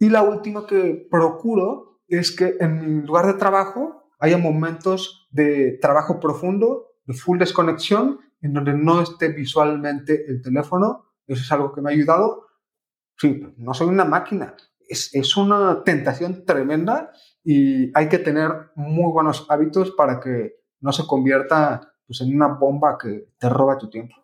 Y 0.00 0.08
la 0.08 0.22
última 0.22 0.66
que 0.66 1.06
procuro 1.10 2.00
es 2.08 2.34
que 2.34 2.56
en 2.58 2.80
mi 2.80 3.06
lugar 3.06 3.26
de 3.26 3.34
trabajo 3.34 4.10
haya 4.18 4.38
momentos 4.38 5.28
de 5.30 5.78
trabajo 5.80 6.18
profundo, 6.18 6.86
de 7.04 7.12
full 7.12 7.38
desconexión, 7.38 8.18
en 8.40 8.54
donde 8.54 8.72
no 8.72 9.02
esté 9.02 9.28
visualmente 9.28 10.24
el 10.26 10.40
teléfono. 10.40 11.12
Eso 11.26 11.42
es 11.42 11.52
algo 11.52 11.72
que 11.72 11.82
me 11.82 11.90
ha 11.90 11.92
ayudado. 11.92 12.46
Sí, 13.18 13.42
no 13.58 13.74
soy 13.74 13.88
una 13.88 14.06
máquina. 14.06 14.56
Es, 14.88 15.36
una 15.36 15.84
tentación 15.84 16.44
tremenda 16.46 17.12
y 17.44 17.92
hay 17.96 18.08
que 18.08 18.18
tener 18.18 18.50
muy 18.74 19.12
buenos 19.12 19.46
hábitos 19.50 19.92
para 19.92 20.18
que 20.18 20.54
no 20.80 20.92
se 20.92 21.06
convierta 21.06 21.92
pues, 22.06 22.22
en 22.22 22.34
una 22.34 22.48
bomba 22.48 22.96
que 22.98 23.28
te 23.38 23.48
roba 23.50 23.76
tu 23.76 23.90
tiempo. 23.90 24.16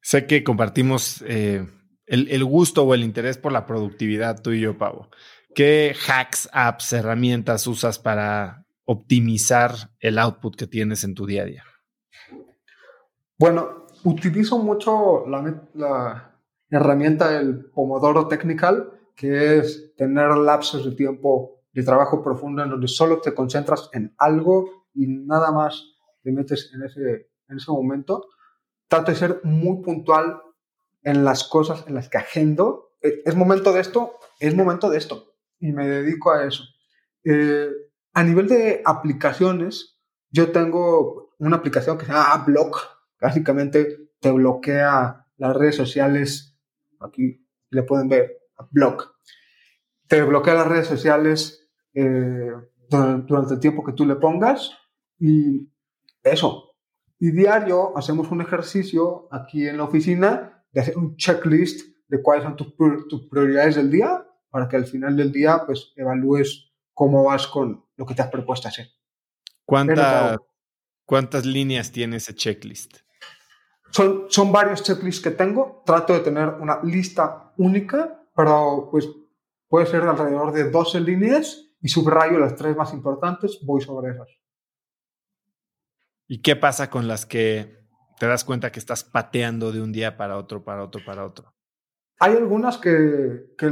Sé 0.00 0.26
que 0.26 0.44
compartimos 0.44 1.24
eh, 1.26 1.66
el, 2.06 2.44
gusto 2.44 2.84
o 2.84 2.94
el 2.94 3.04
interés 3.04 3.38
por 3.38 3.52
la 3.52 3.66
productividad, 3.66 4.42
tú 4.42 4.50
y 4.52 4.60
yo, 4.60 4.76
Pavo. 4.76 5.08
¿Qué 5.54 5.94
hacks, 6.08 6.48
apps, 6.52 6.92
herramientas 6.92 7.66
usas 7.66 7.98
para 7.98 8.66
optimizar 8.84 9.90
el 10.00 10.18
output 10.18 10.56
que 10.56 10.66
tienes 10.66 11.04
en 11.04 11.14
tu 11.14 11.26
día 11.26 11.42
a 11.42 11.46
día? 11.46 11.64
Bueno, 13.38 13.86
utilizo 14.04 14.58
mucho 14.58 15.24
la, 15.26 16.38
herramienta 16.70 17.30
del 17.30 17.66
Pomodoro 17.66 18.28
Technical, 18.28 18.92
que 19.14 19.58
es 19.58 19.94
tener 19.96 20.30
lapsos 20.38 20.84
de 20.84 20.92
tiempo 20.92 21.60
de 21.72 21.82
trabajo 21.82 22.22
profundo 22.22 22.62
en 22.62 22.70
donde 22.70 22.88
solo 22.88 23.20
te 23.20 23.34
concentras 23.34 23.90
en 23.92 24.14
algo 24.16 24.86
y 24.94 25.06
nada 25.06 25.52
más 25.52 25.84
te 26.22 26.32
metes 26.32 26.70
en 26.74 26.82
ese, 26.82 27.30
en 27.48 27.56
ese 27.56 27.70
momento. 27.70 28.26
Trato 28.88 29.10
de 29.10 29.18
ser 29.18 29.40
muy 29.44 29.82
puntual 29.82 30.40
en 31.02 31.24
las 31.24 31.44
cosas 31.44 31.84
en 31.86 31.94
las 31.94 32.08
que 32.08 32.18
agendo. 32.18 32.92
Eh, 33.00 33.22
es 33.24 33.34
momento 33.34 33.72
de 33.72 33.80
esto, 33.80 34.18
es 34.40 34.54
momento 34.54 34.90
de 34.90 34.98
esto. 34.98 35.34
Y 35.58 35.72
me 35.72 35.86
dedico 35.86 36.32
a 36.32 36.44
eso. 36.44 36.64
Eh, 37.24 37.68
a 38.12 38.22
nivel 38.24 38.48
de 38.48 38.82
aplicaciones, 38.84 39.98
yo 40.30 40.52
tengo 40.52 41.34
una 41.38 41.56
aplicación 41.56 41.98
que 41.98 42.06
se 42.06 42.12
llama 42.12 42.44
Block, 42.46 42.92
Básicamente 43.22 44.10
te 44.18 44.32
bloquea 44.32 45.28
las 45.36 45.56
redes 45.56 45.76
sociales, 45.76 46.58
aquí 46.98 47.46
le 47.70 47.84
pueden 47.84 48.08
ver, 48.08 48.36
blog. 48.72 49.12
Te 50.08 50.22
bloquea 50.24 50.54
las 50.54 50.66
redes 50.66 50.88
sociales 50.88 51.70
eh, 51.94 52.50
durante 52.88 53.54
el 53.54 53.60
tiempo 53.60 53.84
que 53.84 53.92
tú 53.92 54.04
le 54.04 54.16
pongas 54.16 54.72
y 55.20 55.70
eso. 56.24 56.74
Y 57.20 57.30
diario 57.30 57.96
hacemos 57.96 58.32
un 58.32 58.40
ejercicio 58.40 59.28
aquí 59.30 59.68
en 59.68 59.76
la 59.76 59.84
oficina 59.84 60.51
de 60.72 60.80
hacer 60.80 60.96
un 60.96 61.16
checklist 61.16 61.86
de 62.08 62.22
cuáles 62.22 62.44
son 62.44 62.56
tus, 62.56 62.74
tus 63.08 63.28
prioridades 63.28 63.76
del 63.76 63.90
día 63.90 64.26
para 64.50 64.68
que 64.68 64.76
al 64.76 64.86
final 64.86 65.16
del 65.16 65.32
día 65.32 65.62
pues 65.64 65.92
evalúes 65.96 66.72
cómo 66.92 67.24
vas 67.24 67.46
con 67.46 67.84
lo 67.96 68.06
que 68.06 68.14
te 68.14 68.22
has 68.22 68.28
propuesto 68.28 68.68
hacer. 68.68 68.88
¿Cuántas 71.04 71.46
líneas 71.46 71.90
tiene 71.90 72.16
ese 72.16 72.34
checklist? 72.34 72.98
Son, 73.90 74.26
son 74.28 74.52
varios 74.52 74.82
checklists 74.82 75.22
que 75.22 75.30
tengo. 75.30 75.82
Trato 75.84 76.12
de 76.14 76.20
tener 76.20 76.48
una 76.48 76.82
lista 76.82 77.52
única, 77.56 78.26
pero 78.34 78.88
pues 78.90 79.08
puede 79.68 79.86
ser 79.86 80.02
alrededor 80.02 80.52
de 80.52 80.70
12 80.70 81.00
líneas 81.00 81.70
y 81.80 81.88
subrayo 81.88 82.38
las 82.38 82.54
tres 82.54 82.76
más 82.76 82.92
importantes, 82.92 83.58
voy 83.62 83.80
sobre 83.80 84.12
esas. 84.12 84.28
¿Y 86.28 86.40
qué 86.40 86.56
pasa 86.56 86.88
con 86.88 87.08
las 87.08 87.26
que 87.26 87.81
te 88.22 88.28
das 88.28 88.44
cuenta 88.44 88.70
que 88.70 88.78
estás 88.78 89.02
pateando 89.02 89.72
de 89.72 89.82
un 89.82 89.90
día 89.90 90.16
para 90.16 90.38
otro, 90.38 90.62
para 90.62 90.84
otro, 90.84 91.04
para 91.04 91.26
otro? 91.26 91.52
Hay 92.20 92.36
algunas 92.36 92.78
que, 92.78 93.52
que 93.58 93.68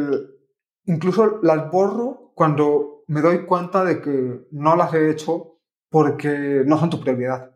incluso 0.87 1.39
las 1.41 1.71
borro 1.71 2.33
cuando 2.35 3.05
me 3.07 3.21
doy 3.21 3.47
cuenta 3.47 3.85
de 3.85 4.03
que 4.03 4.49
no 4.51 4.75
las 4.75 4.93
he 4.93 5.09
hecho 5.09 5.61
porque 5.89 6.65
no 6.67 6.81
son 6.81 6.91
tu 6.91 7.01
prioridad, 7.01 7.55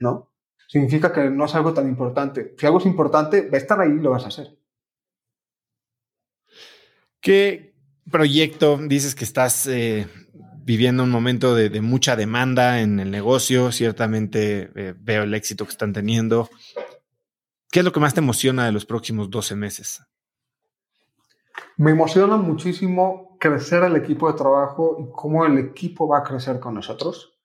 ¿no? 0.00 0.32
significa 0.66 1.12
que 1.12 1.30
no 1.30 1.44
es 1.44 1.54
algo 1.54 1.74
tan 1.74 1.86
importante. 1.86 2.56
Si 2.58 2.66
algo 2.66 2.78
es 2.78 2.86
importante, 2.86 3.48
va 3.48 3.58
a 3.58 3.60
estar 3.60 3.80
ahí 3.80 3.92
y 3.92 4.00
lo 4.00 4.10
vas 4.10 4.24
a 4.24 4.28
hacer. 4.28 4.58
¿Qué 7.20 7.76
proyecto 8.10 8.78
dices 8.78 9.14
que 9.14 9.22
estás 9.22 9.68
eh, 9.68 10.08
viviendo 10.64 11.02
un 11.02 11.10
momento 11.10 11.54
de, 11.54 11.80
mucha 11.80 12.16
demanda 12.16 12.80
en 12.80 13.00
el 13.00 13.10
negocio? 13.10 13.72
Ciertamente 13.72 14.70
eh, 14.74 14.94
veo 14.98 15.24
el 15.24 15.34
éxito 15.34 15.64
que 15.64 15.72
están 15.72 15.92
teniendo. 15.92 16.48
¿Qué 17.70 17.80
es 17.80 17.84
lo 17.84 17.92
que 17.92 18.00
más 18.00 18.14
te 18.14 18.20
emociona 18.20 18.66
de 18.66 18.72
los 18.72 18.84
próximos 18.84 19.30
12 19.30 19.56
meses? 19.56 20.02
Me 21.76 21.90
emociona 21.90 22.36
muchísimo 22.36 23.36
crecer 23.40 23.82
el 23.82 23.96
equipo 23.96 24.30
de 24.30 24.38
trabajo 24.38 24.98
y 25.00 25.10
cómo 25.12 25.44
el 25.44 25.58
equipo 25.58 26.06
va 26.06 26.18
a 26.18 26.22
crecer 26.22 26.60
con 26.60 26.74
nosotros. 26.74 27.38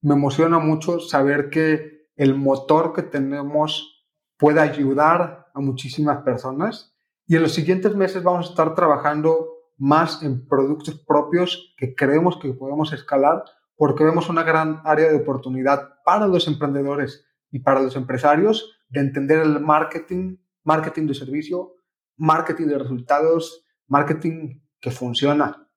Me 0.00 0.14
emociona 0.14 0.58
mucho 0.58 1.00
saber 1.00 1.50
que 1.50 2.08
el 2.16 2.34
motor 2.34 2.92
que 2.92 3.02
tenemos 3.02 4.06
puede 4.36 4.60
ayudar 4.60 5.46
a 5.54 5.60
muchísimas 5.60 6.22
personas 6.22 6.94
y 7.26 7.36
en 7.36 7.42
los 7.42 7.52
siguientes 7.52 7.94
meses 7.96 8.22
vamos 8.22 8.46
a 8.46 8.50
estar 8.50 8.74
trabajando 8.74 9.53
más 9.76 10.22
en 10.22 10.46
productos 10.46 10.98
propios 11.06 11.74
que 11.76 11.94
creemos 11.94 12.38
que 12.38 12.52
podemos 12.52 12.92
escalar 12.92 13.44
porque 13.76 14.04
vemos 14.04 14.28
una 14.28 14.42
gran 14.42 14.80
área 14.84 15.08
de 15.08 15.16
oportunidad 15.16 16.02
para 16.04 16.26
los 16.26 16.46
emprendedores 16.46 17.26
y 17.50 17.60
para 17.60 17.80
los 17.80 17.96
empresarios 17.96 18.78
de 18.88 19.00
entender 19.00 19.40
el 19.40 19.60
marketing, 19.60 20.36
marketing 20.62 21.06
de 21.06 21.14
servicio, 21.14 21.74
marketing 22.16 22.66
de 22.66 22.78
resultados, 22.78 23.64
marketing 23.88 24.60
que 24.80 24.90
funciona. 24.90 25.68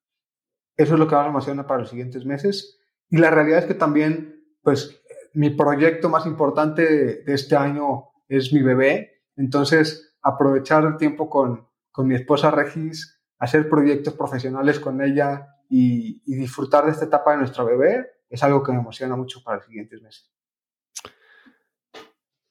Eso 0.76 0.94
es 0.94 0.99
lo 0.99 1.07
que 1.07 1.15
más 1.15 1.26
me 1.26 1.32
emociona 1.32 1.65
para 1.65 1.82
los 1.82 1.90
siguientes 1.90 2.26
meses. 2.26 2.80
Y 3.10 3.18
la 3.18 3.32
realidad 3.32 3.60
es 3.60 3.65
que 3.65 3.74
también, 3.74 4.44
pues, 4.61 5.02
mi 5.34 5.49
proyecto 5.49 6.10
más 6.10 6.26
importante 6.26 7.24
de 7.24 7.34
este 7.34 7.56
año 7.56 8.10
es 8.28 8.53
mi 8.53 8.61
bebé. 8.61 9.24
Entonces, 9.36 10.18
aprovechar 10.22 10.84
el 10.84 10.98
tiempo 10.98 11.30
con, 11.30 11.68
con 11.91 12.07
mi 12.07 12.15
esposa 12.15 12.52
Regis, 12.52 13.16
hacer 13.40 13.70
proyectos 13.70 14.14
profesionales 14.14 14.80
con 14.80 15.02
ella 15.02 15.56
y, 15.70 16.22
disfrutar 16.26 16.86
de 16.86 16.92
esta 16.92 17.06
etapa 17.06 17.32
de 17.32 17.38
nuestro 17.38 17.66
bebé 17.66 18.08
es 18.30 18.44
algo 18.44 18.64
que 18.64 18.72
me 18.72 18.80
emociona 18.80 19.16
mucho 19.16 19.42
para 19.44 19.58
los 19.58 19.66
siguientes 19.66 20.02
meses. 20.02 20.32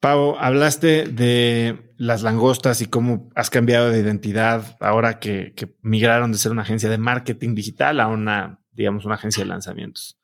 Pau, 0.01 0.37
hablaste 0.39 1.07
de 1.07 1.95
las 1.97 2.23
langostas 2.23 2.81
y 2.81 2.87
cómo 2.87 3.31
has 3.35 3.51
cambiado 3.51 3.91
de 3.91 3.99
identidad 3.99 4.77
ahora 4.81 5.19
que, 5.19 5.55
que 5.55 5.75
migraron 5.83 6.33
de 6.33 6.39
ser 6.39 6.53
una 6.53 6.63
agencia 6.63 6.89
de 6.89 6.99
marketing 6.99 7.55
digital 7.55 8.01
a 8.01 8.07
una, 8.07 8.61
digamos, 8.73 9.05
una 9.05 9.17
agencia 9.17 9.43
de 9.43 9.49
lanzamientos. 9.49 10.21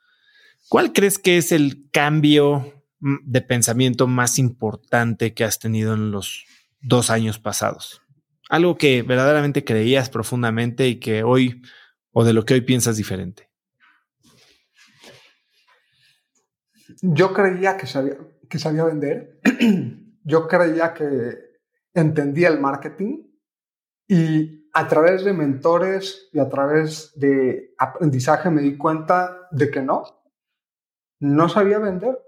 ¿Cuál 0.68 0.92
crees 0.92 1.18
que 1.18 1.38
es 1.38 1.52
el 1.52 1.90
cambio 1.90 2.84
mm, 3.00 3.16
de 3.24 3.40
pensamiento 3.42 4.06
más 4.06 4.38
importante 4.38 5.34
que 5.34 5.44
has 5.44 5.58
tenido 5.58 5.94
en 5.94 6.10
los 6.10 6.44
dos 6.80 7.10
años 7.10 7.38
pasados? 7.38 8.01
Algo 8.52 8.76
que 8.76 9.00
verdaderamente 9.02 9.64
creías 9.64 10.10
profundamente 10.10 10.86
y 10.86 11.00
que 11.00 11.22
hoy, 11.22 11.62
o 12.10 12.22
de 12.22 12.34
lo 12.34 12.44
que 12.44 12.52
hoy 12.52 12.60
piensas 12.60 12.98
diferente. 12.98 13.48
Yo 17.00 17.32
creía 17.32 17.78
que 17.78 17.86
sabía, 17.86 18.18
que 18.50 18.58
sabía 18.58 18.84
vender. 18.84 19.40
Yo 20.24 20.46
creía 20.48 20.92
que 20.92 21.34
entendía 21.94 22.48
el 22.48 22.60
marketing 22.60 23.22
y 24.06 24.68
a 24.74 24.86
través 24.86 25.24
de 25.24 25.32
mentores 25.32 26.28
y 26.34 26.38
a 26.38 26.50
través 26.50 27.18
de 27.18 27.72
aprendizaje 27.78 28.50
me 28.50 28.60
di 28.60 28.76
cuenta 28.76 29.48
de 29.50 29.70
que 29.70 29.80
no, 29.80 30.02
no 31.20 31.48
sabía 31.48 31.78
vender, 31.78 32.18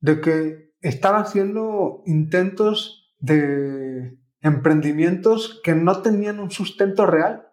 de 0.00 0.20
que 0.20 0.74
estaba 0.80 1.20
haciendo 1.20 2.02
intentos 2.04 3.14
de 3.20 4.25
emprendimientos 4.46 5.60
que 5.62 5.74
no 5.74 6.02
tenían 6.02 6.40
un 6.40 6.50
sustento 6.50 7.06
real. 7.06 7.48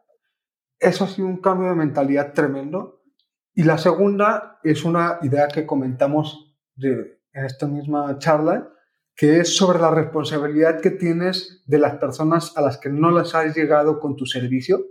Eso 0.80 1.04
ha 1.04 1.08
sido 1.08 1.28
un 1.28 1.42
cambio 1.42 1.70
de 1.70 1.76
mentalidad 1.76 2.34
tremendo. 2.34 3.02
Y 3.54 3.64
la 3.64 3.78
segunda 3.78 4.60
es 4.64 4.84
una 4.84 5.20
idea 5.22 5.48
que 5.48 5.66
comentamos 5.66 6.56
de, 6.76 7.20
en 7.34 7.46
esta 7.46 7.68
misma 7.68 8.18
charla, 8.20 8.70
que 9.16 9.40
es 9.40 9.56
sobre 9.56 9.80
la 9.80 9.92
responsabilidad 9.92 10.82
que 10.82 10.90
tienes 10.92 11.64
de 11.68 11.80
las 11.80 11.96
personas 11.98 12.56
a 12.58 12.62
las 12.62 12.78
que 12.78 12.90
no 12.90 13.12
les 13.12 13.34
has 13.36 13.56
llegado 13.56 14.00
con 14.00 14.16
tu 14.16 14.26
servicio. 14.26 14.86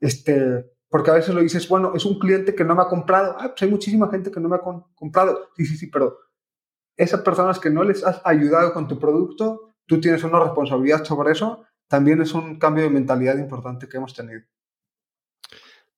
Este, 0.00 0.70
porque 0.88 1.10
a 1.10 1.14
veces 1.14 1.34
lo 1.34 1.40
dices, 1.40 1.68
bueno, 1.68 1.92
es 1.94 2.04
un 2.04 2.18
cliente 2.18 2.54
que 2.54 2.64
no 2.64 2.74
me 2.74 2.82
ha 2.82 2.86
comprado. 2.88 3.36
Ah, 3.38 3.48
pues 3.48 3.62
hay 3.62 3.70
muchísima 3.70 4.08
gente 4.10 4.30
que 4.30 4.40
no 4.40 4.48
me 4.48 4.56
ha 4.56 4.62
comprado. 4.94 5.50
Sí, 5.56 5.66
sí, 5.66 5.76
sí, 5.76 5.88
pero 5.88 6.16
esas 6.96 7.22
personas 7.22 7.58
que 7.58 7.70
no 7.70 7.82
les 7.82 8.04
has 8.04 8.20
ayudado 8.24 8.72
con 8.72 8.86
tu 8.86 8.98
producto, 8.98 9.73
tú 9.86 10.00
tienes 10.00 10.24
una 10.24 10.40
responsabilidad 10.40 11.04
sobre 11.04 11.32
eso. 11.32 11.64
También 11.88 12.20
es 12.22 12.32
un 12.34 12.58
cambio 12.58 12.84
de 12.84 12.90
mentalidad 12.90 13.36
importante 13.38 13.88
que 13.88 13.96
hemos 13.96 14.14
tenido. 14.14 14.42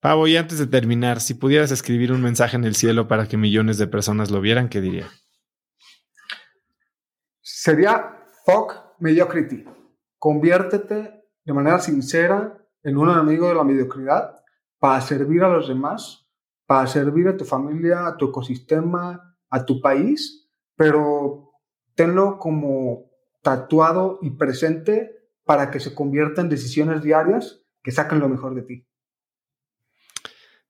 Pavo, 0.00 0.26
y 0.26 0.36
antes 0.36 0.58
de 0.58 0.66
terminar, 0.66 1.20
si 1.20 1.34
pudieras 1.34 1.70
escribir 1.70 2.12
un 2.12 2.22
mensaje 2.22 2.56
en 2.56 2.64
el 2.64 2.76
cielo 2.76 3.08
para 3.08 3.26
que 3.26 3.36
millones 3.36 3.78
de 3.78 3.86
personas 3.86 4.30
lo 4.30 4.40
vieran, 4.40 4.68
¿qué 4.68 4.80
diría? 4.80 5.08
Sería 7.40 8.16
fuck 8.44 8.74
mediocrity. 8.98 9.64
Conviértete 10.18 11.24
de 11.44 11.52
manera 11.52 11.78
sincera 11.78 12.58
en 12.82 12.96
un 12.96 13.10
enemigo 13.10 13.48
de 13.48 13.54
la 13.54 13.64
mediocridad 13.64 14.36
para 14.78 15.00
servir 15.00 15.42
a 15.42 15.48
los 15.48 15.68
demás, 15.68 16.28
para 16.66 16.86
servir 16.86 17.28
a 17.28 17.36
tu 17.36 17.44
familia, 17.44 18.06
a 18.06 18.16
tu 18.16 18.28
ecosistema, 18.28 19.36
a 19.50 19.64
tu 19.64 19.80
país, 19.80 20.48
pero 20.76 21.52
tenlo 21.94 22.38
como 22.38 23.05
tatuado 23.47 24.18
y 24.23 24.31
presente 24.31 25.31
para 25.44 25.70
que 25.70 25.78
se 25.78 25.94
convierta 25.94 26.40
en 26.40 26.48
decisiones 26.48 27.01
diarias 27.01 27.60
que 27.85 27.93
saquen 27.93 28.18
lo 28.18 28.28
mejor 28.28 28.56
de 28.56 28.62
ti. 28.62 28.86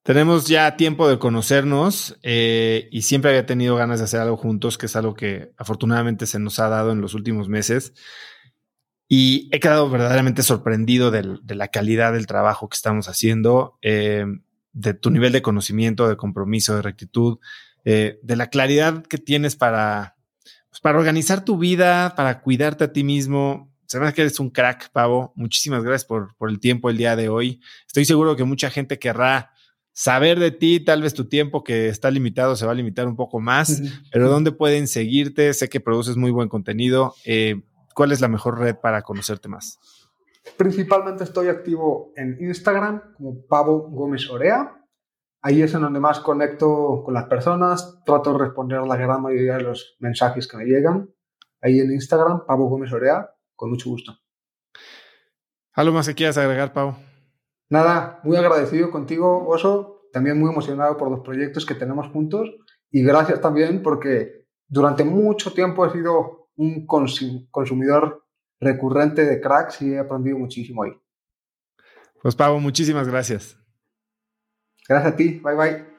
Tenemos 0.03 0.47
ya 0.47 0.77
tiempo 0.77 1.09
de 1.09 1.19
conocernos 1.19 2.19
eh, 2.23 2.90
y 2.93 3.01
siempre 3.01 3.31
había 3.31 3.47
tenido 3.47 3.77
ganas 3.77 3.98
de 3.98 4.05
hacer 4.05 4.20
algo 4.20 4.36
juntos, 4.36 4.77
que 4.77 4.86
es 4.86 4.94
algo 4.94 5.15
que 5.15 5.53
afortunadamente 5.57 6.27
se 6.27 6.39
nos 6.39 6.59
ha 6.59 6.69
dado 6.69 6.93
en 6.93 7.01
los 7.01 7.15
últimos 7.15 7.48
meses. 7.48 7.94
Y 9.09 9.48
he 9.53 9.59
quedado 9.59 9.89
verdaderamente 9.89 10.43
sorprendido 10.43 11.11
de 11.11 11.55
la 11.55 11.69
calidad 11.69 12.12
del 12.12 12.27
trabajo 12.27 12.69
que 12.69 12.77
estamos 12.77 13.09
haciendo, 13.09 13.78
eh, 13.81 14.27
de 14.74 14.93
tu 14.93 15.11
nivel 15.11 15.32
de 15.32 15.40
conocimiento, 15.40 16.09
de 16.09 16.19
compromiso, 16.19 16.77
de 16.77 16.82
rectitud, 16.82 17.39
eh, 17.86 18.20
de 18.23 18.36
la 18.36 18.48
claridad 18.48 19.03
que 19.07 19.16
tienes 19.16 19.57
para, 19.57 20.15
pues, 20.77 20.82
para 20.82 20.98
organizar 20.98 21.43
tu 21.43 21.57
vida, 21.57 22.15
para 22.16 22.43
cuidarte 22.43 22.85
a 22.85 22.93
ti 22.93 23.03
mismo. 23.03 23.73
Se 23.86 23.98
ve 23.98 24.12
que 24.12 24.20
eres 24.20 24.39
un 24.40 24.51
crack, 24.51 24.90
Pavo. 24.90 25.32
Muchísimas 25.35 25.82
gracias 25.82 26.05
por, 26.05 26.35
por 26.36 26.51
el 26.51 26.61
tiempo 26.61 26.90
el 26.90 26.98
día 26.98 27.16
de 27.16 27.31
hoy. 27.31 27.62
Estoy 27.86 28.05
seguro 28.05 28.36
que 28.36 28.44
mucha 28.44 28.69
gente 28.69 28.98
querrá 28.98 29.53
saber 29.93 30.39
de 30.39 30.51
ti, 30.51 30.81
tal 30.81 31.01
vez 31.01 31.15
tu 31.15 31.27
tiempo 31.27 31.65
que 31.65 31.89
está 31.89 32.11
limitado 32.11 32.55
se 32.57 32.66
va 32.66 32.73
a 32.73 32.74
limitar 32.74 33.09
un 33.09 33.16
poco 33.16 33.40
más, 33.40 33.81
pero 34.12 34.28
¿dónde 34.28 34.53
pueden 34.53 34.89
seguirte? 34.89 35.55
Sé 35.55 35.70
que 35.70 35.81
produces 35.81 36.19
muy 36.19 36.31
buen 36.31 36.51
contenido. 36.51 37.15
Eh, 37.24 37.62
¿Cuál 37.94 38.12
es 38.12 38.20
la 38.20 38.28
mejor 38.28 38.59
red 38.59 38.77
para 38.77 39.01
conocerte 39.01 39.48
más? 39.48 39.78
Principalmente 40.59 41.24
estoy 41.24 41.48
activo 41.48 42.12
en 42.16 42.36
Instagram 42.39 43.15
como 43.16 43.40
Pavo 43.47 43.89
Gómez 43.89 44.28
Orea. 44.28 44.77
Ahí 45.47 45.62
es 45.62 45.73
en 45.74 45.82
donde 45.82 46.01
más 46.01 46.18
conecto 46.18 47.02
con 47.05 47.14
las 47.14 47.27
personas, 47.27 48.02
trato 48.05 48.32
de 48.32 48.39
responder 48.39 48.81
la 48.81 48.97
gran 48.97 49.23
mayoría 49.23 49.59
de 49.59 49.62
los 49.62 49.97
mensajes 50.01 50.48
que 50.48 50.56
me 50.56 50.64
llegan. 50.64 51.09
Ahí 51.62 51.78
en 51.78 51.93
Instagram, 51.93 52.44
Pavo 52.47 52.68
Gómez 52.68 52.93
Orea, 52.93 53.31
con 53.55 53.70
mucho 53.70 53.89
gusto. 53.89 54.18
¿Algo 55.73 55.94
más 55.94 56.09
que 56.09 56.16
quieras 56.16 56.36
agregar, 56.36 56.73
Pavo? 56.73 56.97
Nada, 57.68 58.18
muy 58.24 58.36
agradecido 58.36 58.90
contigo, 58.90 59.47
Oso, 59.47 60.09
también 60.12 60.36
muy 60.36 60.51
emocionado 60.51 60.97
por 60.97 61.12
los 61.12 61.20
proyectos 61.20 61.64
que 61.64 61.77
tenemos 61.77 62.09
juntos 62.09 62.51
y 62.90 63.05
gracias 63.05 63.40
también 63.40 63.85
porque 63.85 64.48
durante 64.66 65.05
mucho 65.05 65.52
tiempo 65.52 65.86
he 65.86 65.93
sido 65.93 66.48
un 66.56 66.86
consumidor 66.86 68.27
recurrente 68.59 69.24
de 69.24 69.40
cracks 69.40 69.81
y 69.81 69.93
he 69.93 70.01
aprendido 70.01 70.39
muchísimo 70.39 70.82
ahí. 70.82 70.90
Pues 72.20 72.35
Pavo, 72.35 72.59
muchísimas 72.59 73.06
gracias. 73.06 73.64
Gracias 74.88 75.12
a 75.12 75.16
ti, 75.16 75.40
bye 75.42 75.54
bye. 75.54 75.96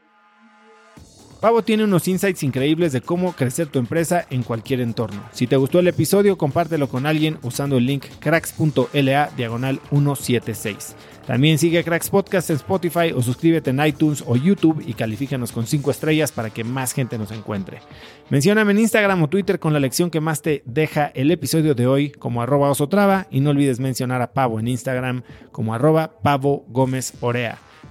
Pavo 1.40 1.62
tiene 1.62 1.84
unos 1.84 2.08
insights 2.08 2.42
increíbles 2.42 2.94
de 2.94 3.02
cómo 3.02 3.34
crecer 3.34 3.68
tu 3.68 3.78
empresa 3.78 4.26
en 4.32 4.42
cualquier 4.42 4.82
entorno. 4.82 5.22
Si 5.34 5.46
te 5.46 5.56
gustó 5.56 5.78
el 5.78 5.88
episodio, 5.88 6.36
compártelo 6.36 6.90
con 6.90 7.06
alguien 7.06 7.38
usando 7.44 7.78
el 7.78 7.86
link 7.86 8.06
cracks.la 8.20 9.30
diagonal 9.38 9.80
176. 9.92 10.96
También 11.28 11.60
sigue 11.60 11.84
Cracks 11.84 12.10
Podcast 12.10 12.50
en 12.50 12.56
Spotify 12.56 13.12
o 13.14 13.22
suscríbete 13.22 13.70
en 13.70 13.86
iTunes 13.86 14.24
o 14.26 14.36
YouTube 14.36 14.82
y 14.84 14.94
califícanos 14.94 15.52
con 15.52 15.68
5 15.68 15.92
estrellas 15.92 16.32
para 16.32 16.50
que 16.50 16.64
más 16.64 16.94
gente 16.94 17.18
nos 17.18 17.32
encuentre. 17.32 17.82
Mencióname 18.30 18.72
en 18.72 18.80
Instagram 18.80 19.22
o 19.22 19.28
Twitter 19.28 19.60
con 19.60 19.74
la 19.74 19.80
lección 19.80 20.10
que 20.10 20.22
más 20.22 20.42
te 20.42 20.64
deja 20.66 21.12
el 21.14 21.30
episodio 21.30 21.76
de 21.76 21.86
hoy 21.86 22.12
como 22.12 22.42
arroba 22.42 22.72
osotrava 22.72 23.28
y 23.30 23.42
no 23.42 23.52
olvides 23.52 23.80
mencionar 23.80 24.22
a 24.22 24.32
Pavo 24.34 24.60
en 24.60 24.70
Instagram 24.70 25.22
como 25.52 25.76
arroba 25.76 26.14
Pavo 26.24 26.66
Gómez. 26.70 27.12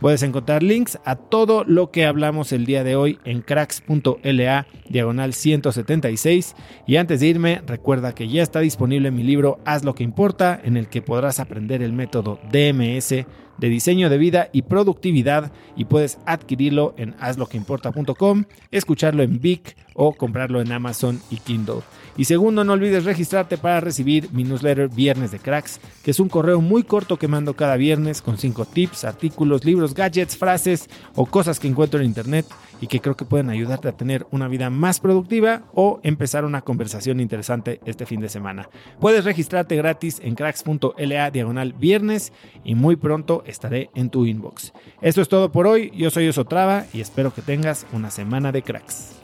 Puedes 0.01 0.23
encontrar 0.23 0.62
links 0.62 0.98
a 1.05 1.16
todo 1.16 1.64
lo 1.64 1.90
que 1.90 2.05
hablamos 2.05 2.52
el 2.52 2.66
día 2.66 2.85
de 2.85 2.97
hoy 2.97 3.18
en 3.24 3.40
cracks.la 3.40 4.66
diagonal 4.89 5.32
176. 5.32 6.55
Y 6.86 6.97
antes 6.97 7.20
de 7.20 7.27
irme, 7.28 7.62
recuerda 7.66 8.14
que 8.14 8.28
ya 8.28 8.43
está 8.43 8.60
disponible 8.60 9.10
mi 9.10 9.23
libro 9.23 9.59
Haz 9.64 9.85
lo 9.85 9.94
que 9.94 10.05
importa, 10.05 10.60
en 10.62 10.77
el 10.77 10.89
que 10.89 11.01
podrás 11.01 11.40
aprender 11.40 11.82
el 11.82 11.94
método 11.94 12.39
DMS 12.52 13.24
de 13.59 13.69
diseño 13.69 14.11
de 14.11 14.19
vida 14.19 14.49
y 14.53 14.62
productividad 14.62 15.53
y 15.77 15.85
puedes 15.85 16.19
adquirirlo 16.27 16.95
en 16.97 17.15
hazloqueimporta.com, 17.20 18.45
escucharlo 18.70 19.23
en 19.23 19.41
Vic 19.41 19.77
o 19.95 20.12
comprarlo 20.12 20.61
en 20.61 20.73
Amazon 20.73 21.20
y 21.31 21.37
Kindle. 21.37 21.81
Y 22.19 22.24
segundo, 22.24 22.65
no 22.65 22.73
olvides 22.73 23.05
registrarte 23.05 23.59
para 23.59 23.81
recibir 23.81 24.31
mi 24.33 24.45
newsletter 24.45 24.89
Viernes 24.89 25.31
de 25.31 25.39
Cracks, 25.39 25.81
que 26.03 26.11
es 26.11 26.20
un 26.20 26.28
correo 26.28 26.61
muy 26.61 26.83
corto 26.83 27.19
que 27.19 27.28
mando 27.28 27.55
cada 27.55 27.77
viernes 27.77 28.23
con 28.23 28.39
cinco 28.39 28.65
tips, 28.65 29.05
artículos, 29.05 29.65
libros, 29.65 29.95
gadgets, 29.95 30.37
frases 30.37 30.89
o 31.15 31.27
cosas 31.27 31.61
que 31.61 31.69
encuentro 31.69 32.01
en 32.01 32.07
internet 32.07 32.47
y 32.81 32.86
que 32.86 33.01
creo 33.01 33.16
que 33.16 33.24
pueden 33.24 33.51
ayudarte 33.51 33.89
a 33.89 33.97
tener 33.97 34.27
una 34.31 34.48
vida 34.48 34.70
más 34.70 35.01
productiva 35.01 35.62
o 35.74 36.01
empezar 36.03 36.44
una 36.44 36.62
conversación 36.62 37.20
interesante 37.20 37.81
este 37.85 38.07
fin 38.07 38.20
de 38.20 38.28
semana. 38.28 38.69
Puedes 39.01 39.24
registrarte 39.24 39.77
gratis 39.77 40.20
en 40.23 40.35
cracks.la 40.35 41.31
diagonal 41.31 41.73
viernes 41.73 42.32
y 42.65 42.74
muy 42.74 42.97
pronto 42.97 43.43
estaré 43.47 43.90
en 43.94 44.11
tu 44.11 44.27
inbox. 44.27 44.73
Esto 45.01 45.23
es 45.23 45.28
todo 45.28 45.53
por 45.53 45.66
hoy, 45.66 45.90
yo 45.94 46.11
soy 46.11 46.28
Osotrava 46.28 46.86
y 46.93 47.01
espero 47.01 47.32
que 47.32 47.43
tengas 47.43 47.86
una 47.93 48.11
semana 48.11 48.53
de 48.53 48.62
cracks. 48.62 49.16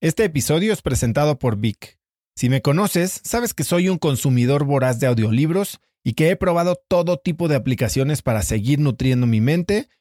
Este 0.00 0.24
episodio 0.24 0.72
es 0.72 0.82
presentado 0.82 1.38
por 1.38 1.56
Vic. 1.56 1.98
Si 2.36 2.50
me 2.50 2.60
conoces, 2.60 3.22
sabes 3.24 3.54
que 3.54 3.64
soy 3.64 3.88
un 3.88 3.96
consumidor 3.96 4.64
voraz 4.64 5.00
de 5.00 5.06
audiolibros 5.06 5.80
y 6.04 6.12
que 6.12 6.30
he 6.30 6.36
probado 6.36 6.78
todo 6.86 7.16
tipo 7.16 7.48
de 7.48 7.56
aplicaciones 7.56 8.22
para 8.22 8.42
seguir 8.42 8.78
nutriendo 8.78 9.26
mi 9.26 9.40
mente 9.40 9.88